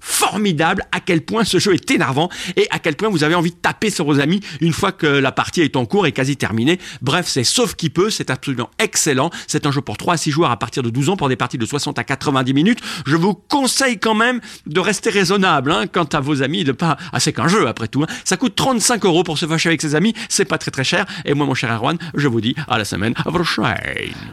formidable 0.02 0.84
à 0.92 1.00
quel 1.00 1.22
point 1.22 1.44
ce 1.44 1.60
jeu 1.60 1.74
est 1.74 1.92
énervant 1.92 2.30
et 2.56 2.68
à 2.72 2.80
quel 2.80 2.96
point 2.96 3.10
vous 3.10 3.24
avez 3.24 3.36
envie 3.36 3.52
de 3.52 3.56
taper 3.56 3.90
sur 3.90 4.06
vos 4.06 4.20
amis 4.20 4.42
une 4.60 4.74
fois 4.74 4.92
que 4.92 5.08
la 5.08 5.32
partie 5.32 5.62
est 5.62 5.76
en 5.76 5.86
cours 5.86 6.08
et 6.08 6.12
quasi 6.12 6.36
terminée. 6.36 6.80
Bref, 7.02 7.28
c'est 7.28 7.44
sauf 7.44 7.76
qui 7.76 7.90
peut, 7.90 8.10
c'est 8.10 8.30
absolument 8.30 8.70
excellent. 8.80 9.30
C'est 9.48 9.66
un 9.66 9.72
jeu 9.72 9.82
pour 9.82 9.98
3 9.98 10.16
à 10.16 10.18
6 10.18 10.32
joueurs 10.32 10.52
à 10.52 10.58
partir 10.58 10.84
de 10.84 10.90
12 10.90 11.10
ans 11.10 11.18
pour 11.18 11.30
des 11.30 11.36
parties 11.36 11.58
de 11.58 11.66
60 11.66 12.00
à 12.00 12.04
90 12.04 12.54
minutes. 12.54 12.80
Je 13.06 13.16
vous 13.16 13.34
conseille 13.34 14.00
quand 14.00 14.16
même 14.16 14.42
de 14.66 14.80
rester 14.80 15.10
raisonnable 15.10 15.72
hein, 15.72 15.86
quant 15.88 16.06
à 16.06 16.20
vos 16.20 16.42
amis, 16.42 16.64
de 16.64 16.72
pas... 16.72 16.98
Ah, 17.14 17.20
c'est 17.20 17.34
qu'un 17.34 17.48
jeu 17.48 17.68
après 17.68 17.88
tout. 17.88 18.04
Hein. 18.04 18.08
Ça 18.26 18.38
coûte 18.38 18.56
35 18.56 19.06
euros 19.06 19.24
pour 19.24 19.38
se 19.38 19.46
fâcher 19.46 19.70
avec 19.70 19.82
ses 19.82 19.96
amis, 19.96 20.14
c'est 20.30 20.46
pas 20.46 20.58
très 20.58 20.72
très 20.72 20.84
cher. 20.84 21.06
Et 21.26 21.34
moi, 21.34 21.46
mon 21.46 21.54
cher 21.54 21.72
Erwan, 21.72 21.98
je 22.16 22.28
vous 22.28 22.42
dis 22.42 22.56
à 22.68 22.78
la 22.78 22.86
semaine 22.86 23.14
prochaine. 23.14 23.66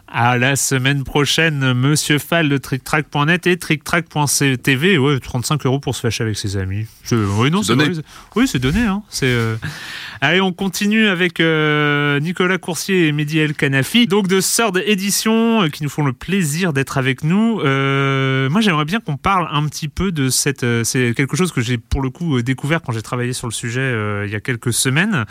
À 0.07 0.39
la 0.39 0.57
semaine 0.57 1.05
prochaine, 1.05 1.73
Monsieur 1.75 2.19
Fall 2.19 2.49
de 2.49 2.57
TrickTrack.net 2.57 3.47
et 3.47 3.57
TrickTrack.tv. 3.57 4.99
Ouais, 4.99 5.19
35 5.21 5.58
euros 5.67 5.81
pour 5.81 5.95
se 5.95 6.01
fâcher 6.01 6.25
avec 6.25 6.37
ses 6.37 6.57
amis. 6.57 6.87
Oui, 7.11 7.51
non, 7.51 7.63
c'est 7.63 7.77
donné. 7.77 7.95
Oui, 8.37 8.49
c'est 8.49 8.59
donné. 8.59 8.83
Hein. 8.83 9.03
C'est. 9.09 9.37
Euh, 10.23 10.29
Allez, 10.29 10.43
on 10.43 10.53
continue 10.53 11.07
avec 11.09 11.41
euh, 11.41 12.21
Nicolas 12.21 12.59
Coursier 12.59 13.07
et 13.07 13.13
Mehdi 13.13 13.39
El 13.39 13.55
Kanafi, 13.55 14.07
donc 14.07 14.29
de 14.29 14.41
Third 14.41 14.83
Édition, 14.85 15.63
euh, 15.63 15.69
qui 15.69 15.83
nous 15.83 15.89
font 15.89 16.05
le 16.05 16.13
plaisir 16.13 16.75
d'être 16.75 16.99
avec 16.99 17.25
nous. 17.25 17.61
Euh, 17.61 18.51
moi, 18.51 18.61
j'aimerais 18.61 18.85
bien 18.85 19.01
qu'on 19.01 19.17
parle 19.17 19.49
un 19.51 19.67
petit 19.67 19.89
peu 19.89 20.13
de 20.13 20.29
cette. 20.29 20.67
c'est 20.85 21.15
quelque 21.15 21.35
chose 21.35 21.51
que 21.51 21.63
j'ai 21.63 21.79
pour 21.79 22.03
le 22.03 22.11
coup 22.11 22.43
découvert 22.43 22.83
quand 22.83 22.93
j'ai 22.93 23.01
travaillé 23.01 23.33
sur 23.33 23.47
le 23.47 23.53
sujet 23.53 23.95
il 24.27 24.31
y 24.31 24.35
a 24.35 24.41
quelques 24.41 24.73
semaines. 24.73 25.25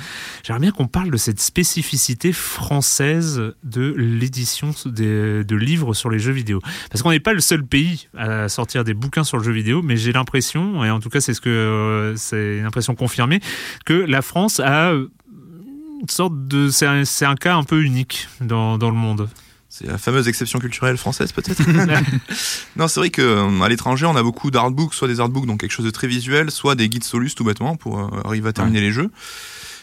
J'aimerais 0.44 0.62
bien 0.62 0.72
qu'on 0.72 0.88
parle 0.88 1.12
de 1.12 1.18
cette 1.18 1.40
spécificité 1.40 2.34
française 2.34 3.54
de 3.64 3.94
l'édition 3.98 4.72
de 4.86 5.56
livres 5.56 5.94
sur 5.94 6.10
les 6.10 6.20
jeux 6.20 6.32
vidéo. 6.32 6.60
Parce 6.90 7.04
qu'on 7.04 7.12
n'est 7.12 7.20
pas 7.20 7.34
le 7.34 7.40
seul 7.40 7.64
pays 7.64 8.08
à 8.18 8.50
sortir 8.50 8.84
des 8.84 8.94
bouquins 8.94 9.24
sur 9.24 9.38
le 9.38 9.44
jeu 9.44 9.52
vidéo, 9.52 9.82
mais 9.84 9.98
j'ai 9.98 10.12
l'impression, 10.12 10.84
et 10.84 10.90
en 10.90 11.00
tout 11.00 11.10
cas 11.10 11.20
c'est 11.20 11.34
ce 11.34 11.42
que 11.42 12.14
c'est 12.18 12.58
une 12.58 12.66
impression 12.66 12.96
confirmée, 12.96 13.42
que 13.86 13.94
la 13.94 14.22
France 14.22 14.60
a 14.60 14.76
une 14.91 16.09
sorte 16.09 16.47
de. 16.47 16.69
C'est 16.69 16.86
un, 17.25 17.36
cas 17.36 17.55
un 17.55 17.63
peu 17.63 17.84
unique 17.84 18.28
dans, 18.41 18.78
dans 18.78 18.89
le 18.89 18.95
monde. 18.95 19.30
C'est 19.69 19.86
la 19.86 19.97
fameuse 19.97 20.28
exception 20.28 20.59
culturelle 20.59 20.97
française, 20.97 21.32
peut-être 21.34 21.61
Non, 22.78 22.88
c'est 22.88 22.99
vrai 22.99 23.09
qu'à 23.09 23.21
euh, 23.21 23.67
l'étranger, 23.67 24.05
on 24.05 24.15
a 24.15 24.23
beaucoup 24.23 24.49
d'artbooks, 24.49 24.93
soit 24.93 25.07
des 25.07 25.19
artbooks, 25.19 25.45
donc 25.45 25.59
quelque 25.59 25.71
chose 25.71 25.86
de 25.86 25.91
très 25.91 26.07
visuel, 26.07 26.49
soit 26.51 26.75
des 26.75 26.89
guides 26.89 27.03
solus, 27.03 27.36
tout 27.36 27.43
bêtement, 27.43 27.75
pour 27.75 27.99
euh, 27.99 28.07
arriver 28.23 28.49
à 28.49 28.53
terminer 28.53 28.82
les 28.82 28.91
jeux. 28.91 29.11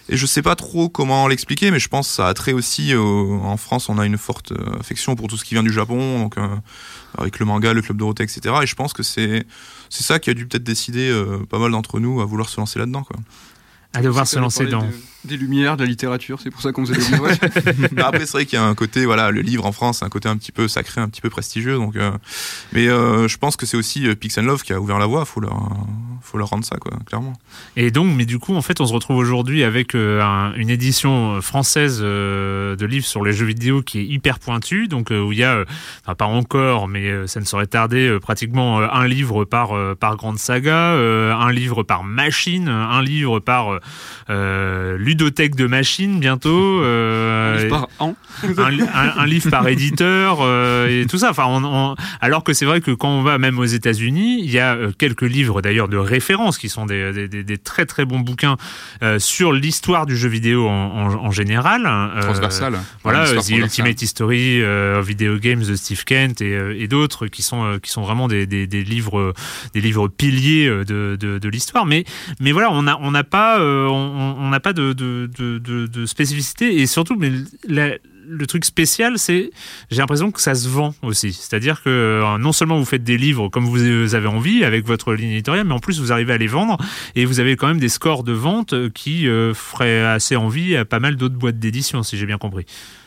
Et 0.08 0.16
je 0.16 0.26
sais 0.26 0.42
pas 0.42 0.56
trop 0.56 0.88
comment 0.88 1.28
l'expliquer, 1.28 1.70
mais 1.70 1.78
je 1.78 1.88
pense 1.88 2.08
que 2.08 2.14
ça 2.14 2.28
a 2.28 2.34
trait 2.34 2.52
aussi. 2.52 2.94
en 2.94 3.56
France, 3.56 3.88
on 3.88 3.98
a 3.98 4.04
une 4.04 4.18
forte 4.18 4.52
euh, 4.52 4.80
affection 4.80 5.14
pour 5.14 5.28
tout 5.28 5.36
ce 5.36 5.44
qui 5.44 5.54
vient 5.54 5.62
du 5.62 5.72
Japon, 5.72 6.18
donc 6.18 6.36
avec 7.16 7.38
le 7.38 7.46
manga, 7.46 7.72
le 7.72 7.80
club 7.80 7.96
Dorothée, 7.96 8.24
etc. 8.24 8.54
Et 8.62 8.66
je 8.66 8.74
pense 8.74 8.92
que 8.92 9.02
c'est 9.02 9.46
c'est 9.88 10.02
ça 10.02 10.18
qui 10.18 10.28
a 10.28 10.34
dû 10.34 10.46
peut-être 10.46 10.64
décider 10.64 11.10
pas 11.48 11.58
mal 11.58 11.70
d'entre 11.70 12.00
nous 12.00 12.20
à 12.20 12.24
vouloir 12.26 12.48
se 12.50 12.58
lancer 12.58 12.78
là-dedans, 12.78 13.02
quoi 13.04 13.16
à 13.94 14.02
devoir 14.02 14.26
se 14.26 14.38
lancer 14.38 14.66
dans 14.66 14.86
des 15.26 15.36
lumières, 15.36 15.76
de 15.76 15.82
la 15.82 15.88
littérature, 15.88 16.40
c'est 16.42 16.50
pour 16.50 16.60
ça 16.60 16.72
qu'on 16.72 16.84
faisait 16.84 16.98
des 16.98 17.16
livres. 17.16 17.28
Après, 18.04 18.26
c'est 18.26 18.32
vrai 18.32 18.46
qu'il 18.46 18.58
y 18.58 18.62
a 18.62 18.64
un 18.64 18.74
côté, 18.74 19.06
voilà, 19.06 19.30
le 19.30 19.40
livre 19.40 19.66
en 19.66 19.72
France, 19.72 19.98
c'est 19.98 20.04
un 20.04 20.08
côté 20.08 20.28
un 20.28 20.36
petit 20.36 20.52
peu 20.52 20.68
sacré, 20.68 21.00
un 21.00 21.08
petit 21.08 21.20
peu 21.20 21.30
prestigieux. 21.30 21.76
Donc, 21.76 21.96
euh, 21.96 22.10
mais 22.72 22.88
euh, 22.88 23.28
je 23.28 23.38
pense 23.38 23.56
que 23.56 23.66
c'est 23.66 23.76
aussi 23.76 24.06
euh, 24.06 24.14
Pix 24.14 24.38
Love 24.38 24.62
qui 24.62 24.72
a 24.72 24.80
ouvert 24.80 24.98
la 24.98 25.06
voie. 25.06 25.24
Faut 25.24 25.40
leur, 25.40 25.58
faut 26.22 26.38
leur 26.38 26.48
rendre 26.48 26.64
ça, 26.64 26.76
quoi, 26.76 26.92
clairement. 27.06 27.34
Et 27.76 27.90
donc, 27.90 28.14
mais 28.14 28.26
du 28.26 28.38
coup, 28.38 28.54
en 28.54 28.62
fait, 28.62 28.80
on 28.80 28.86
se 28.86 28.92
retrouve 28.92 29.16
aujourd'hui 29.16 29.64
avec 29.64 29.94
une 29.94 30.70
édition 30.70 31.40
française 31.40 32.00
de 32.00 32.86
livres 32.86 33.06
sur 33.06 33.24
les 33.24 33.32
jeux 33.32 33.46
vidéo 33.46 33.82
qui 33.82 34.00
est 34.00 34.04
hyper 34.04 34.38
pointue. 34.38 34.88
Donc, 34.88 35.10
où 35.10 35.32
il 35.32 35.38
y 35.38 35.44
a, 35.44 35.64
pas 36.16 36.26
encore, 36.26 36.88
mais 36.88 37.26
ça 37.26 37.40
ne 37.40 37.44
saurait 37.44 37.66
tarder, 37.66 38.18
pratiquement 38.20 38.78
un 38.78 39.06
livre 39.06 39.44
par 39.44 39.72
par 39.96 40.16
grande 40.16 40.38
saga, 40.38 40.92
un 40.92 41.52
livre 41.52 41.82
par 41.82 42.04
machine, 42.04 42.68
un 42.68 43.02
livre 43.02 43.40
par 43.40 43.80
ludothèque 45.14 45.54
de 45.54 45.66
machines 45.66 46.18
bientôt. 46.18 46.82
Euh, 46.82 47.54
un, 47.54 47.62
livre 47.62 47.68
par 47.68 47.88
an. 48.00 48.16
un, 48.58 49.26
livre 49.26 49.48
par 49.48 49.68
éditeur 49.68 50.38
euh, 50.40 51.02
et 51.02 51.06
tout 51.06 51.18
ça. 51.18 51.30
Enfin, 51.30 51.94
alors 52.20 52.42
que 52.42 52.52
c'est 52.52 52.64
vrai 52.64 52.80
que 52.80 52.90
quand 52.90 53.10
on 53.10 53.22
va 53.22 53.38
même 53.38 53.60
aux 53.60 53.64
États-Unis, 53.64 54.40
il 54.42 54.50
y 54.50 54.58
a 54.58 54.74
euh, 54.74 54.90
quelques 54.96 55.22
livres 55.22 55.62
d'ailleurs 55.62 55.88
de 55.88 55.96
référence 55.96 56.58
qui 56.58 56.68
sont 56.68 56.84
des, 56.84 57.28
des, 57.28 57.58
très 57.58 57.86
très 57.86 58.04
bons 58.04 58.18
bouquins 58.18 58.56
sur 59.18 59.52
l'histoire 59.52 60.06
du 60.06 60.16
jeu 60.16 60.28
vidéo 60.28 60.68
en, 60.68 61.30
général. 61.30 61.82
Transversal. 62.20 62.78
Voilà, 63.02 63.26
The 63.26 63.50
Ultimate 63.50 64.02
History 64.02 64.64
of 64.64 65.06
Video 65.06 65.38
Games 65.38 65.62
de 65.62 65.76
Steve 65.76 66.04
Kent 66.04 66.40
et, 66.40 66.88
d'autres 66.88 67.28
qui 67.28 67.42
sont 67.42 67.78
qui 67.82 67.90
sont 67.90 68.02
vraiment 68.02 68.28
des, 68.28 68.46
livres 68.66 69.32
des 69.74 69.80
livres 69.80 70.08
piliers 70.08 70.68
de, 70.68 71.16
de, 71.16 71.48
l'histoire. 71.48 71.86
Mais 71.86 72.04
mais 72.40 72.52
voilà, 72.52 72.70
on 72.72 72.82
n'a 72.82 72.98
on 73.00 73.10
n'a 73.10 73.24
pas 73.24 73.60
on 73.60 74.48
n'a 74.48 74.60
pas 74.60 74.72
de 74.72 74.84
de, 74.92 75.03
spécificité 76.06 76.80
et 76.80 76.86
surtout, 76.86 77.16
mais 77.16 77.30
le 78.26 78.46
truc 78.46 78.64
spécial, 78.64 79.18
c'est 79.18 79.50
j'ai 79.90 79.98
l'impression 79.98 80.30
que 80.30 80.40
ça 80.40 80.54
se 80.54 80.68
vend 80.68 80.94
aussi. 81.02 81.32
C'est-à-dire 81.32 81.82
que 81.82 81.90
euh, 81.90 82.38
non 82.38 82.52
seulement 82.52 82.78
vous 82.78 82.84
faites 82.84 83.04
des 83.04 83.18
livres 83.18 83.48
comme 83.48 83.64
vous 83.64 84.14
avez 84.14 84.26
envie 84.26 84.64
avec 84.64 84.86
votre 84.86 85.14
ligne 85.14 85.30
éditoriale, 85.30 85.66
mais 85.66 85.74
en 85.74 85.78
plus 85.78 86.00
vous 86.00 86.12
arrivez 86.12 86.32
à 86.32 86.38
les 86.38 86.46
vendre 86.46 86.78
et 87.14 87.24
vous 87.24 87.40
avez 87.40 87.56
quand 87.56 87.68
même 87.68 87.80
des 87.80 87.88
scores 87.88 88.24
de 88.24 88.32
vente 88.32 88.74
qui 88.92 89.28
euh, 89.28 89.54
feraient 89.54 90.04
assez 90.04 90.36
envie 90.36 90.76
à 90.76 90.84
pas 90.84 91.00
mal 91.00 91.16
d'autres 91.16 91.36
boîtes 91.36 91.58
d'édition, 91.58 92.02
si 92.02 92.16
j'ai 92.16 92.26
bien 92.26 92.38
compris. 92.38 92.66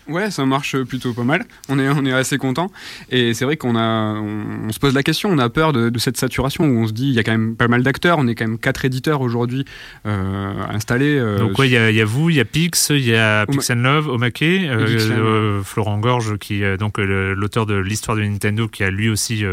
Ouais, 0.10 0.32
ça 0.32 0.46
marche 0.46 0.78
plutôt 0.84 1.14
pas 1.14 1.24
mal. 1.24 1.46
On 1.70 1.80
est, 1.80 1.90
on 1.90 2.06
est 2.06 2.14
assez 2.14 2.38
content. 2.38 2.72
Et 3.10 3.34
c'est 3.34 3.46
vrai 3.46 3.58
qu'on 3.58 3.76
a, 3.76 4.14
on, 4.14 4.72
se 4.72 4.80
pose 4.80 4.94
la 4.94 5.04
question, 5.04 5.30
on 5.30 5.38
a 5.38 5.50
peur 5.50 5.74
de, 5.74 5.92
cette 5.98 6.18
saturation 6.18 6.66
où 6.66 6.80
on 6.80 6.88
se 6.88 6.94
dit, 6.94 7.08
il 7.10 7.14
y 7.14 7.20
a 7.20 7.24
quand 7.24 7.32
même 7.32 7.56
pas 7.56 7.68
mal 7.68 7.84
d'acteurs. 7.84 8.18
On 8.20 8.28
est 8.28 8.36
quand 8.36 8.48
même 8.48 8.58
quatre 8.58 8.86
éditeurs 8.86 9.22
aujourd'hui 9.22 9.66
euh, 10.06 10.54
installés. 10.70 11.18
Euh, 11.18 11.40
Donc 11.40 11.58
ouais, 11.60 11.68
il 11.70 11.74
y, 11.74 12.02
a 12.02 12.06
vous, 12.06 12.30
il 12.30 12.38
y 12.38 12.40
a 12.40 12.46
Pix, 12.46 12.90
il 12.90 13.06
y 13.06 13.16
a 13.16 13.46
Pix 13.46 13.70
and 13.70 13.76
Love, 13.76 14.08
Omake, 14.10 14.42
euh, 14.42 15.62
Florent 15.64 16.00
Gorge, 16.00 16.38
qui 16.38 16.62
donc 16.78 16.98
l'auteur 16.98 17.66
de 17.66 17.76
l'histoire 17.76 18.16
de 18.18 18.24
Nintendo, 18.24 18.68
qui 18.68 18.84
a 18.84 18.90
lui 18.90 19.10
aussi 19.10 19.44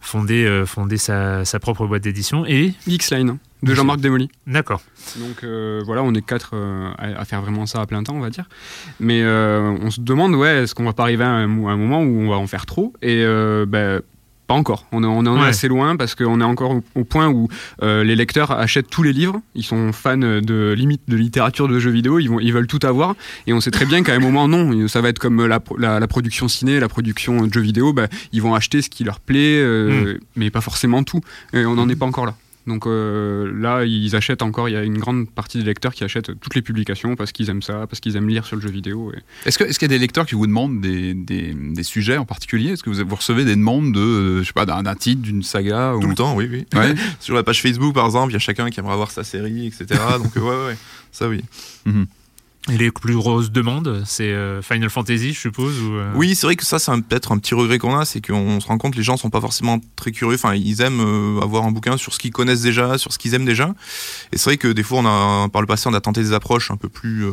fondé, 0.00 0.62
fondé 0.66 0.96
sa, 0.96 1.44
sa 1.44 1.58
propre 1.58 1.86
boîte 1.86 2.02
d'édition, 2.02 2.44
et 2.46 2.74
X-Line 2.86 3.38
de 3.66 3.74
Jean-Marc 3.74 4.00
Démoli. 4.00 4.28
D'accord. 4.46 4.80
Donc 5.16 5.44
euh, 5.44 5.82
voilà, 5.84 6.02
on 6.02 6.14
est 6.14 6.24
quatre 6.24 6.50
euh, 6.54 6.90
à, 6.98 7.24
faire 7.24 7.42
vraiment 7.42 7.66
ça 7.66 7.80
à 7.80 7.86
plein 7.86 8.02
temps, 8.02 8.14
on 8.14 8.20
va 8.20 8.30
dire. 8.30 8.48
Mais 9.00 9.22
euh, 9.22 9.76
on 9.82 9.90
se 9.90 10.00
demande, 10.00 10.34
ouais, 10.34 10.62
est-ce 10.62 10.74
qu'on 10.74 10.84
va 10.84 10.92
pas 10.92 11.02
arriver 11.02 11.24
à 11.24 11.28
un, 11.28 11.46
moment 11.46 12.00
où 12.00 12.20
on 12.20 12.30
va 12.30 12.36
en 12.36 12.46
faire 12.46 12.66
trop? 12.66 12.92
Et 13.02 13.24
ben, 13.66 14.00
pas 14.46 14.54
encore. 14.54 14.86
On, 14.92 15.02
on 15.02 15.26
en 15.26 15.44
est 15.44 15.48
assez 15.48 15.66
loin 15.66 15.96
parce 15.96 16.14
qu'on 16.14 16.40
est 16.40 16.44
encore 16.44 16.80
au, 16.94 17.04
point 17.04 17.28
où 17.28 17.48
les 17.82 18.14
lecteurs 18.14 18.52
achètent 18.52 18.88
tous 18.88 19.02
les 19.02 19.12
livres. 19.12 19.40
Ils 19.54 19.64
sont 19.64 19.92
fans 19.92 20.16
de 20.16 20.74
limite 20.76 21.02
de 21.08 21.16
littérature 21.16 21.68
de 21.68 21.78
jeux 21.78 21.90
vidéo. 21.90 22.18
Ils, 22.18 22.28
vont, 22.28 22.40
ils 22.40 22.52
veulent 22.52 22.68
tout 22.68 22.84
avoir. 22.84 23.16
Et 23.46 23.52
on 23.52 23.60
sait 23.60 23.72
très 23.72 23.86
bien 23.86 24.02
qu'à 24.02 24.14
un 24.14 24.20
moment, 24.20 24.46
non. 24.48 24.86
Ça 24.88 25.00
va 25.00 25.08
être 25.08 25.18
comme 25.18 25.44
la, 25.46 25.60
la, 25.78 26.06
production 26.06 26.48
ciné, 26.48 26.78
la 26.78 26.88
production 26.88 27.46
de 27.46 27.52
jeux 27.52 27.60
vidéo. 27.60 27.92
Bah, 27.92 28.06
ils 28.32 28.42
vont 28.42 28.54
acheter 28.54 28.82
ce 28.82 28.90
qui 28.90 29.04
leur 29.04 29.20
plaît, 29.20 29.62
mm. 29.64 30.18
mais 30.36 30.50
pas 30.50 30.60
forcément 30.60 31.02
tout. 31.02 31.20
Et 31.52 31.64
on 31.66 31.74
n'en 31.74 31.88
est 31.88 31.96
pas 31.96 32.06
encore 32.06 32.26
là. 32.26 32.34
Donc 32.66 32.86
euh, 32.86 33.52
là, 33.54 33.84
ils 33.84 34.16
achètent 34.16 34.42
encore, 34.42 34.68
il 34.68 34.72
y 34.72 34.76
a 34.76 34.82
une 34.82 34.98
grande 34.98 35.30
partie 35.30 35.58
des 35.58 35.64
lecteurs 35.64 35.94
qui 35.94 36.02
achètent 36.02 36.38
toutes 36.40 36.54
les 36.54 36.62
publications 36.62 37.14
parce 37.14 37.32
qu'ils 37.32 37.48
aiment 37.48 37.62
ça, 37.62 37.86
parce 37.86 38.00
qu'ils 38.00 38.16
aiment 38.16 38.28
lire 38.28 38.44
sur 38.44 38.56
le 38.56 38.62
jeu 38.62 38.70
vidéo. 38.70 39.12
Est-ce 39.44 39.58
qu'il 39.58 39.66
est 39.66 39.82
y 39.82 39.84
a 39.84 39.88
des 39.88 39.98
lecteurs 39.98 40.26
qui 40.26 40.34
vous 40.34 40.46
demandent 40.46 40.80
des, 40.80 41.14
des, 41.14 41.54
des 41.54 41.82
sujets 41.82 42.16
en 42.16 42.24
particulier? 42.24 42.72
Est-ce 42.72 42.82
que 42.82 42.90
vous, 42.90 43.08
vous, 43.08 43.14
recevez 43.14 43.44
des 43.44 43.54
demandes 43.54 43.92
de, 43.92 44.00
euh, 44.00 44.42
je 44.42 44.48
sais 44.48 44.52
pas, 44.52 44.66
d'un 44.66 44.94
titre, 44.94 45.22
d'une 45.22 45.42
saga 45.42 45.94
Tout 46.00 46.08
le 46.08 46.14
temps, 46.14 46.34
oui, 46.34 46.48
oui. 46.50 46.66
Ouais. 46.74 46.94
sur 47.20 47.34
la 47.34 47.42
page 47.42 47.62
Facebook, 47.62 47.94
par 47.94 48.06
exemple, 48.06 48.32
il 48.32 48.34
y 48.34 48.36
a 48.36 48.40
chacun 48.40 48.68
qui 48.70 48.80
aimerait 48.80 48.94
avoir 48.94 49.10
sa 49.10 49.22
série, 49.22 49.66
etc. 49.66 50.00
Donc, 50.18 50.36
euh, 50.36 50.40
ouais, 50.40 50.66
ouais, 50.66 50.78
ça 51.12 51.28
oui. 51.28 51.44
Mhm. 51.84 52.02
Et 52.02 52.06
les 52.68 52.90
plus 52.90 53.14
grosses 53.14 53.50
demandes, 53.50 54.02
c'est 54.06 54.34
Final 54.62 54.90
Fantasy, 54.90 55.32
je 55.32 55.40
suppose 55.40 55.80
ou 55.80 55.98
Oui, 56.14 56.34
c'est 56.34 56.46
vrai 56.46 56.56
que 56.56 56.64
ça, 56.64 56.78
c'est 56.78 56.92
peut-être 57.02 57.32
un 57.32 57.38
petit 57.38 57.54
regret 57.54 57.78
qu'on 57.78 57.96
a, 57.96 58.04
c'est 58.04 58.24
qu'on 58.24 58.60
se 58.60 58.66
rend 58.66 58.78
compte 58.78 58.96
les 58.96 59.02
gens 59.02 59.16
sont 59.16 59.30
pas 59.30 59.40
forcément 59.40 59.78
très 59.94 60.12
curieux. 60.12 60.34
Enfin, 60.34 60.54
ils 60.54 60.80
aiment 60.80 61.38
avoir 61.42 61.64
un 61.64 61.70
bouquin 61.70 61.96
sur 61.96 62.12
ce 62.12 62.18
qu'ils 62.18 62.32
connaissent 62.32 62.62
déjà, 62.62 62.98
sur 62.98 63.12
ce 63.12 63.18
qu'ils 63.18 63.34
aiment 63.34 63.44
déjà. 63.44 63.74
Et 64.32 64.38
c'est 64.38 64.50
vrai 64.50 64.56
que 64.56 64.68
des 64.68 64.82
fois, 64.82 64.98
on 64.98 65.06
a, 65.06 65.48
par 65.48 65.62
le 65.62 65.66
passé, 65.66 65.88
on 65.88 65.94
a 65.94 66.00
tenté 66.00 66.22
des 66.22 66.32
approches 66.32 66.70
un 66.70 66.76
peu 66.76 66.88
plus 66.88 67.24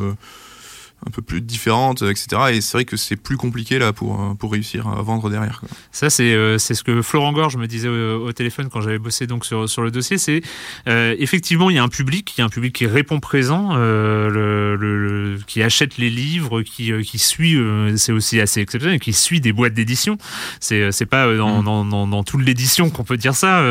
un 1.05 1.11
peu 1.11 1.21
plus 1.21 1.41
différentes, 1.41 2.01
etc. 2.01 2.27
Et 2.53 2.61
c'est 2.61 2.77
vrai 2.77 2.85
que 2.85 2.97
c'est 2.97 3.15
plus 3.15 3.37
compliqué 3.37 3.79
là 3.79 3.93
pour, 3.93 4.21
euh, 4.21 4.33
pour 4.33 4.51
réussir 4.51 4.87
à 4.87 5.01
vendre 5.01 5.29
derrière. 5.29 5.59
Quoi. 5.59 5.69
Ça, 5.91 6.09
c'est 6.09 6.33
euh, 6.33 6.57
ce 6.57 6.83
que 6.83 7.01
Florent 7.01 7.33
Gorge 7.33 7.57
me 7.57 7.67
disait 7.67 7.89
au, 7.89 8.31
téléphone 8.31 8.69
quand 8.71 8.81
j'avais 8.81 8.97
bossé 8.97 9.27
donc 9.27 9.45
sur, 9.45 9.69
sur 9.69 9.81
le 9.81 9.91
dossier. 9.91 10.17
C'est 10.17 10.41
euh, 10.87 11.15
effectivement, 11.19 11.69
il 11.69 11.75
y 11.75 11.79
a 11.79 11.83
un 11.83 11.89
public, 11.89 12.33
il 12.35 12.41
y 12.41 12.41
a 12.41 12.45
un 12.45 12.49
public 12.49 12.73
qui 12.73 12.87
répond 12.87 13.19
présent, 13.19 13.75
le, 13.75 14.75
le, 14.75 15.39
qui 15.45 15.61
achète 15.61 15.97
les 15.97 16.09
livres, 16.09 16.61
qui, 16.61 16.91
qui 17.03 17.19
suit, 17.19 17.57
c'est 17.95 18.11
aussi 18.11 18.39
assez 18.39 18.61
exceptionnel, 18.61 18.99
qui 18.99 19.13
suit 19.13 19.39
des 19.39 19.53
boîtes 19.53 19.73
d'édition. 19.73 20.17
C'est 20.59 21.05
pas 21.05 21.35
dans, 21.35 21.61
mm. 21.61 21.65
dans, 21.65 21.85
dans, 21.85 22.07
dans, 22.07 22.23
toute 22.23 22.41
l'édition 22.41 22.89
qu'on 22.89 23.03
peut 23.03 23.17
dire 23.17 23.35
ça, 23.35 23.63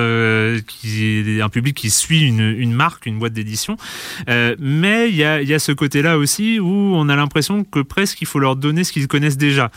qui 0.66 1.40
un 1.42 1.48
public 1.48 1.76
qui 1.76 1.90
suit 1.90 2.22
une, 2.22 2.40
une 2.40 2.72
marque, 2.72 3.06
une 3.06 3.18
boîte 3.18 3.32
d'édition. 3.32 3.76
mais 4.28 5.08
il 5.08 5.16
y 5.16 5.24
a, 5.24 5.42
y 5.42 5.54
a 5.54 5.58
ce 5.58 5.72
côté-là 5.72 6.18
aussi 6.18 6.60
où 6.60 6.94
on 6.94 7.08
a 7.08 7.16
l'impression 7.22 7.64
que 7.64 7.80
presque 7.80 8.20
il 8.20 8.26
faut 8.26 8.38
leur 8.38 8.56
donner 8.56 8.84
ce 8.84 8.92
qu'ils 8.92 9.08
connaissent 9.08 9.36
déjà, 9.36 9.70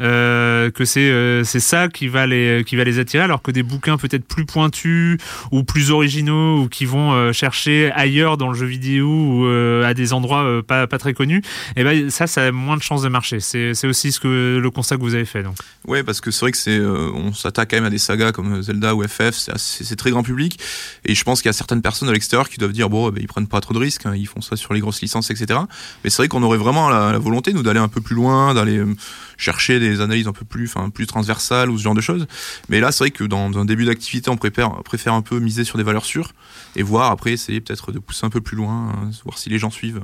euh, 0.00 0.70
que 0.70 0.84
c'est 0.84 1.10
euh, 1.10 1.44
c'est 1.44 1.60
ça 1.60 1.88
qui 1.88 2.08
va 2.08 2.26
les 2.26 2.64
qui 2.66 2.76
va 2.76 2.84
les 2.84 2.98
attirer, 2.98 3.22
alors 3.22 3.42
que 3.42 3.50
des 3.50 3.62
bouquins 3.62 3.96
peut-être 3.96 4.26
plus 4.26 4.46
pointus 4.46 5.18
ou 5.50 5.64
plus 5.64 5.90
originaux 5.90 6.62
ou 6.62 6.68
qui 6.68 6.84
vont 6.84 7.12
euh, 7.12 7.32
chercher 7.32 7.90
ailleurs 7.94 8.36
dans 8.36 8.48
le 8.48 8.54
jeu 8.54 8.66
vidéo 8.66 9.08
ou 9.08 9.46
à 9.84 9.94
des 9.94 10.12
endroits 10.12 10.62
pas, 10.66 10.86
pas 10.86 10.98
très 10.98 11.14
connus, 11.14 11.42
et 11.76 11.80
eh 11.80 11.84
ben 11.84 12.10
ça 12.10 12.26
ça 12.26 12.46
a 12.46 12.52
moins 12.52 12.76
de 12.76 12.82
chances 12.82 13.02
de 13.02 13.08
marcher. 13.08 13.40
C'est 13.40 13.86
aussi 13.86 14.12
ce 14.12 14.20
que 14.20 14.58
le 14.62 14.70
constat 14.70 14.96
que 14.96 15.02
vous 15.02 15.14
avez 15.14 15.24
fait 15.24 15.42
donc. 15.42 15.56
Ouais, 15.86 16.02
parce 16.02 16.20
que 16.20 16.30
c'est 16.30 16.40
vrai 16.40 16.52
que 16.52 16.58
c'est 16.58 16.80
on 16.80 17.32
s'attaque 17.32 17.70
quand 17.70 17.76
même 17.76 17.84
à 17.84 17.90
des 17.90 17.98
sagas 17.98 18.32
comme 18.32 18.62
Zelda 18.62 18.94
ou 18.94 19.02
FF, 19.02 19.48
c'est 19.56 19.96
très 19.96 20.10
grand 20.10 20.22
public 20.22 20.58
et 21.04 21.14
je 21.14 21.24
pense 21.24 21.42
qu'il 21.42 21.48
y 21.48 21.50
a 21.50 21.54
certaines 21.54 21.82
personnes 21.82 22.08
à 22.08 22.12
l'extérieur 22.12 22.48
qui 22.48 22.58
doivent 22.58 22.72
dire 22.72 22.88
bon, 22.88 23.08
eh 23.08 23.12
ben, 23.12 23.20
ils 23.22 23.26
prennent 23.26 23.46
pas 23.46 23.60
trop 23.60 23.74
de 23.74 23.78
risques, 23.78 24.06
hein, 24.06 24.14
ils 24.14 24.26
font 24.26 24.40
ça 24.40 24.56
sur 24.56 24.74
les 24.74 24.80
grosses 24.80 25.00
licences, 25.00 25.30
etc. 25.30 25.60
Mais 26.04 26.10
c'est 26.10 26.18
vrai 26.18 26.28
qu'on 26.28 26.42
aurait 26.42 26.58
vraiment 26.58 26.81
la, 26.90 27.18
volonté, 27.18 27.52
nous, 27.52 27.62
d'aller 27.62 27.80
un 27.80 27.88
peu 27.88 28.00
plus 28.00 28.14
loin, 28.14 28.54
d'aller 28.54 28.78
euh, 28.78 28.94
chercher 29.36 29.80
des 29.80 30.00
analyses 30.00 30.28
un 30.28 30.32
peu 30.32 30.44
plus, 30.44 30.66
enfin, 30.66 30.90
plus 30.90 31.06
transversales 31.06 31.70
ou 31.70 31.78
ce 31.78 31.82
genre 31.82 31.94
de 31.94 32.00
choses. 32.00 32.26
Mais 32.68 32.80
là, 32.80 32.92
c'est 32.92 33.04
vrai 33.04 33.10
que 33.10 33.24
dans, 33.24 33.58
un 33.58 33.64
début 33.64 33.84
d'activité, 33.84 34.30
on 34.30 34.36
préfère, 34.36 34.82
préfère 34.82 35.14
un 35.14 35.22
peu 35.22 35.38
miser 35.38 35.64
sur 35.64 35.78
des 35.78 35.84
valeurs 35.84 36.04
sûres 36.04 36.32
et 36.76 36.82
voir 36.82 37.10
après, 37.10 37.32
essayer 37.32 37.60
peut-être 37.60 37.92
de 37.92 37.98
pousser 37.98 38.26
un 38.26 38.30
peu 38.30 38.40
plus 38.40 38.56
loin, 38.56 38.90
euh, 38.90 39.10
voir 39.24 39.38
si 39.38 39.48
les 39.48 39.58
gens 39.58 39.70
suivent. 39.70 40.00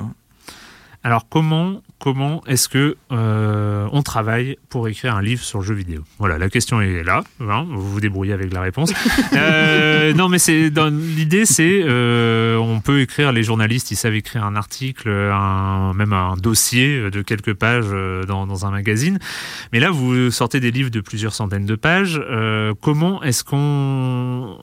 Alors 1.05 1.29
comment 1.29 1.83
comment 1.99 2.43
est-ce 2.47 2.69
que 2.69 2.97
euh, 3.13 3.89
on 3.93 4.03
travaille 4.03 4.57
pour 4.69 4.89
écrire 4.89 5.15
un 5.15 5.23
livre 5.23 5.43
sur 5.43 5.61
le 5.61 5.65
jeu 5.65 5.75
vidéo? 5.75 6.03
Voilà, 6.19 6.39
la 6.39 6.49
question 6.49 6.81
est 6.81 7.03
là. 7.03 7.23
Hein, 7.41 7.67
vous 7.69 7.93
vous 7.93 8.01
débrouillez 8.01 8.33
avec 8.33 8.53
la 8.53 8.61
réponse. 8.61 8.93
Euh, 9.35 10.15
non, 10.15 10.29
mais 10.29 10.39
c'est 10.39 10.71
l'idée, 10.91 11.45
c'est 11.45 11.83
euh, 11.85 12.57
on 12.57 12.81
peut 12.81 13.01
écrire. 13.01 13.31
Les 13.31 13.43
journalistes, 13.43 13.91
ils 13.91 13.97
savent 13.97 14.15
écrire 14.15 14.45
un 14.45 14.57
article, 14.57 15.09
un, 15.09 15.93
même 15.93 16.13
un 16.13 16.35
dossier 16.37 17.11
de 17.11 17.23
quelques 17.23 17.55
pages 17.55 17.91
dans, 18.27 18.47
dans, 18.47 18.67
un 18.67 18.71
magazine. 18.71 19.19
Mais 19.73 19.81
là, 19.81 19.91
vous 19.91 20.31
sortez 20.31 20.61
des 20.61 20.71
livres 20.71 20.91
de 20.91 21.01
plusieurs 21.01 21.35
centaines 21.35 21.67
de 21.67 21.77
pages. 21.77 22.21
comment 22.81 23.23
est-ce 23.23 23.45
qu'on 23.45 24.59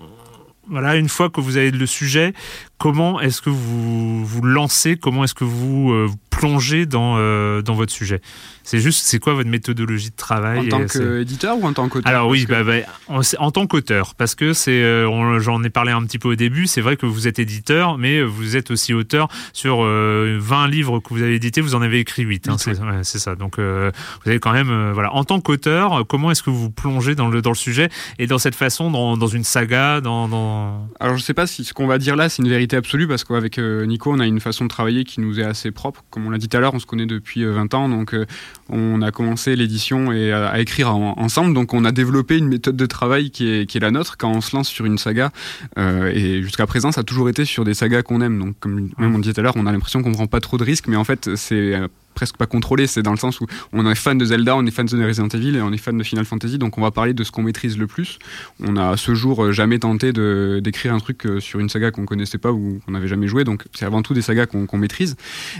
voilà, 0.69 0.95
une 0.95 1.09
fois 1.09 1.29
que 1.29 1.41
vous 1.41 1.57
avez 1.57 1.71
le 1.71 1.85
sujet, 1.85 2.33
comment 2.77 3.19
est-ce 3.19 3.41
que 3.41 3.49
vous 3.49 4.25
vous 4.25 4.41
lancez 4.41 4.97
Comment 4.97 5.23
est-ce 5.23 5.33
que 5.33 5.43
vous, 5.43 5.91
euh, 5.91 6.09
plongez 6.29 6.85
dans, 6.85 7.15
euh, 7.17 7.61
dans 7.61 7.75
votre 7.75 7.93
sujet? 7.93 8.19
C'est 8.63 8.79
juste, 8.79 9.05
c'est 9.05 9.19
quoi 9.19 9.33
votre 9.33 9.49
méthodologie 9.49 10.09
de 10.09 10.15
travail 10.15 10.73
En 10.73 10.79
tant 10.79 10.85
qu'éditeur 10.85 11.57
ou 11.57 11.65
en 11.65 11.71
tant 11.71 11.87
qu'auteur? 11.87 12.11
Alors 12.11 12.27
oui, 12.27 12.45
bah, 12.49 12.63
bah, 12.63 12.73
en, 13.07 13.51
tant 13.51 13.67
qu'auteur, 13.67 14.15
parce 14.15 14.35
que 14.35 14.53
c'est, 14.53 14.83
euh, 14.83 15.39
j'en 15.39 15.63
ai 15.63 15.69
parlé 15.69 15.91
un 15.91 16.03
petit 16.03 16.19
peu 16.19 16.29
au 16.29 16.35
début, 16.35 16.67
c'est 16.67 16.81
vrai 16.81 16.97
que 16.97 17.05
vous 17.05 17.27
êtes 17.27 17.39
éditeur, 17.39 17.97
mais 17.97 18.21
vous 18.21 18.57
êtes 18.57 18.71
aussi 18.71 18.93
auteur 18.93 19.29
sur 19.53 19.83
20 19.83 20.67
livres 20.67 20.99
que 20.99 21.13
vous 21.13 21.21
avez 21.21 21.35
édités, 21.35 21.61
vous 21.61 21.75
en 21.75 21.81
avez 21.81 21.99
écrit 21.99 22.23
8. 22.23 22.49
Hein, 22.49 22.57
c'est 23.03 23.19
ça. 23.19 23.35
Donc 23.35 23.59
vous 23.59 24.29
avez 24.29 24.39
quand 24.39 24.51
même, 24.51 24.91
voilà, 24.91 25.13
en 25.13 25.23
tant 25.23 25.39
qu'auteur, 25.39 26.05
comment 26.07 26.31
est-ce 26.31 26.43
que 26.43 26.49
vous 26.49 26.71
plongez 26.71 27.15
dans 27.15 27.29
le, 27.29 27.41
dans 27.41 27.51
le 27.51 27.55
sujet 27.55 27.89
et 28.17 28.27
dans 28.27 28.39
cette 28.39 28.55
façon, 28.55 28.89
dans, 28.89 29.15
dans 29.15 29.27
une 29.27 29.43
saga, 29.43 30.01
dans, 30.01 30.27
dans... 30.27 30.89
Alors 30.99 31.17
je 31.17 31.23
sais 31.23 31.35
pas 31.35 31.47
si 31.47 31.63
ce 31.63 31.73
qu'on 31.73 31.87
va 31.87 31.99
dire 31.99 32.15
là, 32.15 32.29
c'est 32.29 32.41
une 32.41 32.49
vérité 32.49 32.64
absolue 32.73 33.07
parce 33.07 33.23
qu'avec 33.23 33.59
euh, 33.59 33.85
Nico, 33.85 34.11
on 34.11 34.19
a 34.19 34.25
une 34.25 34.39
façon 34.39 34.65
de 34.65 34.69
travailler 34.69 35.03
qui 35.03 35.21
nous 35.21 35.39
est 35.39 35.43
assez 35.43 35.71
propre. 35.71 36.03
Comme 36.09 36.25
on 36.25 36.29
l'a 36.29 36.37
dit 36.37 36.47
tout 36.47 36.57
à 36.57 36.59
l'heure, 36.59 36.73
on 36.73 36.79
se 36.79 36.85
connaît 36.85 37.05
depuis 37.05 37.43
20 37.45 37.73
euh, 37.73 37.77
ans, 37.77 37.89
donc 37.89 38.13
euh, 38.13 38.25
on 38.69 39.01
a 39.01 39.11
commencé 39.11 39.55
l'édition 39.55 40.11
et 40.11 40.31
à, 40.31 40.59
écrire 40.59 40.95
ensemble. 40.95 41.53
Donc 41.53 41.73
on 41.73 41.85
a 41.85 41.91
développé 41.91 42.37
une 42.37 42.47
méthode 42.47 42.75
de 42.75 42.85
travail 42.85 43.29
qui 43.29 43.47
est, 43.49 43.65
qui 43.65 43.77
est 43.77 43.81
la 43.81 43.91
nôtre 43.91 44.17
quand 44.17 44.31
on 44.31 44.41
se 44.41 44.55
lance 44.55 44.69
sur 44.69 44.85
une 44.85 44.97
saga. 44.97 45.31
et 45.77 46.41
jusqu'à 46.41 46.65
présent, 46.65 46.91
ça 46.91 47.01
a 47.01 47.03
toujours 47.03 47.29
été 47.29 47.45
sur 47.45 47.63
des 47.63 47.73
sagas 47.73 48.01
qu'on 48.01 48.21
aime. 48.21 48.39
Donc 48.39 48.55
comme 48.59 48.89
même 48.97 49.15
on 49.15 49.19
disait 49.19 49.33
tout 49.33 49.41
à 49.41 49.43
l'heure, 49.43 49.57
on 49.57 49.65
a 49.65 49.71
l'impression 49.71 50.01
qu'on 50.01 50.11
prend 50.11 50.27
pas 50.27 50.39
trop 50.39 50.57
de 50.57 50.63
risques, 50.63 50.87
mais 50.87 50.95
en 50.95 51.03
fait 51.03 51.35
c'est 51.35 51.79
presque 52.15 52.37
pas 52.37 52.47
contrôlé. 52.47 52.87
C'est 52.87 53.03
dans 53.03 53.11
le 53.11 53.17
sens 53.17 53.41
où 53.41 53.45
on 53.73 53.85
est 53.89 53.95
fan 53.95 54.17
de 54.17 54.25
Zelda, 54.25 54.55
on 54.55 54.65
est 54.65 54.71
fan 54.71 54.85
de 54.85 55.05
Resident 55.05 55.27
Evil 55.27 55.55
et 55.55 55.61
on 55.61 55.71
est 55.71 55.77
fan 55.77 55.97
de 55.97 56.03
Final 56.03 56.25
Fantasy. 56.25 56.57
Donc 56.57 56.77
on 56.77 56.81
va 56.81 56.91
parler 56.91 57.13
de 57.13 57.23
ce 57.23 57.31
qu'on 57.31 57.43
maîtrise 57.43 57.77
le 57.77 57.85
plus. 57.87 58.17
On 58.63 58.75
a 58.77 58.89
à 58.89 58.97
ce 58.97 59.13
jour 59.13 59.43
euh, 59.43 59.51
jamais 59.51 59.79
tenté 59.79 60.13
d'écrire 60.61 60.93
un 60.93 60.99
truc 60.99 61.25
euh, 61.25 61.39
sur 61.39 61.59
une 61.59 61.69
saga 61.69 61.91
qu'on 61.91 62.05
connaissait 62.05 62.37
pas 62.37 62.51
ou 62.51 62.79
qu'on 62.85 62.93
n'avait 62.93 63.07
jamais 63.07 63.27
joué. 63.27 63.43
Donc 63.43 63.65
c'est 63.73 63.85
avant 63.85 64.01
tout 64.01 64.13
des 64.13 64.21
sagas 64.21 64.45
qu'on 64.47 64.77
maîtrise. 64.77 65.15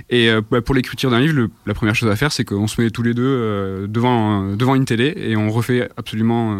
Et 0.09 0.29
euh, 0.29 0.41
bah, 0.49 0.61
pour 0.61 0.73
l'écriture 0.73 1.11
d'un 1.11 1.19
livre, 1.19 1.47
la 1.65 1.73
première 1.73 1.95
chose 1.95 2.09
à 2.09 2.15
faire, 2.15 2.31
c'est 2.31 2.45
qu'on 2.45 2.67
se 2.67 2.81
met 2.81 2.89
tous 2.89 3.03
les 3.03 3.13
deux 3.13 3.87
devant, 3.87 4.55
devant 4.55 4.75
une 4.75 4.85
télé 4.85 5.13
et 5.17 5.35
on 5.35 5.49
refait 5.49 5.89
absolument 5.97 6.55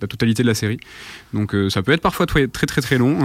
la 0.00 0.06
totalité 0.06 0.42
de 0.42 0.48
la 0.48 0.54
série. 0.54 0.78
Donc 1.32 1.54
ça 1.70 1.82
peut 1.82 1.92
être 1.92 2.00
parfois 2.00 2.26
très 2.26 2.46
très 2.46 2.66
très, 2.66 2.80
très 2.80 2.98
long. 2.98 3.18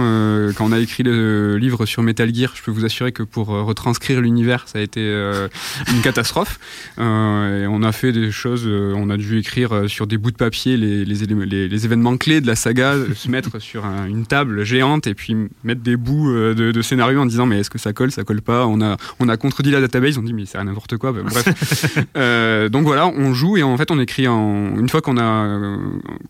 quand 0.56 0.66
on 0.66 0.72
a 0.72 0.78
écrit 0.78 1.02
le 1.02 1.56
livre 1.56 1.86
sur 1.86 2.02
Metal 2.02 2.34
Gear, 2.34 2.52
je 2.54 2.62
peux 2.62 2.70
vous 2.70 2.84
assurer 2.84 3.12
que 3.12 3.22
pour 3.22 3.48
retranscrire 3.48 4.20
l'univers, 4.20 4.64
ça 4.66 4.78
a 4.78 4.82
été 4.82 5.00
une 5.00 6.00
catastrophe. 6.08 6.58
Euh, 6.98 7.64
et 7.64 7.66
on 7.66 7.82
a 7.82 7.92
fait 7.92 8.12
des 8.12 8.30
choses, 8.30 8.64
euh, 8.66 8.94
on 8.96 9.10
a 9.10 9.18
dû 9.18 9.38
écrire 9.38 9.74
euh, 9.74 9.88
sur 9.88 10.06
des 10.06 10.16
bouts 10.16 10.30
de 10.30 10.36
papier 10.36 10.78
les, 10.78 11.04
les, 11.04 11.68
les, 11.68 11.84
événements 11.84 12.16
clés 12.16 12.40
de 12.40 12.46
la 12.46 12.56
saga, 12.56 12.94
se 13.14 13.28
mettre 13.30 13.58
sur 13.58 13.84
une 13.84 14.24
table 14.24 14.64
géante 14.64 15.06
et 15.06 15.14
puis 15.14 15.36
mettre 15.64 15.82
des 15.82 15.96
bouts 15.96 16.32
de, 16.32 16.72
de 16.72 16.82
scénario 16.82 17.20
en 17.20 17.26
disant 17.26 17.44
mais 17.44 17.60
est-ce 17.60 17.68
que 17.68 17.78
ça 17.78 17.92
colle, 17.92 18.10
ça 18.10 18.24
colle 18.24 18.40
pas? 18.40 18.66
On 18.66 18.80
a, 18.80 18.96
on 19.20 19.28
a 19.28 19.36
contredit 19.36 19.70
la 19.70 19.80
database, 19.82 20.16
on 20.16 20.22
dit 20.22 20.32
mais 20.32 20.46
c'est 20.46 20.62
n'importe 20.64 20.96
quoi. 20.96 21.12
bref. 21.12 21.98
donc 22.70 22.84
voilà, 22.84 23.06
on 23.06 23.34
joue 23.34 23.58
et 23.58 23.62
en 23.62 23.76
fait 23.76 23.90
on 23.90 24.00
écrit 24.00 24.26
en, 24.26 24.78
une 24.78 24.88
fois 24.88 25.02
qu'on 25.02 25.18
a, 25.18 25.76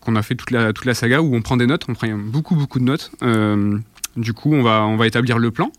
qu'on 0.01 0.15
a 0.15 0.21
fait 0.21 0.35
toute 0.35 0.51
la, 0.51 0.73
toute 0.73 0.85
la 0.85 0.93
saga 0.93 1.21
où 1.21 1.33
on 1.33 1.41
prend 1.41 1.55
des 1.55 1.67
notes, 1.67 1.85
on 1.87 1.93
prend 1.93 2.07
beaucoup 2.17 2.55
beaucoup 2.55 2.79
de 2.79 2.85
notes. 2.85 3.11
du 4.17 4.33
coup, 4.33 4.53
on 4.53 4.61
va, 4.61 4.83
on 4.83 4.97
va 4.97 5.07
établir 5.07 5.37
le 5.37 5.51
plan. 5.51 5.71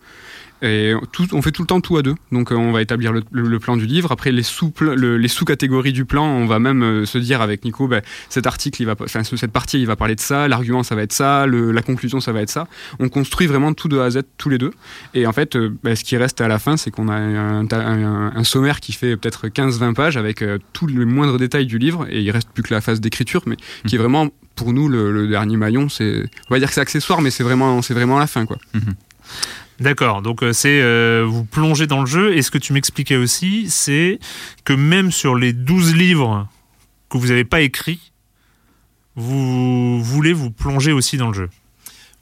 Et 0.63 0.93
tout, 1.13 1.27
on 1.33 1.41
fait 1.41 1.53
tout 1.53 1.63
le 1.63 1.67
temps 1.67 1.81
tout 1.81 1.97
à 1.97 2.03
deux. 2.03 2.15
Donc 2.33 2.53
euh, 2.53 2.55
on 2.55 2.73
va 2.73 2.83
établir 2.83 3.13
le, 3.13 3.59
plan 3.59 3.77
du 3.77 3.87
livre. 3.87 4.13
Après 4.13 4.31
les 4.31 4.43
sous 4.43 4.73
les 4.81 5.29
sous-catégories 5.29 5.93
du 5.93 6.05
plan, 6.05 6.25
on 6.25 6.47
va 6.47 6.59
même 6.59 6.83
euh, 6.83 7.07
se 7.07 7.19
dire 7.19 7.41
avec 7.41 7.65
Nico, 7.65 7.89
bah, 7.89 8.03
cet 8.29 8.47
article, 8.47 8.83
il 8.83 8.85
va, 8.85 8.95
enfin 9.01 9.25
cette 9.25 9.53
partie, 9.53 9.81
il 9.81 9.87
va 9.87 9.97
parler 9.97 10.15
de 10.15 10.21
ça. 10.21 10.49
L'argument, 10.49 10.83
ça 10.83 10.95
va 10.95 11.03
être 11.03 11.13
ça. 11.13 11.47
la 11.47 11.83
conclusion, 11.83 12.21
ça 12.21 12.33
va 12.33 12.43
être 12.43 12.51
ça. 12.51 12.69
On 12.99 13.09
construit 13.09 13.47
vraiment 13.47 13.73
tout 13.73 13.89
de 13.89 13.99
A 13.99 14.05
à 14.05 14.11
Z 14.11 14.21
tous 14.37 14.51
les 14.51 14.59
deux. 14.59 14.73
Et 15.15 15.27
en 15.27 15.33
fait, 15.33 15.57
euh, 15.57 15.75
bah, 15.83 15.97
ce 15.97 16.05
qui 16.05 16.17
reste 16.17 16.41
à 16.41 16.49
la 16.49 16.59
fin, 16.59 16.77
c'est 16.77 16.91
qu'on 16.91 17.09
a 17.09 17.15
un, 17.17 18.45
sommaire 18.45 18.81
qui 18.81 18.93
fait 18.93 19.17
peut-être 19.17 19.49
15-20 19.49 19.95
pages 19.95 20.17
avec 20.17 20.43
tous 20.73 20.87
les 20.87 21.05
moindres 21.05 21.39
détails 21.39 21.67
du 21.67 21.79
livre. 21.79 22.07
Et 22.11 22.21
il 22.21 22.31
reste 22.31 22.49
plus 22.51 22.63
que 22.63 22.75
la 22.75 22.81
phase 22.81 23.01
d'écriture, 23.01 23.43
mais 23.47 23.57
qui 23.87 23.95
est 23.95 23.99
mmh. 23.99 24.03
vraiment 24.03 24.29
pour 24.57 24.73
nous 24.73 24.89
le, 24.89 25.29
dernier 25.29 25.57
maillon. 25.57 25.89
C'est, 25.89 26.25
on 26.49 26.55
va 26.55 26.59
dire 26.59 26.69
que 26.69 26.75
c'est 26.75 26.81
accessoire, 26.81 27.23
mais 27.23 27.31
c'est 27.31 27.45
vraiment, 27.45 27.81
c'est 27.83 27.95
vraiment 27.95 28.19
la 28.19 28.27
fin, 28.27 28.45
quoi. 28.45 28.59
Mmh. 28.75 28.81
D'accord, 29.81 30.21
donc 30.21 30.43
euh, 30.43 30.53
c'est 30.53 30.83
euh, 30.83 31.25
vous 31.27 31.45
plongez 31.45 31.87
dans 31.87 32.01
le 32.01 32.07
jeu 32.07 32.37
et 32.37 32.43
ce 32.43 32.51
que 32.51 32.59
tu 32.59 32.75
m'expliquais 32.75 33.17
aussi, 33.17 33.71
c'est 33.71 34.19
que 34.65 34.75
même 34.75 35.11
sur 35.11 35.35
les 35.35 35.55
12 35.55 35.97
livres 35.97 36.47
que 37.09 37.17
vous 37.17 37.29
n'avez 37.29 37.45
pas 37.45 37.63
écrits, 37.63 38.13
vous 39.17 40.03
voulez 40.03 40.35
vous 40.35 40.51
plonger 40.51 40.93
aussi 40.93 41.17
dans 41.17 41.29
le 41.29 41.35
jeu. 41.35 41.51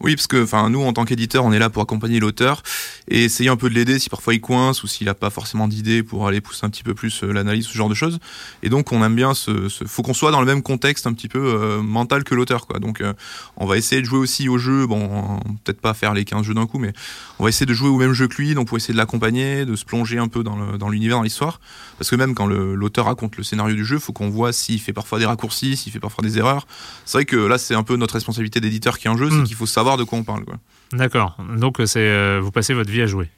Oui, 0.01 0.15
parce 0.15 0.29
que 0.29 0.45
enfin 0.45 0.71
nous 0.71 0.83
en 0.83 0.93
tant 0.93 1.05
qu'éditeur, 1.05 1.45
on 1.45 1.53
est 1.53 1.59
là 1.59 1.71
pour 1.71 1.83
accompagner 1.83 2.21
l'auteur 2.21 2.63
et 3.09 3.25
essayer 3.25 3.51
un 3.51 3.57
peu 3.57 3.69
de 3.69 3.75
l'aider 3.75 3.99
si 3.99 4.09
parfois 4.09 4.33
il 4.33 4.41
coince 4.41 4.85
ou 4.85 4.87
s'il 4.87 5.07
n'a 5.07 5.15
pas 5.15 5.31
forcément 5.31 5.67
d'idées 5.67 6.05
pour 6.05 6.29
aller 6.29 6.41
pousser 6.41 6.65
un 6.65 6.71
petit 6.71 6.85
peu 6.85 6.95
plus 6.95 7.25
euh, 7.25 7.33
l'analyse, 7.33 7.67
ce 7.67 7.77
genre 7.77 7.89
de 7.89 7.95
choses. 7.95 8.21
Et 8.63 8.69
donc 8.69 8.93
on 8.93 9.05
aime 9.05 9.17
bien 9.17 9.35
ce, 9.35 9.69
ce 9.69 9.85
faut 9.85 10.03
qu'on 10.03 10.15
soit 10.15 10.31
dans 10.31 10.41
le 10.41 10.47
même 10.47 10.63
contexte 10.63 11.09
un 11.09 11.13
petit 11.13 11.27
peu 11.27 11.41
euh, 11.41 11.83
mental 11.83 12.23
que 12.23 12.37
l'auteur 12.37 12.69
quoi. 12.69 12.79
Donc 12.79 13.01
euh, 13.01 13.13
on 13.57 13.67
va 13.67 13.77
essayer 13.77 14.01
de 14.01 14.07
jouer 14.07 14.21
aussi 14.21 14.49
au 14.49 14.59
jeu, 14.59 14.87
bon 14.87 15.41
peut-être 15.65 15.81
pas 15.81 15.95
faire 15.95 16.15
les 16.15 16.25
15 16.25 16.45
jeux 16.45 16.55
d'un 16.55 16.67
coup 16.67 16.79
mais 16.79 16.93
on 17.41 17.45
va 17.45 17.49
essayer 17.49 17.67
de 17.67 17.75
jouer 17.75 17.89
au 17.89 17.97
même 17.97 18.13
jeu 18.13 18.29
que 18.29 18.37
lui 18.37 18.55
donc 18.55 18.69
pour 18.69 18.77
essayer 18.77 18.95
de 18.95 18.99
l'accompagner, 18.99 19.65
de 19.65 19.75
se 19.75 19.85
plonger 19.85 20.19
un 20.19 20.29
peu 20.29 20.45
dans 20.45 20.89
l'univers, 20.89 21.17
dans 21.17 21.23
l'histoire 21.23 21.61
parce 21.99 22.11
que 22.11 22.17
même 22.17 22.35
quand 22.35 22.47
l'auteur 22.47 23.07
raconte 23.07 23.37
le 23.37 23.43
scénario 23.43 23.75
du 23.75 23.85
jeu, 23.85 23.99
faut 23.99 24.13
qu'on 24.13 24.31
voit 24.31 24.53
s'il 24.53 24.81
fait 24.81 24.93
parfois 24.93 25.19
des 25.19 25.27
raccourcis, 25.27 25.77
s'il 25.77 25.93
fait 25.93 25.99
parfois 25.99 26.23
des 26.23 26.39
erreurs. 26.39 26.67
C'est 27.05 27.19
vrai 27.19 27.25
que 27.25 27.37
là 27.37 27.59
c'est 27.59 27.75
un 27.75 27.83
peu 27.83 27.97
notre 27.97 28.15
responsabilité 28.15 28.61
d'éditeur 28.61 28.99
qui 28.99 29.09
est 29.09 29.11
en 29.11 29.17
jeu, 29.17 29.29
c'est 29.31 29.37
hmm. 29.37 29.45
qu'il 29.45 29.57
faut 29.57 29.67
savoir 29.67 29.88
de 29.97 30.05
quoi 30.05 30.19
on 30.19 30.25
parle. 30.25 30.45
D'accord. 30.93 31.37
Donc 31.57 31.81
c'est 31.87 32.01
euh, 32.01 32.41
vous 32.43 32.51
passez 32.51 32.75
votre 32.75 32.91
vie 32.91 33.03
à 33.03 33.07
jouer. 33.07 33.31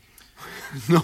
Non. 0.89 1.03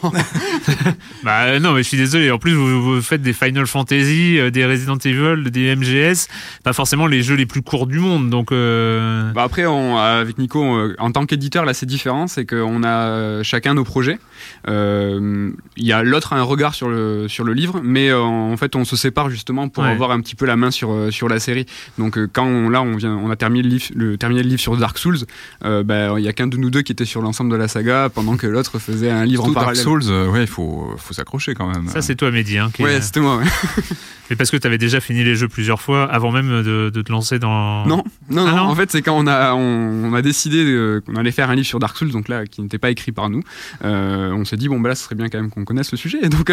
bah 1.24 1.58
non, 1.58 1.72
mais 1.72 1.82
je 1.82 1.88
suis 1.88 1.96
désolé. 1.96 2.30
En 2.30 2.38
plus, 2.38 2.54
vous, 2.54 3.00
faites 3.02 3.22
des 3.22 3.32
Final 3.32 3.66
Fantasy, 3.66 4.38
euh, 4.38 4.50
des 4.50 4.64
Resident 4.64 4.96
Evil, 4.96 5.50
des 5.50 5.74
MGS, 5.74 6.28
pas 6.62 6.72
forcément 6.72 7.06
les 7.06 7.22
jeux 7.22 7.34
les 7.34 7.46
plus 7.46 7.62
courts 7.62 7.86
du 7.86 7.98
monde. 7.98 8.30
Donc. 8.30 8.52
Euh... 8.52 9.32
Bah 9.32 9.42
après, 9.42 9.66
on, 9.66 9.98
avec 9.98 10.38
Nico, 10.38 10.64
en 10.98 11.10
tant 11.10 11.26
qu'éditeur, 11.26 11.64
là, 11.64 11.74
c'est 11.74 11.86
différent, 11.86 12.26
c'est 12.26 12.46
qu'on 12.46 12.82
a 12.84 13.42
chacun 13.42 13.74
nos 13.74 13.84
projets. 13.84 14.18
Il 14.66 15.54
y 15.76 15.92
a 15.92 16.02
l'autre 16.02 16.32
a 16.32 16.36
un 16.36 16.42
regard 16.42 16.74
sur 16.74 16.88
le 16.88 17.28
sur 17.28 17.44
le 17.44 17.52
livre, 17.52 17.80
mais 17.82 18.12
en 18.12 18.56
fait, 18.56 18.76
on 18.76 18.84
se 18.84 18.96
sépare 18.96 19.30
justement 19.30 19.68
pour 19.68 19.84
avoir 19.84 20.10
un 20.10 20.20
petit 20.20 20.34
peu 20.34 20.46
la 20.46 20.56
main 20.56 20.70
sur 20.70 21.12
sur 21.12 21.28
la 21.28 21.40
série. 21.40 21.66
Donc 21.98 22.18
quand 22.32 22.46
on, 22.46 22.68
là, 22.68 22.82
on 22.82 22.96
vient, 22.96 23.14
on 23.16 23.30
a 23.30 23.36
terminé 23.36 23.62
le 23.62 23.68
livre, 23.68 23.86
le, 23.94 24.16
terminé 24.16 24.42
le 24.42 24.48
livre 24.48 24.60
sur 24.60 24.76
Dark 24.76 24.98
Souls. 24.98 25.18
bah, 25.62 26.18
il 26.18 26.24
y 26.24 26.28
a 26.28 26.32
qu'un 26.32 26.46
de 26.46 26.56
nous 26.56 26.70
deux 26.70 26.82
qui 26.82 26.92
était 26.92 27.04
sur 27.04 27.22
l'ensemble 27.22 27.50
de 27.50 27.56
la 27.56 27.68
saga, 27.68 28.08
pendant 28.08 28.36
que 28.36 28.46
l'autre 28.46 28.78
faisait 28.78 29.10
un 29.10 29.24
livre 29.24 29.44
en 29.44 29.52
parallèle. 29.52 29.55
Dark 29.64 29.76
Souls, 29.76 30.02
euh, 30.08 30.28
ouais, 30.28 30.42
il 30.42 30.46
faut, 30.46 30.94
faut 30.96 31.14
s'accrocher 31.14 31.54
quand 31.54 31.66
même. 31.66 31.88
Ça, 31.88 32.02
c'est 32.02 32.14
toi, 32.14 32.30
Mehdi. 32.30 32.58
Hein, 32.58 32.70
ouais, 32.78 33.00
c'était 33.00 33.20
moi. 33.20 33.38
Ouais. 33.38 33.44
Mais 34.30 34.36
parce 34.36 34.50
que 34.50 34.56
tu 34.56 34.66
avais 34.66 34.78
déjà 34.78 35.00
fini 35.00 35.22
les 35.22 35.36
jeux 35.36 35.48
plusieurs 35.48 35.80
fois 35.80 36.04
avant 36.04 36.32
même 36.32 36.62
de, 36.62 36.90
de 36.90 37.02
te 37.02 37.12
lancer 37.12 37.38
dans. 37.38 37.86
Non, 37.86 38.02
non, 38.28 38.46
ah 38.46 38.56
non, 38.56 38.62
En 38.62 38.74
fait, 38.74 38.90
c'est 38.90 39.02
quand 39.02 39.16
on 39.16 39.26
a, 39.26 39.54
on, 39.54 40.12
a 40.14 40.22
décidé 40.22 41.00
qu'on 41.06 41.14
allait 41.16 41.30
faire 41.30 41.50
un 41.50 41.54
livre 41.54 41.66
sur 41.66 41.78
Dark 41.78 41.96
Souls, 41.96 42.10
donc 42.10 42.28
là, 42.28 42.44
qui 42.46 42.60
n'était 42.60 42.78
pas 42.78 42.90
écrit 42.90 43.12
par 43.12 43.30
nous. 43.30 43.42
Euh, 43.84 44.32
on 44.32 44.44
s'est 44.44 44.56
dit, 44.56 44.68
bon, 44.68 44.80
bah 44.80 44.88
là, 44.88 44.94
ce 44.94 45.04
serait 45.04 45.14
bien 45.14 45.28
quand 45.28 45.40
même 45.40 45.50
qu'on 45.50 45.64
connaisse 45.64 45.92
le 45.92 45.98
sujet. 45.98 46.28
Donc, 46.36 46.48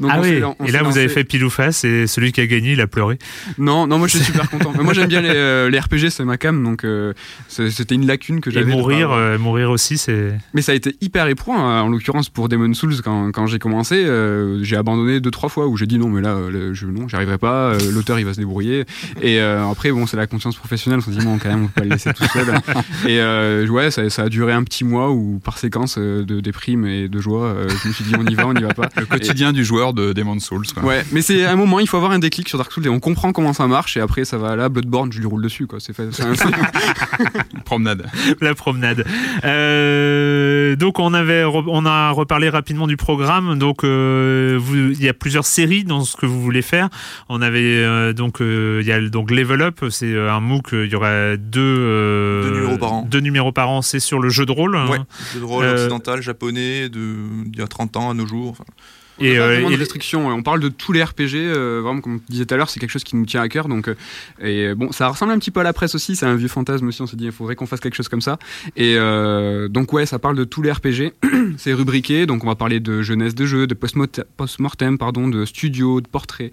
donc 0.00 0.10
ah 0.12 0.20
oui. 0.20 0.42
et 0.66 0.70
là, 0.70 0.82
vous 0.82 0.96
avez 0.98 1.08
fait 1.08 1.24
pile 1.24 1.44
ou 1.44 1.50
face, 1.50 1.84
et 1.84 2.06
celui 2.06 2.30
qui 2.30 2.40
a 2.40 2.46
gagné, 2.46 2.72
il 2.72 2.80
a 2.80 2.86
pleuré. 2.86 3.18
Non, 3.58 3.86
non, 3.86 3.98
moi, 3.98 4.06
je 4.06 4.16
suis 4.18 4.26
super 4.26 4.48
content. 4.50 4.72
moi, 4.82 4.92
j'aime 4.92 5.08
bien 5.08 5.22
les, 5.22 5.70
les, 5.70 5.80
RPG, 5.80 6.10
c'est 6.10 6.24
ma 6.24 6.36
cam, 6.36 6.62
donc 6.62 6.86
c'était 7.48 7.94
une 7.94 8.06
lacune 8.06 8.40
que 8.40 8.50
j'avais. 8.50 8.70
Et 8.70 8.74
mourir, 8.74 9.10
mourir 9.38 9.70
aussi, 9.70 9.98
c'est. 9.98 10.38
Mais 10.52 10.62
ça 10.62 10.72
a 10.72 10.74
été 10.74 10.94
hyper 11.00 11.26
éprouvant, 11.26 11.58
hein, 11.58 11.82
en 11.82 11.88
l'occurrence 11.88 12.28
pour 12.28 12.43
Demon 12.48 12.72
Souls, 12.74 13.02
quand, 13.02 13.32
quand 13.32 13.46
j'ai 13.46 13.58
commencé, 13.58 14.04
euh, 14.04 14.62
j'ai 14.62 14.76
abandonné 14.76 15.20
deux 15.20 15.30
trois 15.30 15.48
fois 15.48 15.66
où 15.66 15.76
j'ai 15.76 15.86
dit 15.86 15.98
non, 15.98 16.08
mais 16.08 16.20
là, 16.20 16.36
je, 16.72 16.86
non, 16.86 17.08
j'y 17.08 17.16
arriverai 17.16 17.38
pas. 17.38 17.72
Euh, 17.72 17.78
l'auteur, 17.92 18.18
il 18.18 18.24
va 18.24 18.34
se 18.34 18.38
débrouiller. 18.38 18.84
Et 19.20 19.40
euh, 19.40 19.68
après, 19.68 19.90
bon, 19.90 20.06
c'est 20.06 20.16
la 20.16 20.26
conscience 20.26 20.56
professionnelle. 20.56 21.00
On 21.00 21.02
se 21.02 21.18
dit 21.18 21.24
bon, 21.24 21.38
quand 21.38 21.48
même, 21.48 21.64
on 21.64 21.66
peut 21.66 21.80
pas 21.80 21.84
le 21.84 21.90
laisser 21.90 22.12
tout 22.12 22.24
seul. 22.24 22.46
Et 23.08 23.68
ouais, 23.68 23.90
ça, 23.90 24.08
ça, 24.10 24.22
a 24.22 24.28
duré 24.28 24.52
un 24.52 24.64
petit 24.64 24.84
mois 24.84 25.10
où 25.10 25.40
par 25.44 25.58
séquence 25.58 25.98
de 25.98 26.40
déprime 26.40 26.86
et 26.86 27.08
de 27.08 27.20
joie, 27.20 27.54
je 27.68 27.88
me 27.88 27.92
suis 27.92 28.04
dit 28.04 28.14
on 28.18 28.24
y 28.24 28.34
va, 28.34 28.46
on 28.46 28.54
y 28.54 28.62
va 28.62 28.74
pas. 28.74 28.88
Le 28.96 29.06
quotidien 29.06 29.52
du 29.52 29.64
joueur 29.64 29.92
de 29.92 30.12
Demon 30.12 30.38
Souls. 30.38 30.66
Quoi. 30.72 30.84
Ouais, 30.84 31.04
mais 31.12 31.22
c'est 31.22 31.44
un 31.44 31.56
moment, 31.56 31.80
il 31.80 31.88
faut 31.88 31.96
avoir 31.96 32.12
un 32.12 32.18
déclic 32.18 32.48
sur 32.48 32.58
Dark 32.58 32.72
Souls 32.72 32.86
et 32.86 32.90
on 32.90 33.00
comprend 33.00 33.32
comment 33.32 33.52
ça 33.52 33.66
marche. 33.66 33.96
Et 33.96 34.00
après, 34.00 34.24
ça 34.24 34.38
va 34.38 34.56
là, 34.56 34.68
Bloodborne, 34.68 35.12
je 35.12 35.18
lui 35.18 35.26
roule 35.26 35.42
dessus, 35.42 35.66
quoi. 35.66 35.78
C'est 35.80 35.92
fait. 35.92 36.08
promenade. 37.64 38.06
La 38.40 38.54
promenade. 38.54 39.04
donc 40.78 40.98
on 40.98 41.14
avait, 41.14 41.44
on 41.44 41.86
a 41.86 42.10
reparlé 42.10 42.33
rapidement 42.42 42.86
du 42.86 42.96
programme. 42.96 43.58
Donc, 43.58 43.84
euh, 43.84 44.60
il 44.70 45.02
y 45.02 45.08
a 45.08 45.14
plusieurs 45.14 45.46
séries 45.46 45.84
dans 45.84 46.04
ce 46.04 46.16
que 46.16 46.26
vous 46.26 46.40
voulez 46.40 46.62
faire. 46.62 46.88
On 47.28 47.40
avait 47.42 47.60
euh, 47.62 48.12
donc, 48.12 48.40
euh, 48.40 48.80
il 48.82 48.86
y 48.86 48.92
a 48.92 49.00
donc 49.08 49.30
Level 49.30 49.62
Up, 49.62 49.84
c'est 49.90 50.16
un 50.16 50.40
MOOC. 50.40 50.68
Il 50.72 50.90
y 50.90 50.96
aurait 50.96 51.36
deux, 51.36 52.42
deux 52.42 52.50
numéros 52.50 52.78
par 52.78 52.92
an. 52.92 53.06
Deux 53.08 53.20
numéros 53.20 53.52
par 53.52 53.70
an. 53.70 53.82
C'est 53.82 54.00
sur 54.00 54.18
le 54.18 54.28
jeu 54.28 54.46
de 54.46 54.52
rôle. 54.52 54.76
Ouais, 54.76 54.98
jeu 55.32 55.40
de 55.40 55.44
rôle 55.44 55.64
occidental, 55.64 56.22
japonais, 56.22 56.88
de, 56.88 57.16
il 57.52 57.58
y 57.58 57.62
a 57.62 57.66
30 57.66 57.96
ans 57.96 58.10
à 58.10 58.14
nos 58.14 58.26
jours. 58.26 58.56
On 59.18 59.24
et, 59.24 59.36
de 59.36 59.76
restrictions. 59.76 60.28
On 60.28 60.42
parle 60.42 60.60
de 60.60 60.68
tous 60.68 60.92
les 60.92 61.02
RPG. 61.02 61.52
vraiment, 61.82 62.00
comme 62.00 62.20
je 62.28 62.32
disais 62.32 62.46
tout 62.46 62.54
à 62.54 62.56
l'heure, 62.56 62.70
c'est 62.70 62.80
quelque 62.80 62.90
chose 62.90 63.04
qui 63.04 63.16
nous 63.16 63.26
tient 63.26 63.42
à 63.42 63.48
cœur. 63.48 63.68
Donc, 63.68 63.90
et 64.42 64.74
bon, 64.74 64.92
ça 64.92 65.08
ressemble 65.08 65.32
un 65.32 65.38
petit 65.38 65.50
peu 65.50 65.60
à 65.60 65.64
la 65.64 65.72
presse 65.72 65.94
aussi. 65.94 66.16
C'est 66.16 66.26
un 66.26 66.36
vieux 66.36 66.48
fantasme 66.48 66.86
aussi. 66.88 67.02
On 67.02 67.06
s'est 67.06 67.16
dit, 67.16 67.26
il 67.26 67.32
faudrait 67.32 67.56
qu'on 67.56 67.66
fasse 67.66 67.80
quelque 67.80 67.96
chose 67.96 68.08
comme 68.08 68.20
ça. 68.20 68.38
Et 68.76 68.96
donc, 69.68 69.92
ouais, 69.92 70.06
ça 70.06 70.18
parle 70.18 70.36
de 70.36 70.44
tous 70.44 70.62
les 70.62 70.72
RPG. 70.72 71.12
c'est 71.58 71.72
rubriqué, 71.72 72.26
donc 72.26 72.44
on 72.44 72.46
va 72.46 72.54
parler 72.54 72.80
de 72.80 73.02
jeunesse 73.02 73.34
de 73.34 73.46
jeu, 73.46 73.66
de 73.66 73.74
post-mortem, 73.74 74.98
pardon, 74.98 75.28
de 75.28 75.44
studio, 75.44 76.00
de 76.00 76.08
portrait. 76.08 76.50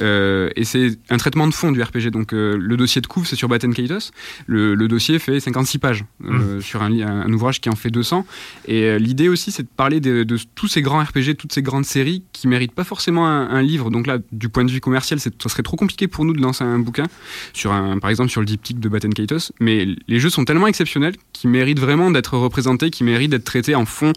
Euh, 0.00 0.50
et 0.56 0.64
c'est 0.64 0.98
un 1.10 1.16
traitement 1.16 1.46
de 1.46 1.54
fond 1.54 1.72
du 1.72 1.82
RPG. 1.82 2.10
Donc 2.10 2.32
euh, 2.32 2.56
le 2.58 2.76
dossier 2.76 3.00
de 3.00 3.06
couve, 3.06 3.26
c'est 3.26 3.36
sur 3.36 3.48
Batten 3.48 3.74
Kaitos. 3.74 4.10
Le, 4.46 4.76
dossier 4.88 5.18
fait 5.18 5.38
56 5.38 5.78
pages 5.78 6.04
euh, 6.24 6.58
mmh. 6.58 6.62
sur 6.62 6.82
un, 6.82 6.92
un, 7.00 7.32
ouvrage 7.32 7.60
qui 7.60 7.68
en 7.68 7.76
fait 7.76 7.90
200. 7.90 8.24
Et 8.66 8.98
l'idée 8.98 9.28
aussi, 9.28 9.52
c'est 9.52 9.64
de 9.64 9.68
parler 9.68 10.00
de, 10.00 10.24
tous 10.54 10.68
ces 10.68 10.82
grands 10.82 11.02
RPG, 11.02 11.36
toutes 11.36 11.52
ces 11.52 11.62
grandes 11.62 11.84
séries 11.84 11.97
qui 12.32 12.48
méritent 12.48 12.72
pas 12.72 12.84
forcément 12.84 13.26
un, 13.26 13.62
livre. 13.62 13.90
Donc 13.90 14.06
là, 14.06 14.18
du 14.32 14.48
point 14.48 14.64
de 14.64 14.70
vue 14.70 14.80
commercial, 14.80 15.18
ça 15.20 15.30
serait 15.46 15.62
trop 15.62 15.76
compliqué 15.76 16.08
pour 16.08 16.24
nous 16.24 16.32
de 16.32 16.40
lancer 16.40 16.64
un 16.64 16.78
bouquin, 16.78 17.06
sur 17.52 17.72
un, 17.72 17.98
par 17.98 18.10
exemple 18.10 18.30
sur 18.30 18.40
le 18.40 18.46
diptyque 18.46 18.80
de 18.80 18.88
Batten 18.88 19.12
Kaitos. 19.12 19.52
Mais 19.60 19.86
les 20.06 20.20
jeux 20.20 20.30
sont 20.30 20.44
tellement 20.44 20.66
exceptionnels 20.66 21.14
qu'ils 21.32 21.50
méritent 21.50 21.80
vraiment 21.80 22.10
d'être 22.10 22.36
représentés, 22.36 22.90
qui 22.90 23.04
méritent 23.04 23.30
d'être 23.30 23.44
traités 23.44 23.74
en 23.74 23.84
fond 23.84 24.12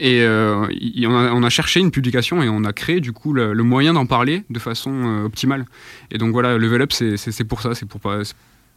et 0.00 0.22
euh, 0.22 0.66
on, 1.04 1.42
a, 1.42 1.50
cherché 1.50 1.78
une 1.78 1.90
publication 1.90 2.42
et 2.42 2.48
on 2.48 2.64
a 2.64 2.72
créé 2.72 3.00
du 3.00 3.12
coup 3.12 3.34
le, 3.34 3.54
moyen 3.62 3.92
d'en 3.92 4.06
parler 4.06 4.44
de 4.48 4.58
façon 4.58 4.90
euh, 4.92 5.24
optimale. 5.24 5.66
Et 6.10 6.16
donc 6.16 6.32
voilà, 6.32 6.56
Level 6.56 6.80
Up, 6.80 6.92
c'est 6.92 7.44
pour 7.44 7.60
ça. 7.60 7.74
C'est 7.74 7.86
pour 7.86 8.00
pas. 8.00 8.22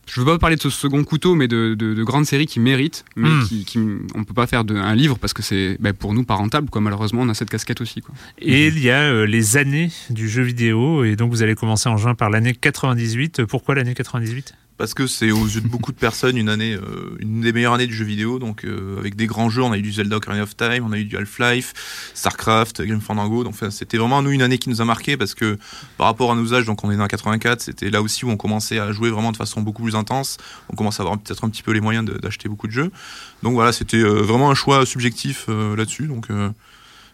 Je 0.05 0.19
veux 0.19 0.25
pas 0.25 0.37
parler 0.37 0.55
de 0.55 0.61
ce 0.61 0.69
second 0.69 1.03
couteau, 1.03 1.35
mais 1.35 1.47
de, 1.47 2.03
grandes 2.03 2.25
séries 2.25 2.45
qui 2.45 2.59
méritent, 2.59 3.05
mais 3.15 3.29
hmm. 3.29 3.63
qui, 3.65 3.79
on 4.15 4.23
peut 4.23 4.33
pas 4.33 4.47
faire 4.47 4.63
de, 4.63 4.75
un 4.75 4.95
livre 4.95 5.17
parce 5.17 5.33
que 5.33 5.41
c'est 5.41 5.77
ben, 5.79 5.93
pour 5.93 6.13
nous 6.13 6.23
pas 6.23 6.35
rentable. 6.35 6.69
Quoi. 6.69 6.81
Malheureusement, 6.81 7.21
on 7.21 7.29
a 7.29 7.33
cette 7.33 7.49
casquette 7.49 7.81
aussi. 7.81 8.01
Quoi. 8.01 8.13
Et 8.39 8.67
il 8.67 8.79
y 8.79 8.89
a 8.89 9.01
euh, 9.01 9.25
les 9.25 9.57
années 9.57 9.89
du 10.09 10.27
jeu 10.29 10.43
vidéo, 10.43 11.03
et 11.03 11.15
donc 11.15 11.31
vous 11.31 11.41
allez 11.41 11.55
commencer 11.55 11.89
en 11.89 11.97
juin 11.97 12.15
par 12.15 12.29
l'année 12.29 12.53
98. 12.53 13.45
Pourquoi 13.45 13.75
l'année 13.75 13.93
98 13.93 14.53
parce 14.77 14.93
que 14.93 15.07
c'est 15.07 15.31
aux 15.31 15.45
yeux 15.45 15.61
de 15.61 15.67
beaucoup 15.67 15.91
de 15.91 15.97
personnes 15.97 16.37
une 16.37 16.49
année, 16.49 16.73
euh, 16.73 17.15
une 17.19 17.41
des 17.41 17.53
meilleures 17.53 17.73
années 17.73 17.87
du 17.87 17.93
jeu 17.93 18.05
vidéo. 18.05 18.39
Donc 18.39 18.65
euh, 18.65 18.97
avec 18.97 19.15
des 19.15 19.27
grands 19.27 19.49
jeux, 19.49 19.61
on 19.61 19.71
a 19.71 19.77
eu 19.77 19.81
du 19.81 19.91
Zelda 19.91 20.17
Ocarina 20.17 20.43
of 20.43 20.55
Time, 20.55 20.85
on 20.85 20.91
a 20.91 20.97
eu 20.97 21.05
du 21.05 21.17
Half-Life, 21.17 22.11
Starcraft, 22.13 22.81
Game 22.81 23.01
Fandango. 23.01 23.43
Donc 23.43 23.55
c'était 23.69 23.97
vraiment 23.97 24.21
nous 24.21 24.31
une 24.31 24.41
année 24.41 24.57
qui 24.57 24.69
nous 24.69 24.81
a 24.81 24.85
marqué 24.85 25.17
parce 25.17 25.33
que 25.33 25.57
par 25.97 26.07
rapport 26.07 26.31
à 26.31 26.35
nos 26.35 26.53
âges, 26.53 26.65
donc 26.65 26.83
on 26.83 26.91
est 26.91 26.97
né 26.97 27.03
en 27.03 27.07
84, 27.07 27.61
c'était 27.61 27.89
là 27.89 28.01
aussi 28.01 28.25
où 28.25 28.29
on 28.29 28.37
commençait 28.37 28.79
à 28.79 28.91
jouer 28.91 29.09
vraiment 29.09 29.31
de 29.31 29.37
façon 29.37 29.61
beaucoup 29.61 29.83
plus 29.83 29.95
intense. 29.95 30.37
On 30.69 30.75
commence 30.75 30.99
à 30.99 31.03
avoir 31.03 31.19
peut-être 31.19 31.43
un 31.43 31.49
petit 31.49 31.63
peu 31.63 31.71
les 31.71 31.81
moyens 31.81 32.05
d'acheter 32.05 32.49
beaucoup 32.49 32.67
de 32.67 32.73
jeux. 32.73 32.91
Donc 33.43 33.53
voilà, 33.53 33.71
c'était 33.71 33.97
euh, 33.97 34.21
vraiment 34.21 34.49
un 34.49 34.55
choix 34.55 34.85
subjectif 34.85 35.47
là-dessus. 35.47 36.07
Donc 36.07 36.27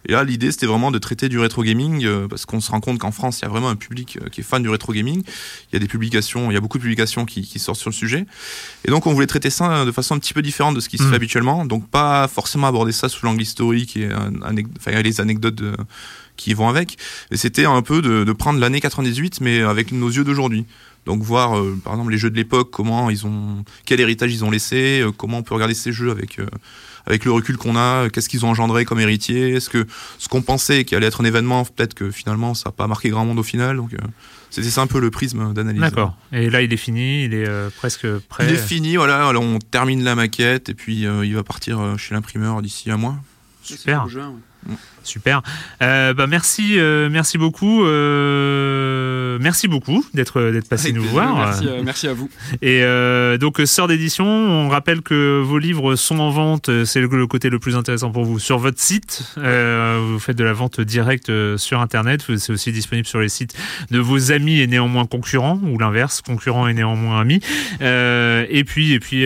et 0.07 0.13
là, 0.13 0.23
l'idée, 0.23 0.51
c'était 0.51 0.65
vraiment 0.65 0.91
de 0.91 0.97
traiter 0.97 1.27
du 1.27 1.39
rétro 1.39 1.63
gaming, 1.63 2.05
euh, 2.05 2.27
parce 2.27 2.45
qu'on 2.45 2.61
se 2.61 2.71
rend 2.71 2.79
compte 2.79 2.99
qu'en 2.99 3.11
France, 3.11 3.39
il 3.39 3.43
y 3.43 3.45
a 3.45 3.49
vraiment 3.49 3.69
un 3.69 3.75
public 3.75 4.17
euh, 4.21 4.29
qui 4.29 4.41
est 4.41 4.43
fan 4.43 4.63
du 4.63 4.69
rétro 4.69 4.93
gaming. 4.93 5.23
Il 5.23 5.73
y 5.73 5.75
a 5.75 5.79
des 5.79 5.87
publications, 5.87 6.49
il 6.49 6.53
y 6.53 6.57
a 6.57 6.61
beaucoup 6.61 6.77
de 6.77 6.83
publications 6.83 7.25
qui, 7.25 7.43
sortent 7.59 7.79
sur 7.79 7.89
le 7.89 7.95
sujet. 7.95 8.25
Et 8.85 8.91
donc, 8.91 9.07
on 9.07 9.13
voulait 9.13 9.27
traiter 9.27 9.49
ça 9.49 9.71
euh, 9.71 9.85
de 9.85 9.91
façon 9.91 10.15
un 10.15 10.19
petit 10.19 10.33
peu 10.33 10.41
différente 10.41 10.75
de 10.75 10.79
ce 10.79 10.87
qui 10.87 10.97
se 10.97 11.03
mmh. 11.03 11.09
fait 11.09 11.15
habituellement. 11.15 11.65
Donc, 11.65 11.89
pas 11.89 12.27
forcément 12.27 12.67
aborder 12.67 12.93
ça 12.93 13.09
sous 13.09 13.25
l'angle 13.25 13.41
historique 13.41 13.97
et 13.97 14.09
enfin, 14.13 15.01
les 15.01 15.21
anecdotes 15.21 15.61
qui 16.37 16.53
vont 16.53 16.69
avec. 16.69 16.97
Et 17.31 17.37
c'était 17.37 17.65
un 17.65 17.81
peu 17.81 18.01
de, 18.01 18.31
prendre 18.31 18.59
l'année 18.59 18.79
98, 18.79 19.41
mais 19.41 19.61
avec 19.61 19.91
nos 19.91 20.09
yeux 20.09 20.23
d'aujourd'hui. 20.23 20.65
Donc 21.05 21.23
voir 21.23 21.51
par 21.83 21.93
exemple 21.93 22.11
les 22.11 22.17
jeux 22.17 22.29
de 22.29 22.35
l'époque, 22.35 22.69
comment 22.71 23.09
ils 23.09 23.25
ont, 23.25 23.63
quel 23.85 23.99
héritage 23.99 24.31
ils 24.31 24.45
ont 24.45 24.51
laissé, 24.51 25.03
comment 25.17 25.39
on 25.39 25.43
peut 25.43 25.55
regarder 25.55 25.73
ces 25.73 25.91
jeux 25.91 26.11
avec 26.11 26.39
avec 27.09 27.25
le 27.25 27.31
recul 27.31 27.57
qu'on 27.57 27.75
a, 27.75 28.09
qu'est-ce 28.09 28.29
qu'ils 28.29 28.45
ont 28.45 28.49
engendré 28.49 28.85
comme 28.85 28.99
héritier 28.99 29.55
Est-ce 29.55 29.69
que 29.69 29.85
ce 30.19 30.29
qu'on 30.29 30.41
pensait 30.41 30.85
qui 30.85 30.95
allait 30.95 31.07
être 31.07 31.21
un 31.21 31.25
événement, 31.25 31.65
peut-être 31.65 31.95
que 31.95 32.11
finalement 32.11 32.53
ça 32.53 32.69
n'a 32.69 32.73
pas 32.73 32.87
marqué 32.87 33.09
grand 33.09 33.25
monde 33.25 33.39
au 33.39 33.43
final 33.43 33.77
Donc 33.77 33.93
euh, 33.93 33.97
c'était 34.49 34.69
ça 34.69 34.81
un 34.81 34.87
peu 34.87 34.99
le 34.99 35.09
prisme 35.09 35.53
d'analyse. 35.53 35.81
D'accord. 35.81 36.15
Et 36.31 36.49
là 36.49 36.61
il 36.61 36.71
est 36.71 36.77
fini, 36.77 37.25
il 37.25 37.33
est 37.33 37.47
euh, 37.47 37.69
presque 37.75 38.07
prêt. 38.29 38.45
Il 38.47 38.53
est 38.53 38.57
fini, 38.57 38.95
voilà. 38.95 39.27
Alors, 39.27 39.43
on 39.43 39.59
termine 39.59 40.03
la 40.03 40.15
maquette 40.15 40.69
et 40.69 40.75
puis 40.75 41.05
euh, 41.05 41.25
il 41.25 41.35
va 41.35 41.43
partir 41.43 41.97
chez 41.97 42.13
l'imprimeur 42.13 42.61
d'ici 42.61 42.91
un 42.91 42.97
mois. 42.97 43.17
Super. 43.63 44.07
Super. 44.07 44.31
Euh, 45.81 46.13
bah 46.13 46.27
merci, 46.27 46.79
euh, 46.79 47.09
merci 47.09 47.37
beaucoup. 47.37 47.85
Euh, 47.85 49.37
merci 49.41 49.67
beaucoup 49.67 50.05
d'être 50.13 50.51
d'être 50.51 50.67
passé 50.67 50.91
nous 50.91 51.03
voir. 51.03 51.35
Merci, 51.35 51.67
merci, 51.83 52.07
à 52.07 52.13
vous. 52.13 52.29
Et 52.61 52.83
donc 53.39 53.61
sœur 53.65 53.87
d'édition, 53.87 54.25
on 54.25 54.69
rappelle 54.69 55.01
que 55.01 55.41
vos 55.41 55.57
livres 55.57 55.95
sont 55.95 56.19
en 56.19 56.29
vente. 56.29 56.69
C'est 56.85 57.01
le, 57.01 57.27
côté 57.27 57.49
le 57.49 57.59
plus 57.59 57.75
intéressant 57.75 58.11
pour 58.11 58.25
vous 58.25 58.39
sur 58.39 58.57
votre 58.57 58.79
site. 58.79 59.33
vous 59.35 60.19
faites 60.19 60.37
de 60.37 60.43
la 60.43 60.53
vente 60.53 60.81
directe 60.81 61.31
sur 61.57 61.79
Internet. 61.81 62.23
C'est 62.37 62.53
aussi 62.53 62.71
disponible 62.71 63.07
sur 63.07 63.19
les 63.19 63.29
sites 63.29 63.55
de 63.91 63.99
vos 63.99 64.31
amis 64.31 64.59
et 64.59 64.67
néanmoins 64.67 65.05
concurrents 65.05 65.59
ou 65.63 65.77
l'inverse, 65.77 66.21
concurrents 66.21 66.67
et 66.67 66.73
néanmoins 66.73 67.19
amis. 67.21 67.41
et 67.81 68.63
puis 68.65 68.93
et 68.93 68.99
puis 68.99 69.25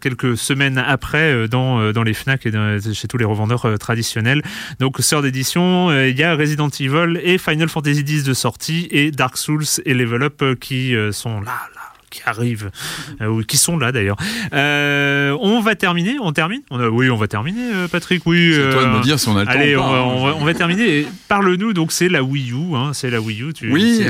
quelques 0.00 0.36
semaines 0.36 0.78
après 0.78 1.48
dans 1.48 1.92
dans 1.92 2.02
les 2.02 2.14
Fnac 2.14 2.46
et 2.46 2.52
chez 2.92 3.08
tous 3.08 3.18
les 3.18 3.24
revendeurs 3.24 3.78
traditionnels. 3.78 4.42
Donc 4.80 5.00
sœur 5.06 5.22
d'édition, 5.22 5.90
euh, 5.90 6.08
il 6.08 6.18
y 6.18 6.24
a 6.24 6.34
Resident 6.34 6.68
Evil 6.68 7.20
et 7.22 7.38
Final 7.38 7.68
Fantasy 7.68 8.00
X 8.00 8.24
de 8.24 8.34
sortie 8.34 8.88
et 8.90 9.12
Dark 9.12 9.36
Souls 9.36 9.64
et 9.84 9.94
Level 9.94 10.24
Up 10.24 10.42
euh, 10.42 10.54
qui 10.56 10.96
euh, 10.96 11.12
sont 11.12 11.40
là, 11.40 11.52
là 11.74 11.82
qui 12.10 12.22
arrivent, 12.24 12.70
ou 13.20 13.42
qui 13.42 13.56
sont 13.56 13.76
là 13.76 13.92
d'ailleurs. 13.92 14.16
on 14.52 15.60
va 15.60 15.74
terminer, 15.74 16.16
on 16.20 16.32
termine? 16.32 16.62
On 16.70 16.80
a, 16.80 16.88
Oui, 16.88 17.10
on 17.10 17.16
va 17.16 17.28
terminer, 17.28 17.86
Patrick. 17.90 18.22
Oui. 18.26 18.52
C'est 18.54 18.70
toi 18.70 18.84
de 18.84 18.88
me 18.88 19.02
dire 19.02 19.20
si 19.20 19.28
on 19.28 19.36
a 19.36 19.44
le 19.44 19.50
allez, 19.50 19.74
temps. 19.74 19.92
Allez, 19.92 20.34
on, 20.40 20.44
va, 20.44 20.54
terminer. 20.54 21.06
Parle-nous, 21.28 21.72
donc 21.72 21.92
c'est 21.92 22.08
la 22.08 22.22
Wii 22.22 22.52
U, 22.52 22.74
hein, 22.74 22.92
c'est 22.94 23.10
la 23.10 23.20
Wii 23.20 23.42
U. 23.42 23.52
Tu, 23.52 23.70
oui. 23.70 24.02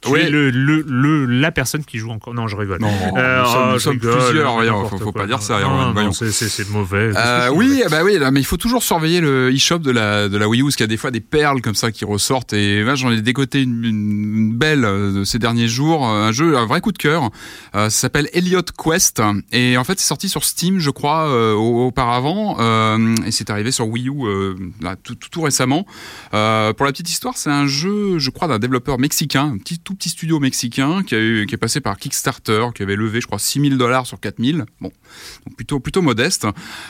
Tu 0.00 0.16
es 0.16 0.30
le, 0.30 0.50
le, 0.50 0.84
le, 0.86 1.24
la 1.26 1.50
personne 1.50 1.84
qui 1.84 1.98
joue 1.98 2.10
encore. 2.10 2.34
Non, 2.34 2.48
je 2.48 2.56
rigole. 2.56 2.80
Non, 2.80 2.88
euh, 3.16 3.42
nous 3.42 3.48
sommes, 3.48 3.72
nous 3.72 3.78
sommes 3.78 3.98
plusieurs. 3.98 4.64
Il 4.64 4.88
faut, 4.88 4.98
faut 4.98 5.12
pas 5.12 5.26
dire 5.26 5.42
ça. 5.42 5.58
C'est 6.30 6.70
mauvais. 6.70 7.12
Euh, 7.16 7.50
oui, 7.52 7.82
bah 7.90 8.02
oui, 8.04 8.18
là, 8.18 8.30
mais 8.30 8.40
il 8.40 8.46
faut 8.46 8.56
toujours 8.56 8.82
surveiller 8.82 9.20
le 9.20 9.52
eShop 9.52 9.78
de 9.78 9.90
la 9.90 10.28
de 10.28 10.36
la 10.36 10.48
Wii 10.48 10.62
U, 10.62 10.64
parce 10.64 10.76
qu'il 10.76 10.84
y 10.84 10.88
a 10.88 10.88
des 10.88 10.96
fois 10.96 11.10
des 11.10 11.20
perles 11.20 11.60
comme 11.62 11.74
ça 11.74 11.90
qui 11.90 12.04
ressortent. 12.04 12.52
Et 12.52 12.82
là, 12.82 12.94
j'en 12.94 13.10
ai 13.10 13.20
décoté 13.20 13.62
une, 13.62 13.84
une, 13.84 14.56
belle 14.56 14.84
euh, 14.84 15.12
de 15.12 15.24
ces 15.24 15.38
derniers 15.38 15.68
jours. 15.68 16.06
Un 16.06 16.32
jeu, 16.32 16.56
un 16.56 16.66
vrai 16.66 16.80
coup 16.80 16.92
de 16.92 16.98
cœur. 16.98 17.30
Euh, 17.74 17.90
ça 17.90 18.00
s'appelle 18.00 18.28
Elliot 18.32 18.62
Quest, 18.62 19.22
et 19.52 19.76
en 19.76 19.84
fait, 19.84 19.98
c'est 19.98 20.06
sorti 20.06 20.28
sur 20.28 20.44
Steam, 20.44 20.78
je 20.78 20.90
crois, 20.90 21.28
euh, 21.28 21.54
auparavant, 21.54 22.56
euh, 22.60 23.14
et 23.26 23.30
c'est 23.30 23.50
arrivé 23.50 23.70
sur 23.70 23.88
Wii 23.88 24.08
U 24.08 24.14
là, 24.80 24.96
tout, 24.96 25.14
tout, 25.14 25.28
tout, 25.30 25.42
récemment. 25.42 25.84
pour 26.30 26.38
la 26.38 26.92
petite 26.92 27.10
histoire, 27.10 27.36
c'est 27.36 27.50
un 27.50 27.66
jeu, 27.66 28.18
je 28.18 28.30
crois, 28.30 28.48
d'un 28.48 28.58
développeur 28.58 28.98
mexicain, 28.98 29.52
un 29.54 29.58
petit 29.58 29.78
tout 29.88 29.94
petit 29.94 30.10
studio 30.10 30.38
mexicain 30.38 31.02
qui, 31.02 31.14
a 31.14 31.18
eu, 31.18 31.46
qui 31.46 31.54
est 31.54 31.58
passé 31.58 31.80
par 31.80 31.96
Kickstarter, 31.96 32.66
qui 32.74 32.82
avait 32.82 32.94
levé, 32.94 33.22
je 33.22 33.26
crois, 33.26 33.38
6000 33.38 33.78
dollars 33.78 34.06
sur 34.06 34.20
4000. 34.20 34.66
Bon, 34.82 34.92
donc 35.46 35.56
plutôt, 35.56 35.80
plutôt 35.80 36.02
modeste. 36.02 36.46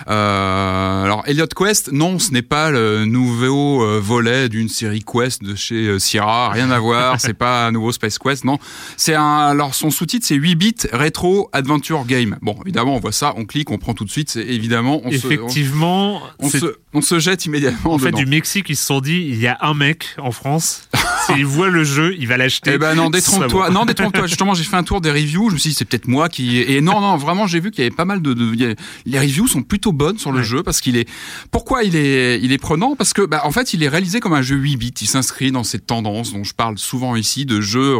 Euh, 0.08 1.04
alors, 1.04 1.22
Elliot 1.28 1.46
Quest, 1.46 1.92
non, 1.92 2.18
ce 2.18 2.32
n'est 2.32 2.42
pas 2.42 2.72
le 2.72 3.04
nouveau 3.04 3.84
euh, 3.84 4.00
volet 4.00 4.48
d'une 4.48 4.68
série 4.68 5.04
Quest 5.04 5.44
de 5.44 5.54
chez 5.54 5.86
euh, 5.86 6.00
Sierra, 6.00 6.50
rien 6.50 6.72
à 6.72 6.80
voir, 6.80 7.20
c'est 7.20 7.34
pas 7.34 7.68
un 7.68 7.70
nouveau 7.70 7.92
Space 7.92 8.18
Quest, 8.18 8.44
non. 8.44 8.58
C'est 8.96 9.14
un, 9.14 9.46
alors 9.46 9.76
son 9.76 9.92
sous-titre, 9.92 10.26
c'est 10.26 10.34
8 10.34 10.56
bits 10.56 10.74
Retro 10.92 11.50
Adventure 11.52 12.04
Game. 12.04 12.36
Bon, 12.42 12.56
évidemment, 12.64 12.96
on 12.96 13.00
voit 13.00 13.12
ça, 13.12 13.32
on 13.36 13.44
clique, 13.44 13.70
on 13.70 13.78
prend 13.78 13.94
tout 13.94 14.06
de 14.06 14.10
suite, 14.10 14.30
c'est 14.30 14.42
évidemment, 14.42 15.02
on 15.04 15.10
Effectivement, 15.10 16.18
se, 16.18 16.24
on, 16.40 16.46
on, 16.46 16.50
se, 16.50 16.76
on, 16.94 17.00
se, 17.00 17.20
jette 17.20 17.46
immédiatement. 17.46 17.92
En 17.92 17.98
fait, 18.00 18.10
du 18.10 18.26
Mexique, 18.26 18.66
ils 18.70 18.76
se 18.76 18.86
sont 18.86 19.00
dit, 19.00 19.24
il 19.30 19.38
y 19.38 19.46
a 19.46 19.56
un 19.60 19.74
mec 19.74 20.16
en 20.18 20.32
France 20.32 20.88
S'il 21.34 21.46
voit 21.46 21.68
le 21.68 21.84
jeu, 21.84 22.14
il 22.18 22.26
va 22.26 22.36
l'acheter. 22.36 22.72
Eh 22.74 22.78
ben 22.78 22.94
non, 22.94 23.10
détrompe-toi. 23.10 23.70
Non, 23.70 23.84
détrompe-toi. 23.84 24.26
Justement, 24.26 24.54
j'ai 24.54 24.64
fait 24.64 24.76
un 24.76 24.82
tour 24.82 25.00
des 25.00 25.10
reviews. 25.10 25.48
Je 25.50 25.54
me 25.54 25.58
suis 25.58 25.70
dit, 25.70 25.76
c'est 25.76 25.84
peut-être 25.84 26.08
moi 26.08 26.28
qui. 26.28 26.58
Et 26.58 26.80
non, 26.80 27.00
non, 27.00 27.16
vraiment, 27.16 27.46
j'ai 27.46 27.60
vu 27.60 27.70
qu'il 27.70 27.84
y 27.84 27.86
avait 27.86 27.94
pas 27.94 28.04
mal 28.04 28.22
de. 28.22 28.34
de... 28.34 28.76
Les 29.06 29.18
reviews 29.18 29.46
sont 29.46 29.62
plutôt 29.62 29.92
bonnes 29.92 30.18
sur 30.18 30.32
le 30.32 30.38
ouais. 30.38 30.44
jeu 30.44 30.62
parce 30.62 30.80
qu'il 30.80 30.96
est. 30.96 31.08
Pourquoi 31.50 31.84
il 31.84 31.96
est, 31.96 32.40
il 32.40 32.52
est 32.52 32.58
prenant? 32.58 32.96
Parce 32.96 33.12
que, 33.12 33.22
bah, 33.22 33.42
en 33.44 33.50
fait, 33.50 33.74
il 33.74 33.82
est 33.82 33.88
réalisé 33.88 34.20
comme 34.20 34.34
un 34.34 34.42
jeu 34.42 34.56
8 34.56 34.76
bits. 34.76 34.94
Il 35.00 35.08
s'inscrit 35.08 35.52
dans 35.52 35.64
cette 35.64 35.86
tendance 35.86 36.32
dont 36.32 36.44
je 36.44 36.54
parle 36.54 36.78
souvent 36.78 37.16
ici 37.16 37.44
de 37.44 37.60
jeux 37.60 37.96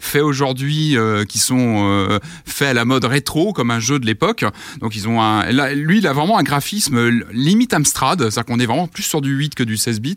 faits 0.00 0.22
aujourd'hui 0.22 0.96
euh, 0.96 1.24
qui 1.24 1.38
sont 1.38 1.86
euh, 1.88 2.18
faits 2.44 2.68
à 2.68 2.74
la 2.74 2.84
mode 2.84 3.04
rétro, 3.04 3.52
comme 3.52 3.70
un 3.70 3.80
jeu 3.80 3.98
de 3.98 4.06
l'époque. 4.06 4.44
Donc, 4.80 4.96
ils 4.96 5.08
ont 5.08 5.22
un. 5.22 5.50
Là, 5.52 5.74
lui, 5.74 5.98
il 5.98 6.06
a 6.06 6.12
vraiment 6.12 6.38
un 6.38 6.42
graphisme 6.42 7.08
limite 7.32 7.74
Amstrad, 7.74 8.18
c'est-à-dire 8.18 8.44
qu'on 8.44 8.60
est 8.60 8.66
vraiment 8.66 8.88
plus 8.88 9.02
sur 9.02 9.20
du 9.20 9.30
8 9.30 9.54
que 9.54 9.62
du 9.62 9.76
16 9.76 10.00
bits. 10.00 10.16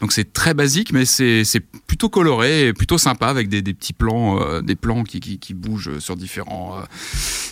Donc, 0.00 0.12
c'est 0.12 0.32
très 0.32 0.54
basique, 0.54 0.92
mais 0.92 1.04
c'est 1.04 1.44
plutôt 1.86 1.97
coloré, 2.06 2.72
plutôt 2.72 2.98
sympa 2.98 3.26
avec 3.26 3.48
des, 3.48 3.62
petits 3.62 3.92
plans, 3.92 4.40
euh, 4.40 4.60
des 4.60 4.76
plans 4.76 5.02
qui, 5.02 5.38
bougent 5.54 5.98
sur 5.98 6.16
différents 6.16 6.78
euh, 6.78 6.84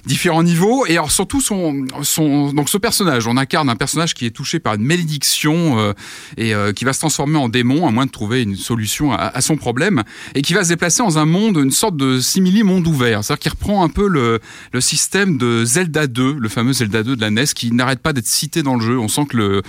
différents 0.07 0.43
niveaux. 0.43 0.87
Et 0.87 0.93
alors 0.93 1.11
surtout 1.11 1.41
son 1.41 1.87
son 2.03 2.53
donc 2.53 2.69
ce 2.69 2.79
personnage, 2.79 3.27
on 3.27 3.37
incarne 3.37 3.69
un 3.69 3.77
personnage 3.77 4.15
qui 4.15 4.27
est 4.27 4.31
touché 4.31 4.61
par 4.61 4.75
une 4.75 4.85
malédiction 4.85 5.79
euh, 5.79 5.93
et 6.37 6.53
qui 6.75 6.85
va 6.85 6.93
se 6.93 7.01
transformer 7.01 7.39
en 7.39 7.49
démon 7.49 7.89
à 7.89 7.91
moins 7.91 8.07
de 8.07 8.11
trouver 8.11 8.43
une 8.43 8.57
solution 8.57 9.13
à, 9.13 9.41
son 9.41 9.57
problème 9.57 10.05
et 10.35 10.43
qui 10.43 10.55
va 10.55 10.63
se 10.63 10.69
déplacer 10.69 11.03
dans 11.03 11.19
un 11.19 11.25
monde, 11.25 11.57
une 11.57 11.71
sorte 11.71 11.97
de 11.97 12.21
simili 12.21 12.63
monde 12.63 12.87
ouvert, 12.87 13.25
c'est-à-dire 13.25 13.41
qui 13.41 13.49
reprend 13.49 13.83
un 13.83 13.89
peu 13.89 14.07
le 14.07 14.41
le 14.73 14.81
système 14.81 15.39
de 15.39 15.65
Zelda 15.65 16.07
2, 16.07 16.37
le 16.39 16.49
fameux 16.49 16.73
Zelda 16.73 17.03
2 17.03 17.17
de 17.17 17.21
la 17.21 17.31
NES 17.31 17.47
qui 17.55 17.73
n'arrête 17.73 18.01
pas 18.01 18.13
d'être 18.13 18.27
cité 18.27 18.63
dans 18.63 18.77
le 18.77 18.83
jeu. 18.83 18.99
On 18.99 19.09
sent 19.09 19.27
que 19.29 19.37
le 19.37 19.63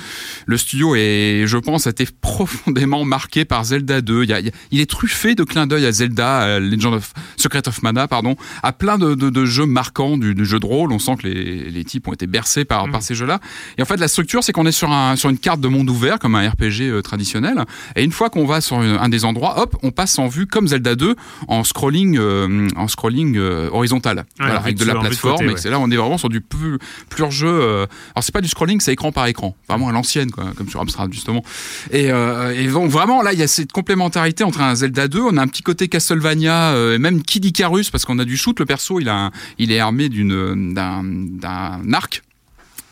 le 0.46 0.58
studio 0.58 0.96
est, 0.96 1.46
je 1.48 1.58
pense, 1.58 1.88
a 1.88 1.92
été 1.92 2.08
profondément 2.22 3.06
marqué 3.06 3.46
par 3.46 3.64
Zelda 3.64 4.02
2. 4.02 4.24
Il, 4.24 4.30
y 4.30 4.34
a, 4.34 4.40
il 4.40 4.52
est 4.72 4.90
truffé 4.90 5.36
de 5.36 5.44
clins 5.44 5.68
d'œil 5.68 5.86
à 5.86 5.92
Zelda, 5.92 6.56
à 6.56 6.60
Legend 6.60 6.96
of 6.96 7.14
Secret 7.38 7.68
of 7.68 7.82
Mana, 7.82 8.08
pardon, 8.08 8.36
à 8.64 8.74
plein 8.74 8.98
de, 8.98 9.16
de, 9.16 9.30
de 9.30 9.46
jeux 9.46 9.66
marquants 9.66 10.18
du, 10.18 10.36
du, 10.36 10.46
jeu 10.46 10.60
de 10.60 10.66
rôle. 10.66 10.92
On 10.92 11.00
sent 11.00 11.16
que 11.22 11.28
les, 11.28 11.70
les 11.70 11.84
types 11.84 12.08
ont 12.08 12.14
été 12.14 12.28
bercés 12.28 12.66
par, 12.66 12.88
mmh. 12.88 12.92
par 12.92 13.02
ces 13.02 13.16
jeux-là. 13.16 13.40
Et 13.78 13.82
en 13.82 13.86
fait, 13.86 13.98
la 13.98 14.08
structure, 14.08 14.44
c'est 14.44 14.52
qu'on 14.52 14.66
est 14.66 14.72
sur, 14.72 14.92
un, 14.92 15.16
sur 15.16 15.30
une 15.30 15.38
carte 15.38 15.62
de 15.62 15.68
monde 15.68 15.90
ouvert, 15.90 16.20
comme 16.20 16.36
un 16.36 16.50
RPG 16.50 16.82
euh, 16.82 17.02
traditionnel. 17.02 17.66
Et 17.96 18.04
une 18.04 18.12
fois 18.12 18.30
qu'on 18.30 18.46
va 18.46 18.62
sur 18.62 18.82
une, 18.82 18.98
un 18.98 19.10
des 19.10 19.26
endroits, 19.26 19.62
hop, 19.62 19.76
on 19.84 19.92
passe 19.92 20.20
en 20.20 20.28
vue 20.28 20.48
comme 20.48 20.68
Zelda 20.68 20.96
2 20.96 21.16
en 21.48 21.64
scrolling, 21.64 22.18
euh, 22.18 22.68
en 22.76 22.88
scrolling 22.88 23.38
euh, 23.38 23.70
horizontal, 23.72 24.18
ouais, 24.18 24.24
voilà, 24.40 24.58
avec 24.58 24.78
de 24.78 24.86
la 24.86 24.96
plateforme. 24.96 25.38
Côté, 25.38 25.48
ouais. 25.48 25.54
Et 25.54 25.58
c'est 25.58 25.70
là, 25.70 25.80
on 25.80 25.90
est 25.90 25.96
vraiment 25.96 26.18
sur 26.18 26.30
du 26.30 26.42
pur, 26.42 26.78
pur 27.10 27.32
jeu. 27.32 27.48
Euh, 27.48 27.86
alors 28.16 28.24
c'est 28.24 28.32
pas 28.32 28.42
du 28.42 28.48
scrolling, 28.48 28.80
c'est 28.80 28.94
écran 28.94 29.12
par 29.12 29.28
écran, 29.28 29.56
vraiment 29.68 29.90
à 29.90 29.92
l'ancienne, 29.92 30.32
comme 30.32 30.70
sur 30.70 30.82
Amstrad 30.82 31.12
justement. 31.12 31.44
Et, 31.92 32.08
et 32.08 32.68
donc 32.68 32.90
vraiment 32.90 33.22
là, 33.22 33.34
il 33.34 33.40
y 33.40 33.44
a 33.44 33.48
cette 33.48 33.72
complémentarité 33.72 34.44
entre 34.44 34.57
un 34.62 34.76
Zelda 34.76 35.08
2, 35.08 35.22
on 35.22 35.38
a 35.38 35.42
un 35.42 35.48
petit 35.48 35.64
côté 35.64 35.88
Castlevania, 35.88 36.74
euh, 36.74 37.00
même 37.00 37.22
Kid 37.22 37.46
Icarus, 37.46 37.90
parce 37.90 38.06
qu'on 38.06 38.20
a 38.20 38.26
du 38.26 38.38
shoot. 38.38 38.60
Le 38.60 38.66
perso, 38.66 39.00
il 39.00 39.10
a, 39.10 39.26
un, 39.26 39.32
il 39.58 39.72
est 39.72 39.80
armé 39.80 40.10
d'une 40.10 40.74
d'un 40.74 41.04
d'un 41.04 41.94
arc 41.94 42.24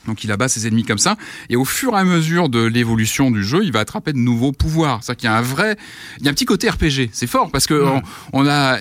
donc 0.05 0.23
il 0.23 0.31
abat 0.31 0.47
ses 0.47 0.67
ennemis 0.67 0.83
comme 0.83 0.97
ça, 0.97 1.17
et 1.49 1.55
au 1.55 1.65
fur 1.65 1.93
et 1.95 1.99
à 1.99 2.03
mesure 2.03 2.49
de 2.49 2.59
l'évolution 2.59 3.31
du 3.31 3.43
jeu, 3.43 3.63
il 3.63 3.71
va 3.71 3.79
attraper 3.79 4.13
de 4.13 4.17
nouveaux 4.17 4.51
pouvoirs. 4.51 4.99
C'est-à-dire 5.03 5.19
qu'il 5.19 5.29
y 5.29 5.33
a 5.33 5.37
un 5.37 5.41
vrai, 5.41 5.77
il 6.19 6.25
y 6.25 6.27
a 6.27 6.31
un 6.31 6.33
petit 6.33 6.45
côté 6.45 6.69
RPG. 6.69 7.09
C'est 7.11 7.27
fort 7.27 7.49
parce 7.51 7.67
que 7.67 7.73
on, 7.73 8.01
on, 8.33 8.47
a, 8.47 8.77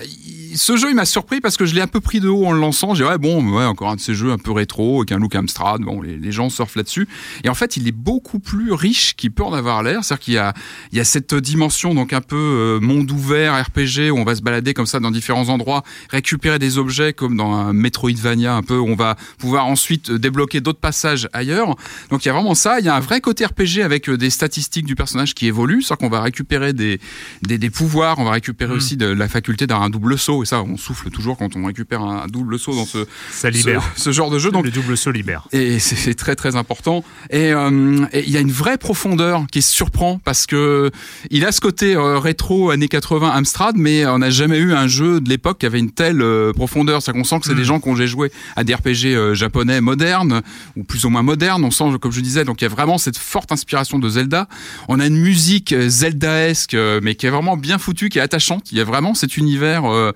ce 0.55 0.77
jeu 0.77 0.89
il 0.89 0.95
m'a 0.95 1.05
surpris 1.05 1.41
parce 1.41 1.57
que 1.57 1.65
je 1.65 1.75
l'ai 1.75 1.81
un 1.81 1.87
peu 1.87 1.99
pris 1.99 2.19
de 2.19 2.29
haut 2.29 2.45
en 2.45 2.51
le 2.51 2.59
lançant. 2.59 2.95
J'ai 2.95 3.03
ouais 3.03 3.17
bon, 3.17 3.55
ouais 3.55 3.65
encore 3.65 3.89
un 3.89 3.95
de 3.95 4.01
ces 4.01 4.13
jeux 4.13 4.31
un 4.31 4.37
peu 4.37 4.51
rétro 4.51 4.99
avec 4.99 5.11
un 5.11 5.19
look 5.19 5.35
Amstrad. 5.35 5.81
Bon, 5.81 6.01
les, 6.01 6.17
les 6.17 6.31
gens 6.31 6.49
surfent 6.49 6.75
là-dessus. 6.75 7.07
Et 7.43 7.49
en 7.49 7.53
fait, 7.53 7.77
il 7.77 7.87
est 7.87 7.91
beaucoup 7.91 8.39
plus 8.39 8.71
riche 8.73 9.15
qu'il 9.15 9.31
peut 9.31 9.43
en 9.43 9.53
avoir 9.53 9.83
l'air. 9.83 10.03
C'est-à-dire 10.03 10.23
qu'il 10.23 10.33
y 10.35 10.37
a, 10.37 10.53
il 10.91 10.97
y 10.97 11.01
a 11.01 11.03
cette 11.03 11.35
dimension 11.35 11.93
donc 11.93 12.13
un 12.13 12.21
peu 12.21 12.35
euh, 12.35 12.79
monde 12.79 13.11
ouvert 13.11 13.61
RPG 13.65 14.11
où 14.11 14.17
on 14.17 14.23
va 14.23 14.35
se 14.35 14.41
balader 14.41 14.73
comme 14.73 14.85
ça 14.85 14.99
dans 14.99 15.11
différents 15.11 15.49
endroits, 15.49 15.83
récupérer 16.09 16.59
des 16.59 16.77
objets 16.77 17.13
comme 17.13 17.35
dans 17.35 17.53
un 17.53 17.73
Metroidvania 17.73 18.55
un 18.55 18.63
peu 18.63 18.77
où 18.77 18.87
on 18.87 18.95
va 18.95 19.15
pouvoir 19.37 19.65
ensuite 19.65 20.11
débloquer 20.11 20.61
d'autres 20.61 20.79
passages 20.79 21.27
ailleurs. 21.33 21.75
Donc 22.09 22.25
il 22.25 22.27
y 22.27 22.31
a 22.31 22.33
vraiment 22.33 22.55
ça. 22.55 22.79
Il 22.79 22.85
y 22.85 22.89
a 22.89 22.95
un 22.95 22.99
vrai 22.99 23.21
côté 23.21 23.45
RPG 23.45 23.81
avec 23.83 24.09
des 24.09 24.29
statistiques 24.29 24.85
du 24.85 24.95
personnage 24.95 25.33
qui 25.33 25.47
évoluent. 25.47 25.81
C'est-à-dire 25.81 25.97
qu'on 25.97 26.15
va 26.15 26.21
récupérer 26.21 26.73
des, 26.73 26.99
des, 27.41 27.57
des, 27.57 27.69
pouvoirs, 27.69 28.19
on 28.19 28.23
va 28.23 28.31
récupérer 28.31 28.73
mmh. 28.73 28.77
aussi 28.77 28.97
de 28.97 29.07
la 29.07 29.27
faculté 29.27 29.67
d'un 29.67 29.89
double 29.89 30.17
saut. 30.17 30.44
Et 30.45 30.47
ça, 30.47 30.61
on 30.61 30.77
souffle 30.77 31.09
toujours 31.09 31.37
quand 31.37 31.55
on 31.55 31.65
récupère 31.65 32.03
un 32.03 32.27
double 32.27 32.59
saut 32.59 32.75
dans 32.75 32.85
ce, 32.85 33.07
ça 33.31 33.49
libère. 33.49 33.81
ce, 33.95 34.03
ce 34.03 34.11
genre 34.11 34.29
de 34.29 34.37
jeu. 34.37 34.51
Donc, 34.51 34.63
le 34.63 34.69
double 34.69 34.95
saut 34.95 35.09
libère. 35.09 35.47
Et 35.51 35.79
c'est 35.79 36.13
très 36.13 36.35
très 36.35 36.55
important. 36.55 37.03
Et, 37.31 37.51
euh, 37.51 38.05
et, 38.13 38.25
il 38.27 38.29
y 38.29 38.37
a 38.37 38.41
une 38.41 38.51
vraie 38.51 38.77
profondeur 38.77 39.47
qui 39.51 39.63
surprend 39.63 40.19
parce 40.23 40.45
que 40.45 40.91
il 41.31 41.47
a 41.47 41.51
ce 41.51 41.59
côté 41.61 41.95
euh, 41.95 42.19
rétro 42.19 42.69
années 42.69 42.87
80 42.87 43.27
Amstrad, 43.27 43.75
mais 43.75 44.05
on 44.05 44.19
n'a 44.19 44.29
jamais 44.29 44.59
eu 44.59 44.73
un 44.73 44.85
jeu 44.85 45.19
de 45.19 45.27
l'époque 45.27 45.57
qui 45.61 45.65
avait 45.65 45.79
une 45.79 45.89
telle 45.89 46.21
euh, 46.21 46.53
profondeur. 46.53 47.01
Ça 47.01 47.11
qu'on 47.11 47.23
sent 47.23 47.39
que 47.39 47.47
c'est 47.47 47.53
mmh. 47.53 47.57
des 47.57 47.63
gens 47.63 47.79
qui 47.79 47.89
ont 47.89 47.95
joué 47.95 48.31
à 48.55 48.63
des 48.63 48.75
RPG 48.75 49.33
japonais 49.33 49.81
modernes 49.81 50.43
ou 50.75 50.83
plus 50.83 51.05
ou 51.05 51.09
moins 51.09 51.23
moderne. 51.23 51.63
On 51.65 51.71
sent, 51.71 51.85
comme 51.99 52.11
je 52.11 52.21
disais, 52.21 52.45
donc 52.45 52.61
il 52.61 52.65
y 52.65 52.67
a 52.67 52.69
vraiment 52.69 52.99
cette 52.99 53.17
forte 53.17 53.51
inspiration 53.51 53.97
de 53.97 54.09
Zelda. 54.09 54.47
On 54.89 54.99
a 54.99 55.07
une 55.07 55.17
musique 55.17 55.73
Zeldaesque, 55.87 56.77
mais 57.01 57.15
qui 57.15 57.25
est 57.25 57.31
vraiment 57.31 57.57
bien 57.57 57.79
foutue, 57.79 58.09
qui 58.09 58.19
est 58.19 58.21
attachante. 58.21 58.71
Il 58.71 58.77
y 58.77 58.81
a 58.81 58.83
vraiment 58.83 59.15
cet 59.15 59.37
univers 59.37 59.85
euh, 59.85 60.11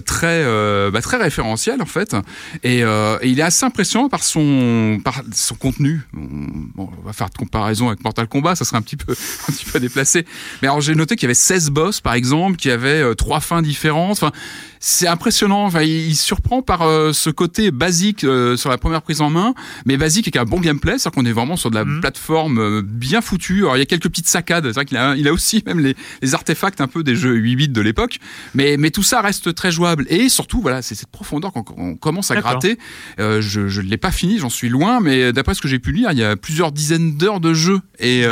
très, 0.00 0.42
euh, 0.44 0.90
bah, 0.90 1.00
très 1.00 1.16
référentiel 1.16 1.80
en 1.82 1.86
fait, 1.86 2.14
et, 2.62 2.82
euh, 2.82 3.18
et, 3.22 3.28
il 3.28 3.38
est 3.38 3.42
assez 3.42 3.64
impressionnant 3.64 4.08
par 4.08 4.22
son, 4.22 5.00
par 5.04 5.22
son 5.32 5.54
contenu. 5.54 6.02
Bon, 6.12 6.88
on 7.02 7.06
va 7.06 7.12
faire 7.12 7.30
de 7.30 7.36
comparaison 7.36 7.88
avec 7.88 8.02
Mortal 8.02 8.28
Kombat, 8.28 8.56
ça 8.56 8.64
serait 8.64 8.76
un 8.76 8.82
petit 8.82 8.96
peu, 8.96 9.12
un 9.48 9.52
petit 9.52 9.64
peu 9.64 9.80
déplacé. 9.80 10.26
Mais 10.62 10.68
alors 10.68 10.80
j'ai 10.80 10.94
noté 10.94 11.16
qu'il 11.16 11.24
y 11.24 11.28
avait 11.28 11.34
16 11.34 11.70
boss 11.70 12.00
par 12.00 12.14
exemple, 12.14 12.56
qui 12.56 12.70
avaient 12.70 13.02
euh, 13.02 13.14
trois 13.14 13.40
fins 13.40 13.62
différentes. 13.62 14.12
Enfin, 14.12 14.32
c'est 14.80 15.06
impressionnant. 15.06 15.64
Enfin, 15.64 15.82
il, 15.82 16.08
il, 16.08 16.16
surprend 16.16 16.62
par 16.62 16.82
euh, 16.82 17.12
ce 17.12 17.30
côté 17.30 17.70
basique 17.70 18.24
euh, 18.24 18.56
sur 18.56 18.70
la 18.70 18.78
première 18.78 19.02
prise 19.02 19.20
en 19.20 19.30
main, 19.30 19.54
mais 19.86 19.96
basique 19.96 20.26
avec 20.26 20.36
un 20.36 20.44
bon 20.44 20.60
gameplay. 20.60 20.98
C'est-à-dire 20.98 21.12
qu'on 21.12 21.26
est 21.26 21.32
vraiment 21.32 21.56
sur 21.56 21.70
de 21.70 21.74
la 21.74 21.84
mmh. 21.84 22.00
plateforme 22.00 22.58
euh, 22.58 22.82
bien 22.84 23.20
foutue. 23.20 23.60
Alors, 23.60 23.76
il 23.76 23.80
y 23.80 23.82
a 23.82 23.86
quelques 23.86 24.08
petites 24.08 24.28
saccades. 24.28 24.66
C'est 24.66 24.74
vrai 24.74 24.84
qu'il 24.84 24.96
a, 24.96 25.16
il 25.16 25.26
a 25.28 25.32
aussi 25.32 25.62
même 25.66 25.80
les, 25.80 25.96
les, 26.22 26.34
artefacts 26.34 26.80
un 26.80 26.86
peu 26.86 27.02
des 27.02 27.16
jeux 27.16 27.34
8 27.34 27.56
bits 27.56 27.68
de 27.68 27.80
l'époque. 27.80 28.18
Mais, 28.54 28.76
mais 28.76 28.90
tout 28.90 29.02
ça 29.02 29.20
reste 29.20 29.54
très 29.54 29.72
jouable. 29.72 30.06
Et 30.08 30.28
surtout, 30.28 30.60
voilà, 30.60 30.82
c'est 30.82 30.94
cette 30.94 31.10
profondeur 31.10 31.52
quand 31.52 31.64
on 31.76 31.96
commence 31.96 32.30
à 32.30 32.36
gratter. 32.36 32.78
Je 33.18 33.60
ne 33.60 33.80
l'ai 33.82 33.96
pas 33.96 34.10
fini, 34.10 34.38
j'en 34.38 34.50
suis 34.50 34.68
loin, 34.68 35.00
mais 35.00 35.32
d'après 35.32 35.54
ce 35.54 35.60
que 35.60 35.68
j'ai 35.68 35.78
pu 35.78 35.92
lire, 35.92 36.12
il 36.12 36.18
y 36.18 36.24
a 36.24 36.36
plusieurs 36.36 36.72
dizaines 36.72 37.16
d'heures 37.16 37.40
de 37.40 37.54
jeu. 37.54 37.80
Et, 37.98 38.24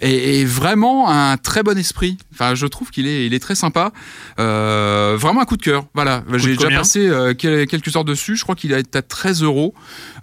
et, 0.00 0.40
et, 0.40 0.44
vraiment 0.44 1.08
un 1.08 1.36
très 1.36 1.62
bon 1.62 1.76
esprit. 1.78 2.18
Enfin, 2.32 2.54
je 2.54 2.66
trouve 2.66 2.90
qu'il 2.90 3.06
est, 3.06 3.26
il 3.26 3.34
est 3.34 3.40
très 3.40 3.54
sympa. 3.54 3.92
vraiment 4.36 5.40
un 5.40 5.44
coup 5.44 5.56
de 5.56 5.62
cœur 5.62 5.71
cœur. 5.72 5.86
Voilà, 5.94 6.24
j'ai 6.34 6.56
déjà 6.56 6.70
passé 6.70 7.06
euh, 7.06 7.34
quelques 7.34 7.96
heures 7.96 8.04
dessus. 8.04 8.36
Je 8.36 8.42
crois 8.42 8.54
qu'il 8.54 8.72
est 8.72 8.96
à 8.96 9.02
13 9.02 9.42
euros. 9.42 9.74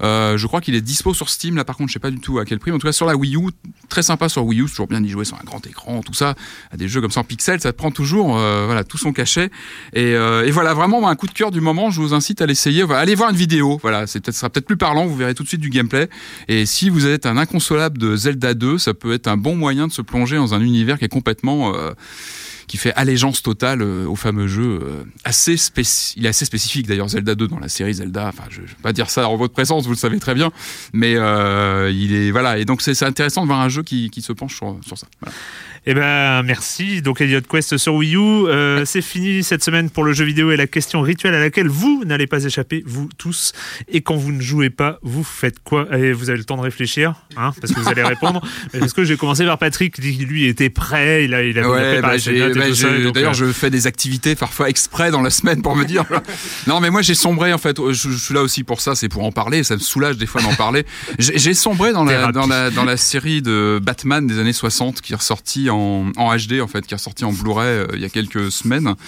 Euh, 0.02 0.38
je 0.38 0.48
crois 0.48 0.62
qu'il 0.62 0.76
est 0.76 0.82
dispo 0.82 1.14
sur 1.14 1.30
Steam. 1.30 1.56
Là, 1.56 1.66
par 1.66 1.78
contre, 1.78 1.90
je 1.90 1.94
sais 1.94 2.00
pas 2.00 2.12
du 2.12 2.20
tout 2.20 2.40
à 2.40 2.46
quel 2.46 2.60
prix. 2.60 2.72
Mais 2.72 2.76
en 2.76 2.80
tout 2.80 2.88
cas, 2.88 2.94
sur 2.94 3.06
la 3.06 3.16
Wii 3.16 3.36
U, 3.36 3.50
très 3.90 4.04
sympa 4.04 4.30
sur 4.30 4.46
Wii 4.46 4.62
U. 4.62 4.66
toujours 4.66 4.88
bien 4.88 5.02
d'y 5.02 5.10
jouer 5.10 5.26
sur 5.26 5.38
un 5.38 5.44
grand 5.44 5.66
écran, 5.68 6.02
tout 6.02 6.14
ça. 6.14 6.36
À 6.72 6.78
des 6.78 6.88
jeux 6.88 7.02
comme 7.02 7.12
ça 7.12 7.22
en 7.22 7.24
pixels, 7.24 7.62
ça 7.62 7.74
prend 7.74 7.92
toujours, 7.92 8.38
euh, 8.38 8.66
voilà, 8.66 8.84
tout 8.84 8.98
son 8.98 9.14
cachet. 9.14 9.50
Et, 9.94 10.12
et, 10.12 10.52
voilà, 10.52 10.74
vraiment 10.74 11.08
un 11.08 11.16
coup 11.16 11.28
de 11.28 11.34
cœur 11.34 11.52
du 11.52 11.62
moment. 11.62 11.90
Je 11.90 12.02
vous 12.02 12.14
incite 12.14 12.42
à 12.42 12.46
l'essayer. 12.46 12.84
Allez 12.92 13.16
voir 13.16 13.30
une 13.30 13.36
vidéo. 13.36 13.80
Voilà, 13.82 14.08
c'est 14.08 14.20
peut-être 14.20 14.36
sera 14.36 14.50
peut-être 14.50 14.66
plus 14.66 14.78
parlant. 14.78 15.06
Vous 15.06 15.16
verrez 15.16 15.36
tout 15.36 15.44
de 15.44 15.48
suite 15.48 15.62
du 15.62 15.70
gameplay. 15.70 16.10
Et 16.48 16.66
si 16.66 16.90
vous 16.90 17.06
êtes 17.06 17.26
un 17.26 17.38
inconsolable 17.38 17.98
de 17.98 18.16
Zelda 18.16 18.54
2, 18.54 18.78
ça 18.78 18.94
peut 18.94 19.14
être 19.14 19.28
un 19.28 19.38
bon 19.38 19.56
moyen 19.56 19.88
de 19.88 19.92
se 19.92 20.02
plonger 20.02 20.38
dans 20.38 20.54
un 20.54 20.62
univers 20.62 20.98
qui 20.98 21.06
est 21.06 21.10
complètement 21.10 21.76
euh, 21.76 21.92
qui 22.70 22.78
fait 22.78 22.94
allégeance 22.96 23.42
totale 23.42 23.82
au 23.82 24.16
fameux 24.16 24.48
jeu 24.48 24.80
assez 25.26 25.56
il 26.16 26.26
est 26.26 26.30
assez 26.30 26.46
spécifique 26.46 26.88
d'ailleurs 26.88 27.10
Zelda 27.10 27.36
2 27.36 27.48
dans 27.48 27.60
la 27.60 27.68
série 27.68 27.96
Zelda. 27.96 28.28
Enfin, 28.28 28.44
je, 28.50 28.62
ne 28.62 28.68
vais 28.68 28.74
pas 28.82 28.94
dire 28.94 29.10
ça 29.10 29.28
en 29.28 29.36
votre 29.36 29.54
présence, 29.54 29.86
vous 29.86 29.92
le 29.92 29.98
savez 29.98 30.20
très 30.20 30.36
bien, 30.36 30.52
mais 30.94 31.14
il 31.14 32.14
est 32.14 32.32
voilà 32.32 32.58
et 32.60 32.66
donc 32.66 32.82
c'est 32.82 33.04
intéressant 33.04 33.42
de 33.42 33.48
voir 33.48 33.60
un 33.60 33.70
jeu 33.70 33.84
qui, 33.84 34.10
qui 34.10 34.22
se 34.22 34.32
penche 34.32 34.56
sur, 34.56 34.78
sur 34.86 34.98
ça. 34.98 35.08
Eh 35.86 35.94
ben 35.94 36.44
merci. 36.44 37.02
Donc 37.02 37.22
Elliot 37.22 37.42
Quest 37.42 37.78
sur 37.78 37.96
Wii 37.96 38.16
U, 38.16 38.20
euh, 38.20 38.84
c'est 38.86 39.02
fini 39.02 39.44
cette 39.44 39.64
semaine 39.64 39.90
pour 39.90 40.04
le 40.04 40.14
jeu 40.14 40.26
vidéo 40.26 40.52
et 40.52 40.58
la 40.58 40.68
question 40.68 41.02
rituelle 41.02 41.34
à 41.34 41.40
laquelle 41.40 41.68
vous 41.68 42.04
n'allez 42.06 42.28
pas 42.28 42.44
échapper, 42.44 42.84
vous 42.86 43.10
tous. 43.18 43.54
Et 43.88 44.02
quand 44.02 44.16
vous 44.16 44.32
ne 44.32 44.42
jouez 44.42 44.70
pas, 44.70 45.00
vous 45.04 45.24
faites 45.24 45.60
quoi? 45.64 45.88
Et 45.98 46.12
vous 46.12 46.30
avez 46.30 46.38
le 46.38 46.44
temps 46.44 46.58
de 46.58 46.62
réfléchir, 46.62 47.14
hein, 47.38 47.52
parce 47.60 47.74
que 47.74 47.80
vous 47.80 47.90
allez 47.90 48.04
répondre. 48.04 48.42
Parce 48.80 48.94
que 48.94 49.04
j'ai 49.04 49.18
commencé 49.18 49.46
par 49.46 49.58
Patrick, 49.58 49.96
qui 49.96 50.26
lui 50.26 50.46
était 50.46 50.70
prêt, 50.70 51.26
il 51.26 51.34
a, 51.34 51.44
il 51.44 51.58
a, 51.60 51.70
ouais, 51.70 52.02
bah, 52.02 52.16
bah, 52.18 53.12
D'ailleurs, 53.14 53.34
je 53.34 53.46
fais 53.52 53.70
des 53.70 53.88
activités 53.88 54.36
parfois 54.36 54.70
exprès 54.70 55.12
dans 55.12 55.22
la 55.22 55.30
semaine 55.30 55.62
pour 55.62 55.76
me 55.76 55.86
dire. 55.86 56.06
non, 56.68 56.80
mais 56.80 56.90
moi 56.90 57.02
j'ai 57.02 57.16
sombré 57.16 57.54
en 57.54 57.58
fait. 57.58 57.78
Je, 57.92 58.10
suis 58.10 58.34
là 58.34 58.42
aussi 58.42 58.64
pour 58.64 58.82
ça, 58.82 58.96
c'est 58.96 59.10
pour 59.10 59.24
en 59.24 59.32
parler. 59.32 59.64
Ça 59.64 59.76
me 59.76 59.80
soulage 59.80 60.18
des 60.18 60.26
fois 60.26 60.42
d'en 60.42 60.54
parler. 60.54 60.86
J'ai 61.18 61.54
sombré 61.54 61.92
dans 61.92 62.04
la, 62.04 62.32
dans 62.32 62.48
la 62.48 62.70
dans 62.70 62.86
la 62.86 62.98
série 62.98 63.42
de 63.42 63.80
Batman 63.82 64.26
des 64.28 64.40
années 64.40 64.54
60 64.54 65.02
qui 65.02 65.14
est 65.14 65.16
ressortie 65.16 65.69
en, 65.70 66.12
HD 66.12 66.62
en 66.62 66.68
fait, 66.68 66.86
qui 66.86 66.94
est 66.94 66.98
sorti 66.98 67.26
en 67.26 67.32
Blu-ray 67.32 67.68
euh, 67.68 67.88
il 67.94 68.02
y 68.02 68.06
a 68.06 68.10
quelques 68.10 68.52
semaines. 68.52 68.96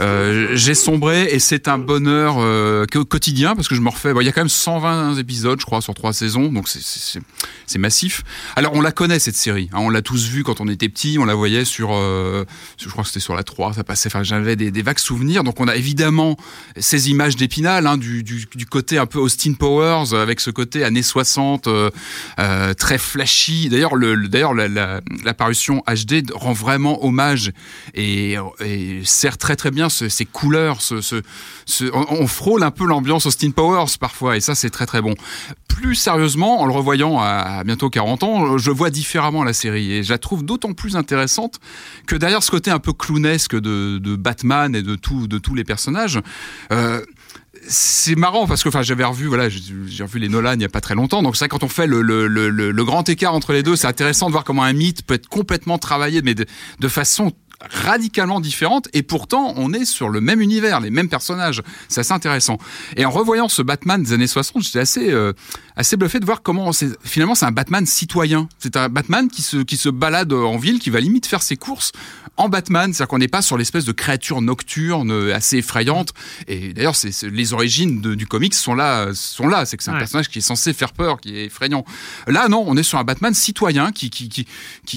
Euh, 0.00 0.48
j'ai 0.54 0.74
sombré 0.74 1.28
et 1.30 1.38
c'est 1.38 1.68
un 1.68 1.78
bonheur 1.78 2.38
euh, 2.38 2.84
quotidien 2.86 3.54
parce 3.54 3.68
que 3.68 3.76
je 3.76 3.80
me 3.80 3.90
refais. 3.90 4.12
il 4.20 4.24
y 4.24 4.28
a 4.28 4.32
quand 4.32 4.40
même 4.40 4.48
120 4.48 5.18
épisodes, 5.18 5.60
je 5.60 5.64
crois, 5.64 5.80
sur 5.80 5.94
trois 5.94 6.12
saisons, 6.12 6.50
donc 6.50 6.68
c'est 6.68 7.78
massif. 7.78 8.24
Alors 8.56 8.72
on 8.74 8.80
la 8.80 8.90
connaît 8.90 9.20
cette 9.20 9.36
série, 9.36 9.70
hein, 9.72 9.78
on 9.78 9.90
l'a 9.90 10.02
tous 10.02 10.26
vue 10.26 10.42
quand 10.42 10.60
on 10.60 10.66
était 10.66 10.88
petit, 10.88 11.16
on 11.20 11.24
la 11.24 11.36
voyait 11.36 11.64
sur, 11.64 11.90
je 11.90 12.88
crois 12.88 13.04
que 13.04 13.08
c'était 13.08 13.20
sur 13.20 13.36
la 13.36 13.44
3, 13.44 13.74
ça 13.74 13.84
passait. 13.84 14.08
Enfin, 14.08 14.24
j'avais 14.24 14.56
des, 14.56 14.82
vagues 14.82 14.98
souvenirs, 14.98 15.44
donc 15.44 15.60
on 15.60 15.68
a 15.68 15.76
évidemment 15.76 16.36
ces 16.76 17.10
images 17.10 17.36
d'Épinal, 17.36 17.86
hein, 17.86 17.96
du, 17.96 18.24
du, 18.24 18.48
du, 18.52 18.66
côté 18.66 18.98
un 18.98 19.06
peu 19.06 19.20
Austin 19.20 19.52
Powers 19.52 20.12
avec 20.12 20.40
ce 20.40 20.50
côté 20.50 20.82
années 20.82 21.04
60 21.04 21.68
très 22.76 22.98
flashy. 22.98 23.68
D'ailleurs, 23.68 23.94
le, 23.94 24.28
d'ailleurs 24.28 24.54
l'apparition 24.54 25.76
la, 25.76 25.93
HD 25.94 26.30
rend 26.32 26.52
vraiment 26.52 27.04
hommage 27.04 27.52
et, 27.94 28.36
sert 29.04 29.38
très 29.38 29.56
très 29.56 29.70
bien 29.70 29.88
ces 29.88 30.24
couleurs. 30.24 30.80
Ce, 30.80 31.22
on, 31.92 32.26
frôle 32.26 32.62
un 32.62 32.70
peu 32.70 32.86
l'ambiance 32.86 33.26
Austin 33.26 33.50
Powers 33.50 33.98
parfois 33.98 34.36
et 34.36 34.40
ça 34.40 34.54
c'est 34.54 34.70
très 34.70 34.86
très 34.86 35.00
bon. 35.00 35.14
Plus 35.68 35.96
sérieusement, 35.96 36.60
en 36.60 36.66
le 36.66 36.72
revoyant 36.72 37.18
à, 37.18 37.64
bientôt 37.64 37.90
40 37.90 38.22
ans, 38.22 38.58
je 38.58 38.70
vois 38.70 38.90
différemment 38.90 39.42
la 39.42 39.52
série 39.52 39.92
et 39.92 40.02
je 40.02 40.10
la 40.10 40.18
trouve 40.18 40.44
d'autant 40.44 40.72
plus 40.72 40.96
intéressante 40.96 41.58
que 42.06 42.14
derrière 42.14 42.42
ce 42.42 42.50
côté 42.50 42.70
un 42.70 42.78
peu 42.78 42.92
clownesque 42.92 43.58
de, 43.58 44.16
Batman 44.16 44.74
et 44.76 44.82
de 44.82 44.94
tous 44.94 45.54
les 45.54 45.64
personnages, 45.64 46.20
euh, 46.72 47.02
c'est 47.66 48.14
marrant 48.14 48.46
parce 48.46 48.62
que 48.62 48.68
enfin 48.68 48.82
j'avais 48.82 49.04
revu 49.04 49.26
voilà 49.26 49.48
j'ai 49.48 50.02
revu 50.02 50.18
les 50.18 50.28
Nolan 50.28 50.54
il 50.54 50.62
y 50.62 50.64
a 50.64 50.68
pas 50.68 50.80
très 50.80 50.94
longtemps. 50.94 51.22
Donc 51.22 51.36
ça 51.36 51.48
quand 51.48 51.62
on 51.62 51.68
fait 51.68 51.86
le, 51.86 52.02
le, 52.02 52.26
le, 52.26 52.50
le, 52.50 52.84
grand 52.84 53.08
écart 53.08 53.34
entre 53.34 53.52
les 53.52 53.62
deux 53.62 53.76
c'est 53.76 53.86
intéressant 53.86 54.26
de 54.26 54.32
voir 54.32 54.44
comment 54.44 54.62
un 54.62 54.72
mythe 54.72 55.02
peut 55.06 55.14
être 55.14 55.28
complètement 55.28 55.78
travaillé 55.78 56.22
mais 56.22 56.34
de, 56.34 56.46
de 56.80 56.88
façon 56.88 57.32
radicalement 57.70 58.40
différente 58.40 58.88
et 58.92 59.02
pourtant 59.02 59.54
on 59.56 59.72
est 59.72 59.84
sur 59.84 60.08
le 60.08 60.20
même 60.20 60.40
univers, 60.40 60.80
les 60.80 60.90
mêmes 60.90 61.08
personnages. 61.08 61.62
C'est 61.88 62.00
assez 62.00 62.12
intéressant. 62.12 62.58
Et 62.96 63.04
en 63.04 63.10
revoyant 63.10 63.48
ce 63.48 63.62
Batman 63.62 64.02
des 64.02 64.12
années 64.12 64.26
60, 64.26 64.62
j'étais 64.62 64.80
assez 64.80 65.10
euh, 65.10 65.32
assez 65.76 65.96
bluffé 65.96 66.20
de 66.20 66.24
voir 66.24 66.42
comment 66.42 66.70
finalement 67.04 67.34
c'est 67.34 67.46
un 67.46 67.52
Batman 67.52 67.86
citoyen. 67.86 68.48
C'est 68.58 68.76
un 68.76 68.88
Batman 68.88 69.28
qui 69.28 69.42
se 69.42 69.58
qui 69.58 69.76
se 69.76 69.88
balade 69.88 70.32
en 70.32 70.56
ville, 70.56 70.78
qui 70.78 70.90
va 70.90 71.00
limite 71.00 71.26
faire 71.26 71.42
ses 71.42 71.56
courses 71.56 71.92
en 72.36 72.48
Batman, 72.48 72.92
c'est-à-dire 72.92 73.08
qu'on 73.08 73.18
n'est 73.18 73.28
pas 73.28 73.42
sur 73.42 73.56
l'espèce 73.56 73.84
de 73.84 73.92
créature 73.92 74.40
nocturne 74.40 75.12
euh, 75.12 75.34
assez 75.34 75.58
effrayante. 75.58 76.12
Et 76.48 76.72
d'ailleurs, 76.72 76.96
c'est 76.96 77.12
les 77.22 77.52
origines 77.52 78.00
du 78.00 78.26
comics 78.26 78.54
sont 78.54 78.74
là, 78.74 79.08
sont 79.14 79.46
là. 79.46 79.66
C'est 79.66 79.76
que 79.76 79.84
c'est 79.84 79.90
un 79.90 79.98
personnage 79.98 80.28
qui 80.28 80.38
est 80.38 80.42
censé 80.42 80.72
faire 80.72 80.92
peur, 80.92 81.20
qui 81.20 81.36
est 81.36 81.44
effrayant. 81.46 81.84
Là, 82.26 82.48
non, 82.48 82.64
on 82.66 82.76
est 82.76 82.82
sur 82.82 82.98
un 82.98 83.04
Batman 83.04 83.34
citoyen 83.34 83.92
qui 83.92 84.10
qui 84.10 84.28
qui 84.28 84.46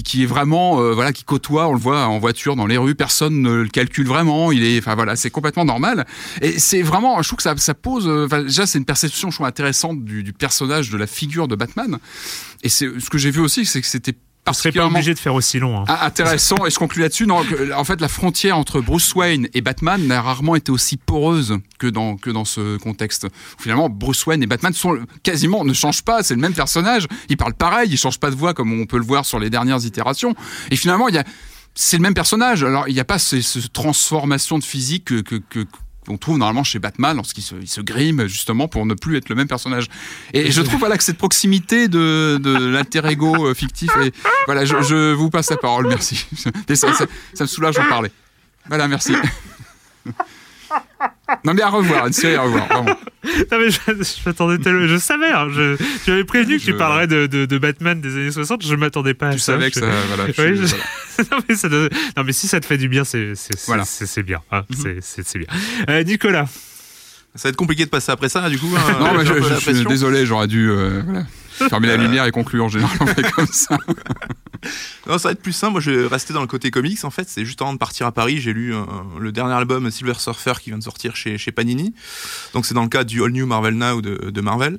qui, 0.02 0.22
est 0.22 0.26
vraiment 0.26 0.80
euh, 0.80 0.92
voilà 0.92 1.12
qui 1.12 1.24
côtoie, 1.24 1.68
on 1.68 1.72
le 1.72 1.78
voit 1.78 2.06
en 2.06 2.18
voiture 2.18 2.56
dans 2.58 2.66
les 2.66 2.76
rues, 2.76 2.94
personne 2.94 3.40
ne 3.40 3.62
le 3.62 3.68
calcule 3.68 4.06
vraiment. 4.06 4.52
Il 4.52 4.62
est, 4.62 4.78
enfin 4.78 4.94
voilà, 4.94 5.16
c'est 5.16 5.30
complètement 5.30 5.64
normal. 5.64 6.06
Et 6.42 6.58
c'est 6.58 6.82
vraiment, 6.82 7.22
je 7.22 7.28
trouve 7.28 7.38
que 7.38 7.42
ça, 7.42 7.56
ça 7.56 7.74
pose. 7.74 8.06
Euh, 8.06 8.26
enfin, 8.26 8.42
déjà, 8.42 8.66
c'est 8.66 8.78
une 8.78 8.84
perception, 8.84 9.30
je 9.30 9.36
trouve 9.36 9.46
intéressante 9.46 10.04
du, 10.04 10.22
du 10.22 10.32
personnage, 10.32 10.90
de 10.90 10.98
la 10.98 11.06
figure 11.06 11.48
de 11.48 11.56
Batman. 11.56 11.98
Et 12.62 12.68
c'est 12.68 12.88
ce 13.00 13.08
que 13.08 13.18
j'ai 13.18 13.30
vu 13.30 13.40
aussi, 13.40 13.64
c'est 13.64 13.80
que 13.80 13.86
c'était 13.86 14.14
on 14.48 14.52
serait 14.52 14.72
pas 14.72 14.86
obligé 14.86 15.14
de 15.14 15.18
faire 15.18 15.34
aussi 15.34 15.58
long. 15.58 15.80
Hein. 15.80 15.84
Ah, 15.88 16.06
intéressant, 16.06 16.56
et 16.66 16.70
je 16.70 16.78
conclue 16.78 17.02
là-dessus. 17.02 17.28
En 17.30 17.84
fait, 17.84 18.00
la 18.00 18.08
frontière 18.08 18.58
entre 18.58 18.80
Bruce 18.80 19.14
Wayne 19.14 19.48
et 19.54 19.60
Batman 19.60 20.06
n'a 20.06 20.22
rarement 20.22 20.56
été 20.56 20.72
aussi 20.72 20.96
poreuse 20.96 21.58
que 21.78 21.86
dans, 21.86 22.16
que 22.16 22.30
dans 22.30 22.44
ce 22.44 22.76
contexte. 22.78 23.26
Finalement, 23.58 23.88
Bruce 23.88 24.24
Wayne 24.26 24.42
et 24.42 24.46
Batman 24.46 24.72
sont 24.72 24.98
quasiment 25.22 25.64
ne 25.64 25.72
changent 25.72 26.02
pas, 26.02 26.22
c'est 26.22 26.34
le 26.34 26.40
même 26.40 26.54
personnage. 26.54 27.06
Ils 27.28 27.36
parlent 27.36 27.54
pareil, 27.54 27.90
ils 27.90 27.98
changent 27.98 28.20
pas 28.20 28.30
de 28.30 28.36
voix 28.36 28.54
comme 28.54 28.72
on 28.80 28.86
peut 28.86 28.98
le 28.98 29.04
voir 29.04 29.26
sur 29.26 29.38
les 29.38 29.50
dernières 29.50 29.84
itérations. 29.84 30.34
Et 30.70 30.76
finalement, 30.76 31.08
il 31.08 31.14
y 31.14 31.18
a 31.18 31.24
c'est 31.80 31.96
le 31.96 32.02
même 32.02 32.14
personnage. 32.14 32.64
Alors, 32.64 32.88
il 32.88 32.94
n'y 32.94 33.00
a 33.00 33.04
pas 33.04 33.20
cette 33.20 33.72
transformation 33.72 34.58
de 34.58 34.64
physique 34.64 35.04
que, 35.04 35.36
que, 35.36 35.64
qu'on 36.04 36.16
trouve 36.16 36.36
normalement 36.36 36.64
chez 36.64 36.80
Batman 36.80 37.14
lorsqu'il 37.14 37.44
se, 37.44 37.54
il 37.54 37.68
se, 37.68 37.80
grime 37.80 38.26
justement 38.26 38.66
pour 38.66 38.84
ne 38.84 38.94
plus 38.94 39.16
être 39.16 39.28
le 39.28 39.36
même 39.36 39.46
personnage. 39.46 39.86
Et 40.34 40.50
je 40.50 40.60
trouve 40.60 40.80
voilà 40.80 40.98
que 40.98 41.04
cette 41.04 41.18
proximité 41.18 41.86
de, 41.86 42.40
de 42.42 42.50
l'alter 42.72 43.06
ego 43.06 43.46
euh, 43.46 43.54
fictif 43.54 43.90
et 44.02 44.12
voilà, 44.46 44.64
je, 44.64 44.82
je, 44.82 45.12
vous 45.12 45.30
passe 45.30 45.50
la 45.50 45.56
parole, 45.56 45.86
merci. 45.86 46.26
Ça, 46.74 46.74
ça, 46.74 47.06
ça 47.34 47.44
me 47.44 47.48
soulage 47.48 47.76
d'en 47.76 47.88
parler. 47.88 48.10
Voilà, 48.66 48.88
merci. 48.88 49.14
Non 51.44 51.54
mais 51.54 51.62
à 51.62 51.68
revoir, 51.68 52.06
une 52.06 52.12
série 52.12 52.34
à 52.36 52.42
revoir, 52.42 52.66
vraiment. 52.66 52.96
Non 53.52 53.58
mais 53.58 53.70
je, 53.70 53.78
je 53.86 54.28
m'attendais 54.28 54.58
tellement, 54.58 54.86
je 54.86 54.96
savais, 54.96 55.30
hein, 55.30 55.48
je, 55.50 55.76
tu 56.04 56.10
m'avais 56.10 56.24
prévenu 56.24 56.58
que 56.58 56.64
tu 56.64 56.74
parlerais 56.74 57.06
de, 57.06 57.26
de, 57.26 57.44
de, 57.44 57.58
Batman 57.58 58.00
des 58.00 58.14
années 58.14 58.30
60, 58.30 58.64
je 58.64 58.74
m'attendais 58.74 59.14
pas 59.14 59.28
à 59.28 59.32
tu 59.32 59.38
ça. 59.38 59.52
Tu 59.52 59.58
savais 59.58 59.70
que 59.70 59.80
ça, 59.80 59.86
voilà. 60.08 60.24
Oui, 60.38 60.66
je... 60.66 61.22
non, 61.30 61.38
mais 61.48 61.54
ça 61.54 61.68
non 61.68 62.24
mais 62.24 62.32
si 62.32 62.48
ça 62.48 62.60
te 62.60 62.66
fait 62.66 62.78
du 62.78 62.88
bien, 62.88 63.04
c'est 63.04 63.34
voilà. 63.66 63.84
c'est 63.84 64.22
bien, 64.22 64.40
hein, 64.50 64.62
mm 64.70 64.74
-hmm. 64.74 65.00
c'est 65.00 65.38
bien. 65.38 65.48
Euh, 65.90 66.02
Nicolas. 66.04 66.46
Ça 67.34 67.48
va 67.48 67.50
être 67.50 67.56
compliqué 67.56 67.84
de 67.84 67.90
passer 67.90 68.10
après 68.10 68.28
ça, 68.28 68.48
du 68.48 68.58
coup. 68.58 68.70
Hein, 68.76 68.96
non, 68.98 69.14
mais 69.14 69.24
je, 69.24 69.60
suis 69.60 69.84
désolé, 69.84 70.26
j'aurais 70.26 70.48
dû 70.48 70.70
euh, 70.70 71.02
voilà, 71.04 71.24
fermer 71.68 71.88
la 71.88 71.96
lumière 71.96 72.24
et 72.24 72.32
conclure 72.32 72.64
en 72.64 72.68
général, 72.68 72.96
on 73.00 73.06
fait 73.06 73.30
comme 73.30 73.46
ça. 73.46 73.78
non, 75.06 75.18
ça 75.18 75.28
va 75.28 75.32
être 75.32 75.42
plus 75.42 75.52
simple. 75.52 75.72
Moi, 75.72 75.80
je 75.80 75.90
vais 75.90 76.06
rester 76.06 76.32
dans 76.32 76.40
le 76.40 76.46
côté 76.46 76.70
comics. 76.70 77.04
En 77.04 77.10
fait, 77.10 77.28
c'est 77.28 77.44
juste 77.44 77.60
avant 77.62 77.72
de 77.72 77.78
partir 77.78 78.06
à 78.06 78.12
Paris, 78.12 78.40
j'ai 78.40 78.52
lu 78.52 78.74
euh, 78.74 78.82
le 79.18 79.32
dernier 79.32 79.54
album 79.54 79.90
Silver 79.90 80.14
Surfer 80.18 80.54
qui 80.60 80.70
vient 80.70 80.78
de 80.78 80.82
sortir 80.82 81.16
chez, 81.16 81.38
chez 81.38 81.52
Panini. 81.52 81.94
Donc, 82.54 82.66
c'est 82.66 82.74
dans 82.74 82.82
le 82.82 82.88
cadre 82.88 83.08
du 83.08 83.22
All 83.22 83.30
New 83.30 83.46
Marvel 83.46 83.74
Now 83.74 84.00
de, 84.00 84.30
de 84.30 84.40
Marvel. 84.40 84.78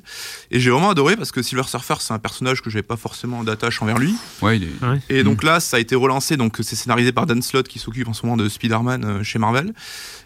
Et 0.52 0.60
j'ai 0.60 0.70
vraiment 0.70 0.90
adoré 0.90 1.16
parce 1.16 1.32
que 1.32 1.42
Silver 1.42 1.64
Surfer, 1.68 1.96
c'est 2.00 2.14
un 2.14 2.20
personnage 2.20 2.62
que 2.62 2.70
j'avais 2.70 2.84
pas 2.84 2.98
forcément 2.98 3.44
d'attache 3.44 3.82
envers 3.82 3.98
lui. 3.98 4.14
Ouais, 4.42 4.58
il 4.58 4.64
est... 4.64 4.70
Et 5.10 5.24
donc 5.24 5.44
là, 5.44 5.60
ça 5.60 5.78
a 5.78 5.80
été 5.80 5.96
relancé. 5.96 6.38
Donc, 6.38 6.58
c'est 6.62 6.76
scénarisé 6.76 7.12
par 7.12 7.26
Dan 7.26 7.42
Slott 7.42 7.68
qui 7.68 7.80
s'occupe 7.80 8.08
en 8.08 8.14
ce 8.14 8.26
moment 8.26 8.38
de 8.38 8.50
Spider-Man 8.50 9.06
euh, 9.06 9.24
chez 9.24 9.40
Marvel. 9.40 9.74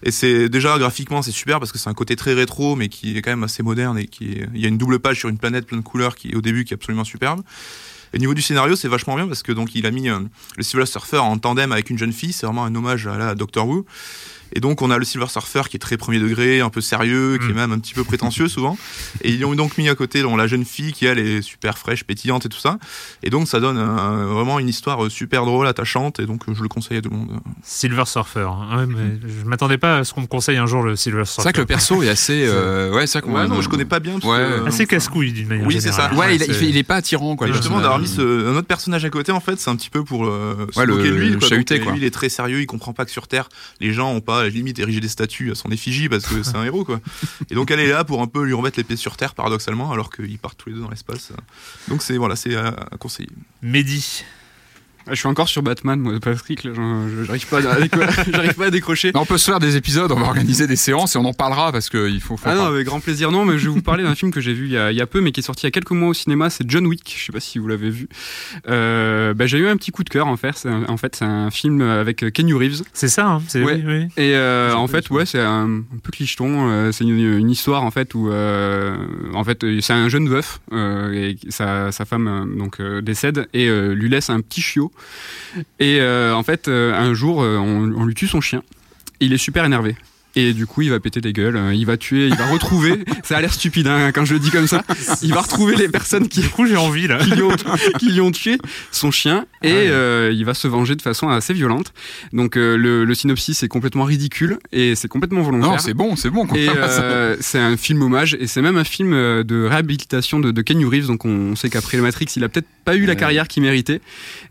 Et 0.04 0.12
c'est 0.12 0.50
déjà 0.50 0.78
graphiquement, 0.78 1.22
c'est 1.22 1.32
super 1.32 1.60
parce 1.60 1.72
que 1.72 1.78
c'est 1.78 1.90
un 1.90 1.94
côté 1.94 2.16
très 2.16 2.34
rétro, 2.34 2.76
mais 2.76 2.90
qui 2.90 3.18
est 3.18 3.22
quand 3.22 3.32
même 3.32 3.44
assez 3.44 3.64
moderne 3.64 3.98
et 3.98 4.08
qui 4.08 4.42
il 4.54 4.62
y 4.62 4.66
a 4.66 4.68
une 4.68 4.78
double 4.78 5.00
page 5.00 5.20
sur 5.20 5.30
une 5.30 5.38
planète 5.38 5.66
pleine 5.66 5.82
de 5.82 5.86
couleurs 5.86 6.16
qui 6.16 6.36
au 6.36 6.42
début 6.42 6.66
qui 6.66 6.74
est 6.74 6.76
absolument 6.76 7.04
superbe. 7.04 7.42
Et 8.14 8.18
au 8.18 8.20
niveau 8.20 8.34
du 8.34 8.42
scénario, 8.42 8.76
c'est 8.76 8.88
vachement 8.88 9.16
bien 9.16 9.28
parce 9.28 9.42
que 9.42 9.52
donc 9.52 9.74
il 9.76 9.86
a 9.86 9.92
mis 9.92 10.10
euh, 10.10 10.20
le 10.56 10.64
Silver 10.64 10.86
Surfer 10.86 11.18
en 11.18 11.38
tandem 11.38 11.72
avec 11.72 11.90
une 11.90 11.98
jeune 11.98 12.14
fille. 12.14 12.32
C'est 12.32 12.46
vraiment 12.46 12.64
un 12.64 12.76
hommage 12.76 13.08
à 13.08 13.18
la 13.18 13.36
Doctor 13.36 13.68
Who. 13.68 13.86
Et 14.54 14.60
donc, 14.60 14.82
on 14.82 14.92
a 14.92 14.98
le 14.98 15.06
Silver 15.06 15.28
Surfer 15.28 15.64
qui 15.70 15.78
est 15.78 15.80
très 15.80 15.98
premier 15.98 16.20
degré, 16.20 16.62
un 16.62 16.70
peu 16.70 16.82
sérieux, 16.82 17.38
qui 17.40 17.48
est 17.48 17.54
mm. 17.54 17.56
même 17.56 17.72
un 17.72 17.80
petit 17.80 17.94
peu 17.94 18.04
prétentieux 18.04 18.48
souvent. 18.50 18.78
Et 19.22 19.32
ils 19.32 19.46
ont 19.46 19.56
donc 19.56 19.78
mis 19.78 19.90
à 19.90 19.96
côté 19.96 20.22
donc, 20.22 20.38
la 20.38 20.48
jeune 20.48 20.66
fille 20.66 20.94
qui, 20.94 21.06
elle, 21.06 21.20
est 21.20 21.42
super 21.42 21.78
fraîche, 21.78 22.04
pétillante 22.04 22.46
et 22.46 22.50
tout 22.50 22.60
ça. 22.60 22.78
Et 23.24 23.30
donc, 23.30 23.48
ça 23.48 23.60
donne 23.60 23.78
vraiment 23.78 24.60
une 24.60 24.70
histoire 24.70 25.10
super 25.10 25.46
drôle, 25.46 25.68
attachante. 25.68 26.20
Et 26.20 26.26
donc, 26.26 26.42
je 26.52 26.62
le 26.62 26.70
conseille 26.70 26.98
à 26.98 27.02
tout 27.02 27.10
le 27.10 27.18
monde. 27.18 27.40
Silver 27.64 28.06
Surfer. 28.06 28.48
Hein. 28.48 28.86
mais 28.88 29.20
je 29.28 29.46
m'attendais 29.46 29.78
pas 29.78 30.00
à 30.00 30.04
ce 30.04 30.14
qu'on 30.14 30.22
me 30.22 30.28
conseille 30.28 30.58
un 30.58 30.66
jour 30.66 30.84
le 30.84 30.96
Silver 30.96 31.26
Surfer. 31.26 31.36
C'est 31.36 31.42
vrai 31.44 31.54
que 31.54 31.62
le 31.62 31.66
perso 31.66 32.04
est 32.04 32.10
assez. 32.10 32.48
Euh, 32.54 32.94
ouais, 32.94 33.08
c'est 33.08 33.24
ouais, 33.24 33.48
non, 33.48 33.62
je 33.62 33.70
connais 33.70 33.86
pas 33.86 34.00
bien. 34.00 34.20
Ouais. 34.24 34.68
assez 34.68 34.86
casse-couille 34.86 35.34
d'une 35.34 35.48
manière 35.48 35.66
Oui, 35.66 35.78
c'est 35.80 35.92
ça. 35.92 36.14
Ouais, 36.14 36.36
il, 36.36 36.42
il, 36.64 36.78
est 36.78 36.84
pas 36.84 36.96
attirant. 36.96 37.36
Quoi, 37.36 37.48
et 37.48 37.54
justement, 37.54 37.80
d'avoir 37.80 38.00
mis 38.00 38.10
un 38.20 38.56
autre 38.56 38.68
personnage 38.68 39.06
à 39.06 39.10
côté, 39.10 39.32
en 39.32 39.40
fait, 39.40 39.60
c'est 39.60 39.70
un 39.70 39.76
petit 39.76 39.90
peu 39.90 40.04
pour 40.04 40.26
euh, 40.26 40.68
se 40.72 40.80
moquer 40.80 41.10
de 41.10 41.16
lui. 41.16 41.38
Quoi. 41.38 41.48
Chahuter, 41.48 41.80
quoi. 41.80 41.92
Lui, 41.94 42.02
il 42.02 42.04
est 42.06 42.14
très 42.14 42.30
sérieux, 42.30 42.62
il 42.62 42.66
comprend 42.66 42.94
pas 42.94 43.06
que 43.06 43.12
sur 43.12 43.28
Terre, 43.28 43.50
les 43.80 43.94
gens 43.94 44.12
ont 44.12 44.22
pas, 44.22 44.43
à 44.44 44.48
la 44.48 44.52
limite, 44.52 44.80
érigé 44.80 45.00
des 45.00 45.10
à 45.52 45.56
son 45.56 45.70
effigie 45.72 46.10
parce 46.10 46.26
que 46.26 46.44
c'est 46.44 46.56
un 46.56 46.64
héros 46.64 46.84
quoi. 46.84 47.00
Et 47.50 47.56
donc 47.56 47.72
elle 47.72 47.80
est 47.80 47.88
là 47.88 48.04
pour 48.04 48.22
un 48.22 48.28
peu 48.28 48.44
lui 48.44 48.54
remettre 48.54 48.78
l'épée 48.78 48.96
sur 48.96 49.18
terre 49.18 49.34
paradoxalement 49.34 49.92
alors 49.92 50.10
qu'ils 50.12 50.38
partent 50.38 50.58
tous 50.58 50.70
les 50.70 50.76
deux 50.76 50.82
dans 50.82 50.90
l'espace. 50.90 51.32
Donc 51.88 52.02
c'est 52.02 52.18
voilà, 52.18 52.36
c'est 52.36 52.56
à, 52.56 52.72
conseiller. 53.00 53.30
Mehdi. 53.62 54.24
Je 55.10 55.16
suis 55.16 55.28
encore 55.28 55.50
sur 55.50 55.64
Batman, 55.64 56.00
moi, 56.00 56.14
Patrick. 56.22 56.62
J'arrive 56.64 57.48
pas, 57.48 57.62
j'arrive 58.32 58.56
pas 58.56 58.66
à 58.66 58.72
décrocher. 58.72 59.12
on 59.16 59.26
peut 59.26 59.38
se 59.38 59.46
faire 59.46 59.60
des 59.60 59.76
épisodes, 59.76 60.12
on 60.12 60.20
va 60.20 60.28
organiser 60.28 60.68
des 60.68 60.76
séances 60.76 61.16
et 61.16 61.20
on 61.20 61.26
en 61.26 61.34
parlera 61.34 61.72
parce 61.72 61.90
qu'il 61.90 62.22
faut. 62.22 62.38
ah 62.46 62.56
non, 62.56 62.66
avec 62.66 62.86
grand 62.86 63.00
plaisir. 63.00 63.32
Non, 63.32 63.46
mais 63.46 63.58
je 63.58 63.66
vais 63.66 63.74
vous 63.74 63.82
parler 63.82 64.04
d'un 64.04 64.16
film 64.24 64.32
que 64.32 64.42
j'ai 64.42 64.54
vu 64.54 64.66
il 64.66 64.72
y, 64.72 64.78
a, 64.78 64.92
il 64.92 64.98
y, 64.98 65.02
a, 65.02 65.08
peu, 65.08 65.22
mais 65.22 65.32
qui 65.32 65.42
est 65.42 65.44
sorti 65.44 65.64
il 65.64 65.68
y 65.68 65.70
a 65.70 65.72
quelques 65.72 65.92
mois 65.92 66.10
au 66.10 66.14
cinéma. 66.14 66.50
C'est 66.50 66.70
John 66.70 66.86
Wick. 66.88 67.16
Je 67.18 67.26
sais 67.26 67.32
pas 67.32 67.40
si 67.40 67.60
vous 67.60 67.68
l'avez 67.68 67.90
vu. 67.90 68.08
Euh, 68.68 69.34
bah, 69.34 69.46
j'ai 69.46 69.58
eu 69.58 69.68
un 69.68 69.78
petit 69.78 69.92
coup 69.92 70.04
de 70.04 70.10
cœur 70.10 70.28
en 70.28 70.38
fait. 70.38 70.56
C'est 70.56 70.70
en 70.70 70.98
fait, 70.98 71.16
c'est 71.16 71.26
un 71.26 71.52
film 71.52 71.82
avec 71.82 72.32
Kenny 72.34 72.54
Reeves. 72.54 72.84
C'est 72.94 73.08
ça. 73.08 73.28
Hein, 73.28 73.42
ouais. 73.56 73.64
Oui, 73.64 73.84
oui. 73.86 74.08
Et 74.18 74.36
euh, 74.36 74.74
en 74.74 74.88
fait, 74.88 75.10
ouais, 75.10 75.26
c'est 75.26 75.40
un, 75.40 75.80
un, 75.80 75.98
peu 76.02 76.12
clicheton. 76.12 76.70
Euh, 76.70 76.92
c'est 76.92 77.04
une, 77.04 77.18
une, 77.20 77.50
histoire 77.50 77.84
en 77.84 77.92
fait 77.92 78.14
où, 78.16 78.30
euh, 78.30 78.96
en 79.34 79.44
fait, 79.44 79.66
c'est 79.82 79.94
un 79.94 80.10
jeune 80.10 80.30
veuf 80.30 80.62
et 80.72 81.36
sa, 81.50 81.92
sa 81.92 82.06
femme 82.06 82.56
donc 82.58 82.82
décède 83.02 83.48
et 83.54 83.70
lui 83.94 84.10
laisse 84.10 84.30
un 84.30 84.42
petit 84.42 84.62
chiot. 84.62 84.92
Et 85.80 86.00
euh, 86.00 86.36
en 86.36 86.44
fait, 86.44 86.68
euh, 86.68 86.94
un 86.94 87.14
jour, 87.14 87.44
euh, 87.44 87.58
on, 87.58 87.94
on 87.96 88.06
lui 88.06 88.16
tue 88.16 88.28
son 88.28 88.42
chien. 88.42 88.64
Il 89.20 89.34
est 89.34 89.38
super 89.38 89.66
énervé. 89.66 89.96
Et 90.36 90.54
du 90.54 90.66
coup, 90.66 90.82
il 90.82 90.90
va 90.90 91.00
péter 91.00 91.22
des 91.22 91.34
gueules, 91.34 91.60
il 91.74 91.86
va 91.86 91.98
tuer, 91.98 92.28
il 92.28 92.36
va 92.36 92.46
retrouver. 92.48 93.04
ça 93.24 93.38
a 93.38 93.42
l'air 93.42 93.54
stupide 93.54 93.88
hein, 93.88 94.12
quand 94.12 94.26
je 94.26 94.34
le 94.34 94.40
dis 94.40 94.50
comme 94.50 94.68
ça. 94.68 94.84
Il 95.22 95.34
va 95.34 95.42
retrouver 95.42 95.76
les 95.76 95.88
personnes 95.88 96.28
qui, 96.28 96.42
du 96.42 96.50
coup, 96.50 96.66
j'ai 96.66 96.78
envie 96.78 97.08
là, 97.08 97.20
qui 97.20 97.32
lui, 97.32 97.44
ont, 97.44 97.56
qui 98.00 98.12
lui 98.12 98.22
ont 98.22 98.32
tué 98.32 98.58
son 98.92 99.12
chien 99.12 99.46
et 99.62 99.72
ouais. 99.72 99.88
euh, 99.90 100.32
il 100.34 100.44
va 100.46 100.54
se 100.54 100.68
venger 100.68 100.96
de 100.96 101.02
façon 101.02 101.30
assez 101.30 101.54
violente. 101.54 101.94
Donc 102.32 102.58
euh, 102.58 102.76
le, 102.76 103.06
le, 103.06 103.16
synopsis 103.16 103.64
est 103.64 103.68
complètement 103.68 104.04
ridicule 104.04 104.58
et 104.72 104.96
c'est 104.96 105.08
complètement 105.08 105.42
volontaire. 105.42 105.72
Non, 105.72 105.78
c'est 105.78 105.94
bon, 105.94 106.16
c'est 106.16 106.30
bon. 106.30 106.48
Et 106.56 106.68
euh, 106.70 107.38
c'est 107.40 107.60
un 107.60 107.78
film 107.78 108.02
hommage 108.02 108.36
et 108.40 108.48
c'est 108.48 108.62
même 108.62 108.78
un 108.78 108.84
film 108.84 109.12
de 109.12 109.66
réhabilitation 109.66 110.40
de, 110.40 110.52
de 110.52 110.62
Kenny 110.62 110.86
Reeves. 110.86 111.08
Donc 111.08 111.26
on 111.26 111.56
sait 111.56 111.70
qu'après 111.70 111.98
le 111.98 112.04
Matrix, 112.04 112.28
il 112.36 112.44
a 112.44 112.50
peut-être 112.50 112.68
pas 112.86 112.96
eu 112.96 113.06
la 113.06 113.16
carrière 113.16 113.48
qu'il 113.48 113.64
méritait. 113.64 114.02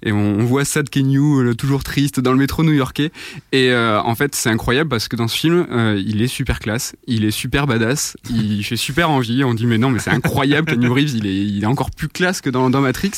Et 0.03 0.13
on, 0.13 0.39
on 0.39 0.45
voit 0.45 0.65
ça 0.65 0.83
de 0.83 0.89
Kenny, 0.89 1.19
toujours 1.57 1.85
triste, 1.85 2.21
dans 2.21 2.33
le 2.33 2.39
métro 2.39 2.65
new-yorkais. 2.65 3.13
Et 3.53 3.71
euh, 3.71 4.01
en 4.01 4.15
fait, 4.15 4.35
c'est 4.35 4.51
incroyable 4.51 4.89
parce 4.89 5.09
que 5.09 5.17
dans 5.17 5.29
ce 5.29 5.37
film, 5.37 5.67
euh, 5.73 6.03
il 6.05 6.23
est 6.23 6.27
super 6.27 6.59
classe, 6.59 6.95
il 7.07 7.25
est 7.25 7.31
super 7.31 7.67
badass, 7.67 8.17
il 8.31 8.63
fait 8.65 8.77
super 8.77 9.11
envie. 9.11 9.43
On 9.45 9.55
dit 9.55 9.67
mais 9.67 9.79
non, 9.79 9.91
mais 9.91 9.99
c'est 9.99 10.11
incroyable, 10.11 10.71
Kenny 10.71 10.87
Reeves, 10.87 11.17
il 11.17 11.27
est, 11.27 11.45
il 11.45 11.63
est 11.63 11.67
encore 11.67 11.91
plus 11.91 12.09
classe 12.09 12.41
que 12.41 12.51
dans, 12.51 12.71
dans 12.71 12.81
Matrix. 12.81 13.13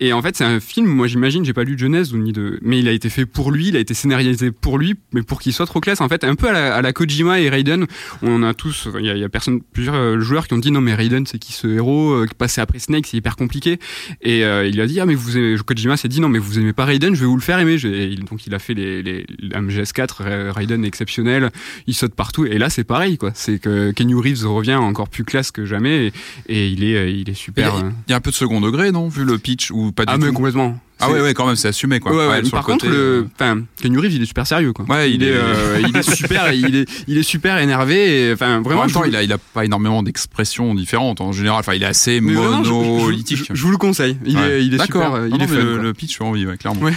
Et 0.00 0.12
en 0.12 0.22
fait, 0.22 0.36
c'est 0.36 0.44
un 0.44 0.60
film. 0.60 0.86
Moi, 0.86 1.06
j'imagine, 1.06 1.44
j'ai 1.44 1.52
pas 1.52 1.64
lu 1.64 1.74
de 1.74 1.80
Genèse 1.80 2.12
ou 2.12 2.18
ni 2.18 2.32
de, 2.32 2.58
mais 2.62 2.78
il 2.78 2.88
a 2.88 2.92
été 2.92 3.10
fait 3.10 3.26
pour 3.26 3.50
lui, 3.50 3.68
il 3.68 3.76
a 3.76 3.80
été 3.80 3.94
scénarisé 3.94 4.50
pour 4.50 4.78
lui, 4.78 4.94
mais 5.12 5.22
pour 5.22 5.40
qu'il 5.40 5.52
soit 5.52 5.66
trop 5.66 5.80
classe. 5.80 6.00
En 6.00 6.08
fait, 6.08 6.24
un 6.24 6.34
peu 6.34 6.48
à 6.48 6.52
la, 6.52 6.74
à 6.74 6.82
la 6.82 6.92
Kojima 6.92 7.40
et 7.40 7.48
Raiden. 7.48 7.86
On 8.22 8.42
a 8.42 8.54
tous, 8.54 8.88
il 8.98 9.04
y 9.04 9.10
a, 9.10 9.14
il 9.14 9.20
y 9.20 9.24
a 9.24 9.28
personne, 9.28 9.60
plusieurs 9.60 10.20
joueurs 10.20 10.46
qui 10.46 10.54
ont 10.54 10.58
dit 10.58 10.70
non 10.70 10.80
mais 10.80 10.94
Raiden, 10.94 11.26
c'est 11.26 11.38
qui 11.38 11.52
ce 11.52 11.66
héros 11.66 12.12
euh, 12.12 12.26
passer 12.38 12.60
après 12.60 12.78
Snake, 12.78 13.06
c'est 13.06 13.16
hyper 13.16 13.36
compliqué. 13.36 13.78
Et 14.22 14.44
euh, 14.44 14.66
il 14.66 14.80
a 14.80 14.86
dit 14.86 15.00
ah 15.00 15.06
mais 15.06 15.14
vous 15.14 15.36
aimez, 15.36 15.56
Kojima 15.64 15.96
s'est 15.96 16.08
dit 16.08 16.20
non 16.20 16.28
mais 16.28 16.38
vous 16.38 16.58
aimez 16.58 16.72
pas 16.72 16.84
Raiden, 16.84 17.14
je 17.14 17.20
vais 17.20 17.26
vous 17.26 17.36
le 17.36 17.42
faire 17.42 17.58
aimer. 17.58 17.76
Et 17.84 18.14
donc 18.16 18.46
il 18.46 18.54
a 18.54 18.58
fait 18.58 18.74
les, 18.74 19.02
les, 19.02 19.26
les 19.38 19.48
MGS4, 19.48 20.50
Raiden 20.50 20.84
exceptionnel, 20.84 21.50
il 21.90 21.94
saute 21.94 22.14
partout. 22.14 22.46
Et 22.46 22.58
là 22.58 22.70
c'est 22.70 22.84
pareil 22.84 23.18
quoi, 23.18 23.30
c'est 23.34 23.58
que 23.58 23.90
Kenny 23.92 24.14
Reeves 24.14 24.46
revient 24.46 24.74
encore 24.74 25.08
plus 25.08 25.24
classe 25.24 25.50
que 25.50 25.64
jamais 25.64 26.06
et, 26.06 26.12
et 26.48 26.68
il 26.68 26.84
est 26.84 27.12
il 27.12 27.28
est 27.28 27.34
super. 27.34 27.74
Il 27.76 27.80
y, 27.80 27.82
a, 27.82 27.92
il 28.08 28.10
y, 28.10 28.12
a, 28.14 28.16
un 28.16 28.20
peu 28.20 28.30
de 28.30 28.36
second 28.36 28.60
degré 28.60 28.92
non 28.92 29.08
vu 29.08 29.24
le 29.24 29.38
pitch 29.38 29.70
ou 29.70 29.92
pas 29.92 30.04
du 30.04 30.12
ah, 30.12 30.18
tout. 30.18 30.24
mais 30.24 30.32
complètement. 30.32 30.78
Ah 31.00 31.10
ouais, 31.10 31.20
ouais, 31.20 31.34
quand 31.34 31.46
même, 31.46 31.56
c'est 31.56 31.68
assumé 31.68 31.98
quoi. 31.98 32.12
Ouais, 32.12 32.28
ouais, 32.28 32.50
par 32.50 32.64
contre, 32.64 32.86
le, 32.86 33.26
enfin, 33.34 33.62
Kenny 33.80 33.96
Reeves, 33.96 34.14
il 34.14 34.22
est 34.22 34.26
super 34.26 34.46
sérieux 34.46 34.72
quoi. 34.72 34.84
Ouais, 34.86 35.10
il, 35.10 35.22
il 35.22 35.28
est, 35.28 35.32
euh, 35.32 35.82
il 35.88 35.96
est 35.96 36.14
super, 36.14 36.52
il 36.52 36.76
est, 36.76 37.04
il 37.08 37.16
est 37.16 37.22
super 37.22 37.56
énervé. 37.58 38.30
Enfin, 38.34 38.60
vraiment. 38.60 38.82
En 38.82 38.84
même 38.84 38.92
temps, 38.92 39.04
il 39.04 39.16
a, 39.16 39.22
il 39.22 39.32
a 39.32 39.38
pas 39.38 39.64
énormément 39.64 40.02
d'expressions 40.02 40.74
différentes 40.74 41.20
en 41.20 41.32
général. 41.32 41.60
Enfin, 41.60 41.74
il 41.74 41.82
est 41.82 41.86
assez 41.86 42.20
monolithique. 42.20 43.38
Je, 43.38 43.44
je, 43.44 43.54
je, 43.54 43.62
vous 43.62 43.70
le 43.70 43.78
conseille. 43.78 44.18
Il 44.26 44.38
est, 44.38 44.64
il 44.64 44.74
est 44.74 44.84
super. 44.84 45.10
Non, 45.10 45.26
il 45.26 45.42
est 45.42 45.46
fun, 45.46 45.54
le, 45.54 45.78
le, 45.78 45.94
pitch, 45.94 46.20
envie, 46.20 46.46
ouais, 46.46 46.58
clairement. 46.58 46.82
Ouais. 46.82 46.94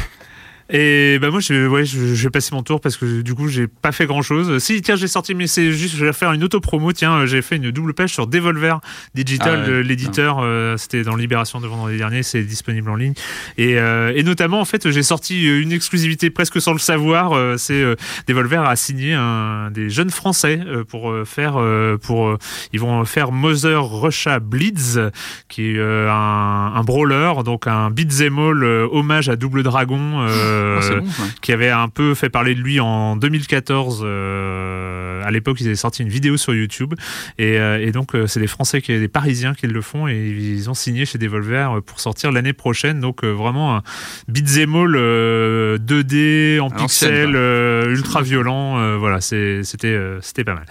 Et 0.70 1.20
bah 1.20 1.30
moi, 1.30 1.40
je, 1.42 1.68
ouais, 1.68 1.86
je, 1.86 2.16
je, 2.16 2.24
vais 2.24 2.30
passer 2.30 2.56
mon 2.56 2.64
tour 2.64 2.80
parce 2.80 2.96
que 2.96 3.22
du 3.22 3.34
coup, 3.36 3.48
j'ai 3.50 3.68
pas 3.68 3.92
fait 3.92 4.06
grand 4.06 4.22
chose. 4.22 4.60
Si, 4.60 4.82
tiens, 4.82 4.96
j'ai 4.96 5.08
sorti, 5.08 5.36
mais 5.36 5.48
c'est 5.48 5.72
juste, 5.74 5.96
je 5.96 6.06
vais 6.06 6.14
faire 6.14 6.32
une 6.32 6.44
auto-promo. 6.44 6.94
Tiens, 6.94 7.26
j'ai 7.26 7.42
fait 7.42 7.58
une 7.58 7.72
double 7.72 7.94
page 7.94 8.14
sur 8.14 8.28
Devolver 8.28 8.80
Digital, 9.14 9.64
ah 9.66 9.70
ouais, 9.70 9.84
l'éditeur. 9.84 10.40
Euh, 10.42 10.78
C'était 10.78 11.04
dans 11.04 11.16
Libération 11.16 11.60
de 11.60 11.68
vendredi 11.68 11.98
dernier. 11.98 12.24
C'est 12.24 12.44
disponible 12.44 12.90
en 12.90 12.96
ligne. 12.96 13.14
Et, 13.58 13.78
euh, 13.78 14.14
et 14.16 14.24
notamment, 14.24 14.62
en 14.62 14.66
fait, 14.66 14.90
j'ai 14.90 15.04
sorti 15.04 15.46
une 15.46 15.72
exclusivité 15.72 16.30
presque 16.30 16.62
sans 16.62 16.74
le 16.74 16.80
savoir. 16.80 17.34
Euh, 17.34 17.58
c'est 17.58 17.84
Devolver 18.28 18.64
a 18.64 18.76
signé 18.76 19.14
un, 19.14 19.70
des 19.70 19.90
jeunes 19.90 20.12
Français 20.12 20.60
pour 20.88 21.14
faire, 21.26 21.60
pour, 22.02 22.38
ils 22.72 22.80
vont 22.80 23.04
faire 23.06 23.32
Mother 23.32 23.84
Russia 23.86 24.40
Bleeds, 24.40 25.12
qui 25.50 25.72
est 25.72 25.80
un, 25.80 26.74
un 26.76 26.84
brawler, 26.84 27.34
donc 27.44 27.68
un 27.68 27.90
beat'em 27.90 28.40
all 28.40 28.64
hommage 28.64 29.30
à 29.30 29.36
Double 29.36 29.64
Dragon. 29.64 30.26
Ah, 30.54 30.84
Euh, 30.94 31.00
bon, 31.00 31.06
ouais. 31.08 31.30
qui 31.42 31.52
avait 31.52 31.70
un 31.70 31.90
peu 31.90 32.14
fait 32.16 32.30
parler 32.30 32.56
de 32.56 32.62
lui 32.62 32.80
en 32.80 33.16
2014. 33.16 34.02
Euh, 34.06 35.22
à 35.24 35.32
l'époque, 35.32 35.58
ils 35.62 35.68
avaient 35.68 35.76
sorti 35.76 36.02
une 36.02 36.10
vidéo 36.10 36.38
sur 36.38 36.54
YouTube. 36.54 36.94
Et, 37.38 37.58
euh, 37.60 37.80
et 37.80 37.92
donc, 37.92 38.12
c'est 38.28 38.40
des 38.40 38.48
Français, 38.48 38.82
qui, 38.82 38.98
des 39.00 39.08
Parisiens 39.08 39.54
qui 39.54 39.68
le 39.68 39.82
font. 39.82 40.08
Et 40.08 40.16
ils 40.18 40.70
ont 40.70 40.74
signé 40.74 41.06
chez 41.06 41.18
Devolver 41.18 41.82
pour 41.86 42.00
sortir 42.00 42.32
l'année 42.32 42.54
prochaine. 42.54 43.00
Donc, 43.00 43.24
vraiment 43.24 43.78
un 43.78 43.84
beat'em 44.28 44.76
all 44.76 44.96
2D 45.80 46.60
en 46.60 46.70
pixels, 46.70 47.36
ultra 47.90 48.22
violent. 48.22 48.98
voilà, 48.98 49.22
c'était 49.22 49.62
c'était 49.64 50.44
pas 50.44 50.56
mal. 50.56 50.66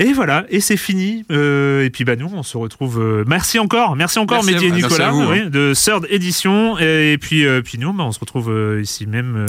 Et 0.00 0.12
voilà, 0.12 0.44
et 0.48 0.60
c'est 0.60 0.76
fini. 0.76 1.24
Euh, 1.32 1.84
et 1.84 1.90
puis 1.90 2.04
bah 2.04 2.14
nous, 2.14 2.30
on 2.32 2.42
se 2.42 2.56
retrouve. 2.56 3.00
Euh, 3.00 3.24
merci 3.26 3.58
encore, 3.58 3.96
merci 3.96 4.18
encore, 4.18 4.44
merci 4.44 4.64
Mehdi 4.64 4.66
et 4.66 4.82
Nicolas, 4.82 5.10
vous, 5.10 5.24
oui, 5.24 5.40
hein. 5.40 5.50
de 5.50 5.72
Third 5.74 6.06
Édition. 6.08 6.78
Et, 6.78 7.12
et 7.12 7.18
puis, 7.18 7.44
euh, 7.44 7.62
puis 7.62 7.78
nous, 7.78 7.92
bah, 7.92 8.04
on 8.04 8.12
se 8.12 8.20
retrouve 8.20 8.54
ici 8.80 9.06
même 9.06 9.46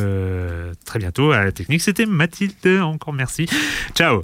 très 0.85 0.99
bientôt 0.99 1.31
à 1.31 1.43
la 1.43 1.51
technique. 1.51 1.81
C'était 1.81 2.05
Mathilde. 2.05 2.53
Encore 2.81 3.13
merci. 3.13 3.47
Ciao. 3.93 4.23